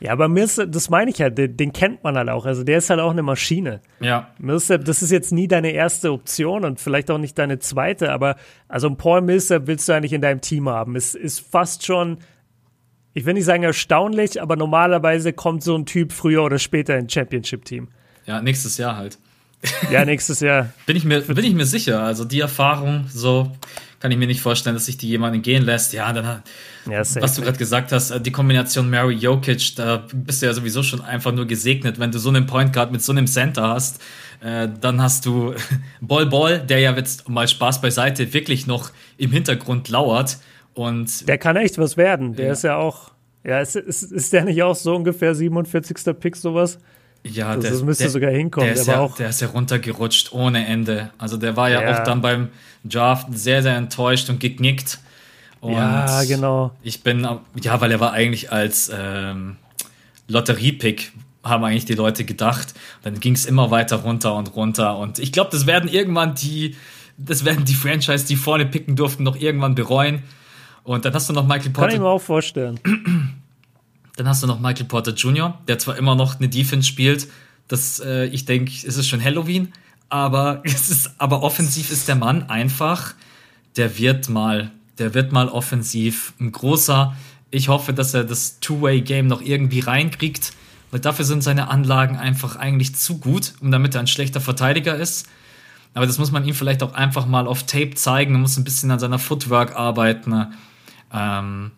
Ja, 0.00 0.12
aber 0.12 0.28
Millsap, 0.28 0.72
das 0.72 0.88
meine 0.88 1.10
ich 1.10 1.20
halt, 1.20 1.36
den, 1.36 1.56
den, 1.56 1.72
kennt 1.72 2.02
man 2.02 2.16
halt 2.16 2.30
auch. 2.30 2.46
Also 2.46 2.64
der 2.64 2.78
ist 2.78 2.88
halt 2.88 3.00
auch 3.00 3.10
eine 3.10 3.22
Maschine. 3.22 3.80
Ja. 4.00 4.28
Millsap, 4.38 4.86
das 4.86 5.02
ist 5.02 5.10
jetzt 5.10 5.30
nie 5.30 5.46
deine 5.46 5.72
erste 5.72 6.12
Option 6.12 6.64
und 6.64 6.80
vielleicht 6.80 7.10
auch 7.10 7.18
nicht 7.18 7.38
deine 7.38 7.58
zweite, 7.58 8.10
aber 8.10 8.36
also 8.66 8.88
ein 8.88 8.96
Paul 8.96 9.20
Millsap 9.20 9.66
willst 9.66 9.88
du 9.88 9.92
eigentlich 9.92 10.14
in 10.14 10.22
deinem 10.22 10.40
Team 10.40 10.70
haben. 10.70 10.96
Es 10.96 11.14
ist 11.14 11.40
fast 11.40 11.84
schon 11.84 12.18
ich 13.14 13.24
will 13.24 13.34
nicht 13.34 13.44
sagen 13.44 13.62
erstaunlich, 13.62 14.40
aber 14.40 14.56
normalerweise 14.56 15.32
kommt 15.32 15.62
so 15.62 15.76
ein 15.76 15.86
Typ 15.86 16.12
früher 16.12 16.42
oder 16.42 16.58
später 16.58 16.96
ins 16.96 17.12
Championship-Team. 17.12 17.88
Ja, 18.26 18.40
nächstes 18.40 18.76
Jahr 18.78 18.96
halt. 18.96 19.18
Ja, 19.90 20.04
nächstes 20.04 20.40
Jahr. 20.40 20.72
bin, 20.86 20.96
ich 20.96 21.04
mir, 21.04 21.20
bin 21.20 21.44
ich 21.44 21.54
mir 21.54 21.66
sicher. 21.66 22.02
Also 22.02 22.24
die 22.24 22.40
Erfahrung, 22.40 23.06
so 23.12 23.50
kann 23.98 24.10
ich 24.10 24.16
mir 24.16 24.26
nicht 24.26 24.40
vorstellen, 24.40 24.74
dass 24.74 24.86
sich 24.86 24.96
die 24.96 25.08
jemanden 25.08 25.42
gehen 25.42 25.62
lässt. 25.62 25.92
Ja, 25.92 26.10
dann 26.12 26.42
ja, 26.86 27.00
was 27.00 27.34
du 27.34 27.42
gerade 27.42 27.58
gesagt 27.58 27.92
hast, 27.92 28.10
äh, 28.10 28.20
die 28.20 28.32
Kombination 28.32 28.88
Mary 28.88 29.14
Jokic, 29.14 29.76
da 29.76 30.06
bist 30.14 30.40
du 30.40 30.46
ja 30.46 30.54
sowieso 30.54 30.82
schon 30.82 31.02
einfach 31.02 31.32
nur 31.32 31.46
gesegnet, 31.46 31.98
wenn 31.98 32.10
du 32.10 32.18
so 32.18 32.30
einen 32.30 32.46
Point 32.46 32.72
Guard 32.72 32.92
mit 32.92 33.02
so 33.02 33.12
einem 33.12 33.26
Center 33.26 33.68
hast. 33.68 34.00
Äh, 34.40 34.68
dann 34.80 35.02
hast 35.02 35.26
du 35.26 35.54
Ball 36.00 36.26
Ball, 36.26 36.60
der 36.60 36.78
ja 36.78 36.96
jetzt 36.96 37.28
mal 37.28 37.46
Spaß 37.46 37.82
beiseite 37.82 38.32
wirklich 38.32 38.66
noch 38.66 38.90
im 39.18 39.32
Hintergrund 39.32 39.90
lauert 39.90 40.38
und 40.74 41.28
der 41.28 41.38
kann 41.38 41.56
echt 41.56 41.78
was 41.78 41.96
werden. 41.96 42.34
Der 42.34 42.46
ja. 42.46 42.52
ist 42.52 42.64
ja 42.64 42.76
auch, 42.76 43.12
ja, 43.44 43.60
ist, 43.60 43.76
ist, 43.76 44.02
ist 44.02 44.32
der 44.32 44.44
nicht 44.44 44.62
auch 44.62 44.74
so 44.74 44.94
ungefähr 44.94 45.34
47. 45.34 45.96
Pick 46.18 46.36
sowas? 46.36 46.78
Ja, 47.22 47.54
das, 47.54 47.62
der, 47.62 47.70
das 47.72 47.82
müsste 47.82 48.04
der, 48.04 48.10
sogar 48.10 48.30
hinkommen. 48.30 48.68
Der 48.68 48.74
ist, 48.74 48.86
der, 48.86 48.94
ja, 48.94 49.00
auch 49.00 49.14
der 49.16 49.28
ist 49.28 49.40
ja 49.40 49.48
runtergerutscht 49.48 50.32
ohne 50.32 50.66
Ende. 50.66 51.10
Also 51.18 51.36
der 51.36 51.56
war 51.56 51.68
ja, 51.68 51.82
ja, 51.82 51.92
auch 52.00 52.04
dann 52.04 52.22
beim 52.22 52.48
Draft 52.84 53.26
sehr, 53.32 53.62
sehr 53.62 53.76
enttäuscht 53.76 54.30
und 54.30 54.40
geknickt. 54.40 54.98
Und 55.60 55.74
ja, 55.74 56.24
genau. 56.24 56.72
Ich 56.82 57.02
bin, 57.02 57.28
ja, 57.62 57.80
weil 57.80 57.92
er 57.92 58.00
war 58.00 58.12
eigentlich 58.12 58.50
als 58.50 58.90
ähm, 58.94 59.56
Lotteriepick, 60.28 61.12
haben 61.44 61.64
eigentlich 61.64 61.84
die 61.84 61.94
Leute 61.94 62.24
gedacht. 62.24 62.74
Dann 63.02 63.20
ging 63.20 63.34
es 63.34 63.44
immer 63.44 63.70
weiter 63.70 63.96
runter 63.96 64.34
und 64.34 64.56
runter. 64.56 64.96
Und 64.96 65.18
ich 65.18 65.32
glaube, 65.32 65.50
das 65.52 65.66
werden 65.66 65.90
irgendwann 65.90 66.34
die, 66.34 66.76
das 67.18 67.44
werden 67.44 67.66
die 67.66 67.74
Franchise, 67.74 68.26
die 68.26 68.36
vorne 68.36 68.64
picken 68.64 68.96
durften, 68.96 69.24
noch 69.24 69.36
irgendwann 69.36 69.74
bereuen. 69.74 70.22
Und 70.84 71.04
dann 71.04 71.14
hast 71.14 71.28
du 71.28 71.32
noch 71.32 71.46
Michael 71.46 71.70
Porter. 71.70 71.88
Kann 71.88 71.96
ich 71.96 72.00
mir 72.00 72.08
auch 72.08 72.22
vorstellen. 72.22 72.80
Dann 74.16 74.28
hast 74.28 74.42
du 74.42 74.46
noch 74.46 74.60
Michael 74.60 74.84
Porter 74.84 75.12
Jr., 75.12 75.58
der 75.66 75.78
zwar 75.78 75.96
immer 75.96 76.14
noch 76.14 76.38
eine 76.38 76.48
Defense 76.48 76.86
spielt, 76.86 77.28
das, 77.70 78.00
äh, 78.00 78.26
ich 78.26 78.44
denke, 78.44 78.72
es 78.72 78.96
ist 78.96 79.08
schon 79.08 79.22
Halloween, 79.24 79.72
aber 80.08 80.60
es 80.64 80.90
ist, 80.90 81.12
aber 81.18 81.42
offensiv 81.42 81.90
ist 81.90 82.08
der 82.08 82.16
Mann 82.16 82.50
einfach, 82.50 83.14
der 83.76 83.98
wird 83.98 84.28
mal, 84.28 84.72
der 84.98 85.14
wird 85.14 85.32
mal 85.32 85.48
offensiv 85.48 86.34
ein 86.40 86.52
großer. 86.52 87.16
Ich 87.50 87.68
hoffe, 87.68 87.92
dass 87.92 88.12
er 88.12 88.24
das 88.24 88.60
Two-Way-Game 88.60 89.26
noch 89.26 89.40
irgendwie 89.40 89.80
reinkriegt, 89.80 90.52
weil 90.90 91.00
dafür 91.00 91.24
sind 91.24 91.42
seine 91.42 91.68
Anlagen 91.68 92.16
einfach 92.16 92.56
eigentlich 92.56 92.96
zu 92.96 93.18
gut, 93.18 93.54
um 93.60 93.70
damit 93.70 93.94
er 93.94 94.00
ein 94.00 94.06
schlechter 94.08 94.40
Verteidiger 94.40 94.96
ist. 94.96 95.28
Aber 95.94 96.06
das 96.06 96.18
muss 96.18 96.32
man 96.32 96.44
ihm 96.44 96.54
vielleicht 96.54 96.82
auch 96.82 96.92
einfach 96.92 97.26
mal 97.26 97.46
auf 97.46 97.64
Tape 97.64 97.94
zeigen. 97.94 98.34
Er 98.34 98.38
muss 98.38 98.56
ein 98.56 98.64
bisschen 98.64 98.90
an 98.90 98.98
seiner 98.98 99.18
Footwork 99.18 99.76
arbeiten. 99.76 100.54
Ähm, 101.12 101.72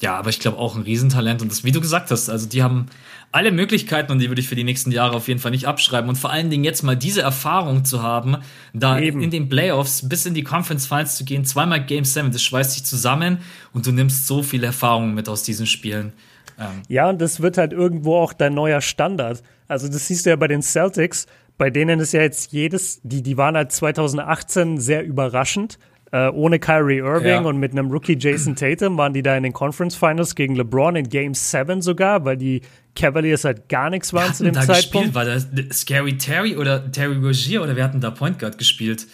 Ja, 0.00 0.16
aber 0.16 0.30
ich 0.30 0.38
glaube 0.38 0.58
auch 0.58 0.76
ein 0.76 0.82
Riesentalent 0.82 1.42
und 1.42 1.50
das, 1.50 1.64
wie 1.64 1.72
du 1.72 1.80
gesagt 1.80 2.12
hast, 2.12 2.28
also 2.28 2.48
die 2.48 2.62
haben 2.62 2.86
alle 3.32 3.50
Möglichkeiten 3.50 4.12
und 4.12 4.20
die 4.20 4.28
würde 4.28 4.40
ich 4.40 4.48
für 4.48 4.54
die 4.54 4.64
nächsten 4.64 4.92
Jahre 4.92 5.16
auf 5.16 5.26
jeden 5.26 5.40
Fall 5.40 5.50
nicht 5.50 5.66
abschreiben 5.66 6.08
und 6.08 6.16
vor 6.16 6.30
allen 6.30 6.50
Dingen 6.50 6.62
jetzt 6.62 6.82
mal 6.82 6.96
diese 6.96 7.20
Erfahrung 7.20 7.84
zu 7.84 8.02
haben, 8.02 8.36
da 8.72 8.98
Eben. 8.98 9.20
in 9.20 9.30
den 9.30 9.48
Playoffs 9.48 10.08
bis 10.08 10.24
in 10.24 10.34
die 10.34 10.44
Conference 10.44 10.86
Finals 10.86 11.16
zu 11.16 11.24
gehen, 11.24 11.44
zweimal 11.44 11.84
Game 11.84 12.04
7, 12.04 12.30
das 12.30 12.42
schweißt 12.42 12.72
sich 12.72 12.84
zusammen 12.84 13.38
und 13.72 13.86
du 13.86 13.92
nimmst 13.92 14.26
so 14.28 14.42
viel 14.42 14.62
Erfahrung 14.62 15.14
mit 15.14 15.28
aus 15.28 15.42
diesen 15.42 15.66
Spielen. 15.66 16.12
Ähm. 16.58 16.82
Ja, 16.88 17.08
und 17.08 17.20
das 17.20 17.40
wird 17.40 17.58
halt 17.58 17.72
irgendwo 17.72 18.16
auch 18.16 18.32
dein 18.32 18.54
neuer 18.54 18.80
Standard. 18.80 19.42
Also 19.66 19.88
das 19.88 20.06
siehst 20.06 20.26
du 20.26 20.30
ja 20.30 20.36
bei 20.36 20.48
den 20.48 20.62
Celtics, 20.62 21.26
bei 21.58 21.70
denen 21.70 21.98
ist 21.98 22.12
ja 22.12 22.22
jetzt 22.22 22.52
jedes, 22.52 23.00
die, 23.02 23.22
die 23.22 23.36
waren 23.36 23.56
halt 23.56 23.72
2018 23.72 24.78
sehr 24.78 25.04
überraschend. 25.04 25.78
Äh, 26.10 26.28
ohne 26.28 26.58
Kyrie 26.58 26.98
Irving 26.98 27.28
ja. 27.28 27.40
und 27.40 27.58
mit 27.58 27.72
einem 27.72 27.90
Rookie 27.90 28.16
Jason 28.18 28.56
Tatum 28.56 28.96
waren 28.96 29.12
die 29.12 29.22
da 29.22 29.36
in 29.36 29.42
den 29.42 29.52
Conference 29.52 29.94
Finals 29.94 30.34
gegen 30.34 30.56
LeBron 30.56 30.96
in 30.96 31.08
Game 31.08 31.34
7 31.34 31.82
sogar, 31.82 32.24
weil 32.24 32.38
die 32.38 32.62
Cavaliers 32.96 33.44
halt 33.44 33.68
gar 33.68 33.90
nichts 33.90 34.14
waren 34.14 34.32
zu 34.32 34.44
dem 34.44 34.54
da 34.54 34.62
Zeitpunkt. 34.62 35.12
Gespielt? 35.12 35.14
War 35.14 35.24
das 35.26 35.48
Scary 35.78 36.16
Terry 36.16 36.56
oder 36.56 36.90
Terry 36.90 37.16
Rogier 37.16 37.62
oder 37.62 37.76
wir 37.76 37.84
hatten 37.84 38.00
da 38.00 38.10
Point 38.10 38.38
Guard 38.38 38.56
gespielt? 38.56 39.06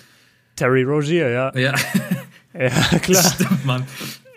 Terry 0.55 0.85
Rogier, 0.85 1.31
ja. 1.31 1.53
Ja. 1.57 1.75
ja, 2.55 2.99
klar. 3.01 3.25
Stimmt, 3.35 3.65
Mann. 3.65 3.85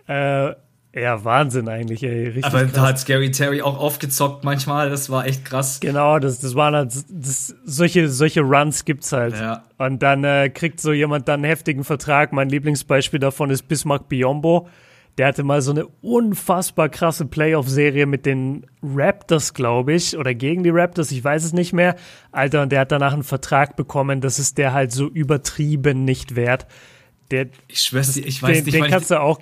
Äh, 0.08 0.55
ja, 0.99 1.23
Wahnsinn 1.23 1.69
eigentlich, 1.69 2.03
ey. 2.03 2.25
Richtig 2.27 2.45
Aber 2.45 2.63
krass. 2.63 2.73
da 2.73 2.81
hat 2.81 2.99
Scary 2.99 3.31
Terry 3.31 3.61
auch 3.61 3.77
aufgezockt 3.77 4.43
manchmal, 4.43 4.89
das 4.89 5.09
war 5.09 5.25
echt 5.25 5.45
krass. 5.45 5.79
Genau, 5.79 6.19
das, 6.19 6.39
das 6.39 6.55
waren 6.55 6.75
halt, 6.75 6.93
das, 7.09 7.55
solche, 7.65 8.09
solche 8.09 8.41
Runs 8.41 8.85
gibt's 8.85 9.11
halt. 9.11 9.35
Ja. 9.35 9.63
Und 9.77 10.01
dann 10.01 10.23
äh, 10.23 10.49
kriegt 10.49 10.81
so 10.81 10.91
jemand 10.91 11.27
dann 11.27 11.41
einen 11.41 11.45
heftigen 11.45 11.83
Vertrag. 11.83 12.33
Mein 12.33 12.49
Lieblingsbeispiel 12.49 13.19
davon 13.19 13.49
ist 13.49 13.67
Bismarck 13.67 14.09
Biombo. 14.09 14.67
Der 15.17 15.27
hatte 15.27 15.43
mal 15.43 15.61
so 15.61 15.71
eine 15.71 15.87
unfassbar 16.01 16.89
krasse 16.89 17.25
Playoff-Serie 17.25 18.05
mit 18.05 18.27
den 18.27 18.67
Raptors, 18.83 19.55
glaube 19.55 19.93
ich, 19.93 20.15
oder 20.15 20.35
gegen 20.35 20.63
die 20.63 20.69
Raptors, 20.69 21.11
ich 21.11 21.23
weiß 21.23 21.43
es 21.43 21.53
nicht 21.53 21.73
mehr. 21.73 21.95
Alter, 22.31 22.61
und 22.61 22.71
der 22.71 22.81
hat 22.81 22.91
danach 22.91 23.13
einen 23.13 23.23
Vertrag 23.23 23.75
bekommen, 23.75 24.21
das 24.21 24.37
ist 24.37 24.59
der 24.59 24.73
halt 24.73 24.91
so 24.91 25.07
übertrieben 25.07 26.05
nicht 26.05 26.35
wert. 26.35 26.67
Der, 27.31 27.47
ich 27.67 27.81
schwör's 27.81 28.13
dir, 28.13 28.25
ich 28.25 28.43
weiß 28.43 28.57
den, 28.57 28.65
nicht, 28.65 28.77
den 28.77 28.91
kannst 28.91 29.09
du 29.09 29.19
auch 29.19 29.39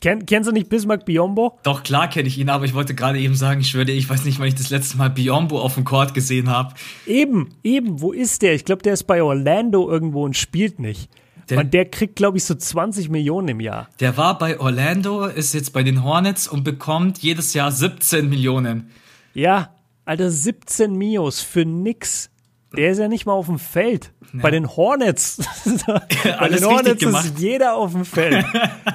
Kenn, 0.00 0.26
kennst 0.26 0.48
du 0.48 0.52
nicht 0.52 0.68
Bismarck 0.68 1.04
Biombo? 1.04 1.58
Doch, 1.62 1.82
klar 1.82 2.08
kenne 2.08 2.28
ich 2.28 2.38
ihn, 2.38 2.48
aber 2.50 2.64
ich 2.64 2.74
wollte 2.74 2.94
gerade 2.94 3.18
eben 3.18 3.34
sagen, 3.34 3.60
ich 3.60 3.68
schwöre, 3.68 3.90
ich 3.90 4.08
weiß 4.08 4.24
nicht, 4.24 4.38
wann 4.38 4.48
ich 4.48 4.54
das 4.54 4.70
letzte 4.70 4.98
Mal 4.98 5.10
Biombo 5.10 5.60
auf 5.60 5.74
dem 5.74 5.84
Court 5.84 6.14
gesehen 6.14 6.50
habe. 6.50 6.74
Eben, 7.06 7.54
eben, 7.62 8.00
wo 8.00 8.12
ist 8.12 8.42
der? 8.42 8.54
Ich 8.54 8.64
glaube, 8.64 8.82
der 8.82 8.92
ist 8.92 9.04
bei 9.04 9.22
Orlando 9.22 9.88
irgendwo 9.90 10.24
und 10.24 10.36
spielt 10.36 10.78
nicht. 10.78 11.10
Der, 11.48 11.58
und 11.58 11.72
der 11.72 11.84
kriegt, 11.86 12.16
glaube 12.16 12.38
ich, 12.38 12.44
so 12.44 12.54
20 12.54 13.08
Millionen 13.08 13.48
im 13.48 13.60
Jahr. 13.60 13.88
Der 14.00 14.16
war 14.16 14.36
bei 14.36 14.58
Orlando, 14.58 15.26
ist 15.26 15.54
jetzt 15.54 15.72
bei 15.72 15.82
den 15.82 16.02
Hornets 16.02 16.48
und 16.48 16.64
bekommt 16.64 17.18
jedes 17.18 17.54
Jahr 17.54 17.70
17 17.70 18.28
Millionen. 18.28 18.90
Ja, 19.32 19.70
Alter, 20.04 20.30
17 20.30 20.96
Mios 20.96 21.40
für 21.40 21.64
nix. 21.64 22.30
Der 22.76 22.90
ist 22.90 22.98
ja 22.98 23.08
nicht 23.08 23.26
mal 23.26 23.32
auf 23.32 23.46
dem 23.46 23.58
Feld. 23.58 24.12
Ja. 24.32 24.40
Bei 24.42 24.50
den 24.50 24.68
Hornets. 24.68 25.38
bei 25.86 26.48
den 26.48 26.64
Hornets 26.64 27.02
ist 27.02 27.38
jeder 27.38 27.74
auf 27.74 27.92
dem 27.92 28.04
Feld. 28.04 28.44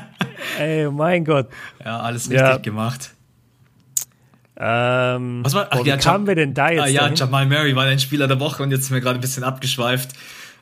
Ey, 0.60 0.90
mein 0.90 1.26
Gott. 1.26 1.50
Ja, 1.84 2.00
alles 2.00 2.30
richtig 2.30 2.48
ja. 2.48 2.58
gemacht. 2.58 3.12
Ähm, 4.58 5.42
Was 5.44 5.54
war, 5.54 5.68
ach, 5.72 5.78
boah, 5.78 5.86
ja, 5.86 5.96
wie 5.96 6.00
kamen 6.00 6.28
wir 6.28 6.36
denn 6.36 6.54
da 6.54 6.70
jetzt? 6.70 6.82
Ah, 6.84 6.88
ja, 6.88 7.02
dahin? 7.02 7.16
Jamal 7.16 7.48
Murray 7.48 7.76
war 7.76 7.86
ein 7.86 8.00
Spieler 8.00 8.28
der 8.28 8.40
Woche 8.40 8.62
und 8.62 8.72
jetzt 8.72 8.86
sind 8.86 8.94
wir 8.94 9.02
gerade 9.02 9.18
ein 9.18 9.22
bisschen 9.22 9.44
abgeschweift. 9.44 10.12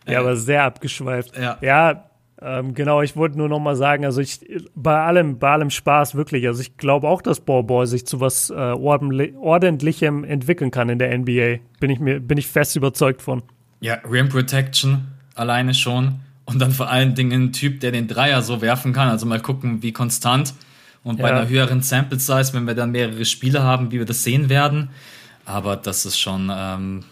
Ja, 0.05 0.13
äh, 0.13 0.15
aber 0.17 0.37
sehr 0.37 0.63
abgeschweift. 0.63 1.37
Ja, 1.37 1.57
ja 1.61 2.08
ähm, 2.41 2.73
genau, 2.73 3.01
ich 3.01 3.15
wollte 3.15 3.37
nur 3.37 3.49
noch 3.49 3.59
mal 3.59 3.75
sagen, 3.75 4.05
also 4.05 4.21
ich, 4.21 4.39
bei 4.75 4.97
allem, 4.97 5.39
bei 5.39 5.51
allem 5.51 5.69
Spaß 5.69 6.15
wirklich, 6.15 6.47
also 6.47 6.61
ich 6.61 6.77
glaube 6.77 7.07
auch, 7.07 7.21
dass 7.21 7.41
Ballboy 7.41 7.85
sich 7.85 8.05
zu 8.05 8.21
was 8.21 8.49
äh, 8.49 8.53
ordentlichem 8.53 10.23
entwickeln 10.23 10.71
kann 10.71 10.89
in 10.89 10.99
der 10.99 11.17
NBA. 11.17 11.57
Bin 11.79 11.89
ich 11.89 11.99
mir, 11.99 12.19
bin 12.19 12.37
ich 12.37 12.47
fest 12.47 12.75
überzeugt 12.75 13.21
von. 13.21 13.43
Ja, 13.81 13.95
Rim 14.09 14.29
Protection 14.29 15.07
alleine 15.35 15.73
schon. 15.73 16.19
Und 16.45 16.59
dann 16.59 16.71
vor 16.71 16.89
allen 16.89 17.13
Dingen 17.13 17.43
ein 17.43 17.53
Typ, 17.53 17.79
der 17.81 17.91
den 17.91 18.07
Dreier 18.07 18.41
so 18.41 18.61
werfen 18.61 18.93
kann. 18.93 19.09
Also 19.09 19.25
mal 19.25 19.39
gucken, 19.39 19.83
wie 19.83 19.91
konstant. 19.91 20.53
Und 21.03 21.21
bei 21.21 21.29
ja. 21.29 21.37
einer 21.37 21.47
höheren 21.47 21.81
Sample 21.81 22.19
Size, 22.19 22.53
wenn 22.53 22.65
wir 22.65 22.73
dann 22.73 22.91
mehrere 22.91 23.23
Spiele 23.25 23.63
haben, 23.63 23.91
wie 23.91 23.99
wir 23.99 24.05
das 24.05 24.23
sehen 24.23 24.49
werden. 24.49 24.89
Aber 25.45 25.75
das 25.75 26.05
ist 26.05 26.19
schon, 26.19 26.51
ähm, 26.53 27.03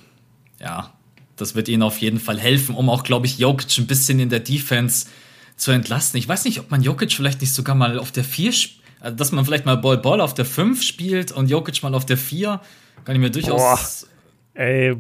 ja, 0.60 0.92
das 1.38 1.56
wird 1.56 1.68
ihnen 1.70 1.84
auf 1.84 2.00
jeden 2.00 2.20
Fall 2.20 2.40
helfen, 2.40 2.76
um 2.76 2.90
auch, 2.90 3.04
glaube 3.04 3.26
ich, 3.26 3.38
Jokic 3.40 3.78
ein 3.78 3.88
bisschen 3.88 4.20
in 4.20 4.30
der 4.30 4.40
Defense 4.40 5.08
zu 5.56 5.72
entlasten. 5.72 6.20
Ich 6.20 6.28
weiß 6.28 6.46
nicht, 6.46 6.60
ob 6.60 6.70
man 6.72 6.82
Jokic 6.82 7.14
vielleicht 7.14 7.42
nicht 7.42 7.54
sogar 7.54 7.76
mal 7.76 8.00
auf 8.00 8.12
der 8.12 8.24
4 8.24 8.54
also 9.00 9.16
dass 9.16 9.32
man 9.32 9.46
vielleicht 9.46 9.66
mal 9.66 9.78
Ball 9.78 9.98
Ball 9.98 10.22
auf 10.22 10.34
der 10.34 10.46
5 10.46 10.82
spielt 10.82 11.32
und 11.32 11.50
Jokic 11.50 11.84
mal 11.84 11.94
auf 11.94 12.06
der 12.06 12.18
4, 12.18 12.60
kann 13.06 13.16
ich 13.16 13.22
mir 13.22 13.30
durchaus. 13.30 14.08
Boah. 14.56 14.62
Ey, 14.62 14.96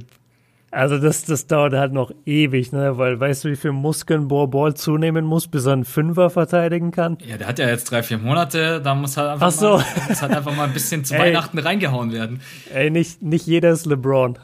also 0.71 0.97
das, 0.97 1.23
das 1.23 1.47
dauert 1.47 1.73
halt 1.73 1.93
noch 1.93 2.11
ewig, 2.25 2.73
ne? 2.73 2.97
Weil 2.97 3.19
weißt 3.19 3.45
du, 3.45 3.49
wie 3.49 3.55
viel 3.55 3.71
Muskeln 3.71 4.27
Borball 4.27 4.73
zunehmen 4.73 5.23
muss, 5.25 5.47
bis 5.47 5.65
er 5.65 5.73
einen 5.73 5.85
Fünfer 5.85 6.29
verteidigen 6.29 6.91
kann? 6.91 7.17
Ja, 7.25 7.37
der 7.37 7.47
hat 7.47 7.59
ja 7.59 7.67
jetzt 7.69 7.89
drei, 7.89 8.03
vier 8.03 8.17
Monate, 8.17 8.81
da 8.81 8.93
muss 8.93 9.15
halt 9.15 9.29
einfach, 9.29 9.51
so. 9.51 9.77
mal, 9.77 9.85
muss 10.09 10.21
halt 10.21 10.35
einfach 10.35 10.55
mal 10.55 10.65
ein 10.65 10.73
bisschen 10.73 11.05
zu 11.05 11.13
Ey. 11.15 11.21
Weihnachten 11.21 11.57
reingehauen 11.57 12.11
werden. 12.11 12.41
Ey, 12.73 12.89
nicht, 12.89 13.21
nicht 13.21 13.47
jeder 13.47 13.71
ist 13.71 13.85
LeBron. 13.85 14.37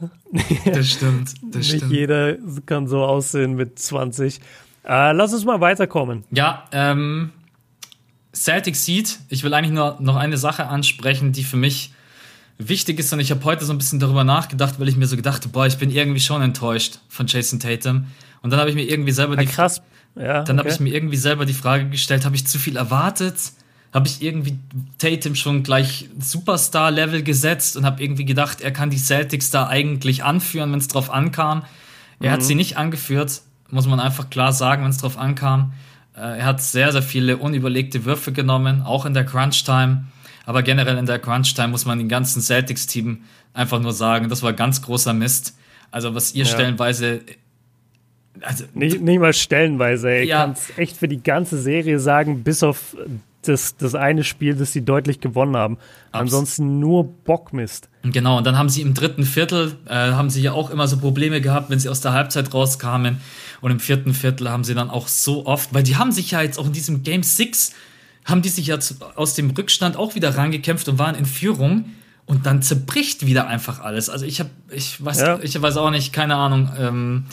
Das 0.65 0.89
stimmt, 0.89 1.33
das 1.51 1.55
nicht 1.55 1.67
stimmt. 1.67 1.83
Nicht 1.83 1.91
jeder 1.91 2.37
kann 2.65 2.87
so 2.87 3.03
aussehen 3.03 3.55
mit 3.55 3.77
20. 3.77 4.39
Äh, 4.85 5.11
lass 5.11 5.33
uns 5.33 5.43
mal 5.43 5.59
weiterkommen. 5.59 6.23
Ja, 6.31 6.65
ähm, 6.71 7.31
Celtic 8.33 8.77
Seed, 8.77 9.19
ich 9.29 9.43
will 9.43 9.53
eigentlich 9.53 9.73
nur 9.73 9.97
noch 9.99 10.15
eine 10.15 10.37
Sache 10.37 10.67
ansprechen, 10.67 11.33
die 11.33 11.43
für 11.43 11.57
mich 11.57 11.93
wichtig 12.57 12.99
ist. 12.99 13.11
Und 13.13 13.19
ich 13.19 13.31
habe 13.31 13.43
heute 13.43 13.65
so 13.65 13.73
ein 13.73 13.77
bisschen 13.77 13.99
darüber 13.99 14.23
nachgedacht, 14.23 14.79
weil 14.79 14.87
ich 14.87 14.95
mir 14.95 15.07
so 15.07 15.15
gedacht 15.15 15.51
boah, 15.51 15.65
ich 15.65 15.77
bin 15.77 15.89
irgendwie 15.89 16.19
schon 16.19 16.41
enttäuscht 16.41 16.99
von 17.09 17.27
Jason 17.27 17.59
Tatum. 17.59 18.07
Und 18.41 18.49
dann 18.51 18.59
habe 18.59 18.69
ich 18.69 18.75
mir 18.75 18.83
irgendwie 18.83 19.11
selber 19.11 19.35
die 19.35 19.45
krass. 19.45 19.81
Ja, 20.15 20.43
dann 20.43 20.59
okay. 20.59 20.67
habe 20.67 20.69
ich 20.69 20.79
mir 20.79 20.93
irgendwie 20.93 21.17
selber 21.17 21.45
die 21.45 21.53
Frage 21.53 21.89
gestellt, 21.89 22.25
habe 22.25 22.35
ich 22.35 22.45
zu 22.45 22.59
viel 22.59 22.77
erwartet? 22.77 23.35
Habe 23.93 24.07
ich 24.07 24.21
irgendwie 24.21 24.59
Tatum 24.97 25.35
schon 25.35 25.63
gleich 25.63 26.09
Superstar-Level 26.19 27.23
gesetzt 27.23 27.77
und 27.77 27.85
habe 27.85 28.03
irgendwie 28.03 28.25
gedacht, 28.25 28.61
er 28.61 28.71
kann 28.71 28.89
die 28.89 28.97
Celtics 28.97 29.49
da 29.49 29.67
eigentlich 29.67 30.23
anführen, 30.23 30.71
wenn 30.71 30.79
es 30.79 30.87
drauf 30.87 31.11
ankam. 31.11 31.63
Er 32.19 32.29
mhm. 32.29 32.33
hat 32.33 32.43
sie 32.43 32.55
nicht 32.55 32.77
angeführt, 32.77 33.41
muss 33.69 33.87
man 33.87 33.99
einfach 33.99 34.29
klar 34.29 34.51
sagen, 34.51 34.83
wenn 34.83 34.91
es 34.91 34.97
drauf 34.97 35.17
ankam. 35.17 35.73
Äh, 36.15 36.39
er 36.39 36.45
hat 36.45 36.61
sehr, 36.61 36.91
sehr 36.91 37.03
viele 37.03 37.37
unüberlegte 37.37 38.05
Würfe 38.05 38.31
genommen, 38.31 38.81
auch 38.81 39.05
in 39.05 39.13
der 39.13 39.25
Crunch-Time. 39.25 40.05
Aber 40.45 40.63
generell 40.63 40.97
in 40.97 41.05
der 41.05 41.19
Crunch-Time 41.19 41.69
muss 41.69 41.85
man 41.85 41.97
den 41.97 42.09
ganzen 42.09 42.41
Celtics-Team 42.41 43.23
einfach 43.53 43.79
nur 43.79 43.93
sagen, 43.93 44.29
das 44.29 44.43
war 44.43 44.53
ganz 44.53 44.81
großer 44.81 45.13
Mist. 45.13 45.57
Also 45.91 46.15
was 46.15 46.33
ihr 46.33 46.45
ja. 46.45 46.51
stellenweise 46.51 47.21
also, 48.41 48.65
nicht, 48.73 49.01
nicht 49.01 49.19
mal 49.19 49.33
stellenweise, 49.33 50.09
ey. 50.09 50.27
Ja. 50.27 50.43
kannst 50.43 50.77
echt 50.77 50.97
für 50.97 51.07
die 51.07 51.21
ganze 51.21 51.59
Serie 51.59 51.99
sagen, 51.99 52.43
bis 52.43 52.63
auf 52.63 52.95
das, 53.43 53.75
das 53.77 53.93
eine 53.93 54.23
Spiel, 54.23 54.55
das 54.55 54.71
sie 54.71 54.83
deutlich 54.83 55.19
gewonnen 55.19 55.55
haben. 55.55 55.77
Ansonsten 56.11 56.79
nur 56.79 57.03
Bockmist. 57.03 57.89
Genau, 58.03 58.37
und 58.37 58.47
dann 58.47 58.57
haben 58.57 58.69
sie 58.69 58.81
im 58.81 58.93
dritten 58.93 59.23
Viertel, 59.23 59.75
äh, 59.85 59.93
haben 59.93 60.29
sie 60.29 60.41
ja 60.41 60.53
auch 60.53 60.69
immer 60.69 60.87
so 60.87 60.97
Probleme 60.97 61.41
gehabt, 61.41 61.69
wenn 61.69 61.79
sie 61.79 61.89
aus 61.89 62.01
der 62.01 62.13
Halbzeit 62.13 62.53
rauskamen. 62.53 63.17
Und 63.61 63.71
im 63.71 63.79
vierten 63.79 64.13
Viertel 64.13 64.49
haben 64.49 64.63
sie 64.63 64.73
dann 64.73 64.89
auch 64.89 65.07
so 65.07 65.45
oft, 65.45 65.73
weil 65.73 65.83
die 65.83 65.95
haben 65.95 66.11
sich 66.11 66.31
ja 66.31 66.41
jetzt 66.41 66.57
auch 66.57 66.67
in 66.67 66.73
diesem 66.73 67.03
Game 67.03 67.23
6 67.23 67.73
haben 68.25 68.41
die 68.41 68.49
sich 68.49 68.67
ja 68.67 68.77
aus 69.15 69.35
dem 69.35 69.51
Rückstand 69.51 69.97
auch 69.97 70.15
wieder 70.15 70.37
rangekämpft 70.37 70.87
und 70.87 70.99
waren 70.99 71.15
in 71.15 71.25
Führung. 71.25 71.85
Und 72.25 72.45
dann 72.45 72.61
zerbricht 72.61 73.25
wieder 73.25 73.47
einfach 73.47 73.81
alles. 73.81 74.09
Also 74.09 74.25
ich 74.25 74.39
habe, 74.39 74.49
ich 74.71 75.03
weiß, 75.03 75.19
ja. 75.19 75.39
ich 75.41 75.61
weiß 75.61 75.75
auch 75.75 75.91
nicht, 75.91 76.13
keine 76.13 76.35
Ahnung. 76.35 76.69
Ähm 76.79 77.25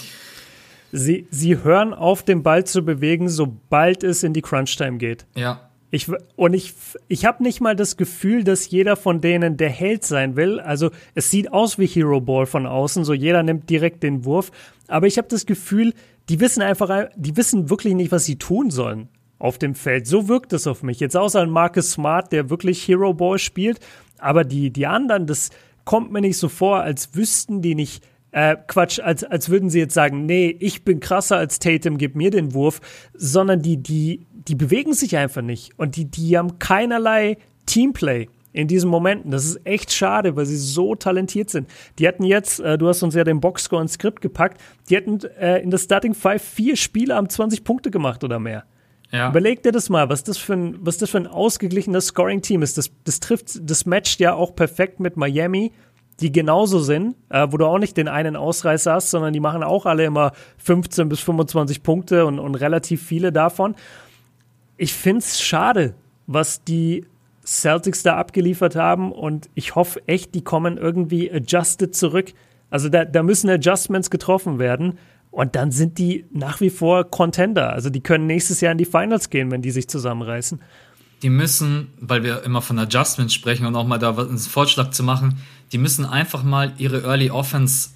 sie, 0.90 1.28
sie 1.30 1.62
hören 1.62 1.94
auf, 1.94 2.24
den 2.24 2.42
Ball 2.42 2.64
zu 2.64 2.82
bewegen, 2.84 3.28
sobald 3.28 4.02
es 4.02 4.24
in 4.24 4.32
die 4.32 4.42
Crunch-Time 4.42 4.98
geht. 4.98 5.26
Ja. 5.36 5.70
Ich, 5.92 6.08
und 6.34 6.54
ich, 6.54 6.74
ich 7.06 7.24
habe 7.24 7.42
nicht 7.44 7.60
mal 7.60 7.76
das 7.76 7.96
Gefühl, 7.96 8.42
dass 8.42 8.68
jeder 8.68 8.96
von 8.96 9.20
denen 9.20 9.56
der 9.56 9.70
Held 9.70 10.04
sein 10.04 10.34
will. 10.34 10.58
Also 10.58 10.90
es 11.14 11.30
sieht 11.30 11.52
aus 11.52 11.78
wie 11.78 11.86
Hero 11.86 12.20
Ball 12.20 12.46
von 12.46 12.66
außen, 12.66 13.04
so 13.04 13.12
jeder 13.12 13.44
nimmt 13.44 13.70
direkt 13.70 14.02
den 14.02 14.24
Wurf. 14.24 14.50
Aber 14.88 15.06
ich 15.06 15.18
habe 15.18 15.28
das 15.28 15.46
Gefühl, 15.46 15.94
die 16.28 16.40
wissen 16.40 16.62
einfach, 16.62 17.08
die 17.14 17.36
wissen 17.36 17.70
wirklich 17.70 17.94
nicht, 17.94 18.10
was 18.10 18.24
sie 18.24 18.36
tun 18.36 18.70
sollen 18.70 19.08
auf 19.40 19.58
dem 19.58 19.74
Feld. 19.74 20.06
So 20.06 20.28
wirkt 20.28 20.52
es 20.52 20.68
auf 20.68 20.84
mich. 20.84 21.00
Jetzt 21.00 21.16
außer 21.16 21.40
ein 21.40 21.50
Marcus 21.50 21.90
Smart, 21.92 22.30
der 22.30 22.50
wirklich 22.50 22.86
Hero 22.86 23.12
Ball 23.14 23.38
spielt, 23.38 23.80
aber 24.18 24.44
die, 24.44 24.70
die 24.70 24.86
anderen, 24.86 25.26
das 25.26 25.50
kommt 25.84 26.12
mir 26.12 26.20
nicht 26.20 26.36
so 26.36 26.48
vor, 26.48 26.80
als 26.82 27.16
wüssten 27.16 27.62
die 27.62 27.74
nicht, 27.74 28.04
äh, 28.32 28.56
Quatsch, 28.68 29.00
als, 29.00 29.24
als 29.24 29.48
würden 29.48 29.70
sie 29.70 29.80
jetzt 29.80 29.94
sagen, 29.94 30.26
nee, 30.26 30.54
ich 30.60 30.84
bin 30.84 31.00
krasser 31.00 31.38
als 31.38 31.58
Tatum, 31.58 31.98
gib 31.98 32.14
mir 32.14 32.30
den 32.30 32.54
Wurf, 32.54 32.80
sondern 33.14 33.62
die, 33.62 33.78
die, 33.78 34.26
die 34.30 34.54
bewegen 34.54 34.92
sich 34.92 35.16
einfach 35.16 35.42
nicht 35.42 35.72
und 35.78 35.96
die, 35.96 36.04
die 36.04 36.36
haben 36.36 36.58
keinerlei 36.58 37.38
Teamplay 37.66 38.28
in 38.52 38.68
diesen 38.68 38.90
Momenten. 38.90 39.30
Das 39.30 39.44
ist 39.44 39.64
echt 39.64 39.92
schade, 39.92 40.36
weil 40.36 40.46
sie 40.46 40.56
so 40.56 40.94
talentiert 40.94 41.50
sind. 41.50 41.68
Die 41.98 42.06
hatten 42.06 42.24
jetzt, 42.24 42.60
äh, 42.60 42.76
du 42.76 42.88
hast 42.88 43.02
uns 43.02 43.14
ja 43.14 43.24
den 43.24 43.40
Boxscore 43.40 43.82
ins 43.82 43.94
Skript 43.94 44.20
gepackt, 44.20 44.60
die 44.88 44.96
hatten 44.96 45.20
äh, 45.38 45.60
in 45.60 45.70
der 45.70 45.78
Starting 45.78 46.14
Five 46.14 46.42
vier 46.42 46.76
Spieler 46.76 47.16
haben 47.16 47.28
20 47.28 47.64
Punkte 47.64 47.90
gemacht 47.90 48.22
oder 48.22 48.38
mehr. 48.38 48.64
Ja. 49.12 49.28
Überleg 49.28 49.62
dir 49.62 49.72
das 49.72 49.88
mal, 49.88 50.08
was 50.08 50.22
das 50.22 50.38
für 50.38 50.54
ein, 50.54 50.78
was 50.80 50.98
das 50.98 51.10
für 51.10 51.18
ein 51.18 51.26
ausgeglichenes 51.26 52.08
Scoring-Team 52.08 52.62
ist. 52.62 52.78
Das, 52.78 52.90
das 53.04 53.20
trifft, 53.20 53.58
das 53.68 53.86
matcht 53.86 54.20
ja 54.20 54.34
auch 54.34 54.54
perfekt 54.54 55.00
mit 55.00 55.16
Miami, 55.16 55.72
die 56.20 56.30
genauso 56.30 56.80
sind, 56.80 57.16
äh, 57.28 57.46
wo 57.50 57.56
du 57.56 57.66
auch 57.66 57.78
nicht 57.78 57.96
den 57.96 58.08
einen 58.08 58.36
Ausreißer 58.36 58.92
hast, 58.92 59.10
sondern 59.10 59.32
die 59.32 59.40
machen 59.40 59.62
auch 59.62 59.86
alle 59.86 60.04
immer 60.04 60.32
15 60.58 61.08
bis 61.08 61.20
25 61.20 61.82
Punkte 61.82 62.26
und, 62.26 62.38
und 62.38 62.54
relativ 62.54 63.02
viele 63.02 63.32
davon. 63.32 63.74
Ich 64.76 64.94
find's 64.94 65.40
schade, 65.40 65.94
was 66.26 66.62
die 66.62 67.06
Celtics 67.44 68.02
da 68.02 68.16
abgeliefert 68.16 68.76
haben 68.76 69.12
und 69.12 69.50
ich 69.54 69.74
hoffe 69.74 70.02
echt, 70.06 70.34
die 70.34 70.44
kommen 70.44 70.78
irgendwie 70.78 71.32
adjusted 71.32 71.94
zurück. 71.94 72.32
Also 72.70 72.88
da, 72.88 73.04
da 73.04 73.22
müssen 73.22 73.50
Adjustments 73.50 74.10
getroffen 74.10 74.58
werden. 74.58 74.98
Und 75.30 75.54
dann 75.54 75.70
sind 75.70 75.98
die 75.98 76.26
nach 76.32 76.60
wie 76.60 76.70
vor 76.70 77.08
Contender. 77.08 77.72
Also 77.72 77.88
die 77.88 78.00
können 78.00 78.26
nächstes 78.26 78.60
Jahr 78.60 78.72
in 78.72 78.78
die 78.78 78.84
Finals 78.84 79.30
gehen, 79.30 79.50
wenn 79.50 79.62
die 79.62 79.70
sich 79.70 79.88
zusammenreißen. 79.88 80.60
Die 81.22 81.30
müssen, 81.30 81.88
weil 82.00 82.24
wir 82.24 82.42
immer 82.42 82.62
von 82.62 82.78
Adjustments 82.78 83.34
sprechen 83.34 83.66
und 83.66 83.76
auch 83.76 83.86
mal 83.86 83.98
da 83.98 84.16
einen 84.16 84.38
Vorschlag 84.38 84.90
zu 84.90 85.02
machen, 85.02 85.38
die 85.72 85.78
müssen 85.78 86.04
einfach 86.04 86.42
mal 86.42 86.72
ihre 86.78 87.02
Early 87.04 87.30
Offense 87.30 87.90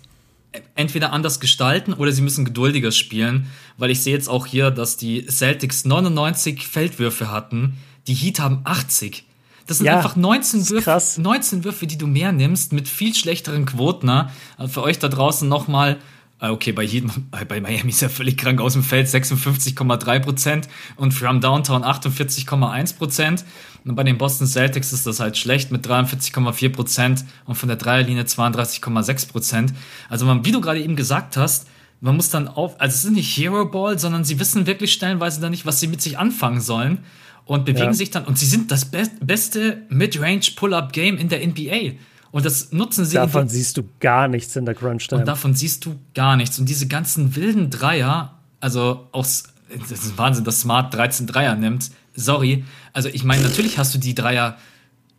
entweder 0.74 1.12
anders 1.12 1.40
gestalten 1.40 1.92
oder 1.94 2.12
sie 2.12 2.22
müssen 2.22 2.44
geduldiger 2.44 2.92
spielen, 2.92 3.46
weil 3.76 3.90
ich 3.90 4.02
sehe 4.02 4.12
jetzt 4.12 4.28
auch 4.28 4.46
hier, 4.46 4.70
dass 4.70 4.96
die 4.96 5.26
Celtics 5.26 5.84
99 5.84 6.66
Feldwürfe 6.66 7.30
hatten, 7.30 7.78
die 8.06 8.14
Heat 8.14 8.40
haben 8.40 8.60
80. 8.64 9.24
Das 9.66 9.78
sind 9.78 9.86
ja, 9.86 9.96
einfach 9.96 10.14
19 10.14 10.68
Würfe, 10.68 11.20
19 11.20 11.64
Würfe, 11.64 11.86
die 11.86 11.96
du 11.96 12.06
mehr 12.06 12.32
nimmst, 12.32 12.72
mit 12.72 12.86
viel 12.86 13.14
schlechteren 13.14 13.64
Quoten. 13.64 14.06
Ne? 14.06 14.30
Für 14.68 14.82
euch 14.82 14.98
da 14.98 15.08
draußen 15.08 15.48
nochmal 15.48 15.96
okay, 16.40 16.72
bei, 16.72 16.82
jedem, 16.82 17.10
bei 17.48 17.60
Miami 17.60 17.90
ist 17.90 18.02
er 18.02 18.10
völlig 18.10 18.36
krank 18.36 18.60
aus 18.60 18.74
dem 18.74 18.82
Feld, 18.82 19.08
56,3 19.08 20.18
Prozent 20.20 20.68
und 20.96 21.12
from 21.12 21.40
Downtown 21.40 21.82
48,1 21.82 22.96
Prozent. 22.96 23.44
Und 23.84 23.96
bei 23.96 24.02
den 24.02 24.16
Boston 24.16 24.46
Celtics 24.46 24.92
ist 24.92 25.06
das 25.06 25.20
halt 25.20 25.36
schlecht 25.36 25.70
mit 25.70 25.86
43,4 25.86 26.70
Prozent 26.70 27.24
und 27.44 27.54
von 27.56 27.68
der 27.68 27.76
Dreierlinie 27.76 28.22
32,6 28.24 29.28
Prozent. 29.28 29.74
Also 30.08 30.24
man, 30.24 30.44
wie 30.44 30.52
du 30.52 30.60
gerade 30.60 30.80
eben 30.80 30.96
gesagt 30.96 31.36
hast, 31.36 31.68
man 32.00 32.16
muss 32.16 32.30
dann 32.30 32.48
auf, 32.48 32.80
also 32.80 32.94
es 32.94 33.04
ist 33.04 33.10
nicht 33.10 33.36
Hero 33.36 33.66
Ball, 33.66 33.98
sondern 33.98 34.24
sie 34.24 34.38
wissen 34.38 34.66
wirklich 34.66 34.92
stellenweise 34.92 35.40
dann 35.40 35.50
nicht, 35.50 35.66
was 35.66 35.80
sie 35.80 35.86
mit 35.86 36.02
sich 36.02 36.18
anfangen 36.18 36.60
sollen 36.60 36.98
und 37.44 37.64
bewegen 37.66 37.86
ja. 37.86 37.92
sich 37.92 38.10
dann 38.10 38.24
und 38.24 38.38
sie 38.38 38.46
sind 38.46 38.70
das 38.70 38.86
be 38.86 39.02
beste 39.20 39.82
Midrange 39.90 40.52
Pull-up 40.56 40.92
Game 40.92 41.18
in 41.18 41.28
der 41.28 41.46
NBA. 41.46 41.92
Und 42.34 42.44
das 42.44 42.72
nutzen 42.72 43.04
sie. 43.04 43.14
Davon 43.14 43.48
siehst 43.48 43.76
du 43.76 43.84
gar 44.00 44.26
nichts 44.26 44.56
in 44.56 44.64
der 44.64 44.74
Crunch-Time. 44.74 45.20
Und 45.20 45.28
davon 45.28 45.54
siehst 45.54 45.84
du 45.86 45.94
gar 46.16 46.34
nichts. 46.34 46.58
Und 46.58 46.68
diese 46.68 46.88
ganzen 46.88 47.36
wilden 47.36 47.70
Dreier, 47.70 48.34
also 48.58 49.06
aus, 49.12 49.44
das 49.88 50.02
ist 50.02 50.18
Wahnsinn, 50.18 50.42
dass 50.42 50.62
Smart 50.62 50.92
13 50.92 51.28
Dreier 51.28 51.54
nimmt. 51.54 51.92
Sorry. 52.12 52.64
Also 52.92 53.08
ich 53.08 53.22
meine, 53.22 53.44
natürlich 53.44 53.78
hast 53.78 53.94
du 53.94 53.98
die 53.98 54.16
Dreier, 54.16 54.58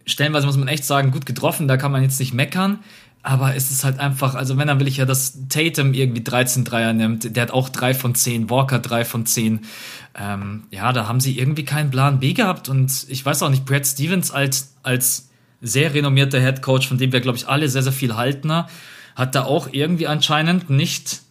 stellenweise 0.05 0.45
muss 0.45 0.57
man 0.57 0.68
echt 0.68 0.84
sagen, 0.84 1.11
gut 1.11 1.26
getroffen, 1.26 1.70
da 1.70 1.78
kann 1.78 1.93
man 1.93 2.03
jetzt 2.03 2.20
nicht 2.20 2.34
meckern. 2.34 2.80
Aber 3.24 3.55
es 3.55 3.72
ist 3.72 3.86
halt 3.86 3.97
einfach, 3.97 4.36
also 4.36 4.57
wenn, 4.57 4.68
dann 4.68 4.82
will 4.82 4.88
ich 4.89 4.97
ja, 4.97 5.05
dass 5.05 5.38
Tatum 5.47 5.93
irgendwie 5.93 6.22
13 6.22 6.66
Dreier 6.66 6.91
nimmt. 6.91 7.34
Der 7.34 7.43
hat 7.43 7.51
auch 7.51 7.70
3 7.70 7.93
von 7.93 8.13
10, 8.13 8.49
Walker 8.49 8.80
3 8.80 9.05
von 9.05 9.26
10. 9.26 9.61
Ähm, 10.20 10.63
ja, 10.70 10.91
da 10.91 11.07
haben 11.07 11.22
sie 11.22 11.39
irgendwie 11.39 11.63
keinen 11.63 11.91
Plan 11.91 12.20
B 12.20 12.34
gehabt. 12.34 12.68
Und 12.68 13.05
ich 13.07 13.26
weiß 13.26 13.41
auch 13.43 13.49
nicht, 13.49 13.66
Brad 13.66 13.88
Stevens 13.88 14.32
als, 14.32 14.74
als 14.84 15.30
sehr 15.62 15.93
renommierter 15.93 16.39
Head 16.39 16.62
Coach, 16.62 16.88
von 16.88 16.97
dem 16.97 17.12
wir, 17.12 17.22
glaube 17.22 17.38
ich, 17.38 17.47
alle 17.47 17.70
sehr, 17.70 17.84
sehr 17.84 17.91
viel 17.91 18.16
halten, 18.16 18.51
hat 19.16 19.36
da 19.36 19.45
auch 19.45 19.70
irgendwie 19.72 20.08
anscheinend 20.08 20.70
nicht 20.70 21.22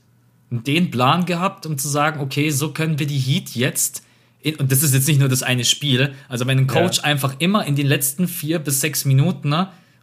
den 0.50 0.90
Plan 0.90 1.24
gehabt, 1.24 1.66
um 1.66 1.78
zu 1.78 1.88
sagen, 1.88 2.20
okay, 2.20 2.50
so 2.50 2.72
können 2.72 2.98
wir 2.98 3.06
die 3.06 3.18
Heat 3.18 3.50
jetzt 3.50 4.04
in, 4.40 4.56
und 4.56 4.70
das 4.70 4.82
ist 4.82 4.94
jetzt 4.94 5.08
nicht 5.08 5.18
nur 5.18 5.28
das 5.28 5.42
eine 5.42 5.64
Spiel, 5.64 6.14
also 6.28 6.46
wenn 6.46 6.58
ein 6.58 6.66
Coach 6.66 6.98
ja. 6.98 7.04
einfach 7.04 7.36
immer 7.38 7.66
in 7.66 7.76
den 7.76 7.86
letzten 7.86 8.28
vier 8.28 8.58
bis 8.58 8.80
sechs 8.80 9.04
Minuten 9.04 9.54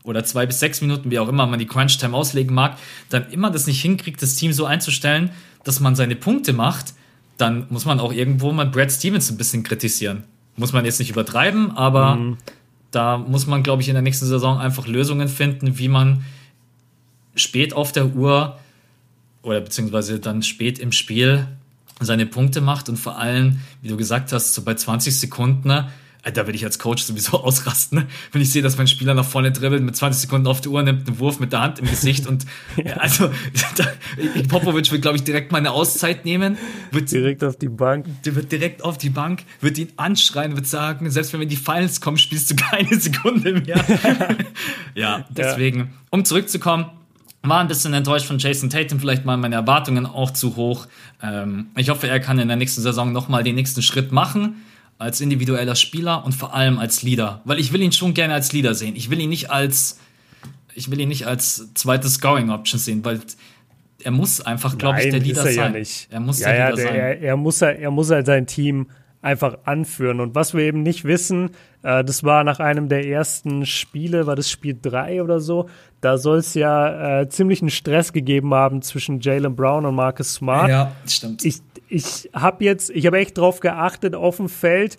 oder 0.03 0.23
zwei 0.23 0.47
bis 0.47 0.59
sechs 0.59 0.81
Minuten, 0.81 1.11
wie 1.11 1.19
auch 1.19 1.27
immer 1.29 1.45
man 1.45 1.59
die 1.59 1.67
Crunch-Time 1.67 2.15
auslegen 2.15 2.55
mag, 2.55 2.77
dann 3.09 3.29
immer 3.31 3.51
das 3.51 3.67
nicht 3.67 3.81
hinkriegt, 3.81 4.21
das 4.21 4.35
Team 4.35 4.51
so 4.51 4.65
einzustellen, 4.65 5.29
dass 5.63 5.79
man 5.79 5.95
seine 5.95 6.15
Punkte 6.15 6.53
macht, 6.53 6.95
dann 7.37 7.67
muss 7.69 7.85
man 7.85 7.99
auch 7.99 8.11
irgendwo 8.11 8.51
mal 8.51 8.65
Brad 8.65 8.91
Stevens 8.91 9.29
ein 9.29 9.37
bisschen 9.37 9.61
kritisieren. 9.61 10.23
Muss 10.57 10.73
man 10.73 10.85
jetzt 10.85 10.99
nicht 10.99 11.11
übertreiben, 11.11 11.71
aber 11.77 12.15
mhm 12.15 12.37
da 12.91 13.17
muss 13.17 13.47
man, 13.47 13.63
glaube 13.63 13.81
ich, 13.81 13.87
in 13.87 13.95
der 13.95 14.01
nächsten 14.01 14.25
Saison 14.25 14.59
einfach 14.59 14.87
Lösungen 14.87 15.27
finden, 15.27 15.77
wie 15.79 15.87
man 15.87 16.23
spät 17.35 17.73
auf 17.73 17.91
der 17.91 18.13
Uhr 18.13 18.59
oder 19.41 19.61
beziehungsweise 19.61 20.19
dann 20.19 20.43
spät 20.43 20.77
im 20.77 20.91
Spiel 20.91 21.47
seine 21.99 22.25
Punkte 22.25 22.61
macht 22.61 22.89
und 22.89 22.97
vor 22.97 23.17
allem, 23.17 23.59
wie 23.81 23.89
du 23.89 23.97
gesagt 23.97 24.33
hast, 24.33 24.53
so 24.53 24.63
bei 24.63 24.73
20 24.73 25.17
Sekunden 25.19 25.85
da 26.23 26.45
würde 26.45 26.55
ich 26.55 26.63
als 26.63 26.77
Coach 26.77 27.03
sowieso 27.03 27.39
ausrasten, 27.43 27.99
ne? 27.99 28.07
wenn 28.31 28.41
ich 28.41 28.51
sehe, 28.51 28.61
dass 28.61 28.77
mein 28.77 28.87
Spieler 28.87 29.13
nach 29.13 29.25
vorne 29.25 29.51
dribbelt, 29.51 29.81
mit 29.81 29.95
20 29.95 30.21
Sekunden 30.21 30.47
auf 30.47 30.61
die 30.61 30.69
Uhr 30.69 30.83
nimmt, 30.83 31.07
einen 31.07 31.19
Wurf 31.19 31.39
mit 31.39 31.51
der 31.51 31.61
Hand 31.61 31.79
im 31.79 31.87
Gesicht 31.87 32.27
und 32.27 32.45
ja. 32.83 32.97
also 32.97 33.29
da, 33.77 33.85
Popovic 34.47 34.91
wird, 34.91 35.01
glaube 35.01 35.17
ich, 35.17 35.23
direkt 35.23 35.51
mal 35.51 35.57
eine 35.57 35.71
Auszeit 35.71 36.25
nehmen. 36.25 36.57
Wird, 36.91 37.11
direkt 37.11 37.43
auf 37.43 37.57
die 37.57 37.69
Bank. 37.69 38.05
Der 38.25 38.35
wird 38.35 38.51
direkt 38.51 38.83
auf 38.83 38.97
die 38.97 39.09
Bank, 39.09 39.43
wird 39.61 39.77
ihn 39.77 39.91
anschreien, 39.97 40.55
wird 40.55 40.67
sagen, 40.67 41.09
selbst 41.09 41.33
wenn 41.33 41.39
wir 41.39 41.43
in 41.43 41.49
die 41.49 41.55
Finals 41.55 42.01
kommen, 42.01 42.17
spielst 42.17 42.51
du 42.51 42.55
keine 42.55 42.99
Sekunde 42.99 43.53
mehr. 43.53 43.83
ja, 44.93 45.25
deswegen, 45.29 45.79
ja. 45.79 45.87
um 46.11 46.23
zurückzukommen, 46.23 46.85
war 47.43 47.59
ein 47.59 47.67
bisschen 47.67 47.93
enttäuscht 47.93 48.27
von 48.27 48.37
Jason 48.37 48.69
Tatum, 48.69 48.99
vielleicht 48.99 49.25
mal 49.25 49.37
meine 49.37 49.55
Erwartungen 49.55 50.05
auch 50.05 50.31
zu 50.31 50.55
hoch. 50.55 50.87
Ähm, 51.23 51.67
ich 51.75 51.89
hoffe, 51.89 52.07
er 52.07 52.19
kann 52.19 52.37
in 52.37 52.47
der 52.47 52.57
nächsten 52.57 52.81
Saison 52.81 53.11
nochmal 53.11 53.43
den 53.43 53.55
nächsten 53.55 53.81
Schritt 53.81 54.11
machen 54.11 54.57
als 55.01 55.19
individueller 55.19 55.75
Spieler 55.75 56.23
und 56.23 56.33
vor 56.33 56.53
allem 56.53 56.79
als 56.79 57.01
Leader, 57.03 57.41
weil 57.45 57.59
ich 57.59 57.73
will 57.73 57.81
ihn 57.81 57.91
schon 57.91 58.13
gerne 58.13 58.33
als 58.33 58.53
Leader 58.53 58.75
sehen. 58.75 58.95
Ich 58.95 59.09
will 59.09 59.19
ihn 59.19 59.29
nicht 59.29 59.49
als 59.49 59.99
ich 60.73 60.89
will 60.89 60.99
ihn 60.99 61.09
nicht 61.09 61.27
als 61.27 61.73
zweite 61.73 62.07
Scoring 62.07 62.49
Option 62.49 62.79
sehen, 62.79 63.03
weil 63.03 63.19
er 64.03 64.11
muss 64.11 64.41
einfach, 64.41 64.77
glaube 64.77 65.01
ich, 65.01 65.09
der 65.09 65.19
Leader 65.19 65.45
er 65.45 65.53
sein. 65.53 65.73
Ja 65.73 65.79
nicht. 65.79 66.07
Er 66.09 66.19
muss 66.19 66.39
ja, 66.39 66.47
der 66.47 66.57
ja, 66.57 66.69
Leader 66.69 66.75
der, 66.77 66.85
sein. 66.85 66.95
Er, 66.95 67.21
er, 67.21 67.37
muss, 67.37 67.61
er 67.61 67.91
muss 67.91 68.09
halt 68.09 68.25
sein 68.25 68.47
Team 68.47 68.87
einfach 69.21 69.59
anführen. 69.65 70.19
Und 70.19 70.33
was 70.33 70.53
wir 70.53 70.63
eben 70.63 70.81
nicht 70.81 71.03
wissen, 71.05 71.51
äh, 71.83 72.03
das 72.03 72.23
war 72.23 72.43
nach 72.43 72.59
einem 72.59 72.89
der 72.89 73.05
ersten 73.05 73.65
Spiele, 73.65 74.25
war 74.25 74.35
das 74.35 74.49
Spiel 74.49 74.77
3 74.81 75.21
oder 75.21 75.39
so, 75.39 75.69
da 75.99 76.17
soll 76.17 76.37
es 76.37 76.53
ja 76.55 77.21
äh, 77.21 77.29
ziemlichen 77.29 77.69
Stress 77.69 78.13
gegeben 78.13 78.53
haben 78.53 78.81
zwischen 78.81 79.19
Jalen 79.19 79.55
Brown 79.55 79.85
und 79.85 79.95
Marcus 79.95 80.35
Smart. 80.35 80.69
Ja, 80.69 80.91
stimmt. 81.05 81.45
Ich, 81.45 81.57
ich 81.91 82.29
habe 82.33 82.63
jetzt, 82.63 82.89
ich 82.91 83.05
habe 83.05 83.17
echt 83.17 83.37
drauf 83.37 83.59
geachtet 83.59 84.15
auf 84.15 84.37
dem 84.37 84.47
Feld. 84.47 84.97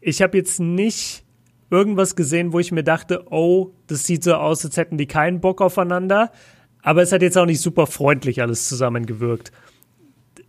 Ich 0.00 0.22
habe 0.22 0.36
jetzt 0.36 0.58
nicht 0.58 1.22
irgendwas 1.70 2.16
gesehen, 2.16 2.52
wo 2.52 2.58
ich 2.58 2.72
mir 2.72 2.82
dachte, 2.82 3.26
oh, 3.30 3.70
das 3.86 4.04
sieht 4.04 4.24
so 4.24 4.34
aus, 4.34 4.64
als 4.64 4.76
hätten 4.76 4.98
die 4.98 5.06
keinen 5.06 5.40
Bock 5.40 5.60
aufeinander. 5.60 6.32
Aber 6.82 7.00
es 7.00 7.12
hat 7.12 7.22
jetzt 7.22 7.38
auch 7.38 7.46
nicht 7.46 7.60
super 7.60 7.86
freundlich 7.86 8.42
alles 8.42 8.68
zusammengewirkt. 8.68 9.52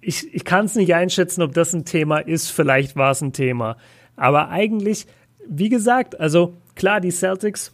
Ich, 0.01 0.33
ich 0.33 0.43
kann 0.43 0.65
es 0.65 0.73
nicht 0.73 0.95
einschätzen, 0.95 1.43
ob 1.43 1.53
das 1.53 1.73
ein 1.73 1.85
Thema 1.85 2.17
ist. 2.17 2.49
Vielleicht 2.49 2.95
war 2.95 3.11
es 3.11 3.21
ein 3.21 3.31
Thema. 3.31 3.77
Aber 4.15 4.49
eigentlich, 4.49 5.05
wie 5.47 5.69
gesagt, 5.69 6.19
also 6.19 6.57
klar, 6.73 7.01
die 7.01 7.11
Celtics 7.11 7.71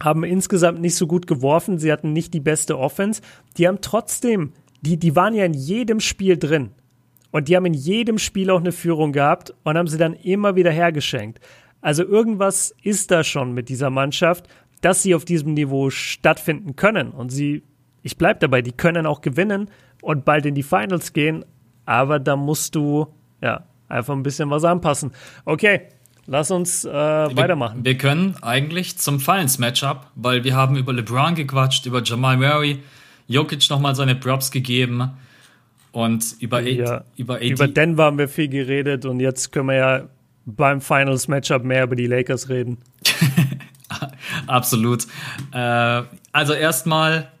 haben 0.00 0.22
insgesamt 0.22 0.80
nicht 0.80 0.94
so 0.94 1.08
gut 1.08 1.26
geworfen. 1.26 1.78
Sie 1.78 1.90
hatten 1.90 2.12
nicht 2.12 2.32
die 2.34 2.40
beste 2.40 2.78
Offense. 2.78 3.20
Die 3.56 3.66
haben 3.66 3.80
trotzdem, 3.80 4.52
die, 4.80 4.96
die 4.96 5.16
waren 5.16 5.34
ja 5.34 5.44
in 5.44 5.54
jedem 5.54 5.98
Spiel 5.98 6.36
drin. 6.36 6.70
Und 7.36 7.48
die 7.48 7.56
haben 7.56 7.66
in 7.66 7.74
jedem 7.74 8.16
Spiel 8.16 8.48
auch 8.48 8.60
eine 8.60 8.72
Führung 8.72 9.12
gehabt 9.12 9.52
und 9.62 9.76
haben 9.76 9.88
sie 9.88 9.98
dann 9.98 10.14
immer 10.14 10.56
wieder 10.56 10.70
hergeschenkt. 10.70 11.38
Also 11.82 12.02
irgendwas 12.02 12.74
ist 12.82 13.10
da 13.10 13.24
schon 13.24 13.52
mit 13.52 13.68
dieser 13.68 13.90
Mannschaft, 13.90 14.48
dass 14.80 15.02
sie 15.02 15.14
auf 15.14 15.26
diesem 15.26 15.52
Niveau 15.52 15.90
stattfinden 15.90 16.76
können. 16.76 17.10
Und 17.10 17.28
sie, 17.28 17.62
ich 18.00 18.16
bleibe 18.16 18.40
dabei, 18.40 18.62
die 18.62 18.72
können 18.72 19.04
auch 19.04 19.20
gewinnen 19.20 19.68
und 20.00 20.24
bald 20.24 20.46
in 20.46 20.54
die 20.54 20.62
Finals 20.62 21.12
gehen. 21.12 21.44
Aber 21.84 22.18
da 22.20 22.36
musst 22.36 22.74
du, 22.74 23.08
ja, 23.42 23.64
einfach 23.86 24.14
ein 24.14 24.22
bisschen 24.22 24.48
was 24.48 24.64
anpassen. 24.64 25.12
Okay, 25.44 25.88
lass 26.24 26.50
uns 26.50 26.86
äh, 26.86 26.90
wir, 26.90 27.36
weitermachen. 27.36 27.84
Wir 27.84 27.98
können 27.98 28.34
eigentlich 28.40 28.96
zum 28.96 29.20
Finals-Matchup, 29.20 30.06
weil 30.14 30.42
wir 30.42 30.56
haben 30.56 30.74
über 30.78 30.94
LeBron 30.94 31.34
gequatscht, 31.34 31.84
über 31.84 32.02
Jamal 32.02 32.38
Murray, 32.38 32.82
Jokic 33.26 33.68
nochmal 33.68 33.94
seine 33.94 34.14
Props 34.14 34.50
gegeben. 34.50 35.10
Und 35.96 36.36
über, 36.40 36.60
ja, 36.60 37.04
über, 37.16 37.36
AD 37.36 37.48
über 37.48 37.68
Denver 37.68 38.04
haben 38.04 38.18
wir 38.18 38.28
viel 38.28 38.48
geredet 38.48 39.06
und 39.06 39.18
jetzt 39.18 39.50
können 39.50 39.68
wir 39.68 39.76
ja 39.76 40.08
beim 40.44 40.82
Finals 40.82 41.26
Matchup 41.26 41.64
mehr 41.64 41.84
über 41.84 41.96
die 41.96 42.06
Lakers 42.06 42.50
reden. 42.50 42.76
Absolut. 44.46 45.06
Äh, 45.52 46.02
also 46.32 46.52
erstmal 46.52 47.32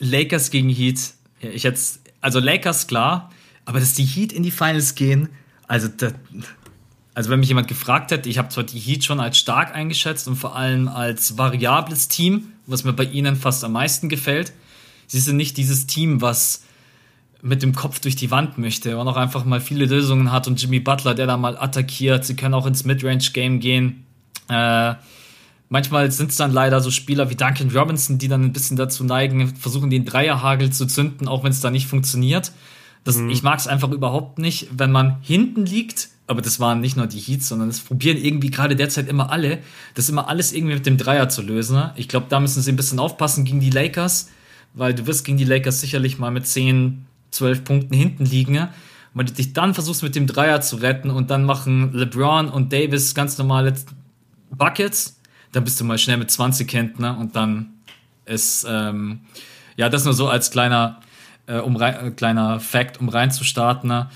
Lakers 0.00 0.50
gegen 0.50 0.68
Heat. 0.68 1.12
Ich 1.38 1.62
jetzt, 1.62 2.00
also 2.20 2.40
Lakers 2.40 2.88
klar, 2.88 3.30
aber 3.66 3.78
dass 3.78 3.94
die 3.94 4.04
Heat 4.04 4.32
in 4.32 4.42
die 4.42 4.50
Finals 4.50 4.96
gehen, 4.96 5.28
also 5.68 5.86
das, 5.86 6.12
also 7.14 7.30
wenn 7.30 7.38
mich 7.38 7.50
jemand 7.50 7.68
gefragt 7.68 8.10
hätte, 8.10 8.28
ich 8.28 8.38
habe 8.38 8.48
zwar 8.48 8.64
die 8.64 8.80
Heat 8.80 9.04
schon 9.04 9.20
als 9.20 9.38
stark 9.38 9.76
eingeschätzt 9.76 10.26
und 10.26 10.34
vor 10.34 10.56
allem 10.56 10.88
als 10.88 11.38
variables 11.38 12.08
Team, 12.08 12.48
was 12.66 12.82
mir 12.82 12.94
bei 12.94 13.04
ihnen 13.04 13.36
fast 13.36 13.62
am 13.62 13.70
meisten 13.70 14.08
gefällt. 14.08 14.54
Sie 15.06 15.20
sind 15.20 15.36
nicht 15.36 15.56
dieses 15.56 15.86
Team, 15.86 16.20
was 16.20 16.64
mit 17.42 17.62
dem 17.62 17.74
Kopf 17.74 18.00
durch 18.00 18.16
die 18.16 18.30
Wand 18.30 18.58
möchte 18.58 18.98
und 18.98 19.08
auch 19.08 19.16
einfach 19.16 19.44
mal 19.44 19.60
viele 19.60 19.86
Lösungen 19.86 20.30
hat 20.30 20.46
und 20.46 20.60
Jimmy 20.60 20.80
Butler, 20.80 21.14
der 21.14 21.26
da 21.26 21.36
mal 21.36 21.56
attackiert. 21.56 22.24
Sie 22.24 22.36
können 22.36 22.54
auch 22.54 22.66
ins 22.66 22.84
Midrange-Game 22.84 23.60
gehen. 23.60 24.04
Äh, 24.48 24.94
manchmal 25.68 26.10
sind 26.10 26.30
es 26.30 26.36
dann 26.36 26.52
leider 26.52 26.80
so 26.80 26.90
Spieler 26.90 27.30
wie 27.30 27.36
Duncan 27.36 27.70
Robinson, 27.70 28.18
die 28.18 28.28
dann 28.28 28.44
ein 28.44 28.52
bisschen 28.52 28.76
dazu 28.76 29.04
neigen, 29.04 29.54
versuchen 29.56 29.90
den 29.90 30.04
Dreierhagel 30.04 30.70
zu 30.70 30.86
zünden, 30.86 31.28
auch 31.28 31.42
wenn 31.42 31.52
es 31.52 31.60
da 31.60 31.70
nicht 31.70 31.86
funktioniert. 31.86 32.52
Das, 33.04 33.16
mhm. 33.16 33.30
Ich 33.30 33.42
mag 33.42 33.58
es 33.58 33.66
einfach 33.66 33.90
überhaupt 33.90 34.38
nicht, 34.38 34.68
wenn 34.76 34.92
man 34.92 35.16
hinten 35.22 35.64
liegt, 35.64 36.08
aber 36.26 36.42
das 36.42 36.60
waren 36.60 36.80
nicht 36.80 36.96
nur 36.96 37.06
die 37.06 37.18
Heats, 37.18 37.48
sondern 37.48 37.68
das 37.68 37.80
probieren 37.80 38.18
irgendwie 38.18 38.50
gerade 38.50 38.76
derzeit 38.76 39.08
immer 39.08 39.32
alle, 39.32 39.58
das 39.94 40.08
immer 40.08 40.28
alles 40.28 40.52
irgendwie 40.52 40.74
mit 40.74 40.86
dem 40.86 40.98
Dreier 40.98 41.28
zu 41.28 41.42
lösen. 41.42 41.90
Ich 41.96 42.08
glaube, 42.08 42.26
da 42.28 42.38
müssen 42.38 42.62
sie 42.62 42.70
ein 42.70 42.76
bisschen 42.76 42.98
aufpassen 42.98 43.44
gegen 43.44 43.60
die 43.60 43.70
Lakers, 43.70 44.28
weil 44.74 44.94
du 44.94 45.06
wirst 45.06 45.24
gegen 45.24 45.38
die 45.38 45.44
Lakers 45.44 45.80
sicherlich 45.80 46.18
mal 46.18 46.30
mit 46.30 46.46
10, 46.46 47.06
12 47.30 47.64
Punkten 47.64 47.94
hinten 47.94 48.24
liegen. 48.24 48.68
Weil 49.12 49.24
du 49.24 49.32
dich 49.32 49.52
dann 49.52 49.74
versuchst 49.74 50.02
mit 50.02 50.14
dem 50.14 50.26
Dreier 50.26 50.60
zu 50.60 50.76
retten 50.76 51.10
und 51.10 51.30
dann 51.30 51.44
machen 51.44 51.92
LeBron 51.92 52.48
und 52.48 52.72
Davis 52.72 53.14
ganz 53.14 53.38
normale 53.38 53.74
Buckets, 54.50 55.20
dann 55.52 55.64
bist 55.64 55.80
du 55.80 55.84
mal 55.84 55.98
schnell 55.98 56.16
mit 56.16 56.30
20 56.30 56.70
hinten 56.70 57.02
ne? 57.02 57.16
und 57.16 57.34
dann 57.34 57.74
ist, 58.24 58.64
ähm, 58.68 59.20
ja, 59.76 59.88
das 59.88 60.04
nur 60.04 60.14
so 60.14 60.28
als 60.28 60.50
kleiner 60.50 61.00
äh, 61.46 61.58
um 61.58 61.76
rein, 61.76 62.06
äh, 62.06 62.10
kleiner 62.10 62.60
Fact, 62.60 63.00
um 63.00 63.08
reinzustarten. 63.08 63.88
Ne? 63.88 64.08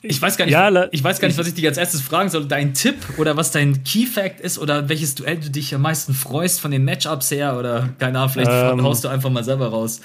Ich 0.00 0.22
weiß 0.22 0.36
gar 0.36 0.44
nicht, 0.46 0.52
ja, 0.52 0.86
ich 0.90 1.02
weiß 1.02 1.20
gar 1.20 1.28
nicht, 1.28 1.38
was 1.38 1.46
ich 1.46 1.54
dich 1.54 1.66
als 1.66 1.76
erstes 1.76 2.00
fragen 2.00 2.30
soll. 2.30 2.46
Dein 2.46 2.72
Tipp 2.72 2.96
oder 3.18 3.36
was 3.36 3.50
dein 3.50 3.84
Key 3.84 4.06
Fact 4.06 4.40
ist 4.40 4.58
oder 4.58 4.88
welches 4.88 5.14
Duell 5.16 5.38
du 5.38 5.50
dich 5.50 5.74
am 5.74 5.82
meisten 5.82 6.14
freust 6.14 6.60
von 6.60 6.70
den 6.70 6.84
Matchups 6.84 7.30
her 7.30 7.58
oder 7.58 7.90
keine 7.98 8.18
Ahnung, 8.18 8.30
vielleicht 8.30 8.50
ähm, 8.50 8.82
haust 8.82 9.04
du 9.04 9.08
einfach 9.08 9.30
mal 9.30 9.44
selber 9.44 9.68
raus. 9.68 10.00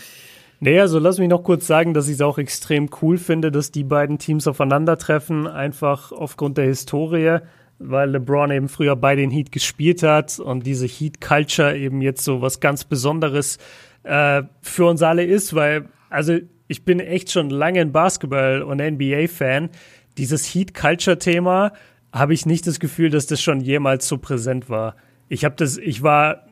Nee, 0.66 0.80
also 0.80 0.98
lass 0.98 1.20
mich 1.20 1.28
noch 1.28 1.44
kurz 1.44 1.68
sagen, 1.68 1.94
dass 1.94 2.08
ich 2.08 2.14
es 2.14 2.22
auch 2.22 2.38
extrem 2.38 2.90
cool 3.02 3.18
finde, 3.18 3.52
dass 3.52 3.72
die 3.72 3.84
beiden 3.84 4.18
Teams 4.18 4.48
aufeinandertreffen, 4.48 5.46
einfach 5.46 6.14
aufgrund 6.14 6.58
der 6.58 6.68
Historie, 6.68 7.40
weil 7.80 8.12
LeBron 8.12 8.50
eben 8.50 8.70
früher 8.70 8.96
bei 8.96 9.18
den 9.18 9.30
Heat 9.30 9.52
gespielt 9.52 10.04
hat 10.04 10.40
und 10.40 10.66
diese 10.66 10.88
Heat 10.88 11.20
Culture 11.20 11.76
eben 11.78 12.02
jetzt 12.02 12.24
so 12.24 12.42
was 12.42 12.62
ganz 12.62 12.86
Besonderes 12.86 13.58
äh, 14.04 14.44
für 14.62 14.86
uns 14.86 15.02
alle 15.02 15.26
ist, 15.26 15.54
weil, 15.54 15.90
also 16.10 16.38
ich 16.70 16.86
bin 16.86 17.02
echt 17.02 17.30
schon 17.30 17.50
lange 17.50 17.82
ein 17.82 17.92
Basketball- 17.92 18.62
und 18.62 18.80
NBA-Fan. 18.80 19.70
Dieses 20.18 20.46
Heat-Culture-Thema 20.46 21.74
habe 22.14 22.34
ich 22.34 22.46
nicht 22.46 22.68
das 22.68 22.80
Gefühl, 22.80 23.10
dass 23.10 23.28
das 23.28 23.42
schon 23.42 23.60
jemals 23.60 24.08
so 24.08 24.18
präsent 24.18 24.70
war. 24.70 24.96
Ich 25.28 25.44
habe 25.44 25.56
das, 25.58 25.78
ich 25.78 26.04
war, 26.04 26.46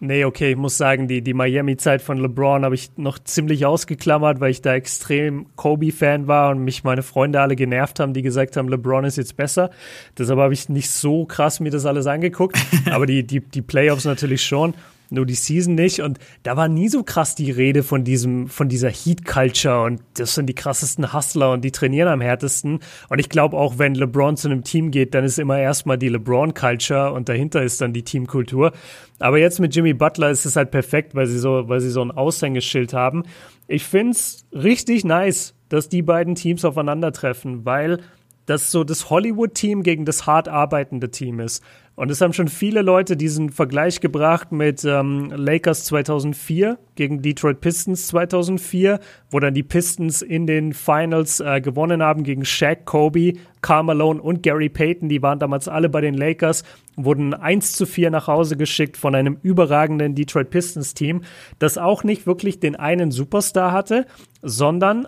nee, 0.00 0.24
okay, 0.24 0.52
ich 0.52 0.56
muss 0.56 0.76
sagen, 0.76 1.08
die, 1.08 1.22
die 1.22 1.34
Miami-Zeit 1.34 2.02
von 2.02 2.18
LeBron 2.18 2.64
habe 2.64 2.74
ich 2.74 2.90
noch 2.96 3.18
ziemlich 3.18 3.66
ausgeklammert, 3.66 4.40
weil 4.40 4.50
ich 4.50 4.62
da 4.62 4.74
extrem 4.74 5.46
Kobe-Fan 5.56 6.26
war 6.26 6.50
und 6.50 6.64
mich 6.64 6.84
meine 6.84 7.02
Freunde 7.02 7.40
alle 7.40 7.56
genervt 7.56 8.00
haben, 8.00 8.12
die 8.12 8.22
gesagt 8.22 8.56
haben, 8.56 8.68
LeBron 8.68 9.04
ist 9.04 9.16
jetzt 9.16 9.36
besser. 9.36 9.70
Deshalb 10.18 10.38
habe 10.38 10.54
ich 10.54 10.68
nicht 10.68 10.90
so 10.90 11.24
krass 11.24 11.60
mir 11.60 11.70
das 11.70 11.86
alles 11.86 12.06
angeguckt, 12.06 12.56
aber 12.90 13.06
die, 13.06 13.24
die, 13.24 13.40
die 13.40 13.62
Playoffs 13.62 14.04
natürlich 14.04 14.42
schon 14.42 14.74
nur 15.10 15.26
die 15.26 15.34
Season 15.34 15.74
nicht. 15.74 16.00
Und 16.00 16.18
da 16.42 16.56
war 16.56 16.68
nie 16.68 16.88
so 16.88 17.02
krass 17.02 17.34
die 17.34 17.50
Rede 17.50 17.82
von 17.82 18.04
diesem, 18.04 18.48
von 18.48 18.68
dieser 18.68 18.90
Heat 18.90 19.24
Culture 19.24 19.82
und 19.84 20.00
das 20.14 20.34
sind 20.34 20.46
die 20.46 20.54
krassesten 20.54 21.12
Hustler 21.12 21.52
und 21.52 21.62
die 21.62 21.70
trainieren 21.70 22.08
am 22.08 22.20
härtesten. 22.20 22.80
Und 23.08 23.18
ich 23.18 23.28
glaube 23.28 23.56
auch, 23.56 23.78
wenn 23.78 23.94
LeBron 23.94 24.36
zu 24.36 24.48
einem 24.48 24.64
Team 24.64 24.90
geht, 24.90 25.14
dann 25.14 25.24
ist 25.24 25.38
immer 25.38 25.58
erstmal 25.58 25.98
die 25.98 26.08
LeBron 26.08 26.54
Culture 26.54 27.12
und 27.12 27.28
dahinter 27.28 27.62
ist 27.62 27.80
dann 27.80 27.92
die 27.92 28.02
Teamkultur. 28.02 28.72
Aber 29.18 29.38
jetzt 29.38 29.60
mit 29.60 29.74
Jimmy 29.74 29.92
Butler 29.92 30.30
ist 30.30 30.46
es 30.46 30.56
halt 30.56 30.70
perfekt, 30.70 31.14
weil 31.14 31.26
sie 31.26 31.38
so, 31.38 31.68
weil 31.68 31.80
sie 31.80 31.90
so 31.90 32.02
ein 32.02 32.10
Aushängeschild 32.10 32.94
haben. 32.94 33.24
Ich 33.68 33.84
find's 33.84 34.46
richtig 34.52 35.04
nice, 35.04 35.54
dass 35.68 35.88
die 35.88 36.02
beiden 36.02 36.34
Teams 36.34 36.64
aufeinandertreffen, 36.64 37.64
weil 37.64 38.00
das 38.46 38.72
so 38.72 38.82
das 38.82 39.10
Hollywood-Team 39.10 39.82
gegen 39.82 40.04
das 40.04 40.26
hart 40.26 40.48
arbeitende 40.48 41.10
Team 41.10 41.38
ist. 41.38 41.62
Und 42.00 42.10
es 42.10 42.22
haben 42.22 42.32
schon 42.32 42.48
viele 42.48 42.80
Leute 42.80 43.14
diesen 43.14 43.50
Vergleich 43.50 44.00
gebracht 44.00 44.52
mit 44.52 44.86
ähm, 44.86 45.30
Lakers 45.36 45.84
2004 45.84 46.78
gegen 46.94 47.20
Detroit 47.20 47.60
Pistons 47.60 48.06
2004, 48.06 49.00
wo 49.30 49.38
dann 49.38 49.52
die 49.52 49.62
Pistons 49.62 50.22
in 50.22 50.46
den 50.46 50.72
Finals 50.72 51.40
äh, 51.40 51.60
gewonnen 51.60 52.02
haben 52.02 52.22
gegen 52.22 52.46
Shaq, 52.46 52.86
Kobe, 52.86 53.34
Karl 53.60 53.82
Malone 53.82 54.22
und 54.22 54.42
Gary 54.42 54.70
Payton. 54.70 55.10
Die 55.10 55.20
waren 55.20 55.40
damals 55.40 55.68
alle 55.68 55.90
bei 55.90 56.00
den 56.00 56.14
Lakers, 56.14 56.64
wurden 56.96 57.34
1 57.34 57.74
zu 57.74 57.84
4 57.84 58.10
nach 58.10 58.28
Hause 58.28 58.56
geschickt 58.56 58.96
von 58.96 59.14
einem 59.14 59.36
überragenden 59.42 60.14
Detroit 60.14 60.48
Pistons 60.48 60.94
Team, 60.94 61.20
das 61.58 61.76
auch 61.76 62.02
nicht 62.02 62.26
wirklich 62.26 62.60
den 62.60 62.76
einen 62.76 63.10
Superstar 63.10 63.72
hatte, 63.72 64.06
sondern 64.40 65.06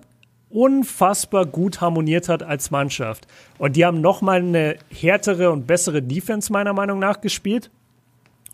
unfassbar 0.52 1.46
gut 1.46 1.80
harmoniert 1.80 2.28
hat 2.28 2.42
als 2.42 2.70
Mannschaft. 2.70 3.26
Und 3.58 3.76
die 3.76 3.84
haben 3.84 4.00
nochmal 4.00 4.38
eine 4.38 4.76
härtere 4.90 5.50
und 5.50 5.66
bessere 5.66 6.02
Defense 6.02 6.52
meiner 6.52 6.72
Meinung 6.72 6.98
nach 6.98 7.20
gespielt. 7.20 7.70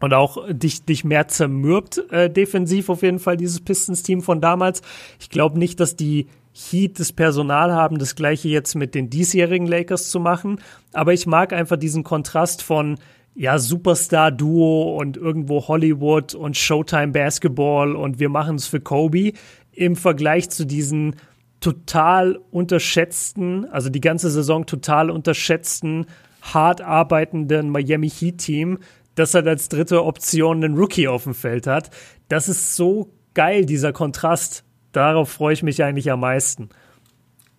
Und 0.01 0.15
auch 0.15 0.47
dich, 0.49 0.85
dich 0.85 1.05
mehr 1.05 1.27
zermürbt 1.27 1.99
äh, 2.13 2.31
defensiv 2.31 2.89
auf 2.89 3.03
jeden 3.03 3.19
Fall 3.19 3.37
dieses 3.37 3.61
Pistons-Team 3.61 4.23
von 4.23 4.41
damals. 4.41 4.81
Ich 5.19 5.29
glaube 5.29 5.59
nicht, 5.59 5.81
dass 5.81 5.97
die 5.97 6.29
Heat 6.53 7.01
das 7.01 7.13
Personal 7.13 7.73
haben, 7.73 7.99
das 7.99 8.15
gleiche 8.15 8.49
jetzt 8.49 8.75
mit 8.77 8.95
den 8.95 9.11
diesjährigen 9.11 9.67
Lakers 9.67 10.11
zu 10.11 10.21
machen. 10.21 10.61
Aber 10.93 11.13
ich 11.13 11.27
mag 11.27 11.53
einfach 11.53 11.77
diesen 11.77 12.05
Kontrast 12.05 12.63
von 12.63 12.99
ja, 13.35 13.59
Superstar-Duo 13.59 14.99
und 14.99 15.17
irgendwo 15.17 15.67
Hollywood 15.69 16.35
und 16.35 16.57
Showtime 16.57 17.09
Basketball 17.09 17.95
und 17.95 18.19
wir 18.19 18.29
machen 18.29 18.57
es 18.57 18.67
für 18.67 18.81
Kobe 18.81 19.33
im 19.73 19.95
Vergleich 19.95 20.51
zu 20.51 20.65
diesen 20.65 21.15
total 21.61 22.39
unterschätzten, 22.51 23.67
also 23.67 23.89
die 23.89 24.01
ganze 24.01 24.31
Saison 24.31 24.67
total 24.67 25.11
unterschätzten, 25.11 26.07
hart 26.43 26.81
arbeitenden 26.81 27.71
Miami 27.71 28.09
Heat 28.11 28.39
Team, 28.39 28.79
das 29.15 29.35
halt 29.35 29.49
als 29.49 29.69
dritte 29.69 30.05
Option 30.05 30.63
einen 30.63 30.77
Rookie 30.77 31.09
auf 31.09 31.25
dem 31.25 31.35
Feld 31.35 31.67
hat. 31.67 31.91
Das 32.29 32.49
ist 32.49 32.77
so 32.77 33.13
geil, 33.35 33.67
dieser 33.67 33.93
Kontrast. 33.93 34.65
Darauf 34.93 35.31
freue 35.31 35.55
ich 35.55 35.63
mich 35.63 35.83
eigentlich 35.83 36.11
am 36.11 36.21
meisten. 36.21 36.69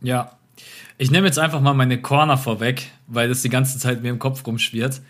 Ja. 0.01 0.37
Ich 0.97 1.11
nehme 1.11 1.27
jetzt 1.27 1.39
einfach 1.39 1.61
mal 1.61 1.73
meine 1.73 2.01
Corner 2.01 2.37
vorweg, 2.37 2.91
weil 3.07 3.29
das 3.29 3.41
die 3.41 3.49
ganze 3.49 3.79
Zeit 3.79 4.01
mir 4.01 4.09
im 4.09 4.19
Kopf 4.19 4.45
rumschwirrt. 4.45 5.01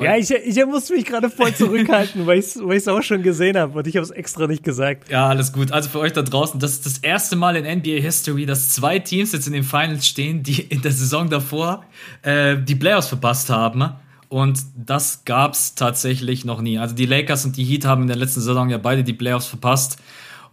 Ja, 0.00 0.16
ich, 0.16 0.30
ich 0.30 0.66
musste 0.66 0.94
mich 0.94 1.04
gerade 1.04 1.30
voll 1.30 1.54
zurückhalten, 1.54 2.26
weil 2.26 2.38
ich 2.40 2.46
es 2.46 2.56
weil 2.60 2.80
auch 2.88 3.02
schon 3.02 3.22
gesehen 3.22 3.56
habe 3.56 3.78
und 3.78 3.86
ich 3.86 3.96
habe 3.96 4.04
es 4.04 4.10
extra 4.10 4.46
nicht 4.46 4.64
gesagt. 4.64 5.08
Ja, 5.10 5.28
alles 5.28 5.52
gut. 5.52 5.70
Also 5.70 5.88
für 5.88 6.00
euch 6.00 6.12
da 6.12 6.22
draußen, 6.22 6.58
das 6.58 6.72
ist 6.72 6.86
das 6.86 6.98
erste 6.98 7.36
Mal 7.36 7.56
in 7.56 7.78
NBA 7.78 8.00
History, 8.00 8.46
dass 8.46 8.70
zwei 8.70 8.98
Teams 8.98 9.32
jetzt 9.32 9.46
in 9.46 9.52
den 9.52 9.62
Finals 9.62 10.06
stehen, 10.06 10.42
die 10.42 10.60
in 10.60 10.82
der 10.82 10.90
Saison 10.90 11.30
davor 11.30 11.84
äh, 12.22 12.56
die 12.56 12.74
Playoffs 12.74 13.08
verpasst 13.08 13.48
haben. 13.48 13.90
Und 14.28 14.58
das 14.74 15.24
gab's 15.24 15.76
tatsächlich 15.76 16.44
noch 16.44 16.60
nie. 16.60 16.78
Also 16.78 16.96
die 16.96 17.06
Lakers 17.06 17.44
und 17.44 17.56
die 17.56 17.64
Heat 17.64 17.84
haben 17.84 18.02
in 18.02 18.08
der 18.08 18.16
letzten 18.16 18.40
Saison 18.40 18.68
ja 18.68 18.78
beide 18.78 19.04
die 19.04 19.12
Playoffs 19.12 19.46
verpasst 19.46 19.98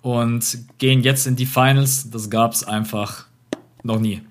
und 0.04 0.60
gehen 0.78 1.02
jetzt 1.02 1.26
in 1.26 1.36
die 1.36 1.48
Finals. 1.48 2.12
Das 2.12 2.30
gab's 2.30 2.64
einfach 2.64 3.26
noch 3.82 4.00
nie. 4.00 4.22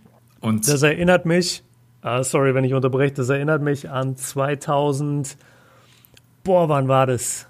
Und 0.40 0.68
das 0.68 0.82
erinnert 0.82 1.26
mich 1.26 1.64
Ah, 2.02 2.24
sorry, 2.24 2.52
wenn 2.52 2.64
ich 2.64 2.74
unterbreche. 2.74 3.14
Das 3.14 3.28
erinnert 3.28 3.62
mich 3.62 3.88
an 3.88 4.16
2000. 4.16 5.36
Boah, 6.42 6.68
wann 6.68 6.88
war 6.88 7.06
das? 7.06 7.46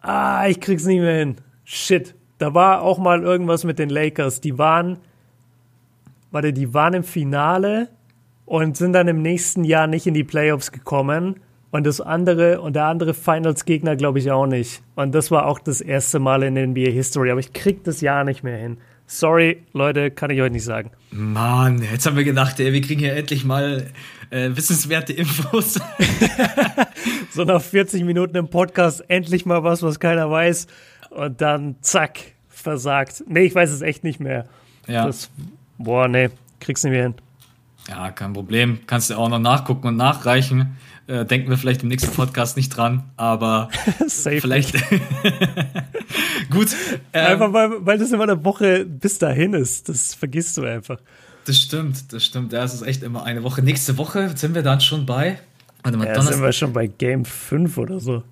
Ah, 0.00 0.46
ich 0.48 0.60
krieg's 0.60 0.84
nicht 0.84 1.00
mehr 1.00 1.18
hin. 1.18 1.36
Shit. 1.64 2.14
Da 2.38 2.54
war 2.54 2.82
auch 2.82 2.98
mal 2.98 3.22
irgendwas 3.22 3.64
mit 3.64 3.80
den 3.80 3.88
Lakers. 3.88 4.40
Die 4.40 4.56
waren, 4.56 4.98
warte, 6.30 6.52
die 6.52 6.74
waren 6.74 6.94
im 6.94 7.02
Finale 7.02 7.88
und 8.44 8.76
sind 8.76 8.92
dann 8.92 9.08
im 9.08 9.20
nächsten 9.20 9.64
Jahr 9.64 9.88
nicht 9.88 10.06
in 10.06 10.14
die 10.14 10.22
Playoffs 10.22 10.70
gekommen. 10.70 11.40
Und 11.72 11.84
das 11.84 12.00
andere, 12.00 12.60
und 12.60 12.76
der 12.76 12.84
andere 12.84 13.14
Finals-Gegner 13.14 13.96
glaube 13.96 14.20
ich 14.20 14.30
auch 14.30 14.46
nicht. 14.46 14.80
Und 14.94 15.12
das 15.12 15.32
war 15.32 15.46
auch 15.46 15.58
das 15.58 15.80
erste 15.80 16.20
Mal 16.20 16.44
in 16.44 16.54
der 16.54 16.68
NBA 16.68 16.90
History. 16.90 17.32
Aber 17.32 17.40
ich 17.40 17.52
krieg 17.52 17.82
das 17.82 18.00
Jahr 18.00 18.22
nicht 18.22 18.44
mehr 18.44 18.56
hin. 18.56 18.78
Sorry, 19.06 19.62
Leute, 19.72 20.10
kann 20.10 20.30
ich 20.30 20.40
euch 20.40 20.50
nicht 20.50 20.64
sagen. 20.64 20.90
Mann, 21.10 21.80
jetzt 21.82 22.06
haben 22.06 22.16
wir 22.16 22.24
gedacht, 22.24 22.58
ey, 22.58 22.72
wir 22.72 22.80
kriegen 22.80 23.00
hier 23.00 23.14
endlich 23.14 23.44
mal 23.44 23.86
äh, 24.30 24.50
wissenswerte 24.50 25.12
Infos. 25.12 25.74
so 27.30 27.44
nach 27.44 27.62
40 27.62 28.04
Minuten 28.04 28.36
im 28.36 28.48
Podcast 28.48 29.04
endlich 29.08 29.46
mal 29.46 29.62
was, 29.62 29.82
was 29.82 30.00
keiner 30.00 30.30
weiß. 30.30 30.66
Und 31.10 31.40
dann 31.40 31.76
zack, 31.82 32.18
versagt. 32.48 33.22
Nee, 33.28 33.44
ich 33.44 33.54
weiß 33.54 33.70
es 33.70 33.80
echt 33.80 34.02
nicht 34.02 34.18
mehr. 34.18 34.46
Ja. 34.88 35.06
Das, 35.06 35.30
boah, 35.78 36.08
nee, 36.08 36.30
kriegst 36.58 36.82
du 36.82 36.88
nicht 36.88 36.96
mehr 36.96 37.04
hin. 37.04 37.14
Ja, 37.88 38.10
kein 38.10 38.32
Problem. 38.32 38.80
Kannst 38.86 39.10
du 39.10 39.14
auch 39.14 39.28
noch 39.28 39.38
nachgucken 39.38 39.86
und 39.86 39.96
nachreichen. 39.96 40.76
Äh, 41.08 41.24
denken 41.24 41.48
wir 41.50 41.56
vielleicht 41.56 41.82
im 41.84 41.88
nächsten 41.88 42.10
Podcast 42.10 42.56
nicht 42.56 42.70
dran, 42.70 43.04
aber 43.16 43.68
vielleicht. 44.08 44.74
Gut. 46.50 46.68
Ähm, 47.12 47.26
einfach 47.26 47.52
weil, 47.52 47.86
weil 47.86 47.98
das 47.98 48.10
immer 48.10 48.24
eine 48.24 48.44
Woche 48.44 48.84
bis 48.84 49.18
dahin 49.18 49.54
ist. 49.54 49.88
Das 49.88 50.14
vergisst 50.14 50.56
du 50.56 50.64
einfach. 50.64 50.98
Das 51.44 51.58
stimmt, 51.58 52.12
das 52.12 52.24
stimmt. 52.24 52.52
Ja, 52.52 52.64
es 52.64 52.74
ist 52.74 52.82
echt 52.82 53.04
immer 53.04 53.24
eine 53.24 53.44
Woche. 53.44 53.62
Nächste 53.62 53.98
Woche 53.98 54.36
sind 54.36 54.56
wir 54.56 54.62
dann 54.62 54.80
schon 54.80 55.06
bei. 55.06 55.38
Warte 55.84 55.96
mal, 55.96 56.08
ja, 56.08 56.20
sind 56.20 56.42
wir 56.42 56.52
schon 56.52 56.72
bei 56.72 56.88
Game 56.88 57.24
5 57.24 57.78
oder 57.78 58.00
so. 58.00 58.24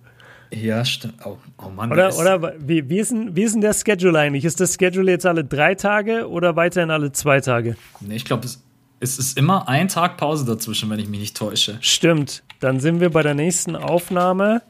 Ja, 0.51 0.85
stimmt. 0.85 1.15
Oh, 1.25 1.37
oh 1.59 1.69
Mann. 1.69 1.93
Oder, 1.93 2.17
oder 2.17 2.55
wie, 2.59 2.89
wie, 2.89 2.99
ist 2.99 3.13
denn, 3.13 3.37
wie 3.37 3.43
ist 3.43 3.55
denn 3.55 3.61
der 3.61 3.75
Schedule 3.75 4.19
eigentlich? 4.19 4.45
Ist 4.45 4.61
das 4.61 4.75
Schedule 4.75 5.13
jetzt 5.13 5.27
alle 5.27 5.45
drei 5.45 5.77
Tage 5.77 6.29
oder 6.29 6.57
weiterhin 6.57 6.91
alle 6.91 7.13
zwei 7.13 7.41
Tage? 7.41 7.77
Nee, 8.01 8.17
ich 8.17 8.25
glaube, 8.25 8.45
es, 8.47 8.63
es 9.01 9.19
ist 9.19 9.39
immer 9.39 9.69
ein 9.69 9.89
Tag 9.89 10.17
Pause 10.17 10.45
dazwischen, 10.45 10.91
wenn 10.91 10.99
ich 10.99 11.09
mich 11.09 11.21
nicht 11.21 11.37
täusche. 11.37 11.79
Stimmt. 11.81 12.43
Dann 12.65 12.81
sind 12.81 13.01
wir 13.01 13.11
bei 13.11 13.23
der 13.23 13.35
nächsten 13.35 13.77
Aufnahme. 13.77 14.63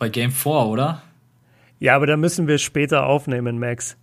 Bei 0.00 0.08
Game 0.08 0.32
4, 0.32 0.52
oder? 0.52 1.02
Ja, 1.78 1.94
aber 1.94 2.08
da 2.08 2.16
müssen 2.16 2.48
wir 2.48 2.58
später 2.58 3.06
aufnehmen, 3.06 3.60
Max. 3.60 3.96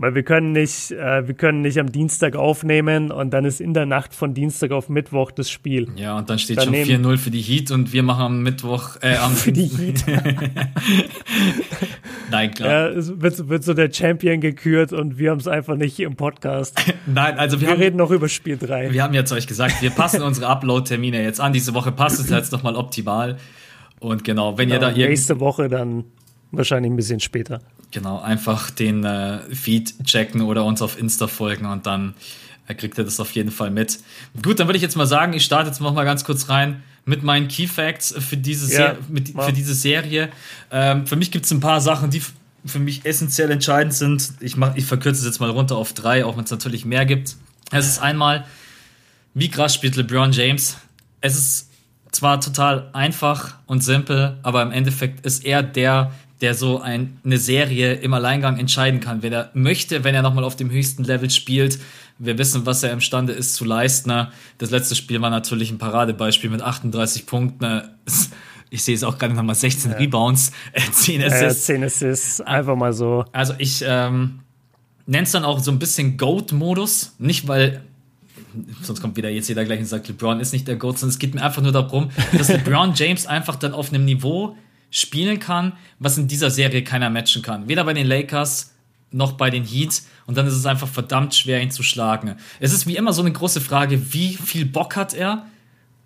Weil 0.00 0.14
wir 0.14 0.22
können 0.22 0.52
nicht, 0.52 0.92
äh, 0.92 1.28
wir 1.28 1.34
können 1.34 1.60
nicht 1.60 1.78
am 1.78 1.92
Dienstag 1.92 2.34
aufnehmen 2.34 3.10
und 3.10 3.34
dann 3.34 3.44
ist 3.44 3.60
in 3.60 3.74
der 3.74 3.84
Nacht 3.84 4.14
von 4.14 4.32
Dienstag 4.32 4.70
auf 4.70 4.88
Mittwoch 4.88 5.30
das 5.30 5.50
Spiel. 5.50 5.88
Ja, 5.96 6.16
und 6.16 6.30
dann 6.30 6.38
steht 6.38 6.56
dann 6.56 6.74
schon 6.74 6.74
4-0 6.74 7.18
für 7.18 7.30
die 7.30 7.42
Heat 7.42 7.70
und 7.70 7.92
wir 7.92 8.02
machen 8.02 8.22
am 8.22 8.42
Mittwoch, 8.42 8.96
äh, 9.02 9.16
am 9.16 9.32
für 9.36 9.52
die 9.52 9.66
Heat. 9.66 10.02
Nein, 12.30 12.54
klar. 12.54 12.70
Ja, 12.70 12.88
es 12.88 13.20
wird, 13.20 13.50
wird 13.50 13.62
so 13.62 13.74
der 13.74 13.92
Champion 13.92 14.40
gekürt 14.40 14.94
und 14.94 15.18
wir 15.18 15.32
haben 15.32 15.40
es 15.40 15.48
einfach 15.48 15.76
nicht 15.76 16.00
im 16.00 16.16
Podcast. 16.16 16.82
Nein, 17.06 17.38
also 17.38 17.60
wir, 17.60 17.66
wir 17.66 17.74
haben, 17.74 17.82
reden 17.82 17.96
noch 17.98 18.10
über 18.10 18.30
Spiel 18.30 18.56
3. 18.56 18.94
Wir 18.94 19.02
haben 19.02 19.12
ja 19.12 19.26
zu 19.26 19.34
euch 19.34 19.46
gesagt, 19.46 19.82
wir 19.82 19.90
passen 19.90 20.22
unsere 20.22 20.46
Upload-Termine 20.46 21.22
jetzt 21.22 21.42
an. 21.42 21.52
Diese 21.52 21.74
Woche 21.74 21.92
passt 21.92 22.20
es 22.20 22.30
jetzt 22.30 22.52
nochmal 22.52 22.74
optimal. 22.74 23.36
Und 23.98 24.24
genau, 24.24 24.56
wenn 24.56 24.70
genau, 24.70 24.80
ihr 24.80 24.94
da 24.94 25.08
Nächste 25.08 25.40
Woche 25.40 25.68
dann 25.68 26.04
wahrscheinlich 26.52 26.92
ein 26.92 26.96
bisschen 26.96 27.20
später. 27.20 27.60
Genau, 27.90 28.20
einfach 28.20 28.70
den 28.70 29.04
äh, 29.04 29.40
Feed 29.54 29.94
checken 30.04 30.42
oder 30.42 30.64
uns 30.64 30.82
auf 30.82 30.98
Insta 30.98 31.26
folgen 31.26 31.66
und 31.66 31.86
dann 31.86 32.14
äh, 32.68 32.74
kriegt 32.74 32.98
ihr 32.98 33.04
das 33.04 33.18
auf 33.20 33.32
jeden 33.32 33.50
Fall 33.50 33.70
mit. 33.70 33.98
Gut, 34.42 34.60
dann 34.60 34.68
würde 34.68 34.76
ich 34.76 34.82
jetzt 34.82 34.96
mal 34.96 35.06
sagen, 35.06 35.32
ich 35.32 35.44
starte 35.44 35.68
jetzt 35.68 35.80
noch 35.80 35.94
mal 35.94 36.04
ganz 36.04 36.24
kurz 36.24 36.48
rein 36.48 36.82
mit 37.04 37.22
meinen 37.22 37.48
Key 37.48 37.66
Facts 37.66 38.14
für 38.18 38.36
diese, 38.36 38.72
ja, 38.72 38.96
mit, 39.08 39.30
für 39.30 39.52
diese 39.52 39.74
Serie. 39.74 40.28
Ähm, 40.70 41.06
für 41.06 41.16
mich 41.16 41.30
gibt 41.30 41.46
es 41.46 41.50
ein 41.50 41.60
paar 41.60 41.80
Sachen, 41.80 42.10
die 42.10 42.22
für 42.64 42.78
mich 42.78 43.04
essentiell 43.04 43.50
entscheidend 43.50 43.94
sind. 43.94 44.34
Ich, 44.40 44.56
mach, 44.56 44.76
ich 44.76 44.84
verkürze 44.84 45.20
es 45.20 45.26
jetzt 45.26 45.40
mal 45.40 45.50
runter 45.50 45.76
auf 45.76 45.92
drei, 45.92 46.24
auch 46.24 46.36
wenn 46.36 46.44
es 46.44 46.50
natürlich 46.50 46.84
mehr 46.84 47.06
gibt. 47.06 47.36
Es 47.72 47.86
ist 47.86 48.00
einmal, 48.00 48.44
wie 49.34 49.48
krass 49.48 49.74
spielt 49.74 49.96
LeBron 49.96 50.32
James. 50.32 50.76
Es 51.20 51.36
ist 51.36 51.70
zwar 52.12 52.40
total 52.40 52.90
einfach 52.92 53.54
und 53.66 53.82
simpel, 53.82 54.38
aber 54.42 54.62
im 54.62 54.72
Endeffekt 54.72 55.24
ist 55.24 55.44
er 55.44 55.62
der, 55.62 56.12
der 56.40 56.54
so 56.54 56.80
ein, 56.80 57.18
eine 57.24 57.38
Serie 57.38 57.94
im 57.94 58.14
Alleingang 58.14 58.58
entscheiden 58.58 59.00
kann. 59.00 59.22
Wenn 59.22 59.32
er 59.32 59.50
möchte, 59.54 60.04
wenn 60.04 60.14
er 60.14 60.22
nochmal 60.22 60.44
auf 60.44 60.56
dem 60.56 60.70
höchsten 60.70 61.04
Level 61.04 61.30
spielt, 61.30 61.78
wir 62.18 62.38
wissen, 62.38 62.66
was 62.66 62.82
er 62.82 62.92
imstande 62.92 63.32
ist 63.32 63.54
zu 63.54 63.64
leisten. 63.64 64.28
Das 64.58 64.70
letzte 64.70 64.94
Spiel 64.94 65.20
war 65.20 65.30
natürlich 65.30 65.70
ein 65.70 65.78
Paradebeispiel 65.78 66.50
mit 66.50 66.62
38 66.62 67.26
Punkten. 67.26 67.82
Ich 68.72 68.84
sehe 68.84 68.94
es 68.94 69.02
auch 69.02 69.18
gerade 69.18 69.34
nochmal 69.34 69.56
16 69.56 69.90
ja. 69.90 69.96
Rebounds, 69.96 70.52
10 70.92 71.24
Assists. 71.24 71.66
Ja, 71.66 71.74
10 71.74 71.84
Assists, 71.84 72.40
einfach 72.40 72.76
mal 72.76 72.92
so. 72.92 73.24
Also 73.32 73.52
ich 73.58 73.82
ähm, 73.84 74.42
nenne 75.06 75.24
es 75.24 75.32
dann 75.32 75.44
auch 75.44 75.58
so 75.58 75.72
ein 75.72 75.80
bisschen 75.80 76.16
Goat-Modus. 76.16 77.16
Nicht, 77.18 77.48
weil 77.48 77.82
sonst 78.82 79.00
kommt 79.00 79.16
wieder 79.16 79.28
jetzt 79.28 79.48
jeder 79.48 79.64
gleich 79.64 79.80
und 79.80 79.86
sagt, 79.86 80.06
LeBron 80.06 80.38
ist 80.38 80.52
nicht 80.52 80.68
der 80.68 80.76
Goat, 80.76 81.00
sondern 81.00 81.14
es 81.14 81.18
geht 81.18 81.34
mir 81.34 81.42
einfach 81.42 81.62
nur 81.62 81.72
darum, 81.72 82.10
dass 82.38 82.46
LeBron 82.52 82.92
James 82.94 83.26
einfach 83.26 83.56
dann 83.56 83.72
auf 83.72 83.92
einem 83.92 84.04
Niveau 84.04 84.56
spielen 84.90 85.38
kann, 85.38 85.72
was 85.98 86.18
in 86.18 86.28
dieser 86.28 86.50
Serie 86.50 86.82
keiner 86.84 87.10
matchen 87.10 87.42
kann. 87.42 87.68
Weder 87.68 87.84
bei 87.84 87.94
den 87.94 88.06
Lakers 88.06 88.74
noch 89.12 89.32
bei 89.32 89.50
den 89.50 89.64
Heat. 89.64 90.02
Und 90.26 90.36
dann 90.36 90.46
ist 90.46 90.54
es 90.54 90.66
einfach 90.66 90.88
verdammt 90.88 91.34
schwer, 91.34 91.60
ihn 91.60 91.70
zu 91.70 91.82
schlagen. 91.82 92.36
Es 92.60 92.72
ist 92.72 92.86
wie 92.86 92.96
immer 92.96 93.12
so 93.12 93.22
eine 93.22 93.32
große 93.32 93.60
Frage, 93.60 94.12
wie 94.12 94.34
viel 94.34 94.66
Bock 94.66 94.96
hat 94.96 95.14
er? 95.14 95.46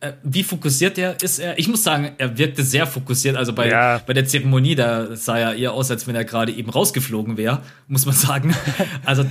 Äh, 0.01 0.13
wie 0.23 0.43
fokussiert 0.43 0.99
er 0.99 1.21
ist 1.23 1.39
er? 1.39 1.59
Ich 1.59 1.69
muss 1.69 1.83
sagen, 1.83 2.13
er 2.19 2.37
wirkte 2.39 2.63
sehr 2.63 2.87
fokussiert. 2.87 3.37
Also 3.37 3.53
bei, 3.53 3.69
ja. 3.69 4.01
bei 4.07 4.13
der 4.13 4.27
Zeremonie, 4.27 4.75
da 4.75 5.15
sah 5.17 5.39
er 5.39 5.55
eher 5.55 5.73
aus, 5.73 5.91
als 5.91 6.07
wenn 6.07 6.15
er 6.15 6.25
gerade 6.25 6.53
eben 6.53 6.71
rausgeflogen 6.71 7.37
wäre, 7.37 7.63
muss 7.89 8.07
man 8.07 8.15
sagen. 8.15 8.55
Also 9.05 9.23
ähm, 9.23 9.31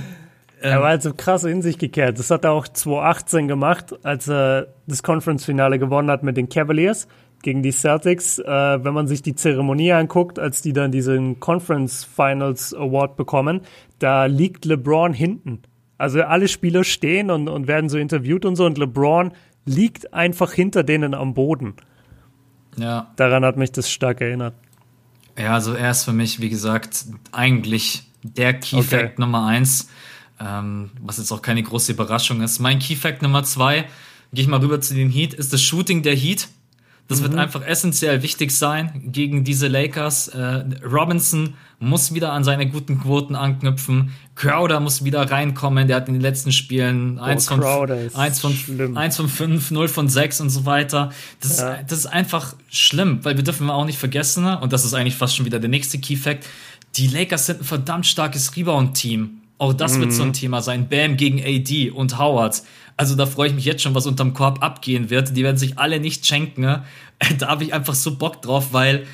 er 0.72 0.80
war 0.80 0.88
halt 0.90 1.02
so 1.02 1.12
krass 1.12 1.44
in 1.44 1.60
sich 1.60 1.78
gekehrt. 1.78 2.18
Das 2.18 2.30
hat 2.30 2.44
er 2.44 2.52
auch 2.52 2.66
2018 2.66 3.48
gemacht, 3.48 3.94
als 4.02 4.28
er 4.28 4.68
das 4.86 5.02
Conference-Finale 5.02 5.78
gewonnen 5.78 6.10
hat 6.10 6.22
mit 6.22 6.36
den 6.36 6.48
Cavaliers 6.48 7.06
gegen 7.44 7.62
die 7.62 7.70
Celtics. 7.70 8.40
Äh, 8.40 8.44
wenn 8.44 8.92
man 8.92 9.06
sich 9.06 9.22
die 9.22 9.36
Zeremonie 9.36 9.92
anguckt, 9.92 10.40
als 10.40 10.62
die 10.62 10.72
dann 10.72 10.90
diesen 10.90 11.38
Conference 11.38 12.04
Finals 12.04 12.74
Award 12.74 13.16
bekommen, 13.16 13.60
da 14.00 14.26
liegt 14.26 14.64
LeBron 14.64 15.12
hinten. 15.12 15.62
Also 15.96 16.22
alle 16.22 16.48
Spieler 16.48 16.82
stehen 16.82 17.30
und, 17.30 17.48
und 17.48 17.68
werden 17.68 17.88
so 17.88 17.98
interviewt 17.98 18.44
und 18.44 18.56
so 18.56 18.66
und 18.66 18.78
LeBron 18.78 19.32
liegt 19.64 20.12
einfach 20.12 20.52
hinter 20.52 20.82
denen 20.82 21.14
am 21.14 21.34
Boden. 21.34 21.74
Ja. 22.76 23.12
Daran 23.16 23.44
hat 23.44 23.56
mich 23.56 23.70
das 23.70 23.88
stark 23.88 24.20
erinnert. 24.20 24.54
Ja, 25.38 25.54
also 25.54 25.74
er 25.74 25.92
ist 25.92 26.04
für 26.04 26.12
mich, 26.12 26.40
wie 26.40 26.48
gesagt, 26.48 27.06
eigentlich 27.32 28.10
der 28.22 28.54
Key 28.54 28.82
Fact 28.82 29.04
okay. 29.04 29.14
Nummer 29.18 29.46
eins, 29.46 29.88
ähm, 30.40 30.90
was 31.00 31.18
jetzt 31.18 31.30
auch 31.32 31.42
keine 31.42 31.62
große 31.62 31.92
Überraschung 31.92 32.40
ist. 32.40 32.58
Mein 32.58 32.78
Key 32.78 32.96
Fact 32.96 33.22
Nummer 33.22 33.44
zwei, 33.44 33.84
gehe 34.32 34.42
ich 34.42 34.48
mal 34.48 34.60
rüber 34.60 34.80
zu 34.80 34.94
den 34.94 35.10
Heat, 35.10 35.34
ist 35.34 35.52
das 35.52 35.62
Shooting 35.62 36.02
der 36.02 36.14
Heat. 36.14 36.48
Das 37.06 37.20
mhm. 37.20 37.24
wird 37.24 37.34
einfach 37.36 37.64
essentiell 37.66 38.22
wichtig 38.22 38.50
sein 38.50 39.02
gegen 39.12 39.44
diese 39.44 39.68
Lakers. 39.68 40.28
Äh, 40.28 40.64
Robinson 40.84 41.54
muss 41.78 42.14
wieder 42.14 42.32
an 42.32 42.44
seine 42.44 42.68
guten 42.68 42.98
Quoten 42.98 43.34
anknüpfen. 43.34 44.12
Crowder 44.34 44.80
muss 44.80 45.04
wieder 45.04 45.30
reinkommen. 45.30 45.86
Der 45.86 45.96
hat 45.96 46.08
in 46.08 46.14
den 46.14 46.22
letzten 46.22 46.50
Spielen 46.50 47.18
1 47.18 47.50
oh, 47.50 47.56
von, 47.56 47.90
1 48.14 48.40
von, 48.40 48.96
1 48.96 49.16
von 49.16 49.28
5, 49.28 49.70
0 49.70 49.88
von 49.88 50.08
6 50.08 50.40
und 50.40 50.50
so 50.50 50.64
weiter. 50.64 51.10
Das, 51.40 51.60
ja. 51.60 51.74
ist, 51.74 51.90
das 51.90 51.98
ist 52.00 52.06
einfach 52.06 52.54
schlimm, 52.70 53.20
weil 53.22 53.36
wir 53.36 53.44
dürfen 53.44 53.68
auch 53.68 53.84
nicht 53.84 53.98
vergessen, 53.98 54.46
und 54.46 54.72
das 54.72 54.84
ist 54.84 54.94
eigentlich 54.94 55.16
fast 55.16 55.36
schon 55.36 55.44
wieder 55.44 55.60
der 55.60 55.70
nächste 55.70 55.98
Key 55.98 56.16
Fact, 56.16 56.46
die 56.96 57.08
Lakers 57.08 57.46
sind 57.46 57.60
ein 57.60 57.64
verdammt 57.64 58.06
starkes 58.06 58.56
Rebound-Team. 58.56 59.42
Auch 59.58 59.72
das 59.72 59.96
mhm. 59.96 60.00
wird 60.00 60.12
so 60.12 60.22
ein 60.22 60.28
mhm. 60.28 60.34
Thema 60.34 60.62
sein. 60.62 60.88
Bam 60.88 61.16
gegen 61.16 61.40
AD 61.40 61.90
und 61.90 62.18
Howard. 62.18 62.62
Also 62.96 63.16
da 63.16 63.26
freue 63.26 63.48
ich 63.48 63.54
mich 63.54 63.64
jetzt 63.64 63.82
schon, 63.82 63.94
was 63.94 64.06
unterm 64.06 64.34
Korb 64.34 64.62
abgehen 64.62 65.10
wird. 65.10 65.36
Die 65.36 65.42
werden 65.42 65.56
sich 65.56 65.78
alle 65.78 66.00
nicht 66.00 66.26
schenken. 66.26 66.62
Ne? 66.62 66.84
Da 67.38 67.48
habe 67.48 67.64
ich 67.64 67.72
einfach 67.72 67.94
so 67.94 68.16
Bock 68.16 68.42
drauf, 68.42 68.72
weil, 68.72 69.06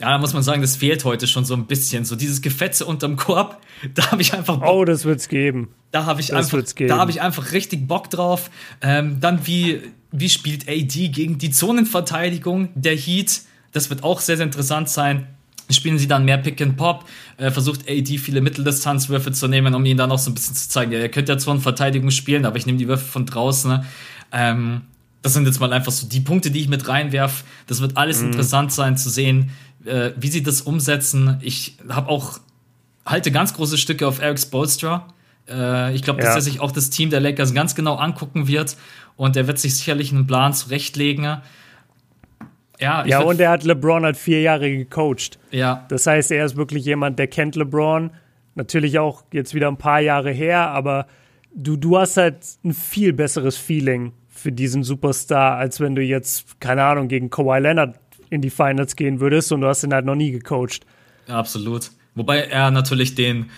ja, 0.00 0.10
da 0.10 0.18
muss 0.18 0.32
man 0.32 0.42
sagen, 0.42 0.60
das 0.60 0.76
fehlt 0.76 1.04
heute 1.04 1.26
schon 1.26 1.44
so 1.44 1.54
ein 1.54 1.66
bisschen. 1.66 2.04
So 2.04 2.16
dieses 2.16 2.42
Gefetze 2.42 2.84
unterm 2.84 3.16
Korb, 3.16 3.60
da 3.94 4.10
habe 4.10 4.22
ich 4.22 4.34
einfach 4.34 4.56
Bock. 4.58 4.68
Oh, 4.68 4.84
das 4.84 5.04
wird's 5.04 5.28
geben. 5.28 5.68
Da 5.90 6.06
habe 6.06 6.20
ich, 6.20 6.34
einfach, 6.34 6.62
da 6.88 6.98
hab 6.98 7.08
ich 7.08 7.20
einfach 7.20 7.52
richtig 7.52 7.86
Bock 7.86 8.10
drauf. 8.10 8.50
Ähm, 8.80 9.20
dann, 9.20 9.46
wie, 9.46 9.82
wie 10.10 10.28
spielt 10.28 10.68
AD 10.68 11.08
gegen 11.08 11.38
die 11.38 11.50
Zonenverteidigung 11.50 12.70
der 12.74 12.96
Heat? 12.96 13.42
Das 13.72 13.90
wird 13.90 14.02
auch 14.02 14.20
sehr, 14.20 14.36
sehr 14.36 14.46
interessant 14.46 14.88
sein 14.88 15.33
spielen 15.70 15.98
sie 15.98 16.08
dann 16.08 16.24
mehr 16.24 16.38
Pick 16.38 16.60
and 16.60 16.76
Pop, 16.76 17.04
äh, 17.36 17.50
versucht 17.50 17.88
AD 17.88 18.18
viele 18.18 18.40
Mitteldistanzwürfe 18.40 19.32
zu 19.32 19.48
nehmen, 19.48 19.74
um 19.74 19.84
ihn 19.84 19.96
dann 19.96 20.10
auch 20.12 20.18
so 20.18 20.30
ein 20.30 20.34
bisschen 20.34 20.54
zu 20.54 20.68
zeigen, 20.68 20.92
ja, 20.92 20.98
er 20.98 21.08
könnte 21.08 21.32
ja 21.32 21.38
zwar 21.38 21.54
in 21.54 21.60
Verteidigung 21.60 22.10
spielen, 22.10 22.44
aber 22.44 22.56
ich 22.56 22.66
nehme 22.66 22.78
die 22.78 22.88
Würfe 22.88 23.04
von 23.04 23.26
draußen. 23.26 23.70
Ne? 23.70 23.84
Ähm, 24.32 24.82
das 25.22 25.32
sind 25.32 25.46
jetzt 25.46 25.60
mal 25.60 25.72
einfach 25.72 25.92
so 25.92 26.06
die 26.06 26.20
Punkte, 26.20 26.50
die 26.50 26.60
ich 26.60 26.68
mit 26.68 26.86
reinwerf. 26.86 27.44
Das 27.66 27.80
wird 27.80 27.96
alles 27.96 28.20
mhm. 28.20 28.26
interessant 28.26 28.72
sein 28.72 28.96
zu 28.96 29.08
sehen, 29.08 29.50
äh, 29.86 30.10
wie 30.16 30.28
sie 30.28 30.42
das 30.42 30.60
umsetzen. 30.60 31.38
Ich 31.40 31.78
habe 31.88 32.10
auch 32.10 32.40
halte 33.06 33.30
ganz 33.30 33.54
große 33.54 33.78
Stücke 33.78 34.06
auf 34.06 34.20
Eric 34.20 34.38
Spolstra. 34.38 35.08
Äh, 35.48 35.94
ich 35.94 36.02
glaube, 36.02 36.20
dass 36.20 36.30
ja. 36.30 36.36
er 36.36 36.42
sich 36.42 36.60
auch 36.60 36.72
das 36.72 36.90
Team 36.90 37.10
der 37.10 37.20
Lakers 37.20 37.54
ganz 37.54 37.74
genau 37.74 37.96
angucken 37.96 38.48
wird 38.48 38.76
und 39.16 39.36
er 39.36 39.46
wird 39.46 39.58
sich 39.58 39.76
sicherlich 39.76 40.12
einen 40.12 40.26
Plan 40.26 40.52
zurechtlegen. 40.52 41.38
Ja, 42.80 43.04
ja 43.06 43.20
und 43.20 43.40
er 43.40 43.50
hat 43.50 43.64
LeBron 43.64 44.04
halt 44.04 44.16
vier 44.16 44.40
Jahre 44.40 44.70
gecoacht. 44.70 45.38
Ja. 45.50 45.84
Das 45.88 46.06
heißt, 46.06 46.30
er 46.32 46.44
ist 46.44 46.56
wirklich 46.56 46.84
jemand, 46.84 47.18
der 47.18 47.28
kennt 47.28 47.56
LeBron. 47.56 48.10
Natürlich 48.54 48.98
auch 48.98 49.24
jetzt 49.32 49.54
wieder 49.54 49.68
ein 49.68 49.76
paar 49.76 50.00
Jahre 50.00 50.30
her, 50.30 50.70
aber 50.70 51.06
du, 51.54 51.76
du 51.76 51.98
hast 51.98 52.16
halt 52.16 52.36
ein 52.64 52.72
viel 52.72 53.12
besseres 53.12 53.56
Feeling 53.56 54.12
für 54.28 54.52
diesen 54.52 54.82
Superstar, 54.82 55.56
als 55.56 55.80
wenn 55.80 55.94
du 55.94 56.02
jetzt, 56.02 56.60
keine 56.60 56.84
Ahnung, 56.84 57.08
gegen 57.08 57.30
Kawhi 57.30 57.58
Leonard 57.60 57.98
in 58.30 58.40
die 58.40 58.50
Finals 58.50 58.96
gehen 58.96 59.20
würdest 59.20 59.52
und 59.52 59.60
du 59.60 59.68
hast 59.68 59.84
ihn 59.84 59.94
halt 59.94 60.04
noch 60.04 60.16
nie 60.16 60.32
gecoacht. 60.32 60.84
absolut. 61.28 61.90
Wobei 62.14 62.42
er 62.42 62.70
natürlich 62.70 63.14
den 63.14 63.50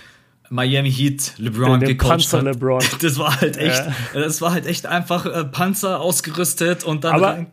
Miami 0.49 0.91
Heat 0.91 1.35
LeBron 1.39 1.81
den, 1.81 1.81
den 1.81 1.89
gecoacht 1.99 2.11
Panzer 2.11 2.39
hat. 2.39 2.45
LeBron. 2.45 2.83
Das 3.01 3.19
war 3.19 3.41
halt 3.41 3.57
echt, 3.57 3.85
ja. 4.15 4.21
das 4.21 4.41
war 4.41 4.53
halt 4.53 4.67
echt 4.67 4.87
einfach 4.87 5.27
äh, 5.27 5.45
Panzer 5.45 6.01
ausgerüstet 6.01 6.85
und 6.85 7.05
dann 7.05 7.15
aber, 7.15 7.27
rein. 7.29 7.47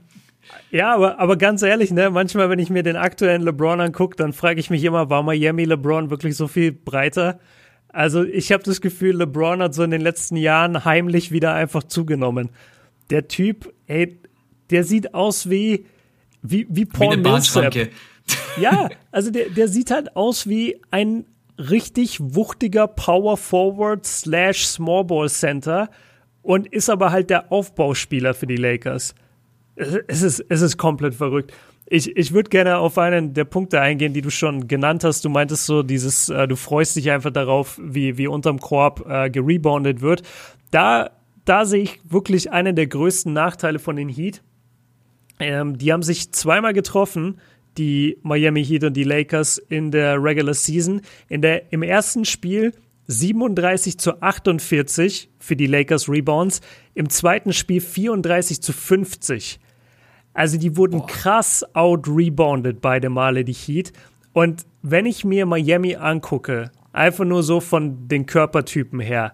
Ja, 0.73 0.95
aber, 0.95 1.19
aber 1.19 1.37
ganz 1.37 1.61
ehrlich, 1.61 1.91
ne, 1.91 2.09
manchmal, 2.09 2.49
wenn 2.49 2.57
ich 2.57 2.71
mir 2.71 2.81
den 2.81 2.95
aktuellen 2.95 3.43
LeBron 3.43 3.79
angucke, 3.79 4.15
dann 4.15 4.33
frage 4.33 4.59
ich 4.59 4.71
mich 4.71 4.83
immer, 4.83 5.07
war 5.07 5.21
Miami 5.21 5.65
LeBron 5.65 6.09
wirklich 6.09 6.35
so 6.35 6.47
viel 6.47 6.71
breiter? 6.71 7.39
Also 7.89 8.23
ich 8.23 8.51
habe 8.51 8.63
das 8.63 8.81
Gefühl, 8.81 9.17
LeBron 9.17 9.61
hat 9.61 9.75
so 9.75 9.83
in 9.83 9.91
den 9.91 10.01
letzten 10.01 10.35
Jahren 10.35 10.83
heimlich 10.83 11.31
wieder 11.31 11.53
einfach 11.53 11.83
zugenommen. 11.83 12.49
Der 13.11 13.27
Typ, 13.27 13.71
ey, 13.85 14.19
der 14.71 14.83
sieht 14.83 15.13
aus 15.13 15.47
wie 15.47 15.85
wie 16.41 16.65
wie 16.71 16.85
Paul 16.85 17.17
wie. 17.75 17.89
Ja, 18.59 18.89
also 19.11 19.29
der, 19.29 19.49
der 19.49 19.67
sieht 19.67 19.91
halt 19.91 20.15
aus 20.15 20.47
wie 20.47 20.81
ein 20.89 21.25
richtig 21.59 22.17
wuchtiger 22.19 22.87
Power 22.87 23.37
Forward 23.37 24.07
slash 24.07 24.65
Small 24.65 25.03
Ball 25.03 25.29
Center 25.29 25.89
und 26.41 26.65
ist 26.67 26.89
aber 26.89 27.11
halt 27.11 27.29
der 27.29 27.51
Aufbauspieler 27.51 28.33
für 28.33 28.47
die 28.47 28.55
Lakers. 28.55 29.13
Es 29.75 30.21
ist, 30.21 30.45
es 30.49 30.61
ist 30.61 30.77
komplett 30.77 31.15
verrückt. 31.15 31.53
Ich, 31.87 32.15
ich 32.15 32.33
würde 32.33 32.49
gerne 32.49 32.77
auf 32.77 32.97
einen 32.97 33.33
der 33.33 33.43
Punkte 33.45 33.81
eingehen, 33.81 34.13
die 34.13 34.21
du 34.21 34.29
schon 34.29 34.67
genannt 34.67 35.03
hast. 35.03 35.25
Du 35.25 35.29
meintest 35.29 35.65
so 35.65 35.83
dieses, 35.83 36.29
äh, 36.29 36.47
du 36.47 36.55
freust 36.55 36.95
dich 36.95 37.11
einfach 37.11 37.31
darauf, 37.31 37.79
wie, 37.81 38.17
wie 38.17 38.27
unterm 38.27 38.59
Korb 38.59 39.05
äh, 39.07 39.29
gereboundet 39.29 40.01
wird. 40.01 40.23
Da, 40.71 41.11
da 41.45 41.65
sehe 41.65 41.83
ich 41.83 41.99
wirklich 42.09 42.51
einen 42.51 42.75
der 42.75 42.87
größten 42.87 43.33
Nachteile 43.33 43.79
von 43.79 43.95
den 43.95 44.09
Heat. 44.09 44.41
Ähm, 45.39 45.77
die 45.77 45.91
haben 45.91 46.03
sich 46.03 46.31
zweimal 46.31 46.73
getroffen, 46.73 47.39
die 47.77 48.17
Miami 48.21 48.63
Heat 48.63 48.83
und 48.83 48.93
die 48.95 49.03
Lakers 49.03 49.57
in 49.57 49.91
der 49.91 50.23
Regular 50.23 50.53
Season. 50.53 51.01
In 51.27 51.41
der, 51.41 51.71
Im 51.73 51.83
ersten 51.83 52.25
Spiel 52.25 52.73
37 53.07 53.97
zu 53.97 54.21
48 54.21 55.29
für 55.39 55.55
die 55.55 55.67
Lakers 55.67 56.09
Rebounds, 56.09 56.61
im 56.93 57.09
zweiten 57.09 57.53
Spiel 57.53 57.81
34 57.81 58.61
zu 58.61 58.73
50 58.73 59.59
also 60.33 60.57
die 60.57 60.75
wurden 60.77 60.99
Boah. 60.99 61.07
krass 61.07 61.63
out-rebounded 61.73 62.81
beide 62.81 63.09
Male, 63.09 63.43
die 63.43 63.53
Heat. 63.53 63.93
Und 64.33 64.65
wenn 64.81 65.05
ich 65.05 65.23
mir 65.23 65.45
Miami 65.45 65.95
angucke, 65.95 66.71
einfach 66.91 67.25
nur 67.25 67.43
so 67.43 67.59
von 67.59 68.07
den 68.07 68.25
Körpertypen 68.25 68.99
her, 68.99 69.33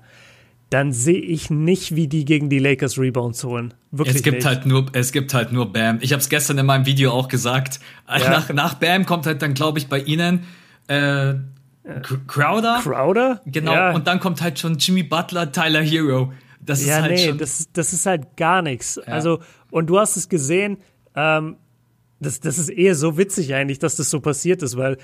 dann 0.70 0.92
sehe 0.94 1.20
ich 1.20 1.50
nicht, 1.50 1.96
wie 1.96 2.08
die 2.08 2.26
gegen 2.26 2.50
die 2.50 2.60
Lakers 2.60 3.00
Rebounds 3.00 3.44
holen. 3.44 3.74
Wirklich 3.92 4.18
es 4.18 4.24
gibt 4.24 4.38
nicht. 4.38 4.46
halt 4.46 4.66
nur, 4.68 4.86
es 4.94 5.12
gibt 5.12 5.34
halt 5.34 5.52
nur 5.52 5.74
Bam. 5.74 5.98
Ich 6.02 6.12
habe 6.12 6.20
es 6.20 6.30
gestern 6.30 6.60
in 6.60 6.66
meinem 6.66 6.86
Video 6.86 7.12
auch 7.12 7.28
gesagt. 7.28 7.80
Ja. 8.08 8.30
Nach, 8.30 8.50
nach 8.54 8.74
Bam 8.76 9.06
kommt 9.06 9.26
halt 9.26 9.42
dann, 9.42 9.56
glaube 9.56 9.80
ich, 9.80 9.88
bei 9.88 10.00
Ihnen 10.00 10.44
äh, 10.88 11.36
Crowder. 12.28 12.80
Crowder? 12.84 13.42
Genau. 13.46 13.74
Ja. 13.74 13.92
Und 13.92 14.08
dann 14.08 14.20
kommt 14.20 14.42
halt 14.42 14.60
schon 14.60 14.78
Jimmy 14.78 15.04
Butler, 15.04 15.52
Tyler 15.52 15.82
Hero. 15.82 16.34
Das 16.62 16.86
ja, 16.86 16.98
ist 16.98 17.02
halt 17.02 17.12
nee, 17.12 17.28
schon 17.28 17.38
das, 17.38 17.70
das 17.72 17.94
ist 17.94 18.06
halt 18.06 18.38
gar 18.38 18.62
nichts. 18.62 18.96
Ja. 18.96 19.14
Also, 19.14 19.40
und 19.72 19.88
du 19.88 20.00
hast 20.00 20.18
es 20.18 20.30
gesehen, 20.30 20.78
ähm, 21.16 21.58
das, 22.20 22.40
das 22.40 22.58
ist 22.58 22.70
eher 22.70 22.96
so 22.96 23.18
witzig 23.18 23.54
eigentlich, 23.54 23.80
dass 23.80 23.96
das 23.96 24.10
so 24.10 24.20
passiert 24.20 24.62
ist, 24.62 24.78
weil 24.78 24.98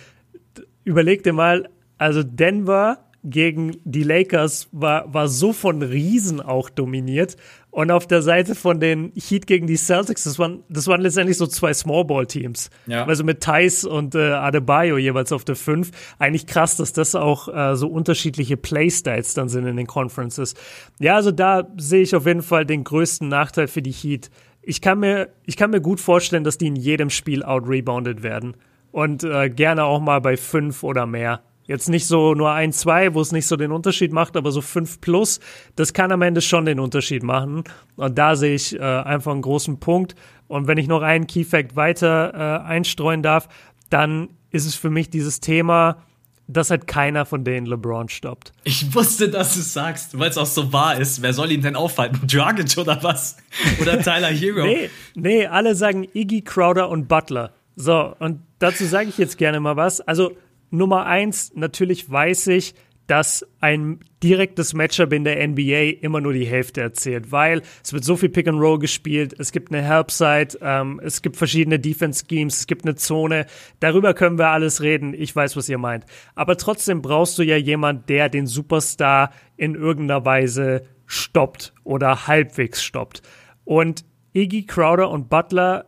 überleg 0.84 1.24
dir 1.24 1.34
mal, 1.34 1.70
also 1.98 2.24
Denver 2.24 3.00
gegen 3.26 3.78
die 3.84 4.04
Lakers 4.04 4.70
war, 4.72 5.14
war 5.14 5.28
so 5.28 5.52
von 5.52 5.82
Riesen 5.82 6.42
auch 6.42 6.70
dominiert. 6.70 7.36
Und 7.72 7.92
auf 7.92 8.08
der 8.08 8.22
Seite 8.22 8.56
von 8.56 8.80
den 8.80 9.12
Heat 9.16 9.48
gegen 9.48 9.68
die 9.68 9.76
Celtics, 9.76 10.24
das 10.24 10.40
waren, 10.40 10.64
das 10.70 10.88
waren 10.88 11.02
letztendlich 11.02 11.38
so 11.38 11.46
zwei 11.46 11.74
Smallball-Teams. 11.74 12.70
Ja. 12.88 13.06
Also 13.06 13.26
mit 13.26 13.42
Thais 13.42 13.84
und 13.84 14.16
äh, 14.16 14.32
Adebayo 14.32 14.98
jeweils 14.98 15.34
auf 15.34 15.44
der 15.44 15.58
5. 15.58 15.92
Eigentlich 16.18 16.48
krass, 16.48 16.78
dass 16.78 16.94
das 16.94 17.16
auch 17.16 17.54
äh, 17.54 17.76
so 17.76 17.90
unterschiedliche 17.90 18.56
Playstyles 18.56 19.34
dann 19.34 19.50
sind 19.50 19.66
in 19.66 19.76
den 19.76 19.88
Conferences. 19.88 20.54
Ja, 21.00 21.16
also 21.16 21.32
da 21.32 21.68
sehe 21.76 22.02
ich 22.02 22.16
auf 22.16 22.26
jeden 22.26 22.44
Fall 22.44 22.66
den 22.66 22.86
größten 22.86 23.28
Nachteil 23.28 23.68
für 23.68 23.82
die 23.82 23.92
Heat. 23.92 24.30
Ich 24.62 24.80
kann 24.80 25.00
mir, 25.00 25.30
ich 25.46 25.58
kann 25.58 25.72
mir 25.72 25.82
gut 25.82 26.00
vorstellen, 26.00 26.46
dass 26.46 26.58
die 26.58 26.68
in 26.68 26.78
jedem 26.78 27.10
Spiel 27.10 27.44
out-rebounded 27.44 28.24
werden. 28.24 28.56
Und 28.92 29.26
äh, 29.26 29.50
gerne 29.50 29.84
auch 29.84 30.00
mal 30.00 30.22
bei 30.22 30.38
fünf 30.38 30.82
oder 30.82 31.06
mehr. 31.06 31.42
Jetzt 31.68 31.90
nicht 31.90 32.06
so 32.06 32.36
nur 32.36 32.52
ein, 32.52 32.72
zwei, 32.72 33.14
wo 33.14 33.22
es 33.22 33.32
nicht 33.32 33.48
so 33.48 33.56
den 33.56 33.72
Unterschied 33.72 34.12
macht, 34.12 34.38
aber 34.38 34.52
so 34.52 34.62
fünf 34.62 35.02
plus, 35.02 35.40
das 35.76 35.94
kann 35.94 36.12
am 36.12 36.22
Ende 36.22 36.42
schon 36.42 36.66
den 36.66 36.80
Unterschied 36.80 37.24
machen. 37.24 37.64
Und 37.96 38.18
da 38.18 38.36
sehe 38.36 38.54
ich 38.54 38.76
äh, 38.76 38.82
einfach 38.82 39.32
einen 39.32 39.42
großen 39.42 39.80
Punkt. 39.80 40.16
Und 40.48 40.68
wenn 40.68 40.78
ich 40.78 40.88
noch 40.88 41.02
einen 41.02 41.26
Key 41.26 41.44
Fact 41.44 41.76
weiter 41.76 42.34
äh, 42.34 42.68
einstreuen 42.68 43.24
darf, 43.24 43.48
dann 43.90 44.30
ist 44.52 44.66
es 44.66 44.76
für 44.76 44.92
mich 44.92 45.10
dieses 45.10 45.40
Thema, 45.40 45.98
dass 46.48 46.70
halt 46.70 46.86
keiner 46.86 47.26
von 47.26 47.44
denen 47.44 47.66
LeBron 47.66 48.10
stoppt. 48.10 48.54
Ich 48.64 48.94
wusste, 48.94 49.30
dass 49.30 49.56
du 49.56 49.62
es 49.62 49.74
sagst, 49.74 50.18
weil 50.20 50.30
es 50.30 50.38
auch 50.38 50.46
so 50.46 50.72
wahr 50.72 51.00
ist. 51.00 51.24
Wer 51.24 51.34
soll 51.34 51.52
ihn 51.52 51.62
denn 51.62 51.76
aufhalten? 51.76 52.20
Dragic 52.28 52.78
oder 52.78 53.02
was? 53.02 53.38
Oder 53.82 54.02
Tyler 54.02 54.28
Hero? 54.28 54.66
nee, 54.66 54.90
nee, 55.16 55.48
alle 55.48 55.74
sagen 55.74 56.08
Iggy, 56.14 56.42
Crowder 56.44 56.90
und 56.90 57.08
Butler. 57.08 57.54
So, 57.76 58.16
und 58.20 58.42
dazu 58.60 58.86
sage 58.86 59.10
ich 59.10 59.18
jetzt 59.18 59.38
gerne 59.38 59.60
mal 59.60 59.76
was. 59.76 60.00
Also 60.02 60.32
Nummer 60.78 61.06
eins, 61.06 61.52
natürlich 61.56 62.10
weiß 62.10 62.48
ich, 62.48 62.76
dass 63.08 63.46
ein 63.60 64.00
direktes 64.24 64.74
Matchup 64.74 65.14
in 65.14 65.24
der 65.24 65.48
NBA 65.48 66.02
immer 66.02 66.22
nur 66.22 66.34
die 66.34 66.46
Hälfte 66.46 66.82
erzählt, 66.82 67.32
weil 67.32 67.62
es 67.84 67.94
wird 67.94 68.04
so 68.04 68.18
viel 68.18 68.30
Pick 68.30 68.48
and 68.48 68.60
Roll 68.60 68.80
gespielt, 68.80 69.36
es 69.38 69.52
gibt 69.52 69.72
eine 69.72 69.84
Help-Side, 69.84 70.58
ähm, 70.62 71.00
es 71.04 71.22
gibt 71.22 71.38
verschiedene 71.38 71.80
Defense-Schemes, 71.80 72.62
es 72.62 72.68
gibt 72.68 72.86
eine 72.86 72.96
Zone, 72.96 73.46
darüber 73.80 74.14
können 74.14 74.40
wir 74.40 74.48
alles 74.48 74.82
reden, 74.82 75.14
ich 75.14 75.36
weiß, 75.36 75.56
was 75.56 75.70
ihr 75.70 75.78
meint. 75.78 76.06
Aber 76.34 76.58
trotzdem 76.58 77.02
brauchst 77.02 77.38
du 77.38 77.44
ja 77.44 77.58
jemand, 77.58 78.10
der 78.10 78.30
den 78.30 78.48
Superstar 78.48 79.32
in 79.56 79.76
irgendeiner 79.76 80.26
Weise 80.26 80.82
stoppt 81.06 81.74
oder 81.84 82.28
halbwegs 82.28 82.84
stoppt. 82.84 83.22
Und 83.64 84.04
Iggy, 84.34 84.66
Crowder 84.66 85.12
und 85.12 85.30
Butler 85.30 85.86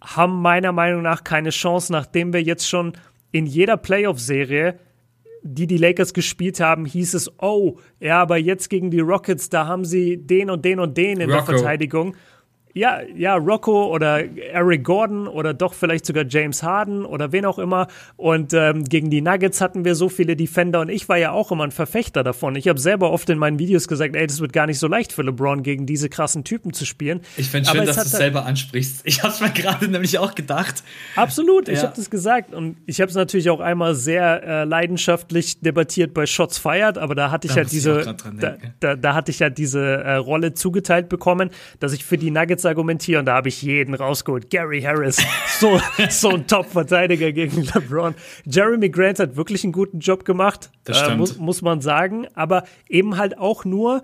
haben 0.00 0.40
meiner 0.40 0.70
Meinung 0.70 1.02
nach 1.02 1.24
keine 1.24 1.50
Chance, 1.50 1.92
nachdem 1.92 2.32
wir 2.32 2.42
jetzt 2.42 2.68
schon 2.68 2.92
in 3.32 3.46
jeder 3.46 3.76
Playoff-Serie, 3.76 4.78
die 5.42 5.66
die 5.66 5.76
Lakers 5.78 6.12
gespielt 6.12 6.60
haben, 6.60 6.84
hieß 6.84 7.14
es, 7.14 7.30
oh, 7.40 7.78
ja, 8.00 8.20
aber 8.20 8.36
jetzt 8.36 8.68
gegen 8.68 8.90
die 8.90 9.00
Rockets, 9.00 9.48
da 9.48 9.66
haben 9.66 9.84
sie 9.84 10.16
den 10.16 10.50
und 10.50 10.64
den 10.64 10.80
und 10.80 10.96
den 10.96 11.20
in 11.20 11.30
Rocco. 11.30 11.46
der 11.46 11.58
Verteidigung 11.58 12.16
ja, 12.76 13.00
ja, 13.16 13.36
Rocco 13.36 13.86
oder 13.86 14.22
Eric 14.36 14.84
Gordon 14.84 15.28
oder 15.28 15.54
doch 15.54 15.72
vielleicht 15.72 16.04
sogar 16.04 16.26
James 16.28 16.62
Harden 16.62 17.06
oder 17.06 17.32
wen 17.32 17.46
auch 17.46 17.58
immer. 17.58 17.86
Und 18.16 18.52
ähm, 18.52 18.84
gegen 18.84 19.08
die 19.08 19.22
Nuggets 19.22 19.62
hatten 19.62 19.86
wir 19.86 19.94
so 19.94 20.10
viele 20.10 20.36
Defender 20.36 20.80
und 20.80 20.90
ich 20.90 21.08
war 21.08 21.16
ja 21.16 21.32
auch 21.32 21.50
immer 21.50 21.64
ein 21.64 21.70
Verfechter 21.70 22.22
davon. 22.22 22.54
Ich 22.54 22.68
habe 22.68 22.78
selber 22.78 23.12
oft 23.12 23.30
in 23.30 23.38
meinen 23.38 23.58
Videos 23.58 23.88
gesagt, 23.88 24.14
ey, 24.14 24.26
das 24.26 24.40
wird 24.40 24.52
gar 24.52 24.66
nicht 24.66 24.78
so 24.78 24.88
leicht 24.88 25.14
für 25.14 25.22
LeBron 25.22 25.62
gegen 25.62 25.86
diese 25.86 26.10
krassen 26.10 26.44
Typen 26.44 26.74
zu 26.74 26.84
spielen. 26.84 27.22
Ich 27.38 27.48
finde 27.48 27.70
schön, 27.70 27.86
dass 27.86 27.96
du 27.96 28.02
es 28.02 28.10
selber 28.10 28.44
ansprichst. 28.44 29.00
Ich 29.04 29.22
habe 29.22 29.32
es 29.32 29.40
mir 29.40 29.50
gerade 29.50 29.88
nämlich 29.88 30.18
auch 30.18 30.34
gedacht. 30.34 30.84
Absolut, 31.14 31.70
ich 31.70 31.78
ja. 31.78 31.84
habe 31.84 31.96
das 31.96 32.10
gesagt 32.10 32.52
und 32.52 32.76
ich 32.84 33.00
habe 33.00 33.08
es 33.08 33.16
natürlich 33.16 33.48
auch 33.48 33.60
einmal 33.60 33.94
sehr 33.94 34.42
äh, 34.42 34.64
leidenschaftlich 34.64 35.60
debattiert 35.60 36.12
bei 36.12 36.26
Shots 36.26 36.58
Fired, 36.58 36.98
aber 36.98 37.14
da 37.14 37.30
hatte 37.30 37.46
ich 37.46 37.54
da 37.54 37.60
halt 37.60 37.72
diese, 37.72 38.14
da, 38.38 38.56
da, 38.80 38.96
da, 38.96 39.14
hatte 39.14 39.30
ich 39.30 39.40
halt 39.40 39.56
diese 39.56 39.80
äh, 39.80 40.16
Rolle 40.16 40.52
zugeteilt 40.52 41.08
bekommen, 41.08 41.48
dass 41.80 41.94
ich 41.94 42.04
für 42.04 42.18
die 42.18 42.30
Nuggets 42.30 42.65
argumentieren. 42.66 43.26
Da 43.26 43.34
habe 43.34 43.48
ich 43.48 43.62
jeden 43.62 43.94
rausgeholt. 43.94 44.50
Gary 44.50 44.82
Harris, 44.82 45.16
so, 45.58 45.80
so 46.10 46.30
ein 46.30 46.46
Top-Verteidiger 46.46 47.32
gegen 47.32 47.62
LeBron. 47.62 48.14
Jeremy 48.44 48.90
Grant 48.90 49.18
hat 49.18 49.36
wirklich 49.36 49.64
einen 49.64 49.72
guten 49.72 50.00
Job 50.00 50.24
gemacht, 50.24 50.70
äh, 50.88 51.14
muss, 51.16 51.38
muss 51.38 51.62
man 51.62 51.80
sagen. 51.80 52.26
Aber 52.34 52.64
eben 52.88 53.16
halt 53.16 53.38
auch 53.38 53.64
nur 53.64 54.02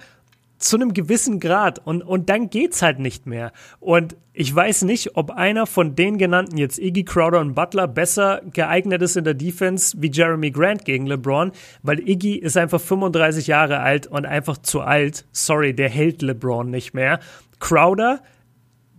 zu 0.63 0.77
einem 0.77 0.95
gewissen 0.95 1.41
Grad 1.41 1.81
und, 1.85 2.03
und 2.03 2.29
dann 2.29 2.49
geht's 2.49 2.83
halt 2.83 2.99
nicht 2.99 3.27
mehr. 3.27 3.53
Und 3.81 4.17
ich 4.33 4.55
weiß 4.55 4.83
nicht, 4.83 5.17
ob 5.17 5.31
einer 5.31 5.67
von 5.67 5.95
den 5.95 6.19
genannten, 6.19 6.57
jetzt 6.57 6.79
Iggy 6.79 7.05
Crowder 7.05 7.41
und 7.41 7.55
Butler, 7.55 7.89
besser 7.89 8.41
geeignet 8.53 9.03
ist 9.03 9.17
in 9.17 9.25
der 9.25 9.35
Defense 9.35 9.97
wie 10.01 10.11
Jeremy 10.11 10.51
Grant 10.51 10.85
gegen 10.85 11.07
LeBron, 11.07 11.53
weil 11.83 12.01
Iggy 12.09 12.37
ist 12.37 12.57
einfach 12.57 12.81
35 12.81 13.49
Jahre 13.49 13.81
alt 13.81 14.07
und 14.07 14.25
einfach 14.25 14.59
zu 14.59 14.81
alt. 14.81 15.27
Sorry, 15.33 15.75
der 15.75 15.91
hält 15.91 16.23
LeBron 16.23 16.71
nicht 16.71 16.95
mehr. 16.95 17.21
Crowder 17.59 18.23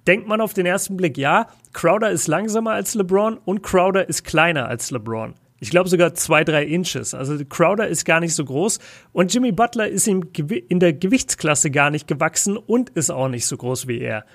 denkt 0.08 0.28
man 0.28 0.42
auf 0.42 0.54
den 0.54 0.66
ersten 0.66 0.98
Blick, 0.98 1.18
ja, 1.18 1.48
Crowder 1.74 2.12
ist 2.12 2.28
langsamer 2.28 2.72
als 2.72 2.94
LeBron 2.96 3.38
und 3.46 3.64
Crowder 3.64 4.08
ist 4.08 4.24
kleiner 4.24 4.68
als 4.68 4.92
LeBron. 4.92 5.34
Ich 5.60 5.70
glaube 5.70 5.88
sogar 5.88 6.14
zwei, 6.14 6.44
drei 6.44 6.66
Inches. 6.66 7.14
Also 7.14 7.38
Crowder 7.46 7.88
ist 7.88 8.04
gar 8.04 8.20
nicht 8.20 8.36
so 8.36 8.44
groß 8.44 8.80
und 9.14 9.34
Jimmy 9.34 9.54
Butler 9.54 9.88
ist 9.88 10.08
in 10.08 10.80
der 10.80 10.92
Gewichtsklasse 10.92 11.72
gar 11.72 11.90
nicht 11.90 12.08
gewachsen 12.08 12.58
und 12.58 12.90
ist 12.90 13.10
auch 13.10 13.30
nicht 13.30 13.46
so 13.46 13.56
groß 13.56 13.88
wie 13.88 14.02
er. 14.02 14.26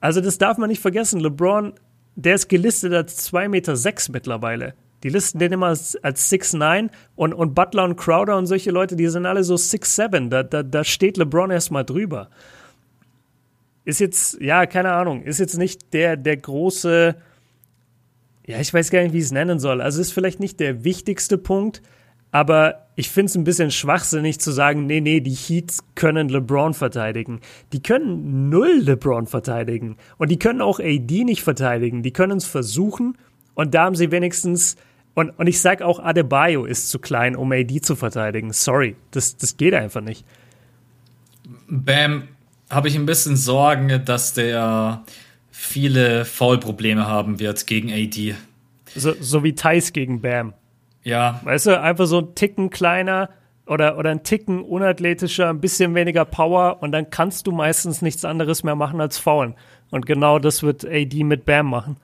Also 0.00 0.22
das 0.22 0.38
darf 0.38 0.56
man 0.56 0.70
nicht 0.70 0.80
vergessen. 0.80 1.20
LeBron, 1.20 1.74
der 2.16 2.36
ist 2.36 2.48
gelistet 2.48 2.94
als 2.94 3.30
2,6 3.30 3.48
Meter 3.48 3.76
sechs 3.76 4.08
mittlerweile. 4.08 4.74
Die 5.02 5.10
listen 5.10 5.38
den 5.38 5.52
immer 5.52 5.66
als, 5.66 5.96
als 6.02 6.30
6'9 6.30 6.88
und, 7.14 7.34
und 7.34 7.54
Butler 7.54 7.84
und 7.84 7.96
Crowder 7.96 8.36
und 8.36 8.46
solche 8.46 8.70
Leute, 8.70 8.96
die 8.96 9.08
sind 9.08 9.26
alle 9.26 9.44
so 9.44 9.54
6'7. 9.54 10.30
Da, 10.30 10.42
da, 10.42 10.62
da 10.62 10.84
steht 10.84 11.18
LeBron 11.18 11.50
erstmal 11.50 11.84
drüber 11.84 12.30
ist 13.84 14.00
jetzt, 14.00 14.40
ja, 14.40 14.66
keine 14.66 14.92
Ahnung, 14.92 15.22
ist 15.22 15.38
jetzt 15.38 15.58
nicht 15.58 15.92
der, 15.92 16.16
der 16.16 16.36
große, 16.36 17.16
ja, 18.46 18.60
ich 18.60 18.72
weiß 18.72 18.90
gar 18.90 19.02
nicht, 19.02 19.12
wie 19.12 19.18
ich 19.18 19.24
es 19.24 19.32
nennen 19.32 19.58
soll. 19.58 19.80
Also 19.80 20.00
ist 20.00 20.12
vielleicht 20.12 20.40
nicht 20.40 20.60
der 20.60 20.84
wichtigste 20.84 21.38
Punkt, 21.38 21.82
aber 22.32 22.86
ich 22.94 23.10
finde 23.10 23.30
es 23.30 23.34
ein 23.34 23.44
bisschen 23.44 23.70
schwachsinnig 23.70 24.40
zu 24.40 24.52
sagen, 24.52 24.86
nee, 24.86 25.00
nee, 25.00 25.20
die 25.20 25.34
Heats 25.34 25.80
können 25.94 26.28
LeBron 26.28 26.74
verteidigen. 26.74 27.40
Die 27.72 27.82
können 27.82 28.50
null 28.50 28.82
LeBron 28.82 29.26
verteidigen. 29.26 29.96
Und 30.18 30.30
die 30.30 30.38
können 30.38 30.60
auch 30.60 30.78
AD 30.78 31.24
nicht 31.24 31.42
verteidigen. 31.42 32.02
Die 32.02 32.12
können 32.12 32.38
es 32.38 32.46
versuchen 32.46 33.16
und 33.54 33.74
da 33.74 33.84
haben 33.84 33.94
sie 33.94 34.10
wenigstens, 34.10 34.76
und, 35.14 35.30
und 35.38 35.46
ich 35.46 35.60
sage 35.60 35.84
auch, 35.84 35.98
Adebayo 35.98 36.64
ist 36.64 36.88
zu 36.88 36.98
klein, 36.98 37.36
um 37.36 37.52
AD 37.52 37.80
zu 37.80 37.96
verteidigen. 37.96 38.52
Sorry, 38.52 38.96
das, 39.10 39.36
das 39.36 39.56
geht 39.56 39.74
einfach 39.74 40.00
nicht. 40.00 40.24
Bam, 41.68 42.28
habe 42.70 42.88
ich 42.88 42.94
ein 42.94 43.06
bisschen 43.06 43.36
Sorgen, 43.36 44.04
dass 44.04 44.32
der 44.32 45.02
viele 45.50 46.24
Foul-Probleme 46.24 47.06
haben 47.06 47.40
wird 47.40 47.66
gegen 47.66 47.92
AD. 47.92 48.34
So, 48.94 49.14
so 49.20 49.44
wie 49.44 49.54
Thais 49.54 49.92
gegen 49.92 50.20
Bam. 50.20 50.54
Ja. 51.02 51.40
Weißt 51.44 51.66
du, 51.66 51.80
einfach 51.80 52.06
so 52.06 52.20
ein 52.20 52.34
Ticken 52.34 52.70
kleiner 52.70 53.30
oder, 53.66 53.98
oder 53.98 54.10
ein 54.10 54.22
Ticken 54.22 54.62
unathletischer, 54.62 55.48
ein 55.48 55.60
bisschen 55.60 55.94
weniger 55.94 56.24
Power 56.24 56.82
und 56.82 56.92
dann 56.92 57.10
kannst 57.10 57.46
du 57.46 57.52
meistens 57.52 58.02
nichts 58.02 58.24
anderes 58.24 58.64
mehr 58.64 58.74
machen 58.74 59.00
als 59.00 59.18
faulen. 59.18 59.54
Und 59.90 60.06
genau 60.06 60.38
das 60.38 60.62
wird 60.62 60.84
AD 60.84 61.24
mit 61.24 61.44
Bam 61.44 61.66
machen. 61.70 61.96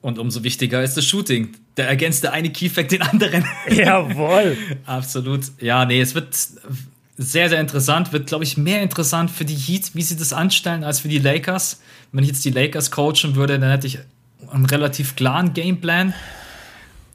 Und 0.00 0.18
umso 0.18 0.44
wichtiger 0.44 0.82
ist 0.82 0.96
das 0.96 1.04
Shooting. 1.04 1.54
Da 1.74 1.84
ergänzt 1.84 2.24
der 2.24 2.32
eine 2.32 2.50
Keyfact 2.50 2.92
den 2.92 3.02
anderen. 3.02 3.44
Jawohl. 3.68 4.56
Absolut. 4.86 5.42
Ja, 5.60 5.84
nee, 5.84 6.00
es 6.00 6.14
wird 6.14 6.28
sehr, 7.16 7.48
sehr 7.48 7.60
interessant. 7.60 8.12
Wird, 8.12 8.26
glaube 8.26 8.44
ich, 8.44 8.56
mehr 8.56 8.82
interessant 8.82 9.30
für 9.30 9.44
die 9.44 9.54
Heat, 9.54 9.94
wie 9.94 10.02
sie 10.02 10.16
das 10.16 10.32
anstellen, 10.32 10.84
als 10.84 11.00
für 11.00 11.08
die 11.08 11.18
Lakers. 11.18 11.80
Wenn 12.12 12.24
ich 12.24 12.30
jetzt 12.30 12.44
die 12.44 12.50
Lakers 12.50 12.90
coachen 12.90 13.34
würde, 13.34 13.58
dann 13.58 13.70
hätte 13.70 13.86
ich 13.86 13.98
einen 14.50 14.66
relativ 14.66 15.16
klaren 15.16 15.54
Gameplan. 15.54 16.14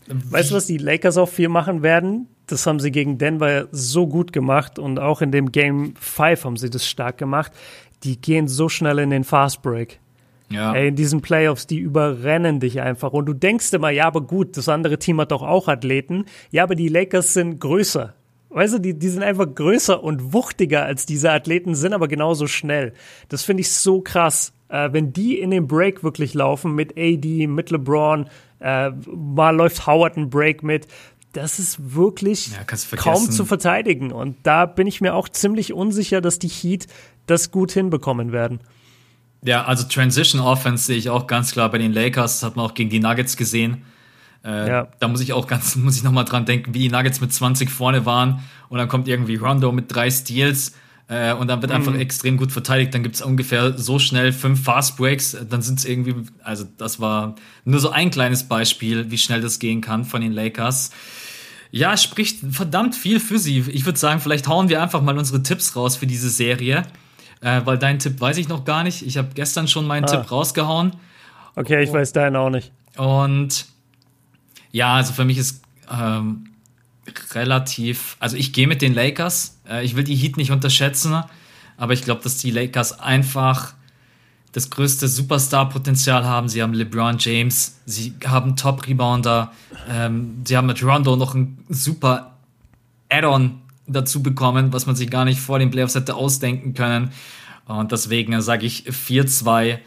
Weißt 0.07 0.51
du, 0.51 0.55
was 0.55 0.65
die 0.65 0.77
Lakers 0.77 1.17
auch 1.17 1.29
viel 1.29 1.47
machen 1.47 1.83
werden? 1.83 2.27
Das 2.47 2.67
haben 2.67 2.79
sie 2.79 2.91
gegen 2.91 3.17
Denver 3.17 3.67
so 3.71 4.07
gut 4.07 4.33
gemacht 4.33 4.77
und 4.77 4.99
auch 4.99 5.21
in 5.21 5.31
dem 5.31 5.51
Game 5.51 5.93
5 5.97 6.43
haben 6.43 6.57
sie 6.57 6.69
das 6.69 6.85
stark 6.85 7.17
gemacht. 7.17 7.51
Die 8.03 8.19
gehen 8.19 8.47
so 8.47 8.67
schnell 8.67 8.99
in 8.99 9.11
den 9.11 9.23
Fast 9.23 9.61
Break. 9.61 9.99
Ja. 10.49 10.73
Ey, 10.73 10.89
in 10.89 10.95
diesen 10.97 11.21
Playoffs, 11.21 11.65
die 11.65 11.77
überrennen 11.77 12.59
dich 12.59 12.81
einfach. 12.81 13.13
Und 13.13 13.25
du 13.27 13.33
denkst 13.33 13.71
immer, 13.71 13.89
ja, 13.89 14.05
aber 14.05 14.21
gut, 14.21 14.57
das 14.57 14.67
andere 14.67 14.99
Team 14.99 15.21
hat 15.21 15.31
doch 15.31 15.43
auch 15.43 15.69
Athleten. 15.69 16.25
Ja, 16.49 16.63
aber 16.63 16.75
die 16.75 16.89
Lakers 16.89 17.33
sind 17.33 17.59
größer. 17.59 18.13
Weißt 18.53 18.73
du, 18.73 18.79
die, 18.79 18.97
die 18.97 19.07
sind 19.07 19.23
einfach 19.23 19.47
größer 19.53 20.03
und 20.03 20.33
wuchtiger 20.33 20.83
als 20.83 21.05
diese 21.05 21.31
Athleten, 21.31 21.73
sind 21.73 21.93
aber 21.93 22.09
genauso 22.09 22.47
schnell. 22.47 22.93
Das 23.29 23.43
finde 23.43 23.61
ich 23.61 23.71
so 23.71 24.01
krass. 24.01 24.53
Äh, 24.67 24.89
wenn 24.91 25.13
die 25.13 25.39
in 25.39 25.51
den 25.51 25.67
Break 25.67 26.03
wirklich 26.03 26.33
laufen 26.33 26.75
mit 26.75 26.97
AD, 26.97 27.47
mit 27.47 27.71
LeBron, 27.71 28.29
äh, 28.59 28.91
mal 29.07 29.55
läuft 29.55 29.87
Howard 29.87 30.17
ein 30.17 30.29
Break 30.29 30.63
mit. 30.63 30.87
Das 31.31 31.59
ist 31.59 31.95
wirklich 31.95 32.51
ja, 32.51 32.97
kaum 32.97 33.31
zu 33.31 33.45
verteidigen. 33.45 34.11
Und 34.11 34.35
da 34.43 34.65
bin 34.65 34.85
ich 34.85 34.99
mir 34.99 35.15
auch 35.15 35.29
ziemlich 35.29 35.71
unsicher, 35.71 36.19
dass 36.19 36.37
die 36.37 36.49
Heat 36.49 36.87
das 37.27 37.51
gut 37.51 37.71
hinbekommen 37.71 38.33
werden. 38.33 38.59
Ja, 39.43 39.63
also 39.63 39.85
Transition 39.87 40.41
Offense 40.41 40.85
sehe 40.85 40.97
ich 40.97 41.09
auch 41.09 41.25
ganz 41.25 41.53
klar 41.53 41.71
bei 41.71 41.77
den 41.77 41.93
Lakers. 41.93 42.41
Das 42.41 42.49
hat 42.49 42.57
man 42.57 42.65
auch 42.65 42.73
gegen 42.73 42.89
die 42.89 42.99
Nuggets 42.99 43.37
gesehen. 43.37 43.85
Äh, 44.43 44.69
ja. 44.69 44.87
Da 44.99 45.07
muss 45.07 45.21
ich 45.21 45.33
auch 45.33 45.47
ganz, 45.47 45.75
muss 45.77 45.97
ich 45.97 46.03
nochmal 46.03 46.25
dran 46.25 46.45
denken, 46.45 46.73
wie 46.73 46.79
die 46.79 46.89
Nuggets 46.89 47.21
mit 47.21 47.33
20 47.33 47.69
vorne 47.69 48.05
waren 48.05 48.43
und 48.69 48.77
dann 48.77 48.87
kommt 48.87 49.07
irgendwie 49.07 49.35
Rondo 49.35 49.71
mit 49.71 49.93
drei 49.93 50.09
Steals 50.09 50.73
äh, 51.07 51.33
und 51.33 51.49
dann 51.49 51.61
wird 51.61 51.71
mhm. 51.71 51.77
einfach 51.77 51.95
extrem 51.95 52.37
gut 52.37 52.51
verteidigt. 52.51 52.93
Dann 52.93 53.03
gibt 53.03 53.15
es 53.15 53.21
ungefähr 53.21 53.77
so 53.77 53.99
schnell 53.99 54.31
fünf 54.31 54.63
Fast 54.63 54.97
Breaks. 54.97 55.37
Dann 55.49 55.61
sind 55.61 55.79
es 55.79 55.85
irgendwie, 55.85 56.15
also 56.41 56.65
das 56.77 57.01
war 57.01 57.35
nur 57.65 57.79
so 57.81 57.89
ein 57.89 58.11
kleines 58.11 58.45
Beispiel, 58.45 59.11
wie 59.11 59.17
schnell 59.17 59.41
das 59.41 59.59
gehen 59.59 59.81
kann 59.81 60.05
von 60.05 60.21
den 60.21 60.31
Lakers. 60.31 60.91
Ja, 61.69 61.95
spricht 61.97 62.39
verdammt 62.51 62.95
viel 62.95 63.19
für 63.19 63.39
sie. 63.39 63.59
Ich 63.71 63.85
würde 63.85 63.99
sagen, 63.99 64.21
vielleicht 64.21 64.47
hauen 64.47 64.69
wir 64.69 64.81
einfach 64.81 65.01
mal 65.01 65.17
unsere 65.17 65.43
Tipps 65.43 65.75
raus 65.75 65.97
für 65.97 66.07
diese 66.07 66.29
Serie. 66.29 66.83
Äh, 67.41 67.61
weil 67.65 67.77
deinen 67.77 67.99
Tipp 67.99 68.21
weiß 68.21 68.37
ich 68.37 68.47
noch 68.47 68.63
gar 68.65 68.83
nicht. 68.83 69.05
Ich 69.05 69.17
habe 69.17 69.29
gestern 69.33 69.67
schon 69.67 69.87
meinen 69.87 70.05
ah. 70.05 70.07
Tipp 70.07 70.31
rausgehauen. 70.31 70.93
Okay, 71.55 71.83
ich 71.83 71.91
weiß 71.91 72.13
deinen 72.13 72.35
auch 72.35 72.49
nicht. 72.49 72.71
Und 72.95 73.65
ja, 74.72 74.95
also 74.95 75.13
für 75.13 75.26
mich 75.26 75.38
ist 75.38 75.63
ähm, 75.91 76.49
relativ, 77.34 78.15
also 78.19 78.38
ich 78.38 78.53
gehe 78.53 78.67
mit 78.67 78.82
den 78.82 78.93
Lakers. 78.93 79.59
Äh, 79.69 79.84
ich 79.84 79.95
will 79.95 80.03
die 80.03 80.15
Heat 80.15 80.38
nicht 80.38 80.51
unterschätzen, 80.51 81.24
aber 81.78 81.93
ich 81.93 82.03
glaube, 82.03 82.22
dass 82.24 82.38
die 82.38 82.51
Lakers 82.51 82.99
einfach 82.99 83.74
das 84.51 84.69
größte 84.69 85.07
Superstar-Potenzial 85.07 86.26
haben. 86.26 86.49
Sie 86.49 86.61
haben 86.61 86.74
LeBron 86.74 87.17
James, 87.19 87.80
sie 87.86 88.13
haben 88.26 88.55
Top-Rebounder, 88.55 89.51
ähm, 89.89 90.41
sie 90.45 90.57
haben 90.57 90.67
mit 90.67 90.84
Rondo 90.84 91.15
noch 91.15 91.36
ein 91.36 91.63
super 91.69 92.38
Add-on 93.09 93.61
dazu 93.88 94.22
bekommen, 94.22 94.74
was 94.74 94.86
man 94.86 94.95
sich 94.95 95.09
gar 95.09 95.26
nicht 95.26 95.39
vor 95.39 95.59
den 95.59 95.72
Playoffs 95.72 95.95
hätte 95.95 96.15
ausdenken 96.15 96.74
können. 96.74 97.11
Und 97.65 97.91
deswegen 97.91 98.41
sage 98.41 98.65
ich 98.65 98.86
4-2 98.89 99.80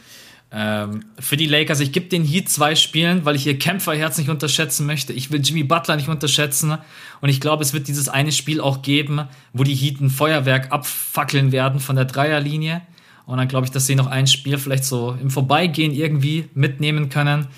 ähm, 0.57 1.05
für 1.19 1.37
die 1.37 1.47
Lakers, 1.47 1.81
ich 1.81 1.91
gebe 1.91 2.07
den 2.07 2.25
Heat 2.25 2.49
zwei 2.49 2.77
Spielen, 2.77 3.25
weil 3.25 3.35
ich 3.35 3.45
ihr 3.45 3.59
Kämpferherz 3.59 4.19
nicht 4.19 4.31
unterschätzen 4.31 4.87
möchte. 4.87 5.13
Ich 5.13 5.33
will 5.33 5.41
Jimmy 5.43 5.65
Butler 5.65 5.97
nicht 5.97 6.09
unterschätzen. 6.09 6.79
Und 7.21 7.29
ich 7.29 7.41
glaube, 7.41 7.65
es 7.65 7.73
wird 7.73 7.89
dieses 7.89 8.09
eine 8.09 8.31
Spiel 8.31 8.61
auch 8.61 8.83
geben, 8.83 9.23
wo 9.53 9.65
die 9.65 9.75
Heat 9.75 10.01
ein 10.01 10.11
Feuerwerk 10.11 10.71
abfackeln 10.71 11.51
werden 11.51 11.81
von 11.81 11.97
der 11.97 12.05
Dreierlinie. 12.05 12.83
Und 13.27 13.39
dann 13.39 13.49
glaube 13.49 13.67
ich, 13.67 13.73
dass 13.73 13.87
sie 13.87 13.97
noch 13.97 14.07
ein 14.07 14.29
Spiel 14.29 14.57
vielleicht 14.59 14.85
so 14.85 15.17
im 15.21 15.31
Vorbeigehen 15.31 15.93
irgendwie 15.93 16.49
mitnehmen 16.55 17.09
können. 17.09 17.49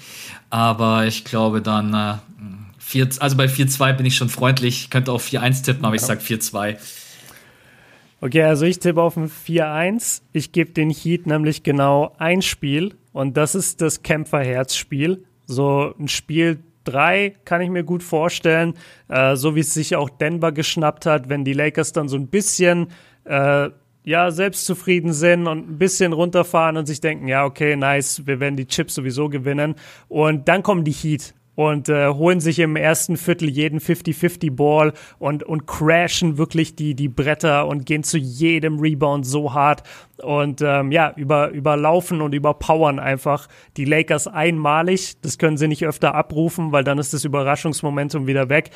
Aber 0.48 1.04
ich 1.06 1.24
glaube 1.24 1.60
dann, 1.60 1.92
äh, 1.92 2.14
4, 2.78 3.08
also 3.18 3.36
bei 3.36 3.46
4-2 3.46 3.92
bin 3.92 4.06
ich 4.06 4.16
schon 4.16 4.30
freundlich. 4.30 4.84
Ich 4.84 4.90
könnte 4.90 5.12
auch 5.12 5.20
4-1 5.20 5.64
tippen, 5.64 5.84
aber 5.84 5.96
ja. 5.96 6.00
ich 6.00 6.06
sage 6.06 6.22
4-2. 6.22 6.76
Okay, 8.20 8.42
also 8.42 8.64
ich 8.64 8.78
tippe 8.78 9.02
auf 9.02 9.16
ein 9.16 9.28
4-1. 9.28 10.22
Ich 10.32 10.52
gebe 10.52 10.70
den 10.70 10.90
Heat 10.90 11.26
nämlich 11.26 11.62
genau 11.62 12.14
ein 12.18 12.40
Spiel 12.40 12.94
und 13.12 13.36
das 13.36 13.54
ist 13.54 13.82
das 13.82 14.02
Kämpferherzspiel. 14.02 15.24
So 15.44 15.94
ein 15.98 16.08
Spiel 16.08 16.60
3 16.84 17.34
kann 17.44 17.60
ich 17.60 17.68
mir 17.68 17.84
gut 17.84 18.02
vorstellen, 18.02 18.74
äh, 19.08 19.36
so 19.36 19.54
wie 19.54 19.60
es 19.60 19.74
sich 19.74 19.96
auch 19.96 20.08
Denver 20.08 20.52
geschnappt 20.52 21.04
hat, 21.04 21.28
wenn 21.28 21.44
die 21.44 21.52
Lakers 21.52 21.92
dann 21.92 22.08
so 22.08 22.16
ein 22.16 22.28
bisschen 22.28 22.88
äh, 23.24 23.68
ja, 24.04 24.30
selbstzufrieden 24.30 25.12
sind 25.12 25.46
und 25.46 25.68
ein 25.68 25.78
bisschen 25.78 26.12
runterfahren 26.12 26.76
und 26.76 26.86
sich 26.86 27.00
denken, 27.00 27.28
ja, 27.28 27.44
okay, 27.44 27.76
nice, 27.76 28.26
wir 28.26 28.40
werden 28.40 28.56
die 28.56 28.66
Chips 28.66 28.94
sowieso 28.94 29.28
gewinnen. 29.28 29.74
Und 30.08 30.48
dann 30.48 30.62
kommen 30.62 30.84
die 30.84 30.92
Heat 30.92 31.34
und 31.56 31.88
äh, 31.88 32.08
holen 32.08 32.38
sich 32.38 32.60
im 32.60 32.76
ersten 32.76 33.16
Viertel 33.16 33.48
jeden 33.48 33.80
50-50 33.80 34.54
Ball 34.54 34.92
und, 35.18 35.42
und 35.42 35.66
crashen 35.66 36.38
wirklich 36.38 36.76
die, 36.76 36.94
die 36.94 37.08
Bretter 37.08 37.66
und 37.66 37.86
gehen 37.86 38.04
zu 38.04 38.18
jedem 38.18 38.78
Rebound 38.78 39.26
so 39.26 39.54
hart 39.54 39.82
und 40.22 40.62
ähm, 40.62 40.92
ja, 40.92 41.12
über, 41.16 41.50
überlaufen 41.50 42.20
und 42.20 42.34
überpowern 42.34 42.98
einfach 42.98 43.48
die 43.76 43.86
Lakers 43.86 44.28
einmalig. 44.28 45.20
Das 45.22 45.38
können 45.38 45.56
sie 45.56 45.66
nicht 45.66 45.84
öfter 45.84 46.14
abrufen, 46.14 46.72
weil 46.72 46.84
dann 46.84 46.98
ist 46.98 47.14
das 47.14 47.24
Überraschungsmomentum 47.24 48.26
wieder 48.26 48.48
weg. 48.48 48.70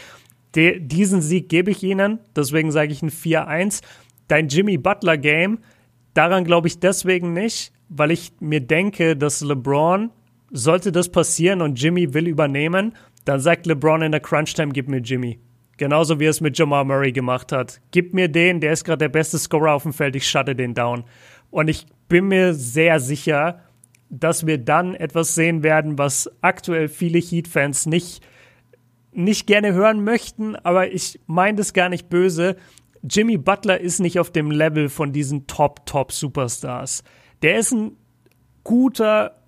De, 0.57 0.81
diesen 0.81 1.21
Sieg 1.21 1.49
gebe 1.49 1.71
ich 1.71 1.83
ihnen, 1.83 2.19
deswegen 2.35 2.73
sage 2.73 2.93
ich 2.93 3.03
ein 3.03 3.11
4-1. 3.11 3.83
Dein 4.27 4.49
Jimmy 4.49 4.79
Butler 4.79 5.19
Game, 5.19 5.59
daran 6.15 6.45
glaube 6.45 6.69
ich 6.69 6.81
deswegen 6.81 7.35
nicht, 7.35 7.73
weil 7.89 8.11
ich 8.11 8.33
mir 8.41 8.61
denke, 8.61 9.17
dass 9.17 9.43
LeBron 9.43 10.11
sollte 10.51 10.93
das 10.93 11.09
passieren 11.09 11.63
und 11.63 11.81
Jimmy 11.81 12.13
will 12.15 12.27
übernehmen, 12.27 12.95
dann 13.25 13.41
sagt 13.41 13.67
LeBron 13.67 14.03
in 14.03 14.13
der 14.13 14.21
Crunch-Time, 14.21 14.73
gib 14.73 14.89
mir 14.89 14.99
Jimmy. 14.99 15.39
Genauso 15.77 16.21
wie 16.21 16.27
er 16.27 16.31
es 16.31 16.41
mit 16.41 16.59
Jamal 16.59 16.85
Murray 16.85 17.13
gemacht 17.13 17.53
hat. 17.53 17.81
Gib 17.91 18.13
mir 18.13 18.29
den, 18.29 18.61
der 18.61 18.73
ist 18.73 18.85
gerade 18.85 18.99
der 18.99 19.09
beste 19.09 19.39
Scorer 19.39 19.73
auf 19.73 19.85
dem 19.85 19.93
Feld, 19.93 20.15
ich 20.15 20.29
schatte 20.29 20.55
den 20.55 20.75
down. 20.75 21.05
Und 21.51 21.69
ich 21.69 21.87
bin 22.09 22.29
mir 22.29 22.53
sehr 22.55 23.01
sicher, 23.01 23.61
dass 24.11 24.47
wir 24.47 24.59
dann 24.59 24.95
etwas 24.95 25.35
sehen 25.35 25.63
werden, 25.63 25.97
was 25.97 26.31
aktuell 26.43 26.89
viele 26.89 27.19
Heat-Fans 27.19 27.87
nicht, 27.87 28.23
nicht 29.13 29.47
gerne 29.47 29.73
hören 29.73 30.05
möchten, 30.05 30.57
aber 30.57 30.93
ich 30.93 31.21
meine 31.27 31.59
das 31.59 31.73
gar 31.73 31.89
nicht 31.89 32.11
böse. 32.11 32.57
Jimmy 33.03 33.39
Butler 33.39 33.81
ist 33.81 34.01
nicht 34.01 34.19
auf 34.19 34.31
dem 34.31 34.51
Level 34.51 34.89
von 34.89 35.13
diesen 35.13 35.47
Top-Top-Superstars. 35.47 37.05
Der 37.43 37.59
ist 37.59 37.73
ein 37.73 37.93
guter 38.65 39.40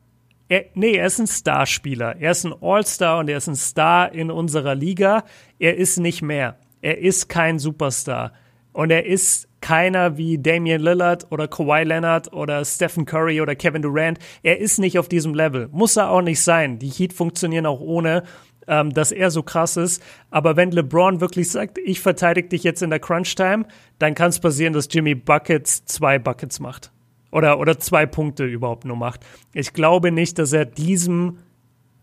er, 0.53 0.67
nee, 0.75 0.97
er 0.97 1.07
ist 1.07 1.19
ein 1.19 1.27
Starspieler. 1.27 2.17
Er 2.21 2.33
ist 2.33 2.45
ein 2.45 2.55
All-Star 2.61 3.21
und 3.21 3.31
er 3.31 3.39
ist 3.39 3.47
ein 3.47 3.57
Star 3.57 4.13
in 4.13 4.31
unserer 4.31 4.75
Liga. 4.75 5.25
Er 5.59 5.79
ist 5.79 5.99
nicht 5.99 6.21
mehr. 6.21 6.59
Er 6.83 6.99
ist 6.99 7.31
kein 7.31 7.59
Superstar. 7.59 8.33
Und 8.75 8.91
er 8.91 9.07
ist 9.07 9.49
keiner 9.63 10.19
wie 10.19 10.37
Damian 10.37 10.83
Lillard 10.83 11.33
oder 11.33 11.49
Kawhi 11.49 11.85
Leonard 11.85 12.35
oder 12.35 12.63
Stephen 12.67 13.07
Curry 13.07 13.41
oder 13.41 13.55
Kevin 13.55 13.81
Durant. 13.81 14.19
Er 14.43 14.59
ist 14.59 14.79
nicht 14.79 14.99
auf 14.99 15.09
diesem 15.09 15.33
Level. 15.33 15.69
Muss 15.73 15.97
er 15.97 16.11
auch 16.11 16.21
nicht 16.21 16.43
sein. 16.43 16.79
Die 16.79 16.91
Heat 16.91 17.15
funktionieren 17.15 17.65
auch 17.65 17.81
ohne, 17.81 18.23
ähm, 18.69 18.93
dass 18.93 19.11
er 19.11 19.31
so 19.31 19.43
krass 19.43 19.79
ist. 19.79 20.03
Aber 20.31 20.57
wenn 20.57 20.71
LeBron 20.71 21.23
wirklich 21.23 21.51
sagt, 21.51 21.79
ich 21.79 22.01
verteidige 22.01 22.49
dich 22.49 22.63
jetzt 22.63 22.83
in 22.83 22.91
der 22.91 23.01
Crunch-Time, 23.01 23.65
dann 23.99 24.15
kann 24.15 24.29
es 24.29 24.39
passieren, 24.39 24.75
dass 24.75 24.89
Jimmy 24.91 25.15
Buckets 25.15 25.87
zwei 25.87 26.19
Buckets 26.19 26.61
macht 26.61 26.92
oder, 27.33 27.59
oder 27.59 27.81
zwei 27.81 28.07
Punkte 28.07 28.45
überhaupt 28.45 28.85
nur 28.85 28.97
macht. 28.97 29.27
Ich 29.53 29.73
glaube 29.73 30.13
nicht, 30.13 30.39
dass 30.39 30.53
er 30.53 30.65
diesem, 30.65 31.39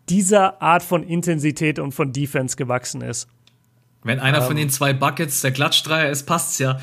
dieser 0.09 0.61
Art 0.61 0.83
von 0.83 1.03
Intensität 1.03 1.79
und 1.79 1.93
von 1.93 2.11
Defense 2.11 2.57
gewachsen 2.57 3.01
ist. 3.01 3.29
Wenn 4.03 4.19
einer 4.19 4.39
um, 4.39 4.45
von 4.45 4.57
ähm. 4.57 4.63
den 4.63 4.69
zwei 4.69 4.91
Buckets 4.93 5.41
der 5.41 5.51
Klatschdreier 5.51 6.09
ist, 6.09 6.23
passt's 6.23 6.59
ja. 6.59 6.79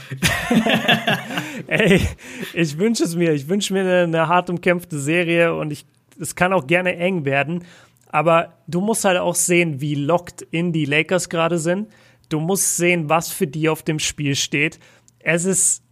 Ey, 1.66 2.06
ich 2.54 2.78
wünsche 2.78 3.04
es 3.04 3.16
mir. 3.16 3.32
Ich 3.32 3.48
wünsche 3.48 3.72
mir 3.72 3.80
eine, 3.80 4.02
eine 4.02 4.28
hart 4.28 4.48
umkämpfte 4.48 4.98
Serie 4.98 5.54
und 5.54 5.72
ich, 5.72 5.86
es 6.20 6.34
kann 6.34 6.52
auch 6.52 6.66
gerne 6.66 6.96
eng 6.96 7.24
werden. 7.24 7.64
Aber 8.06 8.54
du 8.68 8.80
musst 8.80 9.04
halt 9.04 9.18
auch 9.18 9.34
sehen, 9.34 9.80
wie 9.80 9.94
locked 9.94 10.42
in 10.50 10.72
die 10.72 10.84
Lakers 10.84 11.28
gerade 11.28 11.58
sind. 11.58 11.88
Du 12.28 12.38
musst 12.38 12.76
sehen, 12.76 13.08
was 13.08 13.30
für 13.30 13.46
die 13.46 13.68
auf 13.68 13.82
dem 13.82 13.98
Spiel 13.98 14.36
steht. 14.36 14.78
Es 15.18 15.44
ist 15.44 15.82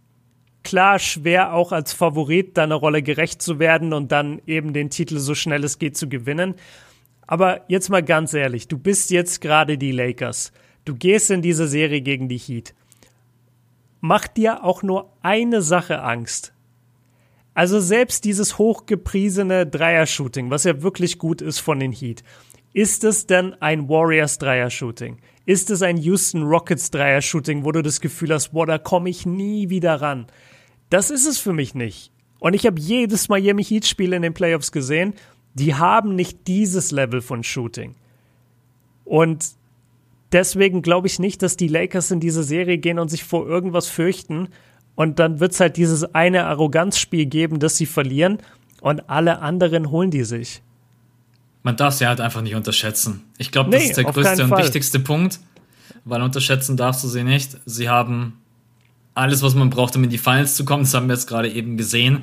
klar 0.65 0.99
schwer, 0.99 1.53
auch 1.53 1.71
als 1.71 1.93
Favorit 1.93 2.57
deiner 2.57 2.75
Rolle 2.75 3.01
gerecht 3.01 3.41
zu 3.41 3.59
werden 3.59 3.93
und 3.93 4.11
dann 4.11 4.41
eben 4.45 4.73
den 4.73 4.89
Titel 4.89 5.19
so 5.19 5.33
schnell 5.33 5.63
es 5.63 5.79
geht 5.79 5.95
zu 5.95 6.09
gewinnen. 6.09 6.55
Aber 7.25 7.61
jetzt 7.69 7.89
mal 7.89 8.03
ganz 8.03 8.33
ehrlich, 8.33 8.67
du 8.67 8.77
bist 8.77 9.11
jetzt 9.11 9.39
gerade 9.39 9.77
die 9.77 9.93
Lakers. 9.93 10.51
Du 10.83 10.95
gehst 10.95 11.31
in 11.31 11.41
diese 11.41 11.67
Serie 11.67 12.01
gegen 12.01 12.27
die 12.27 12.37
Heat. 12.37 12.75
Macht 14.01 14.35
dir 14.37 14.63
auch 14.63 14.83
nur 14.83 15.13
eine 15.21 15.61
Sache 15.61 16.01
Angst. 16.01 16.53
Also 17.53 17.79
selbst 17.79 18.25
dieses 18.25 18.57
hochgepriesene 18.57 19.65
Dreier-Shooting, 19.65 20.51
was 20.51 20.65
ja 20.65 20.81
wirklich 20.81 21.17
gut 21.17 21.41
ist 21.41 21.59
von 21.59 21.79
den 21.79 21.93
Heat, 21.93 22.23
ist 22.73 23.05
es 23.05 23.25
denn 23.25 23.53
ein 23.61 23.87
Warriors 23.87 24.37
Dreier-Shooting? 24.37 25.17
Ist 25.45 25.69
es 25.69 25.81
ein 25.81 25.97
Houston 25.97 26.43
Rockets 26.43 26.91
Dreier-Shooting, 26.91 27.63
wo 27.63 27.71
du 27.71 27.81
das 27.81 28.01
Gefühl 28.01 28.33
hast, 28.33 28.49
boah, 28.49 28.65
da 28.65 28.77
komme 28.77 29.09
ich 29.09 29.25
nie 29.25 29.69
wieder 29.69 30.01
ran? 30.01 30.27
Das 30.89 31.09
ist 31.09 31.25
es 31.25 31.37
für 31.37 31.53
mich 31.53 31.75
nicht. 31.75 32.11
Und 32.39 32.53
ich 32.53 32.65
habe 32.65 32.79
jedes 32.79 33.29
Miami 33.29 33.63
Heat-Spiel 33.63 34.13
in 34.13 34.21
den 34.21 34.33
Playoffs 34.33 34.71
gesehen, 34.71 35.13
die 35.53 35.75
haben 35.75 36.15
nicht 36.15 36.47
dieses 36.47 36.91
Level 36.91 37.21
von 37.21 37.43
Shooting. 37.43 37.95
Und 39.05 39.45
deswegen 40.31 40.81
glaube 40.81 41.07
ich 41.07 41.19
nicht, 41.19 41.41
dass 41.41 41.57
die 41.57 41.67
Lakers 41.67 42.11
in 42.11 42.19
diese 42.19 42.43
Serie 42.43 42.77
gehen 42.77 42.99
und 42.99 43.09
sich 43.09 43.23
vor 43.23 43.47
irgendwas 43.47 43.87
fürchten. 43.87 44.49
Und 44.95 45.19
dann 45.19 45.39
wird 45.39 45.53
es 45.53 45.59
halt 45.59 45.77
dieses 45.77 46.15
eine 46.15 46.45
Arroganzspiel 46.45 47.25
geben, 47.25 47.59
das 47.59 47.77
sie 47.77 47.85
verlieren 47.85 48.39
und 48.81 49.09
alle 49.09 49.39
anderen 49.39 49.89
holen 49.91 50.11
die 50.11 50.23
sich. 50.23 50.61
Man 51.63 51.75
darf 51.75 51.95
sie 51.95 52.05
halt 52.05 52.21
einfach 52.21 52.41
nicht 52.41 52.55
unterschätzen. 52.55 53.23
Ich 53.37 53.51
glaube, 53.51 53.71
das 53.71 53.81
nee, 53.81 53.89
ist 53.89 53.97
der 53.97 54.03
größte 54.03 54.43
und 54.43 54.57
wichtigste 54.57 54.99
Punkt, 54.99 55.39
weil 56.03 56.21
unterschätzen 56.21 56.77
darfst 56.77 57.03
du 57.03 57.07
sie 57.07 57.23
nicht. 57.23 57.57
Sie 57.65 57.89
haben 57.89 58.39
alles, 59.15 59.41
was 59.41 59.55
man 59.55 59.69
braucht, 59.69 59.95
um 59.95 60.03
in 60.03 60.09
die 60.09 60.17
Finals 60.17 60.55
zu 60.55 60.65
kommen. 60.65 60.83
Das 60.83 60.93
haben 60.93 61.07
wir 61.07 61.15
jetzt 61.15 61.27
gerade 61.27 61.49
eben 61.49 61.77
gesehen. 61.77 62.19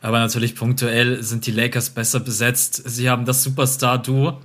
Aber 0.00 0.18
natürlich 0.18 0.54
punktuell 0.54 1.22
sind 1.22 1.46
die 1.46 1.50
Lakers 1.50 1.90
besser 1.90 2.20
besetzt. 2.20 2.82
Sie 2.86 3.08
haben 3.10 3.24
das 3.24 3.42
Superstar-Duo. 3.42 4.38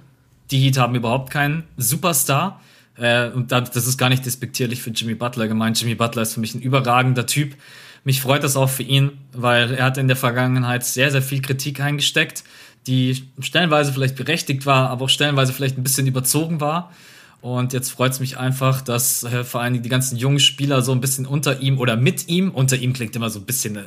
Die 0.50 0.60
Heat 0.60 0.78
haben 0.78 0.96
überhaupt 0.96 1.30
keinen 1.30 1.64
Superstar. 1.78 2.62
Äh, 2.96 3.30
und 3.30 3.52
das 3.52 3.76
ist 3.76 3.98
gar 3.98 4.10
nicht 4.10 4.26
despektierlich 4.26 4.82
für 4.82 4.90
Jimmy 4.92 5.14
Butler 5.14 5.48
gemeint. 5.48 5.80
Jimmy 5.80 5.96
Butler 5.96 6.24
ist 6.24 6.34
für 6.34 6.40
mich 6.40 6.56
ein 6.56 6.62
überragender 6.62 7.26
Typ. 7.26 7.56
Mich 8.04 8.22
freut 8.22 8.44
das 8.44 8.56
auch 8.56 8.70
für 8.70 8.84
ihn, 8.84 9.12
weil 9.34 9.74
er 9.74 9.86
hat 9.86 9.98
in 9.98 10.08
der 10.08 10.16
Vergangenheit 10.16 10.86
sehr, 10.86 11.12
sehr 11.12 11.22
viel 11.22 11.42
Kritik 11.42 11.82
eingesteckt, 11.82 12.44
die 12.88 13.26
stellenweise 13.40 13.92
vielleicht 13.92 14.16
berechtigt 14.16 14.66
war, 14.66 14.90
aber 14.90 15.06
auch 15.06 15.10
stellenweise 15.10 15.52
vielleicht 15.52 15.78
ein 15.78 15.84
bisschen 15.84 16.08
überzogen 16.08 16.62
war. 16.62 16.92
Und 17.42 17.72
jetzt 17.72 17.90
freut 17.92 18.12
es 18.12 18.20
mich 18.20 18.38
einfach, 18.38 18.82
dass 18.82 19.24
äh, 19.24 19.44
vor 19.44 19.62
allen 19.62 19.74
Dingen 19.74 19.84
die 19.84 19.90
ganzen 19.90 20.18
jungen 20.18 20.40
Spieler 20.40 20.82
so 20.82 20.92
ein 20.92 21.00
bisschen 21.00 21.26
unter 21.26 21.62
ihm 21.62 21.80
oder 21.80 21.96
mit 21.96 22.28
ihm, 22.28 22.52
unter 22.52 22.76
ihm 22.76 22.94
klingt 22.94 23.16
immer 23.16 23.30
so 23.30 23.40
ein 23.40 23.46
bisschen 23.46 23.78
äh, 23.78 23.84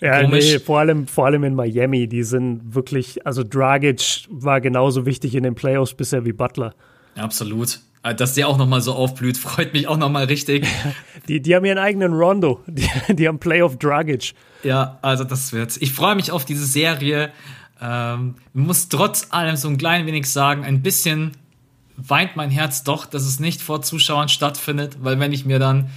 ja, 0.00 0.20
komisch. 0.22 0.52
nee, 0.52 0.58
vor 0.58 0.80
allem, 0.80 1.06
vor 1.06 1.26
allem 1.26 1.44
in 1.44 1.54
Miami, 1.54 2.08
die 2.08 2.24
sind 2.24 2.74
wirklich, 2.74 3.24
also 3.24 3.44
Dragic 3.44 4.26
war 4.28 4.60
genauso 4.60 5.06
wichtig 5.06 5.34
in 5.34 5.44
den 5.44 5.54
Playoffs 5.54 5.94
bisher 5.94 6.24
wie 6.24 6.32
Butler. 6.32 6.74
Ja, 7.16 7.22
absolut. 7.22 7.80
Äh, 8.02 8.14
dass 8.14 8.34
der 8.34 8.48
auch 8.48 8.58
nochmal 8.58 8.80
so 8.80 8.94
aufblüht, 8.94 9.36
freut 9.38 9.72
mich 9.72 9.86
auch 9.88 9.96
nochmal 9.96 10.24
richtig. 10.24 10.66
die, 11.28 11.40
die 11.40 11.54
haben 11.54 11.64
ihren 11.64 11.78
eigenen 11.78 12.12
Rondo. 12.12 12.60
Die, 12.66 12.88
die 13.14 13.28
haben 13.28 13.38
Playoff 13.38 13.78
Dragic. 13.78 14.34
Ja, 14.62 14.98
also 15.02 15.24
das 15.24 15.52
wird. 15.52 15.76
Ich 15.80 15.92
freue 15.92 16.16
mich 16.16 16.30
auf 16.32 16.44
diese 16.44 16.66
Serie. 16.66 17.30
Ähm, 17.80 18.36
muss 18.52 18.88
trotz 18.88 19.28
allem 19.30 19.56
so 19.56 19.68
ein 19.68 19.76
klein 19.76 20.06
wenig 20.06 20.30
sagen, 20.30 20.64
ein 20.64 20.82
bisschen 20.82 21.32
weint 21.96 22.36
mein 22.36 22.50
Herz 22.50 22.84
doch, 22.84 23.06
dass 23.06 23.22
es 23.22 23.40
nicht 23.40 23.60
vor 23.62 23.82
Zuschauern 23.82 24.28
stattfindet, 24.28 24.98
weil 25.00 25.18
wenn 25.20 25.32
ich 25.32 25.44
mir 25.44 25.58
dann 25.58 25.90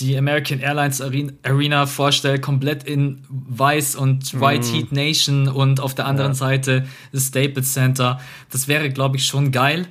die 0.00 0.16
American 0.16 0.60
Airlines 0.60 1.00
Arena 1.00 1.86
vorstelle, 1.86 2.40
komplett 2.40 2.84
in 2.84 3.22
Weiß 3.28 3.94
und 3.94 4.40
White 4.40 4.66
mm. 4.66 4.72
Heat 4.72 4.92
Nation 4.92 5.48
und 5.48 5.80
auf 5.80 5.94
der 5.94 6.06
anderen 6.06 6.32
ja. 6.32 6.36
Seite 6.36 6.86
das 7.12 7.28
Staples 7.28 7.72
Center, 7.72 8.20
das 8.50 8.68
wäre, 8.68 8.90
glaube 8.90 9.16
ich, 9.16 9.26
schon 9.26 9.52
geil. 9.52 9.86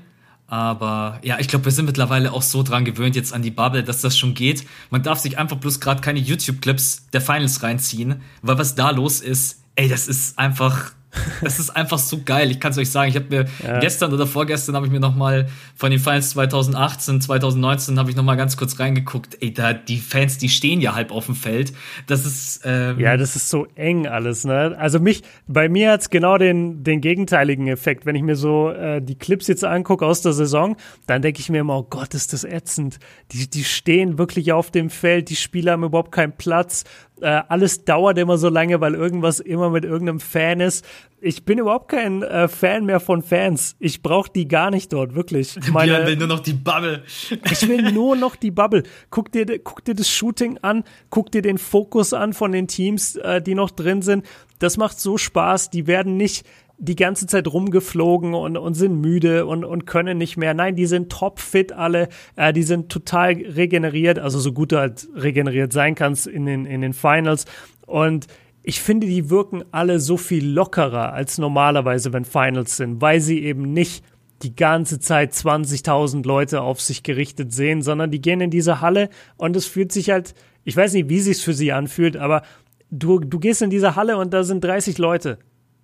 Aber 0.48 1.20
ja, 1.24 1.40
ich 1.40 1.48
glaube, 1.48 1.66
wir 1.66 1.72
sind 1.72 1.86
mittlerweile 1.86 2.34
auch 2.34 2.42
so 2.42 2.62
dran 2.62 2.84
gewöhnt 2.84 3.16
jetzt 3.16 3.34
an 3.34 3.42
die 3.42 3.52
Bubble, 3.52 3.84
dass 3.84 4.02
das 4.02 4.18
schon 4.18 4.34
geht. 4.34 4.66
Man 4.90 5.02
darf 5.02 5.20
sich 5.20 5.38
einfach 5.38 5.56
bloß 5.56 5.80
gerade 5.80 6.02
keine 6.02 6.20
YouTube-Clips 6.20 7.08
der 7.14 7.22
Finals 7.22 7.64
reinziehen, 7.64 8.22
weil 8.42 8.58
was 8.58 8.76
da 8.76 8.90
los 8.90 9.22
ist, 9.22 9.62
ey, 9.76 9.88
das 9.88 10.10
ist 10.10 10.38
einfach 10.38 10.92
das 11.42 11.60
ist 11.60 11.70
einfach 11.72 11.98
so 11.98 12.22
geil. 12.24 12.52
Ich 12.52 12.60
kann 12.60 12.72
es 12.72 12.78
euch 12.78 12.90
sagen. 12.90 13.10
Ich 13.10 13.16
habe 13.16 13.26
mir 13.30 13.46
ja. 13.66 13.80
gestern 13.80 14.14
oder 14.14 14.26
vorgestern 14.26 14.76
habe 14.76 14.86
ich 14.86 14.92
mir 14.92 15.00
noch 15.00 15.16
mal 15.16 15.48
von 15.76 15.92
den 15.92 16.00
Finals 16.00 16.32
2018, 16.32 17.22
2019 17.22 18.00
habe 18.00 18.10
ich 18.10 18.16
noch 18.16 18.24
mal 18.24 18.36
ganz 18.36 18.56
kurz 18.56 18.80
reingeguckt. 18.80 19.38
Ey, 19.42 19.54
da 19.54 19.74
die 19.74 19.98
Fans, 19.98 20.38
die 20.38 20.50
stehen 20.50 20.80
ja 20.80 20.96
halb 20.96 21.12
auf 21.12 21.26
dem 21.26 21.36
Feld. 21.36 21.74
Das 22.08 22.26
ist 22.26 22.62
ähm 22.64 23.00
ja, 23.00 23.18
das 23.18 23.36
ist 23.36 23.50
so 23.50 23.68
eng 23.76 24.08
alles. 24.08 24.46
Ne? 24.46 24.76
Also 24.78 25.00
mich, 25.00 25.24
bei 25.48 25.68
mir 25.68 25.92
hat's 25.92 26.10
genau 26.10 26.38
den 26.38 26.84
den 26.84 27.02
gegenteiligen 27.02 27.68
Effekt. 27.68 28.06
Wenn 28.06 28.16
ich 28.16 28.24
mir 28.24 28.36
so 28.36 28.70
äh, 28.70 29.02
die 29.02 29.16
Clips 29.16 29.48
jetzt 29.48 29.64
angucke 29.64 30.06
aus 30.06 30.22
der 30.22 30.34
Saison, 30.34 30.78
dann 31.08 31.22
denke 31.22 31.42
ich 31.42 31.50
mir 31.50 31.60
immer, 31.60 31.78
oh 31.78 31.88
Gott, 31.90 32.14
ist 32.14 32.34
das 32.34 32.44
ätzend. 32.44 33.00
Die 33.32 33.50
die 33.50 33.64
stehen 33.64 34.18
wirklich 34.18 34.54
auf 34.54 34.72
dem 34.72 34.90
Feld. 34.90 35.30
Die 35.30 35.36
Spieler 35.36 35.74
haben 35.74 35.84
überhaupt 35.84 36.12
keinen 36.12 36.34
Platz 36.34 36.86
äh, 37.22 37.44
alles 37.48 37.86
dauert 37.86 38.18
immer 38.18 38.38
so 38.38 38.50
lange, 38.50 38.82
weil 38.82 38.96
irgendwas 38.96 39.40
immer 39.40 39.70
mit 39.70 39.86
irgendeinem 39.86 40.20
Fan 40.20 40.60
ist. 40.60 40.86
Ich 41.20 41.46
bin 41.46 41.60
überhaupt 41.60 41.90
kein 41.90 42.24
äh, 42.24 42.48
Fan 42.48 42.86
mehr 42.86 43.00
von 43.00 43.22
Fans. 43.22 43.76
Ich 43.80 44.02
brauche 44.02 44.32
die 44.32 44.48
gar 44.48 44.72
nicht 44.72 44.92
dort, 44.92 45.14
wirklich. 45.14 45.56
Meine, 45.72 45.94
Björn 45.94 46.08
will 46.08 46.18
nur 46.18 46.28
noch 46.28 46.40
die 46.40 46.54
Bubble. 46.54 47.04
ich 47.52 47.68
will 47.68 47.92
nur 47.92 48.16
noch 48.16 48.36
die 48.36 48.52
Bubble. 48.52 48.84
Guck 49.12 49.32
dir, 49.32 49.46
guck 49.60 49.86
dir 49.86 49.94
das 49.94 50.10
Shooting 50.10 50.58
an, 50.64 50.84
guck 51.10 51.32
dir 51.32 51.42
den 51.42 51.58
Fokus 51.58 52.14
an 52.14 52.34
von 52.34 52.52
den 52.52 52.68
Teams, 52.68 53.16
äh, 53.18 53.42
die 53.42 53.56
noch 53.56 53.70
drin 53.70 54.02
sind. 54.02 54.26
Das 54.58 54.78
macht 54.78 55.00
so 55.00 55.18
Spaß. 55.18 55.70
Die 55.70 55.88
werden 55.88 56.18
nicht 56.18 56.46
die 56.84 56.96
ganze 56.96 57.28
Zeit 57.28 57.48
rumgeflogen 57.48 58.34
und, 58.34 58.58
und 58.58 58.74
sind 58.74 59.00
müde 59.00 59.46
und, 59.46 59.64
und 59.64 59.86
können 59.86 60.18
nicht 60.18 60.36
mehr. 60.36 60.56
Nein, 60.56 60.76
die 60.76 60.88
sind 60.88 61.12
topfit 61.12 61.72
alle. 61.72 62.10
Äh, 62.36 62.54
die 62.54 62.64
sind 62.64 62.90
total 62.90 63.34
regeneriert, 63.34 64.18
also 64.18 64.40
so 64.40 64.52
gut 64.52 64.72
du 64.72 64.80
halt 64.80 65.08
regeneriert 65.16 65.72
sein 65.74 65.94
kannst 65.94 66.26
in 66.26 66.48
den, 66.48 66.66
in 66.66 66.82
den 66.82 66.94
Finals. 66.94 67.46
Und 67.86 68.26
ich 68.64 68.82
finde, 68.82 69.06
die 69.06 69.30
wirken 69.30 69.64
alle 69.72 70.00
so 70.00 70.18
viel 70.18 70.44
lockerer 70.44 71.14
als 71.14 71.38
normalerweise, 71.38 72.14
wenn 72.14 72.26
Finals 72.26 72.78
sind, 72.78 73.00
weil 73.00 73.22
sie 73.22 73.44
eben 73.44 73.74
nicht 73.74 74.04
die 74.42 74.56
ganze 74.56 75.00
Zeit 75.00 75.34
20.000 75.34 76.26
Leute 76.26 76.62
auf 76.62 76.82
sich 76.82 77.04
gerichtet 77.04 77.54
sehen, 77.54 77.84
sondern 77.84 78.10
die 78.10 78.22
gehen 78.22 78.42
in 78.42 78.50
diese 78.50 78.82
Halle 78.82 79.10
und 79.38 79.56
es 79.56 79.68
fühlt 79.68 79.92
sich 79.92 80.10
halt, 80.10 80.34
ich 80.64 80.76
weiß 80.76 80.94
nicht, 80.94 81.10
wie 81.10 81.20
sich's 81.20 81.42
für 81.42 81.54
sie 81.54 81.72
anfühlt, 81.72 82.18
aber 82.18 82.42
du, 82.90 83.20
du 83.20 83.38
gehst 83.38 83.62
in 83.62 83.70
diese 83.70 83.96
Halle 83.96 84.18
und 84.18 84.34
da 84.34 84.44
sind 84.44 84.64
30 84.64 84.98
Leute 84.98 85.38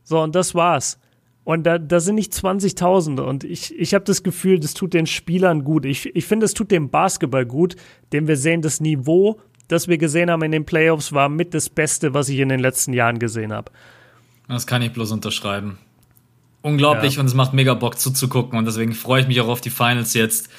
so, 0.07 0.21
und 0.21 0.35
das 0.35 0.55
war's. 0.55 0.99
Und 1.43 1.63
da, 1.63 1.77
da 1.77 1.99
sind 1.99 2.15
nicht 2.15 2.31
20.000. 2.31 3.19
Und 3.19 3.43
ich, 3.43 3.77
ich 3.77 3.93
habe 3.93 4.05
das 4.05 4.23
Gefühl, 4.23 4.57
das 4.57 4.73
tut 4.73 4.93
den 4.93 5.05
Spielern 5.05 5.65
gut. 5.65 5.83
Ich, 5.83 6.15
ich 6.15 6.25
finde, 6.25 6.45
es 6.45 6.53
tut 6.53 6.71
dem 6.71 6.89
Basketball 6.89 7.45
gut, 7.45 7.75
denn 8.13 8.25
wir 8.25 8.37
sehen, 8.37 8.61
das 8.61 8.79
Niveau, 8.79 9.37
das 9.67 9.89
wir 9.89 9.97
gesehen 9.97 10.31
haben 10.31 10.43
in 10.43 10.53
den 10.53 10.65
Playoffs, 10.65 11.11
war 11.11 11.27
mit 11.27 11.53
das 11.53 11.69
Beste, 11.69 12.13
was 12.13 12.29
ich 12.29 12.39
in 12.39 12.47
den 12.47 12.61
letzten 12.61 12.93
Jahren 12.93 13.19
gesehen 13.19 13.51
habe. 13.51 13.69
Das 14.47 14.65
kann 14.65 14.81
ich 14.81 14.93
bloß 14.93 15.11
unterschreiben. 15.11 15.77
Unglaublich 16.61 17.15
ja. 17.15 17.19
und 17.19 17.25
es 17.25 17.33
macht 17.33 17.51
mega 17.51 17.73
Bock 17.73 17.99
zuzugucken. 17.99 18.57
Und 18.57 18.63
deswegen 18.63 18.93
freue 18.93 19.23
ich 19.23 19.27
mich 19.27 19.41
auch 19.41 19.49
auf 19.49 19.59
die 19.59 19.71
Finals 19.71 20.13
jetzt. 20.13 20.49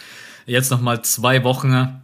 Jetzt 0.44 0.70
nochmal 0.70 1.00
zwei 1.02 1.42
Wochen. 1.42 2.02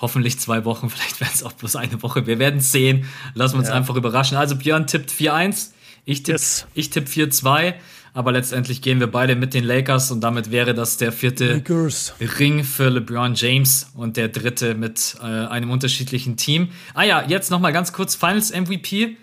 Hoffentlich 0.00 0.40
zwei 0.40 0.64
Wochen, 0.64 0.90
vielleicht 0.90 1.20
werden 1.20 1.32
es 1.32 1.44
auch 1.44 1.52
bloß 1.52 1.76
eine 1.76 2.02
Woche. 2.02 2.26
Wir 2.26 2.40
werden 2.40 2.58
sehen. 2.58 3.04
Lassen 3.34 3.54
wir 3.54 3.60
uns 3.60 3.68
ja. 3.68 3.74
einfach 3.74 3.94
überraschen. 3.94 4.36
Also 4.36 4.56
Björn 4.56 4.88
tippt 4.88 5.12
4-1. 5.12 5.74
Ich 6.04 6.22
tippe 6.22 6.32
yes. 6.32 6.66
ich 6.74 6.90
tipp 6.90 7.06
4-2, 7.06 7.74
aber 8.14 8.32
letztendlich 8.32 8.82
gehen 8.82 9.00
wir 9.00 9.06
beide 9.06 9.36
mit 9.36 9.54
den 9.54 9.64
Lakers 9.64 10.10
und 10.10 10.20
damit 10.20 10.50
wäre 10.50 10.74
das 10.74 10.96
der 10.96 11.12
vierte 11.12 11.54
Lakers. 11.54 12.14
Ring 12.38 12.64
für 12.64 12.88
LeBron 12.88 13.34
James 13.34 13.90
und 13.94 14.16
der 14.16 14.28
dritte 14.28 14.74
mit 14.74 15.16
äh, 15.20 15.24
einem 15.24 15.70
unterschiedlichen 15.70 16.36
Team. 16.36 16.68
Ah 16.94 17.04
ja, 17.04 17.24
jetzt 17.26 17.50
nochmal 17.50 17.72
ganz 17.72 17.92
kurz 17.92 18.14
Finals 18.14 18.52
MVP. 18.52 19.16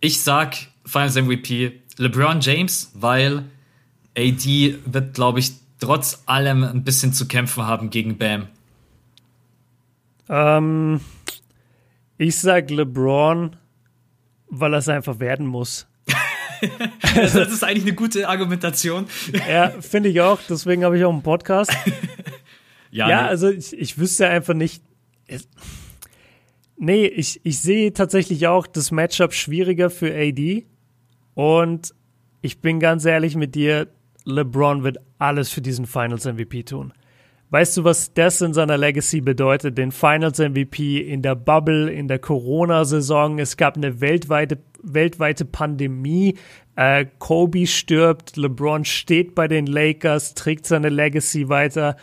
Ich 0.00 0.22
sag 0.22 0.56
Finals 0.84 1.16
MVP 1.16 1.80
LeBron 1.98 2.40
James, 2.40 2.90
weil 2.94 3.44
AD 4.16 4.78
wird, 4.84 5.14
glaube 5.14 5.40
ich, 5.40 5.52
trotz 5.78 6.22
allem 6.26 6.64
ein 6.64 6.84
bisschen 6.84 7.12
zu 7.12 7.26
kämpfen 7.26 7.66
haben 7.66 7.90
gegen 7.90 8.16
Bam. 8.18 8.46
Ähm, 10.28 11.00
ich 12.18 12.36
sag 12.36 12.70
LeBron, 12.70 13.56
weil 14.48 14.74
er 14.74 14.78
es 14.78 14.88
einfach 14.88 15.18
werden 15.18 15.46
muss. 15.46 15.86
das 17.14 17.34
ist 17.34 17.64
eigentlich 17.64 17.84
eine 17.84 17.94
gute 17.94 18.28
Argumentation. 18.28 19.06
ja, 19.48 19.70
finde 19.80 20.08
ich 20.08 20.20
auch. 20.20 20.40
Deswegen 20.48 20.84
habe 20.84 20.96
ich 20.96 21.04
auch 21.04 21.12
einen 21.12 21.22
Podcast. 21.22 21.72
ja, 22.90 23.08
ja 23.08 23.22
nee. 23.22 23.28
also 23.28 23.48
ich, 23.48 23.76
ich 23.76 23.98
wüsste 23.98 24.28
einfach 24.28 24.54
nicht. 24.54 24.82
Nee, 26.76 27.06
ich, 27.06 27.40
ich 27.44 27.60
sehe 27.60 27.92
tatsächlich 27.92 28.46
auch 28.46 28.66
das 28.66 28.90
Matchup 28.90 29.34
schwieriger 29.34 29.90
für 29.90 30.14
AD. 30.14 30.66
Und 31.34 31.94
ich 32.40 32.60
bin 32.60 32.80
ganz 32.80 33.04
ehrlich 33.04 33.36
mit 33.36 33.54
dir, 33.54 33.88
LeBron 34.24 34.82
wird 34.82 34.98
alles 35.18 35.50
für 35.50 35.60
diesen 35.60 35.86
Finals 35.86 36.24
MVP 36.24 36.64
tun. 36.64 36.92
Weißt 37.52 37.76
du, 37.76 37.84
was 37.84 38.14
das 38.14 38.40
in 38.40 38.54
seiner 38.54 38.78
Legacy 38.78 39.20
bedeutet? 39.20 39.76
Den 39.76 39.92
Finals 39.92 40.38
MVP 40.38 40.98
in 40.98 41.20
der 41.20 41.34
Bubble, 41.34 41.92
in 41.92 42.08
der 42.08 42.18
Corona-Saison. 42.18 43.38
Es 43.38 43.58
gab 43.58 43.76
eine 43.76 44.00
weltweite, 44.00 44.58
weltweite 44.82 45.44
Pandemie. 45.44 46.36
Äh, 46.76 47.06
Kobe 47.18 47.66
stirbt, 47.66 48.36
LeBron 48.36 48.84
steht 48.84 49.34
bei 49.34 49.48
den 49.48 49.66
Lakers, 49.66 50.34
trägt 50.34 50.66
seine 50.66 50.88
Legacy 50.88 51.48
weiter. 51.48 51.96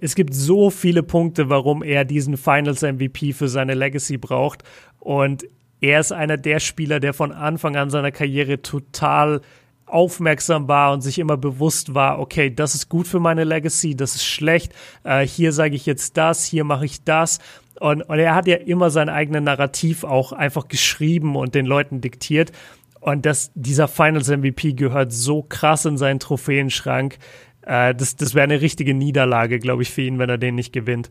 Es 0.00 0.14
gibt 0.14 0.34
so 0.34 0.70
viele 0.70 1.02
Punkte, 1.02 1.48
warum 1.48 1.82
er 1.82 2.04
diesen 2.04 2.36
Finals 2.36 2.82
MVP 2.82 3.32
für 3.32 3.48
seine 3.48 3.74
Legacy 3.74 4.18
braucht. 4.18 4.62
Und 4.98 5.46
er 5.80 6.00
ist 6.00 6.12
einer 6.12 6.36
der 6.36 6.60
Spieler, 6.60 7.00
der 7.00 7.14
von 7.14 7.32
Anfang 7.32 7.76
an 7.76 7.88
seiner 7.88 8.12
Karriere 8.12 8.60
total 8.60 9.40
aufmerksam 9.86 10.68
war 10.68 10.92
und 10.92 11.00
sich 11.00 11.18
immer 11.18 11.36
bewusst 11.36 11.94
war, 11.94 12.20
okay, 12.20 12.54
das 12.54 12.74
ist 12.74 12.88
gut 12.88 13.08
für 13.08 13.20
meine 13.20 13.44
Legacy, 13.44 13.96
das 13.96 14.14
ist 14.14 14.24
schlecht, 14.24 14.72
äh, 15.04 15.26
hier 15.26 15.52
sage 15.52 15.74
ich 15.74 15.86
jetzt 15.86 16.16
das, 16.16 16.44
hier 16.44 16.64
mache 16.64 16.84
ich 16.84 17.02
das. 17.04 17.40
Und, 17.80 18.02
und 18.02 18.18
er 18.18 18.34
hat 18.34 18.46
ja 18.46 18.56
immer 18.56 18.90
sein 18.90 19.08
eigenes 19.08 19.42
Narrativ 19.42 20.04
auch 20.04 20.32
einfach 20.32 20.68
geschrieben 20.68 21.34
und 21.34 21.54
den 21.54 21.64
Leuten 21.64 22.02
diktiert. 22.02 22.52
Und 23.00 23.24
das, 23.24 23.50
dieser 23.54 23.88
Finals 23.88 24.28
MVP 24.28 24.74
gehört 24.74 25.12
so 25.12 25.42
krass 25.42 25.86
in 25.86 25.96
seinen 25.96 26.20
Trophäenschrank. 26.20 27.16
Äh, 27.62 27.94
das 27.94 28.16
das 28.16 28.34
wäre 28.34 28.44
eine 28.44 28.60
richtige 28.60 28.92
Niederlage, 28.92 29.58
glaube 29.58 29.80
ich, 29.82 29.90
für 29.90 30.02
ihn, 30.02 30.18
wenn 30.18 30.28
er 30.28 30.36
den 30.36 30.56
nicht 30.56 30.74
gewinnt. 30.74 31.10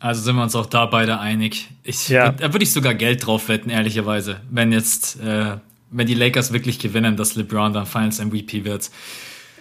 Also 0.00 0.20
sind 0.20 0.34
wir 0.34 0.42
uns 0.42 0.56
auch 0.56 0.66
da 0.66 0.86
beide 0.86 1.20
einig. 1.20 1.68
Ich, 1.84 2.08
ja. 2.08 2.32
Da 2.32 2.52
würde 2.52 2.64
ich 2.64 2.72
sogar 2.72 2.94
Geld 2.94 3.24
drauf 3.24 3.48
wetten, 3.48 3.70
ehrlicherweise, 3.70 4.40
wenn 4.50 4.72
jetzt, 4.72 5.20
äh, 5.20 5.58
wenn 5.92 6.08
die 6.08 6.14
Lakers 6.14 6.52
wirklich 6.52 6.80
gewinnen, 6.80 7.16
dass 7.16 7.36
LeBron 7.36 7.72
dann 7.72 7.86
Finals 7.86 8.18
MVP 8.18 8.64
wird. 8.64 8.90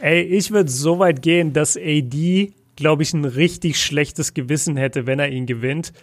Ey, 0.01 0.21
ich 0.21 0.49
würde 0.49 0.71
so 0.71 0.97
weit 0.97 1.21
gehen, 1.21 1.53
dass 1.53 1.77
AD, 1.77 2.53
glaube 2.79 3.03
ich, 3.03 3.13
ein 3.13 3.25
richtig 3.25 3.79
schlechtes 3.79 4.33
Gewissen 4.33 4.77
hätte, 4.77 5.05
wenn 5.05 5.19
er 5.19 5.29
ihn 5.29 5.45
gewinnt 5.45 5.93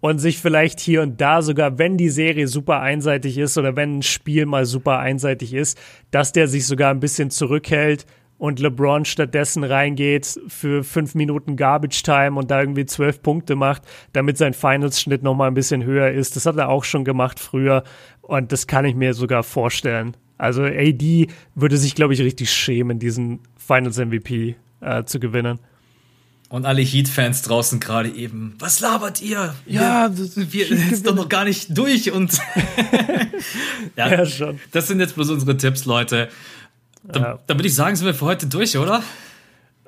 und 0.00 0.18
sich 0.18 0.38
vielleicht 0.38 0.80
hier 0.80 1.02
und 1.02 1.20
da 1.20 1.42
sogar, 1.42 1.78
wenn 1.78 1.96
die 1.96 2.08
Serie 2.08 2.46
super 2.48 2.80
einseitig 2.80 3.38
ist 3.38 3.58
oder 3.58 3.76
wenn 3.76 3.98
ein 3.98 4.02
Spiel 4.02 4.46
mal 4.46 4.64
super 4.64 4.98
einseitig 4.98 5.54
ist, 5.54 5.78
dass 6.10 6.32
der 6.32 6.48
sich 6.48 6.66
sogar 6.66 6.90
ein 6.90 7.00
bisschen 7.00 7.30
zurückhält 7.30 8.06
und 8.38 8.60
LeBron 8.60 9.04
stattdessen 9.04 9.64
reingeht 9.64 10.40
für 10.46 10.84
fünf 10.84 11.16
Minuten 11.16 11.56
Garbage 11.56 12.02
Time 12.04 12.38
und 12.38 12.50
da 12.50 12.60
irgendwie 12.60 12.86
zwölf 12.86 13.20
Punkte 13.20 13.56
macht, 13.56 13.82
damit 14.12 14.38
sein 14.38 14.54
Finals-Schnitt 14.54 15.24
nochmal 15.24 15.48
ein 15.48 15.54
bisschen 15.54 15.84
höher 15.84 16.10
ist. 16.12 16.36
Das 16.36 16.46
hat 16.46 16.56
er 16.56 16.68
auch 16.68 16.84
schon 16.84 17.04
gemacht 17.04 17.40
früher 17.40 17.82
und 18.22 18.52
das 18.52 18.68
kann 18.68 18.84
ich 18.84 18.94
mir 18.94 19.14
sogar 19.14 19.42
vorstellen. 19.42 20.16
Also 20.38 20.62
AD 20.62 21.26
würde 21.56 21.76
sich, 21.76 21.96
glaube 21.96 22.14
ich, 22.14 22.20
richtig 22.20 22.52
schämen, 22.52 23.00
diesen 23.00 23.40
Finals-MVP 23.56 24.54
äh, 24.80 25.02
zu 25.02 25.18
gewinnen. 25.18 25.58
Und 26.50 26.64
alle 26.64 26.80
Heat-Fans 26.80 27.42
draußen 27.42 27.78
gerade 27.78 28.08
eben, 28.08 28.54
was 28.58 28.80
labert 28.80 29.20
ihr? 29.20 29.54
Ja, 29.66 30.10
wir, 30.14 30.52
wir 30.52 30.70
ist 30.92 31.06
doch 31.06 31.14
noch 31.14 31.28
gar 31.28 31.44
nicht 31.44 31.76
durch 31.76 32.10
und 32.10 32.38
ja, 33.96 34.08
ja, 34.08 34.24
schon. 34.24 34.58
Das 34.72 34.88
sind 34.88 35.00
jetzt 35.00 35.14
bloß 35.14 35.28
unsere 35.28 35.58
Tipps, 35.58 35.84
Leute. 35.84 36.28
Da, 37.04 37.20
ja. 37.20 37.38
da 37.46 37.54
würde 37.54 37.68
ich 37.68 37.74
sagen, 37.74 37.96
sind 37.96 38.06
wir 38.06 38.14
für 38.14 38.24
heute 38.24 38.46
durch, 38.46 38.78
oder? 38.78 39.02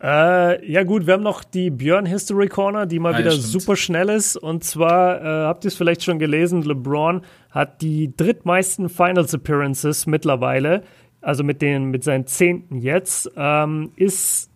Äh, 0.03 0.71
ja 0.71 0.83
gut, 0.83 1.07
wir 1.07 1.15
haben 1.15 1.23
noch 1.23 1.45
die 1.45 1.71
Björn 1.71 2.05
History 2.07 2.49
Corner, 2.49 2.87
die 2.87 2.99
mal 2.99 3.15
ah, 3.15 3.19
wieder 3.19 3.33
super 3.33 3.77
schnell 3.77 4.11
ist. 4.11 4.37
Und 4.37 4.63
zwar 4.63 5.21
äh, 5.21 5.47
habt 5.47 5.65
ihr 5.65 5.69
es 5.69 5.77
vielleicht 5.77 6.05
schon 6.05 6.19
gelesen, 6.19 6.63
LeBron 6.63 7.23
hat 7.51 7.81
die 7.81 8.15
drittmeisten 8.15 8.91
Finals 8.91 9.33
Appearances 9.33 10.07
mittlerweile, 10.07 10.83
also 11.23 11.43
mit 11.43 11.63
den 11.63 11.87
mit 11.87 12.05
seinen 12.05 12.27
zehnten 12.27 12.77
jetzt, 12.79 13.31
ähm, 13.37 13.93
ist 13.97 14.50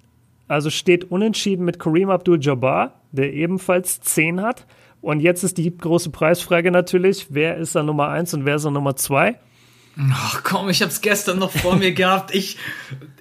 also 0.49 0.71
steht 0.71 1.11
unentschieden 1.11 1.65
mit 1.65 1.79
Kareem 1.79 2.11
Abdul-Jabbar, 2.11 3.01
der 3.12 3.33
ebenfalls 3.33 4.01
10 4.01 4.41
hat. 4.43 4.66
Und 5.01 5.21
jetzt 5.21 5.45
ist 5.45 5.59
die 5.59 5.77
große 5.77 6.11
Preisfrage 6.11 6.71
natürlich, 6.71 7.27
wer 7.31 7.57
ist 7.57 7.75
da 7.75 7.83
Nummer 7.83 8.09
1 8.09 8.35
und 8.35 8.45
wer 8.45 8.57
ist 8.57 8.65
da 8.65 8.71
Nummer 8.71 8.97
2? 8.97 9.39
Ach 10.12 10.43
komm, 10.43 10.69
ich 10.71 10.83
hab's 10.83 11.01
gestern 11.01 11.39
noch 11.39 11.53
vor 11.53 11.77
mir 11.77 11.93
gehabt. 11.93 12.35
Ich, 12.35 12.57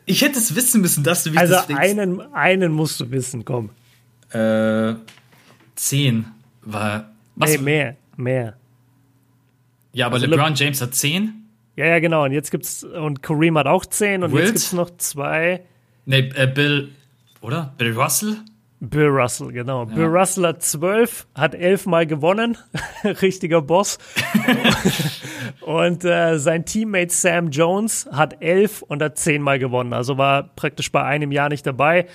ich 0.06 0.22
hätte 0.22 0.40
es 0.40 0.56
wissen 0.56 0.82
müssen, 0.82 1.04
dass 1.04 1.24
du 1.24 1.32
mich 1.32 1.40
Also 1.40 1.56
einen, 1.76 2.22
einen 2.34 2.72
musst 2.72 3.00
du 3.00 3.12
wissen, 3.12 3.46
komm. 3.46 3.70
Äh, 4.32 4.96
10 5.76 6.26
war. 6.62 7.12
Was? 7.36 7.52
Nee, 7.52 7.58
mehr, 7.60 7.96
mehr. 8.16 8.58
Ja, 9.92 10.08
aber 10.08 10.16
also 10.16 10.26
LeBron 10.26 10.54
Le 10.54 10.56
James 10.56 10.82
hat 10.82 10.96
10? 10.96 11.34
Ja, 11.76 11.86
ja, 11.86 12.00
genau. 12.00 12.24
Und 12.26 12.32
jetzt 12.32 12.52
gibt's, 12.52 12.84
und 12.84 13.22
Kareem 13.22 13.58
hat 13.58 13.68
auch 13.68 13.86
10 13.86 14.24
und 14.24 14.32
Wilt? 14.32 14.42
jetzt 14.42 14.52
gibt's 14.54 14.74
noch 14.74 14.90
zwei. 14.98 15.64
Nee, 16.06 16.32
äh, 16.36 16.48
Bill, 16.48 16.90
oder? 17.44 17.74
Bill 17.78 17.94
Russell? 17.94 18.38
Bill 18.80 19.08
Russell, 19.08 19.52
genau. 19.54 19.86
Ja. 19.86 19.96
Bill 19.96 20.06
Russell 20.06 20.46
hat 20.46 20.62
zwölf, 20.62 21.26
hat 21.36 21.56
elfmal 21.56 22.06
gewonnen. 22.06 22.58
Richtiger 23.04 23.62
Boss. 23.62 23.98
und 25.62 26.04
äh, 26.04 26.38
sein 26.38 26.66
Teammate 26.66 27.14
Sam 27.14 27.50
Jones 27.50 28.10
hat 28.12 28.42
elf 28.42 28.82
und 28.82 29.02
hat 29.02 29.18
zehnmal 29.18 29.58
gewonnen. 29.58 29.94
Also 29.94 30.18
war 30.18 30.44
praktisch 30.56 30.92
bei 30.92 31.04
einem 31.04 31.32
Jahr 31.32 31.48
nicht 31.48 31.66
dabei. 31.66 32.08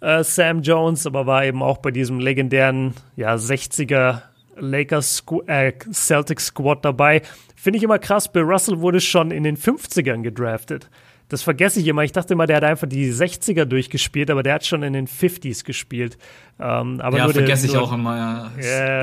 Äh, 0.00 0.22
Sam 0.22 0.62
Jones, 0.62 1.06
aber 1.06 1.26
war 1.26 1.44
eben 1.44 1.62
auch 1.62 1.78
bei 1.78 1.90
diesem 1.90 2.20
legendären 2.20 2.94
ja, 3.16 3.34
60er 3.34 4.22
Lakers 4.56 5.24
äh, 5.46 5.72
Celtics 5.92 6.46
Squad 6.46 6.84
dabei. 6.84 7.22
Finde 7.56 7.78
ich 7.78 7.82
immer 7.82 7.98
krass. 7.98 8.30
Bill 8.30 8.42
Russell 8.42 8.80
wurde 8.80 9.00
schon 9.00 9.32
in 9.32 9.42
den 9.42 9.56
50ern 9.56 10.22
gedraftet. 10.22 10.88
Das 11.32 11.42
vergesse 11.42 11.80
ich 11.80 11.86
immer. 11.86 12.04
Ich 12.04 12.12
dachte 12.12 12.34
immer, 12.34 12.46
der 12.46 12.58
hat 12.58 12.64
einfach 12.64 12.86
die 12.86 13.10
60er 13.10 13.64
durchgespielt, 13.64 14.30
aber 14.30 14.42
der 14.42 14.52
hat 14.52 14.66
schon 14.66 14.82
in 14.82 14.92
den 14.92 15.08
50s 15.08 15.64
gespielt. 15.64 16.18
Ähm, 16.60 17.00
aber 17.00 17.16
ja, 17.16 17.28
vergesse 17.30 17.68
ich 17.68 17.74
auch 17.78 17.90
immer. 17.90 18.50
Ja. 18.60 19.02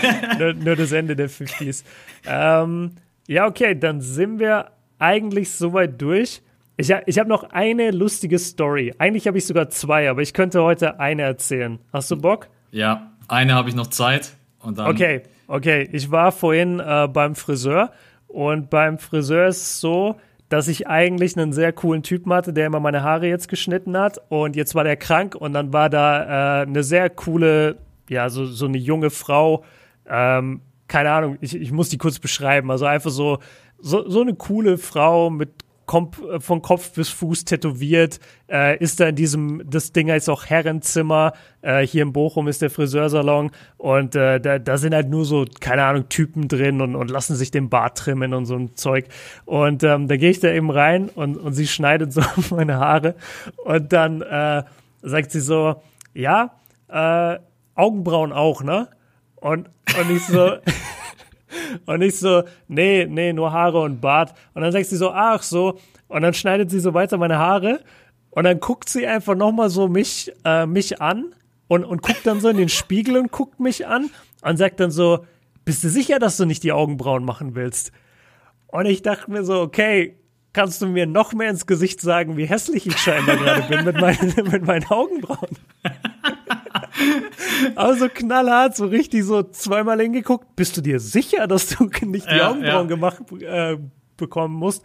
nur, 0.40 0.54
nur, 0.54 0.74
das 0.74 0.90
Ende 0.90 1.14
der 1.14 1.30
50s. 1.30 1.84
Ähm, 2.26 2.96
ja, 3.28 3.46
okay, 3.46 3.78
dann 3.78 4.00
sind 4.00 4.40
wir 4.40 4.72
eigentlich 4.98 5.52
soweit 5.52 6.02
durch. 6.02 6.42
Ich, 6.76 6.92
ich 7.06 7.20
habe 7.20 7.28
noch 7.28 7.44
eine 7.44 7.92
lustige 7.92 8.40
Story. 8.40 8.92
Eigentlich 8.98 9.28
habe 9.28 9.38
ich 9.38 9.46
sogar 9.46 9.70
zwei, 9.70 10.10
aber 10.10 10.22
ich 10.22 10.34
könnte 10.34 10.64
heute 10.64 10.98
eine 10.98 11.22
erzählen. 11.22 11.78
Hast 11.92 12.10
du 12.10 12.16
Bock? 12.16 12.48
Ja, 12.72 13.12
eine 13.28 13.54
habe 13.54 13.68
ich 13.68 13.76
noch 13.76 13.86
Zeit. 13.86 14.32
Und 14.58 14.76
dann 14.76 14.88
okay, 14.88 15.22
okay. 15.46 15.88
Ich 15.92 16.10
war 16.10 16.32
vorhin 16.32 16.80
äh, 16.80 17.06
beim 17.06 17.36
Friseur 17.36 17.92
und 18.26 18.70
beim 18.70 18.98
Friseur 18.98 19.46
ist 19.46 19.58
es 19.58 19.80
so, 19.80 20.16
dass 20.50 20.66
ich 20.66 20.88
eigentlich 20.88 21.38
einen 21.38 21.52
sehr 21.52 21.72
coolen 21.72 22.02
Typen 22.02 22.32
hatte, 22.32 22.52
der 22.52 22.66
immer 22.66 22.80
meine 22.80 23.02
Haare 23.02 23.28
jetzt 23.28 23.48
geschnitten 23.48 23.96
hat. 23.96 24.20
Und 24.28 24.56
jetzt 24.56 24.74
war 24.74 24.82
der 24.82 24.96
krank 24.96 25.36
und 25.36 25.52
dann 25.52 25.72
war 25.72 25.88
da 25.88 26.62
äh, 26.62 26.66
eine 26.66 26.82
sehr 26.82 27.08
coole, 27.08 27.78
ja, 28.08 28.28
so, 28.28 28.44
so 28.44 28.66
eine 28.66 28.76
junge 28.76 29.10
Frau. 29.10 29.64
Ähm, 30.08 30.60
keine 30.88 31.12
Ahnung, 31.12 31.38
ich, 31.40 31.54
ich 31.54 31.70
muss 31.70 31.88
die 31.88 31.98
kurz 31.98 32.18
beschreiben. 32.18 32.68
Also 32.72 32.84
einfach 32.84 33.12
so, 33.12 33.38
so, 33.78 34.08
so 34.10 34.22
eine 34.22 34.34
coole 34.34 34.76
Frau 34.76 35.30
mit 35.30 35.50
von 35.90 36.62
Kopf 36.62 36.92
bis 36.92 37.08
Fuß 37.08 37.44
tätowiert, 37.44 38.20
äh, 38.48 38.78
ist 38.78 39.00
da 39.00 39.08
in 39.08 39.16
diesem, 39.16 39.62
das 39.68 39.92
Ding 39.92 40.10
heißt 40.10 40.30
auch 40.30 40.46
Herrenzimmer, 40.46 41.32
äh, 41.62 41.86
hier 41.86 42.02
in 42.02 42.12
Bochum 42.12 42.48
ist 42.48 42.62
der 42.62 42.70
Friseursalon 42.70 43.50
und 43.76 44.14
äh, 44.14 44.40
da, 44.40 44.58
da 44.58 44.78
sind 44.78 44.94
halt 44.94 45.08
nur 45.08 45.24
so, 45.24 45.44
keine 45.60 45.84
Ahnung, 45.84 46.08
Typen 46.08 46.48
drin 46.48 46.80
und, 46.80 46.94
und 46.94 47.10
lassen 47.10 47.34
sich 47.34 47.50
den 47.50 47.68
Bart 47.68 47.98
trimmen 47.98 48.34
und 48.34 48.46
so 48.46 48.54
ein 48.54 48.76
Zeug. 48.76 49.06
Und 49.44 49.82
ähm, 49.82 50.08
da 50.08 50.16
gehe 50.16 50.30
ich 50.30 50.40
da 50.40 50.48
eben 50.48 50.70
rein 50.70 51.08
und, 51.08 51.36
und 51.36 51.52
sie 51.54 51.66
schneidet 51.66 52.12
so 52.14 52.22
meine 52.50 52.78
Haare 52.78 53.14
und 53.64 53.92
dann 53.92 54.22
äh, 54.22 54.62
sagt 55.02 55.32
sie 55.32 55.40
so, 55.40 55.82
ja, 56.14 56.52
äh, 56.88 57.38
Augenbrauen 57.74 58.32
auch, 58.32 58.62
ne? 58.62 58.88
Und, 59.36 59.68
und 59.98 60.10
ich 60.14 60.24
so, 60.26 60.56
Und 61.86 62.02
ich 62.02 62.18
so, 62.18 62.44
nee, 62.68 63.06
nee, 63.08 63.32
nur 63.32 63.52
Haare 63.52 63.80
und 63.80 64.00
Bart. 64.00 64.34
Und 64.54 64.62
dann 64.62 64.72
sagt 64.72 64.86
sie 64.86 64.96
so, 64.96 65.10
ach 65.10 65.42
so. 65.42 65.78
Und 66.08 66.22
dann 66.22 66.34
schneidet 66.34 66.70
sie 66.70 66.80
so 66.80 66.94
weiter 66.94 67.16
meine 67.16 67.38
Haare. 67.38 67.80
Und 68.30 68.44
dann 68.44 68.60
guckt 68.60 68.88
sie 68.88 69.06
einfach 69.06 69.34
nochmal 69.34 69.70
so 69.70 69.88
mich, 69.88 70.32
äh, 70.44 70.66
mich 70.66 71.00
an 71.00 71.34
und, 71.68 71.84
und 71.84 72.02
guckt 72.02 72.26
dann 72.26 72.40
so 72.40 72.48
in 72.48 72.56
den 72.56 72.68
Spiegel 72.68 73.16
und 73.16 73.32
guckt 73.32 73.60
mich 73.60 73.86
an 73.86 74.10
und 74.42 74.56
sagt 74.56 74.80
dann 74.80 74.90
so, 74.90 75.24
bist 75.64 75.84
du 75.84 75.88
sicher, 75.88 76.18
dass 76.18 76.36
du 76.36 76.44
nicht 76.44 76.62
die 76.62 76.72
Augenbrauen 76.72 77.24
machen 77.24 77.54
willst? 77.54 77.92
Und 78.68 78.86
ich 78.86 79.02
dachte 79.02 79.30
mir 79.30 79.44
so, 79.44 79.60
okay, 79.60 80.16
kannst 80.52 80.82
du 80.82 80.86
mir 80.86 81.06
noch 81.06 81.32
mehr 81.32 81.50
ins 81.50 81.66
Gesicht 81.66 82.00
sagen, 82.00 82.36
wie 82.36 82.46
hässlich 82.46 82.86
ich 82.86 82.96
scheinbar 82.98 83.36
gerade 83.36 83.62
bin 83.62 83.84
mit 83.84 84.00
meinen, 84.00 84.34
mit 84.50 84.66
meinen 84.66 84.84
Augenbrauen? 84.86 85.56
Aber 87.74 87.94
so 87.98 88.08
knallhart, 88.08 88.76
so 88.76 88.86
richtig 88.86 89.24
so 89.24 89.42
zweimal 89.42 90.00
hingeguckt. 90.00 90.56
Bist 90.56 90.76
du 90.76 90.80
dir 90.80 91.00
sicher, 91.00 91.46
dass 91.46 91.68
du 91.68 91.84
nicht 92.06 92.30
die 92.30 92.36
ja, 92.36 92.50
Augenbrauen 92.50 92.88
ja. 92.88 92.94
gemacht 92.94 93.22
äh, 93.40 93.76
bekommen 94.16 94.54
musst? 94.54 94.84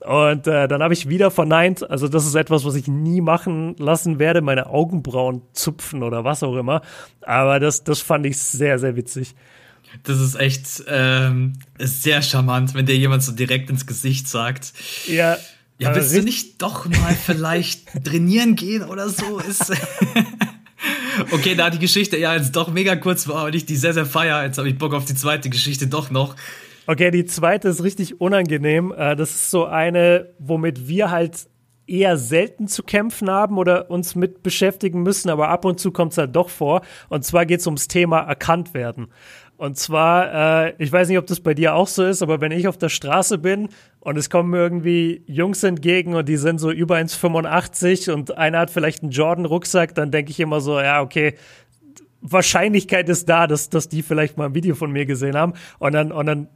Und 0.00 0.46
äh, 0.46 0.68
dann 0.68 0.82
habe 0.82 0.94
ich 0.94 1.08
wieder 1.08 1.30
verneint. 1.30 1.88
Also 1.88 2.08
das 2.08 2.26
ist 2.26 2.34
etwas, 2.34 2.64
was 2.64 2.74
ich 2.74 2.86
nie 2.86 3.20
machen 3.20 3.74
lassen 3.78 4.18
werde, 4.18 4.40
meine 4.40 4.66
Augenbrauen 4.66 5.42
zupfen 5.52 6.02
oder 6.02 6.24
was 6.24 6.42
auch 6.42 6.56
immer. 6.56 6.82
Aber 7.22 7.60
das, 7.60 7.84
das 7.84 8.00
fand 8.00 8.26
ich 8.26 8.38
sehr, 8.38 8.78
sehr 8.78 8.96
witzig. 8.96 9.34
Das 10.02 10.20
ist 10.20 10.34
echt 10.34 10.84
ähm, 10.88 11.54
sehr 11.78 12.20
charmant, 12.20 12.74
wenn 12.74 12.86
dir 12.86 12.96
jemand 12.96 13.22
so 13.22 13.32
direkt 13.32 13.70
ins 13.70 13.86
Gesicht 13.86 14.28
sagt. 14.28 14.72
Ja. 15.06 15.36
Ja, 15.78 15.94
willst 15.94 16.16
du 16.16 16.22
nicht 16.22 16.62
doch 16.62 16.86
mal 16.86 17.14
vielleicht 17.14 17.86
trainieren 18.04 18.56
gehen 18.56 18.82
oder 18.82 19.10
so? 19.10 19.38
Ist 19.40 19.72
Okay, 21.30 21.54
da 21.54 21.70
die 21.70 21.78
Geschichte 21.78 22.18
ja 22.18 22.34
jetzt 22.34 22.54
doch 22.54 22.70
mega 22.70 22.96
kurz 22.96 23.26
war 23.28 23.46
und 23.46 23.54
ich 23.54 23.64
die 23.64 23.76
sehr, 23.76 23.94
sehr 23.94 24.06
feier. 24.06 24.44
Jetzt 24.44 24.58
habe 24.58 24.68
ich 24.68 24.78
Bock 24.78 24.94
auf 24.94 25.04
die 25.04 25.14
zweite 25.14 25.48
Geschichte 25.48 25.86
doch 25.86 26.10
noch. 26.10 26.36
Okay, 26.86 27.10
die 27.10 27.24
zweite 27.24 27.68
ist 27.68 27.82
richtig 27.82 28.20
unangenehm. 28.20 28.92
Äh, 28.96 29.16
das 29.16 29.30
ist 29.30 29.50
so 29.50 29.64
eine, 29.64 30.28
womit 30.38 30.86
wir 30.86 31.10
halt 31.10 31.48
eher 31.86 32.16
selten 32.16 32.68
zu 32.68 32.82
kämpfen 32.82 33.30
haben 33.30 33.58
oder 33.58 33.90
uns 33.90 34.14
mit 34.14 34.42
beschäftigen 34.42 35.02
müssen, 35.02 35.30
aber 35.30 35.48
ab 35.48 35.64
und 35.64 35.78
zu 35.78 35.92
kommt 35.92 36.12
es 36.12 36.18
halt 36.18 36.34
doch 36.34 36.48
vor. 36.48 36.82
Und 37.08 37.24
zwar 37.24 37.46
geht 37.46 37.60
es 37.60 37.66
ums 37.66 37.88
Thema 37.88 38.20
erkannt 38.20 38.74
werden. 38.74 39.08
Und 39.56 39.78
zwar, 39.78 40.66
äh, 40.66 40.74
ich 40.78 40.92
weiß 40.92 41.08
nicht, 41.08 41.18
ob 41.18 41.26
das 41.26 41.40
bei 41.40 41.54
dir 41.54 41.74
auch 41.74 41.88
so 41.88 42.04
ist, 42.04 42.22
aber 42.22 42.40
wenn 42.40 42.52
ich 42.52 42.68
auf 42.68 42.76
der 42.76 42.90
Straße 42.90 43.38
bin 43.38 43.70
und 44.00 44.18
es 44.18 44.28
kommen 44.28 44.52
irgendwie 44.52 45.22
Jungs 45.26 45.62
entgegen 45.62 46.14
und 46.14 46.28
die 46.28 46.36
sind 46.36 46.58
so 46.58 46.70
über 46.70 46.96
1,85 46.96 48.12
und 48.12 48.36
einer 48.36 48.58
hat 48.58 48.70
vielleicht 48.70 49.02
einen 49.02 49.12
Jordan-Rucksack, 49.12 49.94
dann 49.94 50.10
denke 50.10 50.30
ich 50.30 50.40
immer 50.40 50.60
so, 50.60 50.78
ja, 50.78 51.00
okay, 51.00 51.34
Wahrscheinlichkeit 52.20 53.08
ist 53.08 53.28
da, 53.28 53.46
dass, 53.46 53.70
dass 53.70 53.88
die 53.88 54.02
vielleicht 54.02 54.36
mal 54.36 54.46
ein 54.46 54.54
Video 54.54 54.74
von 54.74 54.90
mir 54.90 55.06
gesehen 55.06 55.36
haben. 55.36 55.54
Und 55.78 55.92
dann, 55.92 56.12
und 56.12 56.26
dann 56.26 56.48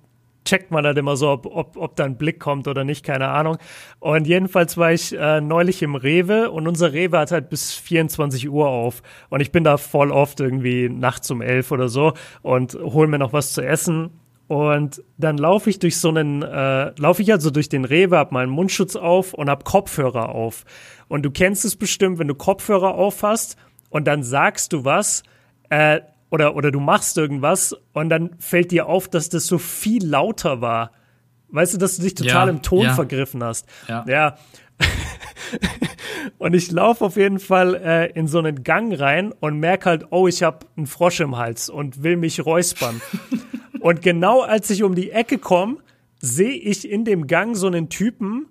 checkt 0.44 0.70
man 0.70 0.86
halt 0.86 0.98
immer 0.98 1.16
so, 1.16 1.30
ob, 1.30 1.46
ob, 1.46 1.76
ob 1.76 1.96
da 1.96 2.04
ein 2.04 2.16
Blick 2.16 2.40
kommt 2.40 2.66
oder 2.68 2.84
nicht, 2.84 3.04
keine 3.04 3.28
Ahnung. 3.28 3.58
Und 3.98 4.26
jedenfalls 4.26 4.76
war 4.76 4.92
ich 4.92 5.16
äh, 5.16 5.40
neulich 5.40 5.82
im 5.82 5.94
Rewe 5.94 6.50
und 6.50 6.66
unser 6.66 6.92
Rewe 6.92 7.18
hat 7.18 7.30
halt 7.30 7.50
bis 7.50 7.74
24 7.74 8.48
Uhr 8.48 8.68
auf. 8.68 9.02
Und 9.28 9.40
ich 9.40 9.52
bin 9.52 9.64
da 9.64 9.76
voll 9.76 10.10
oft 10.10 10.40
irgendwie 10.40 10.88
nachts 10.88 11.30
um 11.30 11.42
elf 11.42 11.70
oder 11.70 11.88
so 11.88 12.14
und 12.42 12.74
hol 12.74 13.06
mir 13.06 13.18
noch 13.18 13.32
was 13.32 13.52
zu 13.52 13.62
essen. 13.62 14.10
Und 14.48 15.04
dann 15.16 15.38
laufe 15.38 15.70
ich 15.70 15.78
durch 15.78 15.98
so 15.98 16.08
einen, 16.08 16.42
äh, 16.42 16.92
laufe 16.98 17.22
ich 17.22 17.30
also 17.30 17.50
durch 17.50 17.68
den 17.68 17.84
Rewe, 17.84 18.18
hab 18.18 18.32
meinen 18.32 18.50
Mundschutz 18.50 18.96
auf 18.96 19.32
und 19.32 19.48
hab 19.48 19.64
Kopfhörer 19.64 20.30
auf. 20.30 20.64
Und 21.06 21.22
du 21.22 21.30
kennst 21.30 21.64
es 21.64 21.76
bestimmt, 21.76 22.18
wenn 22.18 22.26
du 22.26 22.34
Kopfhörer 22.34 22.94
auf 22.94 23.22
hast 23.22 23.56
und 23.90 24.08
dann 24.08 24.24
sagst 24.24 24.72
du 24.72 24.84
was, 24.84 25.22
äh, 25.68 26.00
oder, 26.30 26.54
oder 26.54 26.70
du 26.70 26.80
machst 26.80 27.18
irgendwas 27.18 27.76
und 27.92 28.08
dann 28.08 28.30
fällt 28.38 28.70
dir 28.70 28.86
auf, 28.86 29.08
dass 29.08 29.28
das 29.28 29.46
so 29.46 29.58
viel 29.58 30.06
lauter 30.06 30.60
war. 30.60 30.92
Weißt 31.48 31.74
du, 31.74 31.78
dass 31.78 31.96
du 31.96 32.02
dich 32.02 32.14
total 32.14 32.46
ja, 32.46 32.52
im 32.52 32.62
Ton 32.62 32.84
ja. 32.84 32.94
vergriffen 32.94 33.42
hast. 33.42 33.66
Ja. 33.88 34.04
ja. 34.06 34.36
und 36.38 36.54
ich 36.54 36.70
laufe 36.70 37.04
auf 37.04 37.16
jeden 37.16 37.40
Fall 37.40 37.74
äh, 37.74 38.12
in 38.12 38.28
so 38.28 38.38
einen 38.38 38.62
Gang 38.62 38.98
rein 38.98 39.32
und 39.32 39.58
merke 39.58 39.90
halt, 39.90 40.06
oh, 40.10 40.28
ich 40.28 40.42
habe 40.44 40.66
einen 40.76 40.86
Frosch 40.86 41.20
im 41.20 41.36
Hals 41.36 41.68
und 41.68 42.04
will 42.04 42.16
mich 42.16 42.44
räuspern. 42.46 43.00
und 43.80 44.00
genau 44.00 44.42
als 44.42 44.70
ich 44.70 44.84
um 44.84 44.94
die 44.94 45.10
Ecke 45.10 45.38
komme, 45.38 45.78
sehe 46.20 46.52
ich 46.52 46.88
in 46.88 47.04
dem 47.04 47.26
Gang 47.26 47.56
so 47.56 47.66
einen 47.66 47.88
Typen, 47.88 48.46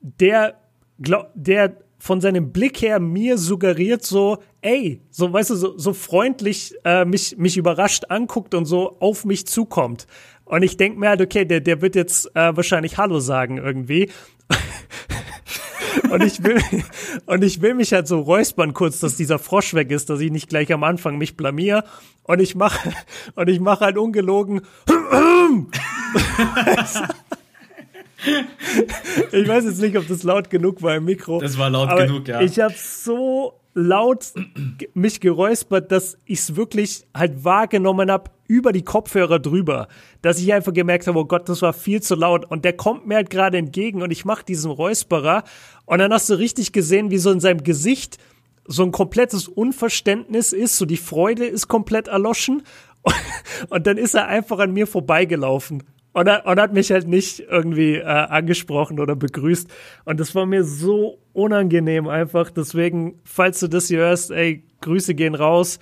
der, 0.00 0.56
glaub, 1.00 1.30
der 1.34 1.76
von 2.00 2.20
seinem 2.20 2.50
Blick 2.50 2.80
her 2.80 2.98
mir 2.98 3.36
suggeriert 3.36 4.02
so, 4.02 4.38
ey, 4.62 5.02
so 5.10 5.32
weißt 5.32 5.50
du, 5.50 5.54
so, 5.54 5.78
so 5.78 5.92
freundlich 5.92 6.74
äh, 6.84 7.04
mich, 7.04 7.36
mich 7.36 7.58
überrascht 7.58 8.04
anguckt 8.08 8.54
und 8.54 8.64
so 8.64 8.96
auf 9.00 9.26
mich 9.26 9.46
zukommt. 9.46 10.06
Und 10.46 10.62
ich 10.62 10.78
denke 10.78 10.98
mir 10.98 11.10
halt, 11.10 11.20
okay, 11.20 11.44
der, 11.44 11.60
der 11.60 11.82
wird 11.82 11.94
jetzt 11.94 12.34
äh, 12.34 12.56
wahrscheinlich 12.56 12.96
Hallo 12.96 13.20
sagen 13.20 13.58
irgendwie. 13.58 14.10
und 16.10 16.24
ich 16.24 16.42
will 16.42 16.60
und 17.26 17.44
ich 17.44 17.60
will 17.60 17.74
mich 17.74 17.92
halt 17.92 18.08
so 18.08 18.20
räuspern 18.20 18.72
kurz, 18.72 18.98
dass 19.00 19.16
dieser 19.16 19.38
Frosch 19.38 19.74
weg 19.74 19.90
ist, 19.90 20.08
dass 20.08 20.20
ich 20.20 20.32
nicht 20.32 20.48
gleich 20.48 20.72
am 20.72 20.84
Anfang 20.84 21.18
mich 21.18 21.36
blamier 21.36 21.84
und 22.22 22.40
ich 22.40 22.54
mache 22.54 22.92
und 23.34 23.48
ich 23.48 23.60
mache 23.60 23.84
halt 23.84 23.98
ungelogen 23.98 24.62
ich 29.32 29.48
weiß 29.48 29.64
jetzt 29.64 29.80
nicht, 29.80 29.96
ob 29.96 30.06
das 30.06 30.22
laut 30.22 30.50
genug 30.50 30.82
war 30.82 30.96
im 30.96 31.04
Mikro. 31.04 31.40
Das 31.40 31.58
war 31.58 31.70
laut 31.70 31.96
genug, 31.96 32.28
ja. 32.28 32.40
Ich 32.40 32.58
habe 32.60 32.74
so 32.76 33.60
laut 33.74 34.32
mich 34.94 35.20
geräuspert, 35.20 35.92
dass 35.92 36.18
ich 36.24 36.40
es 36.40 36.56
wirklich 36.56 37.06
halt 37.14 37.44
wahrgenommen 37.44 38.10
habe 38.10 38.30
über 38.48 38.72
die 38.72 38.82
Kopfhörer 38.82 39.38
drüber, 39.38 39.86
dass 40.22 40.40
ich 40.40 40.52
einfach 40.52 40.72
gemerkt 40.72 41.06
habe, 41.06 41.20
oh 41.20 41.24
Gott, 41.24 41.48
das 41.48 41.62
war 41.62 41.72
viel 41.72 42.02
zu 42.02 42.16
laut 42.16 42.44
und 42.44 42.64
der 42.64 42.72
kommt 42.72 43.06
mir 43.06 43.16
halt 43.16 43.30
gerade 43.30 43.58
entgegen 43.58 44.02
und 44.02 44.10
ich 44.10 44.24
mache 44.24 44.44
diesen 44.44 44.72
Räusperer 44.72 45.44
und 45.86 45.98
dann 45.98 46.12
hast 46.12 46.28
du 46.30 46.34
richtig 46.34 46.72
gesehen, 46.72 47.10
wie 47.10 47.18
so 47.18 47.30
in 47.30 47.40
seinem 47.40 47.62
Gesicht 47.62 48.18
so 48.66 48.82
ein 48.82 48.92
komplettes 48.92 49.46
Unverständnis 49.46 50.52
ist, 50.52 50.76
so 50.76 50.84
die 50.84 50.96
Freude 50.96 51.46
ist 51.46 51.68
komplett 51.68 52.08
erloschen 52.08 52.62
und 53.68 53.86
dann 53.86 53.98
ist 53.98 54.14
er 54.14 54.26
einfach 54.26 54.58
an 54.58 54.72
mir 54.72 54.88
vorbeigelaufen 54.88 55.84
und, 56.12 56.26
er, 56.26 56.46
und 56.46 56.60
hat 56.60 56.72
mich 56.72 56.90
halt 56.90 57.06
nicht 57.06 57.40
irgendwie 57.40 57.96
äh, 57.96 58.04
angesprochen 58.04 58.98
oder 58.98 59.14
begrüßt. 59.14 59.70
Und 60.04 60.18
das 60.20 60.34
war 60.34 60.46
mir 60.46 60.64
so 60.64 61.18
unangenehm 61.32 62.08
einfach. 62.08 62.50
Deswegen, 62.50 63.20
falls 63.24 63.60
du 63.60 63.68
das 63.68 63.88
hier 63.88 63.98
hörst, 63.98 64.30
ey, 64.30 64.64
Grüße 64.80 65.14
gehen 65.14 65.34
raus. 65.34 65.78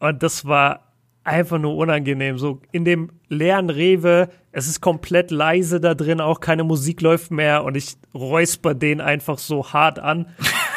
Und 0.00 0.22
das 0.22 0.44
war 0.44 0.88
einfach 1.22 1.58
nur 1.58 1.76
unangenehm. 1.76 2.38
So 2.38 2.60
in 2.72 2.84
dem 2.84 3.10
leeren 3.28 3.70
Rewe, 3.70 4.30
es 4.50 4.66
ist 4.66 4.80
komplett 4.80 5.30
leise 5.30 5.80
da 5.80 5.94
drin, 5.94 6.20
auch 6.20 6.40
keine 6.40 6.64
Musik 6.64 7.00
läuft 7.02 7.30
mehr 7.30 7.64
und 7.64 7.76
ich 7.76 7.96
räusper 8.14 8.74
den 8.74 9.00
einfach 9.00 9.38
so 9.38 9.72
hart 9.72 9.98
an. 9.98 10.26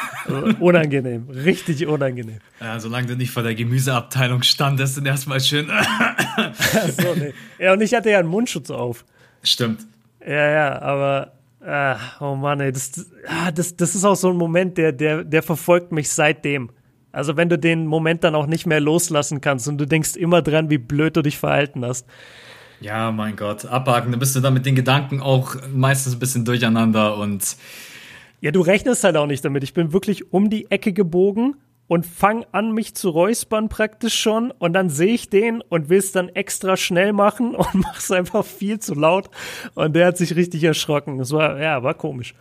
Unangenehm, 0.59 1.29
richtig 1.29 1.85
unangenehm. 1.87 2.39
Ja, 2.59 2.79
solange 2.79 3.07
du 3.07 3.15
nicht 3.15 3.31
vor 3.31 3.43
der 3.43 3.55
Gemüseabteilung 3.55 4.43
standest 4.43 4.97
und 4.97 5.05
erstmal 5.05 5.39
schön. 5.39 5.67
so, 7.01 7.15
nee. 7.15 7.33
Ja, 7.59 7.73
und 7.73 7.81
ich 7.81 7.93
hatte 7.93 8.11
ja 8.11 8.19
einen 8.19 8.29
Mundschutz 8.29 8.69
auf. 8.69 9.05
Stimmt. 9.43 9.81
Ja, 10.25 10.51
ja, 10.51 10.81
aber 10.81 11.33
ah, 11.65 11.97
oh 12.19 12.35
Mann, 12.35 12.59
ey, 12.59 12.71
das, 12.71 13.11
ah, 13.27 13.51
das, 13.51 13.75
das 13.75 13.95
ist 13.95 14.05
auch 14.05 14.15
so 14.15 14.29
ein 14.29 14.37
Moment, 14.37 14.77
der, 14.77 14.91
der, 14.91 15.23
der 15.23 15.43
verfolgt 15.43 15.91
mich 15.91 16.09
seitdem. 16.09 16.69
Also 17.11 17.35
wenn 17.35 17.49
du 17.49 17.57
den 17.57 17.87
Moment 17.87 18.23
dann 18.23 18.35
auch 18.35 18.47
nicht 18.47 18.65
mehr 18.65 18.79
loslassen 18.79 19.41
kannst 19.41 19.67
und 19.67 19.77
du 19.77 19.85
denkst 19.85 20.15
immer 20.15 20.41
dran, 20.41 20.69
wie 20.69 20.77
blöd 20.77 21.17
du 21.17 21.21
dich 21.21 21.37
verhalten 21.37 21.83
hast. 21.83 22.07
Ja, 22.79 23.11
mein 23.11 23.35
Gott, 23.35 23.65
abhaken, 23.65 24.11
dann 24.11 24.19
bist 24.19 24.35
du 24.35 24.39
dann 24.39 24.53
mit 24.53 24.65
den 24.65 24.75
Gedanken 24.75 25.21
auch 25.21 25.55
meistens 25.71 26.13
ein 26.13 26.19
bisschen 26.19 26.45
durcheinander 26.45 27.17
und 27.17 27.57
ja, 28.41 28.51
du 28.51 28.61
rechnest 28.61 29.03
halt 29.03 29.15
auch 29.15 29.27
nicht 29.27 29.45
damit. 29.45 29.63
Ich 29.63 29.73
bin 29.73 29.93
wirklich 29.93 30.33
um 30.33 30.49
die 30.49 30.69
Ecke 30.69 30.93
gebogen 30.93 31.55
und 31.87 32.05
fang 32.05 32.45
an, 32.51 32.71
mich 32.71 32.95
zu 32.95 33.09
räuspern 33.09 33.69
praktisch 33.69 34.15
schon. 34.15 34.49
Und 34.49 34.73
dann 34.73 34.89
sehe 34.89 35.13
ich 35.13 35.29
den 35.29 35.61
und 35.61 35.89
will 35.89 35.99
es 35.99 36.11
dann 36.11 36.29
extra 36.29 36.75
schnell 36.75 37.13
machen 37.13 37.53
und 37.55 37.75
mach's 37.75 38.09
einfach 38.11 38.43
viel 38.43 38.79
zu 38.79 38.95
laut. 38.95 39.29
Und 39.75 39.95
der 39.95 40.07
hat 40.07 40.17
sich 40.17 40.35
richtig 40.35 40.63
erschrocken. 40.63 41.19
Das 41.19 41.31
war, 41.31 41.61
ja, 41.61 41.83
war 41.83 41.93
komisch. 41.93 42.33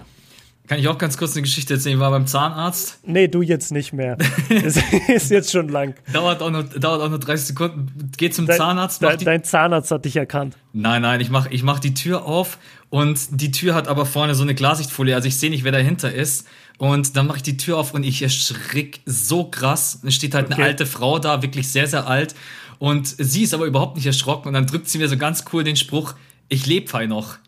Kann 0.70 0.78
ich 0.78 0.86
auch 0.86 0.98
ganz 0.98 1.18
kurz 1.18 1.32
eine 1.32 1.42
Geschichte 1.42 1.74
erzählen? 1.74 1.96
Ich 1.96 2.00
war 2.00 2.12
beim 2.12 2.28
Zahnarzt. 2.28 3.00
Nee, 3.04 3.26
du 3.26 3.42
jetzt 3.42 3.72
nicht 3.72 3.92
mehr. 3.92 4.16
Es 4.48 4.76
ist 5.08 5.28
jetzt 5.32 5.50
schon 5.50 5.68
lang. 5.68 5.96
Dauert 6.12 6.40
auch 6.42 6.50
nur, 6.52 6.62
dauert 6.62 7.02
auch 7.02 7.08
nur 7.08 7.18
30 7.18 7.48
Sekunden. 7.48 8.12
Geh 8.16 8.30
zum 8.30 8.46
dein, 8.46 8.56
Zahnarzt. 8.56 9.02
Dein, 9.02 9.18
dein 9.18 9.42
Zahnarzt 9.42 9.90
hat 9.90 10.04
dich 10.04 10.14
erkannt. 10.14 10.56
Nein, 10.72 11.02
nein, 11.02 11.20
ich 11.20 11.28
mach, 11.28 11.50
ich 11.50 11.64
mach 11.64 11.80
die 11.80 11.92
Tür 11.94 12.24
auf 12.24 12.58
und 12.88 13.18
die 13.40 13.50
Tür 13.50 13.74
hat 13.74 13.88
aber 13.88 14.06
vorne 14.06 14.36
so 14.36 14.44
eine 14.44 14.54
Glassichtfolie. 14.54 15.12
Also 15.12 15.26
ich 15.26 15.38
sehe 15.38 15.50
nicht, 15.50 15.64
wer 15.64 15.72
dahinter 15.72 16.14
ist. 16.14 16.46
Und 16.78 17.16
dann 17.16 17.26
mache 17.26 17.38
ich 17.38 17.42
die 17.42 17.56
Tür 17.56 17.76
auf 17.76 17.92
und 17.92 18.04
ich 18.04 18.22
erschrick 18.22 19.00
so 19.06 19.50
krass. 19.50 19.98
Es 20.06 20.14
steht 20.14 20.36
halt 20.36 20.46
okay. 20.46 20.54
eine 20.54 20.64
alte 20.66 20.86
Frau 20.86 21.18
da, 21.18 21.42
wirklich 21.42 21.66
sehr, 21.66 21.88
sehr 21.88 22.06
alt. 22.06 22.36
Und 22.78 23.08
sie 23.08 23.42
ist 23.42 23.54
aber 23.54 23.64
überhaupt 23.64 23.96
nicht 23.96 24.06
erschrocken. 24.06 24.46
Und 24.46 24.54
dann 24.54 24.68
drückt 24.68 24.88
sie 24.88 24.98
mir 24.98 25.08
so 25.08 25.16
ganz 25.16 25.46
cool 25.52 25.64
den 25.64 25.74
Spruch, 25.74 26.14
ich 26.48 26.64
lebe 26.66 26.86
fein 26.88 27.08
noch 27.08 27.38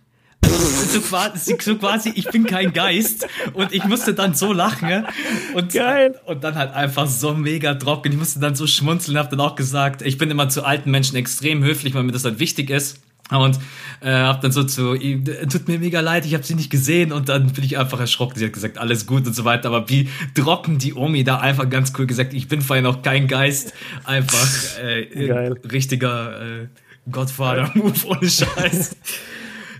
so 0.92 1.00
quasi, 1.00 1.56
so 1.60 1.76
quasi, 1.76 2.12
ich 2.14 2.28
bin 2.28 2.44
kein 2.44 2.72
Geist. 2.72 3.26
Und 3.52 3.72
ich 3.72 3.84
musste 3.84 4.14
dann 4.14 4.34
so 4.34 4.52
lachen. 4.52 5.06
Und, 5.54 5.72
Geil. 5.72 6.18
Und 6.26 6.44
dann 6.44 6.54
halt 6.54 6.72
einfach 6.72 7.06
so 7.06 7.34
mega 7.34 7.74
trocken. 7.74 8.12
Ich 8.12 8.18
musste 8.18 8.40
dann 8.40 8.54
so 8.54 8.66
schmunzeln, 8.66 9.18
hab 9.18 9.30
dann 9.30 9.40
auch 9.40 9.56
gesagt, 9.56 10.02
ich 10.02 10.18
bin 10.18 10.30
immer 10.30 10.48
zu 10.48 10.64
alten 10.64 10.90
Menschen 10.90 11.16
extrem 11.16 11.62
höflich, 11.62 11.94
weil 11.94 12.02
mir 12.02 12.12
das 12.12 12.22
dann 12.22 12.38
wichtig 12.38 12.70
ist. 12.70 13.00
Und 13.30 13.58
äh, 14.00 14.10
hab 14.10 14.42
dann 14.42 14.52
so 14.52 14.64
zu 14.64 14.94
ihm, 14.94 15.24
tut 15.24 15.66
mir 15.66 15.78
mega 15.78 16.00
leid, 16.00 16.26
ich 16.26 16.34
habe 16.34 16.44
sie 16.44 16.54
nicht 16.54 16.70
gesehen 16.70 17.12
und 17.12 17.30
dann 17.30 17.52
bin 17.52 17.64
ich 17.64 17.78
einfach 17.78 17.98
erschrocken. 17.98 18.38
Sie 18.38 18.44
hat 18.44 18.52
gesagt, 18.52 18.76
alles 18.76 19.06
gut 19.06 19.26
und 19.26 19.34
so 19.34 19.44
weiter. 19.44 19.68
Aber 19.68 19.88
wie 19.88 20.08
trocken 20.34 20.78
die 20.78 20.92
Omi 20.92 21.24
da 21.24 21.38
einfach 21.38 21.68
ganz 21.70 21.92
cool 21.98 22.06
gesagt, 22.06 22.34
ich 22.34 22.48
bin 22.48 22.60
vorher 22.60 22.82
noch 22.82 23.00
kein 23.00 23.28
Geist. 23.28 23.72
Einfach 24.04 24.78
äh, 24.82 25.52
richtiger 25.70 26.62
äh, 26.62 26.68
Godfather-Move 27.10 28.06
ohne 28.06 28.28
Scheiß. 28.28 28.96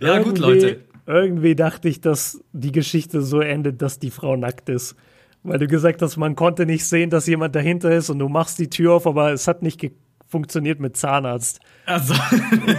Ja, 0.03 0.19
gut, 0.19 0.39
Leute. 0.39 0.81
Irgendwie 1.07 1.55
dachte 1.55 1.89
ich, 1.89 2.01
dass 2.01 2.43
die 2.53 2.73
Geschichte 2.73 3.23
so 3.23 3.41
endet, 3.41 3.83
dass 3.83 3.99
die 3.99 4.11
Frau 4.11 4.37
nackt 4.37 4.69
ist. 4.69 4.95
Weil 5.43 5.59
du 5.59 5.67
gesagt 5.67 6.03
hast, 6.03 6.17
man 6.17 6.37
konnte 6.37 6.67
nicht 6.67 6.87
sehen, 6.87 7.11
dass 7.11 7.27
jemand 7.27 7.55
dahinter 7.57 7.91
ist 7.91 8.11
und 8.11 8.21
du 8.21 8.29
machst 8.29 8.61
die 8.61 8.71
Tür 8.71 8.93
auf, 8.95 9.07
aber 9.09 9.33
es 9.33 9.49
hat 9.49 9.63
nicht 9.63 9.81
funktioniert 10.29 10.81
mit 10.81 10.97
Zahnarzt. 10.97 11.61
Also. 11.85 12.15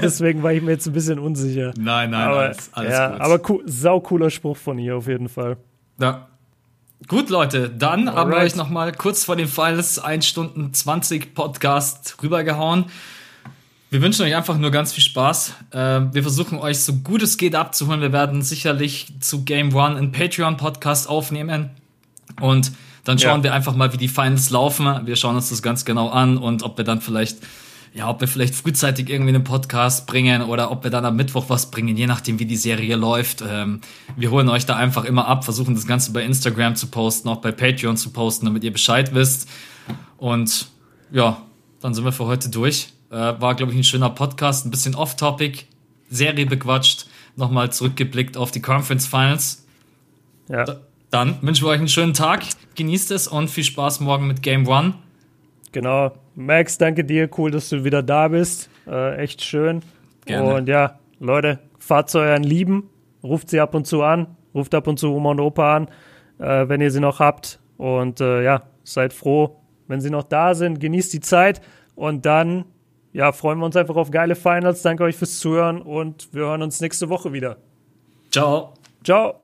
Deswegen 0.02 0.41
war 0.44 0.54
ich 0.54 0.62
mir 0.62 0.72
jetzt 0.72 0.88
ein 0.88 0.94
bisschen 0.94 1.20
unsicher. 1.20 1.74
Nein, 1.78 2.12
nein, 2.12 2.28
aber, 2.28 2.40
alles, 2.40 2.70
alles 2.74 2.94
ja, 2.94 3.10
gut. 3.10 3.22
Aber 3.22 3.50
cool, 3.50 3.64
sau 3.66 4.00
cooler 4.00 4.30
Spruch 4.30 4.58
von 4.58 4.80
ihr 4.80 4.95
auf 4.95 5.08
jeden 5.08 5.30
Fall. 5.30 5.58
Ja. 6.00 6.28
Gut, 7.08 7.30
Leute, 7.30 7.70
dann 7.70 8.08
Alright. 8.08 8.16
haben 8.16 8.32
wir 8.32 8.38
euch 8.38 8.56
noch 8.56 8.70
mal 8.70 8.94
kurz 8.94 9.26
vor 9.26 9.36
dem 9.36 9.50
Falls 9.50 10.00
1 10.00 10.26
Stunden 10.26 10.74
20 10.74 11.36
Podcast 11.36 12.16
rübergehauen. 12.24 12.86
Wir 13.94 14.02
wünschen 14.02 14.26
euch 14.26 14.36
einfach 14.36 14.57
nur 14.57 14.72
ganz 14.72 14.91
viel 14.91 15.03
Spaß. 15.03 15.53
Ähm, 15.72 16.15
wir 16.15 16.24
versuchen 16.24 16.57
euch 16.57 16.80
so 16.80 16.94
gut 16.94 17.22
es 17.22 17.38
geht 17.38 17.53
abzuholen. 17.53 18.02
Wir 18.02 18.11
werden 18.11 18.41
sicherlich 18.41 19.14
zu 19.20 19.44
Game 19.44 19.76
One 19.76 19.95
einen 19.95 20.11
Patreon-Podcast 20.11 21.07
aufnehmen. 21.07 21.70
Und 22.41 22.72
dann 23.03 23.20
schauen 23.20 23.41
ja. 23.41 23.44
wir 23.44 23.53
einfach 23.53 23.76
mal, 23.76 23.94
wie 23.94 23.98
die 23.98 24.07
Finals 24.07 24.49
laufen. 24.49 24.88
Wir 25.06 25.15
schauen 25.15 25.36
uns 25.36 25.49
das 25.49 25.61
ganz 25.61 25.86
genau 25.86 26.10
an 26.10 26.40
und 26.40 26.64
ob 26.64 26.76
wir 26.76 26.84
dann 26.84 27.02
vielleicht, 27.02 27.38
ja, 27.94 28.10
ob 28.10 28.20
wir 28.20 28.28
vielleicht 28.28 28.56
frühzeitig 28.56 29.11
irgendwie 29.11 29.30
einen 29.30 29.44
Podcast 29.44 30.07
bringen 30.07 30.41
oder 30.41 30.72
ob 30.72 30.84
wir 30.84 30.90
dann 30.90 31.06
am 31.06 31.15
Mittwoch 31.15 31.45
was 31.49 31.70
bringen, 31.70 31.95
je 31.95 32.07
nachdem, 32.07 32.40
wie 32.40 32.48
die 32.48 32.57
Serie 32.57 32.95
läuft. 32.95 33.44
Ähm, 33.48 33.82
wir 34.15 34.32
holen 34.32 34.49
euch 34.49 34.65
da 34.65 34.76
einfach 34.76 35.06
immer 35.06 35.28
ab, 35.28 35.44
versuchen 35.44 35.76
das 35.76 35.86
Ganze 35.86 36.14
bei 36.14 36.24
Instagram 36.24 36.76
zu 36.76 36.88
posten, 36.88 37.30
auch 37.30 37.41
bei 37.41 37.52
Patreon 37.52 37.95
zu 37.95 38.10
posten, 38.10 38.48
damit 38.48 38.64
ihr 38.64 38.74
Bescheid 38.74 39.14
wisst. 39.14 39.48
Und 40.18 40.70
ja, 41.11 41.44
dann 41.80 41.94
sind 41.94 42.06
wir 42.06 42.11
für 42.11 42.26
heute 42.26 42.49
durch. 42.49 42.88
Äh, 43.14 43.40
war, 43.40 43.53
glaube 43.53 43.72
ich, 43.72 43.77
ein 43.77 43.84
schöner 43.84 44.10
Podcast, 44.10 44.65
ein 44.65 44.72
bisschen 44.72 44.95
off-topic, 44.95 45.65
Serie 46.10 46.48
bequatscht, 46.48 47.06
nochmal 47.35 47.72
zurückgeblickt 47.72 48.38
auf 48.38 48.49
die 48.49 48.60
Conference 48.60 49.06
Finals. 49.06 49.68
Ja. 50.49 50.65
Dann 51.11 51.38
wünschen 51.44 51.65
wir 51.65 51.69
euch 51.69 51.77
einen 51.77 51.90
schönen 51.90 52.15
Tag, 52.15 52.41
genießt 52.73 53.11
es 53.11 53.27
und 53.27 53.52
viel 53.52 53.65
Spaß 53.65 53.99
morgen 53.99 54.26
mit 54.26 54.41
Game 54.41 54.68
One. 54.68 54.95
Genau. 55.73 56.11
Max, 56.34 56.80
danke 56.80 57.06
dir, 57.06 57.30
cool, 57.38 57.52
dass 57.52 57.69
du 57.69 57.84
wieder 57.84 58.02
da 58.02 58.30
bist. 58.30 58.68
Äh, 58.88 59.18
echt 59.18 59.44
schön. 59.44 59.84
Gerne. 60.26 60.56
Und 60.56 60.68
ja, 60.68 60.98
Leute, 61.19 61.60
fahrt 61.77 62.10
zu 62.10 62.18
euren 62.18 62.41
Lieben, 62.41 62.90
ruft 63.23 63.52
sie 63.52 63.60
ab 63.60 63.76
und 63.76 63.85
zu 63.85 64.02
an, 64.02 64.26
ruft 64.56 64.73
ab 64.73 64.88
und 64.88 64.98
zu 64.98 65.14
Oma 65.14 65.30
und 65.30 65.40
Opa 65.40 65.76
an, 65.76 65.88
äh, 66.40 66.68
wenn 66.68 66.81
ihr 66.81 66.90
sie 66.90 66.99
noch 66.99 67.19
habt. 67.19 67.60
Und 67.77 68.22
äh, 68.22 68.44
ja, 68.44 68.64
seid 68.84 69.14
froh, 69.14 69.60
wenn 69.88 70.02
sie 70.02 70.10
noch 70.10 70.23
da 70.23 70.56
sind. 70.56 70.80
Genießt 70.80 71.14
die 71.14 71.19
Zeit 71.19 71.61
und 71.94 72.26
dann 72.26 72.65
ja, 73.14 73.31
freuen 73.31 73.60
wir 73.60 73.65
uns 73.65 73.76
einfach 73.76 73.95
auf 73.95 74.11
geile 74.11 74.35
Finals. 74.35 74.81
Danke 74.81 75.03
euch 75.03 75.15
fürs 75.15 75.40
Zuhören 75.40 75.81
und 75.81 76.34
wir 76.34 76.44
hören 76.44 76.64
uns 76.64 76.81
nächste 76.81 77.10
Woche 77.10 77.31
wieder. 77.31 77.57
Ciao. 78.31 78.73
Ciao. 79.03 79.40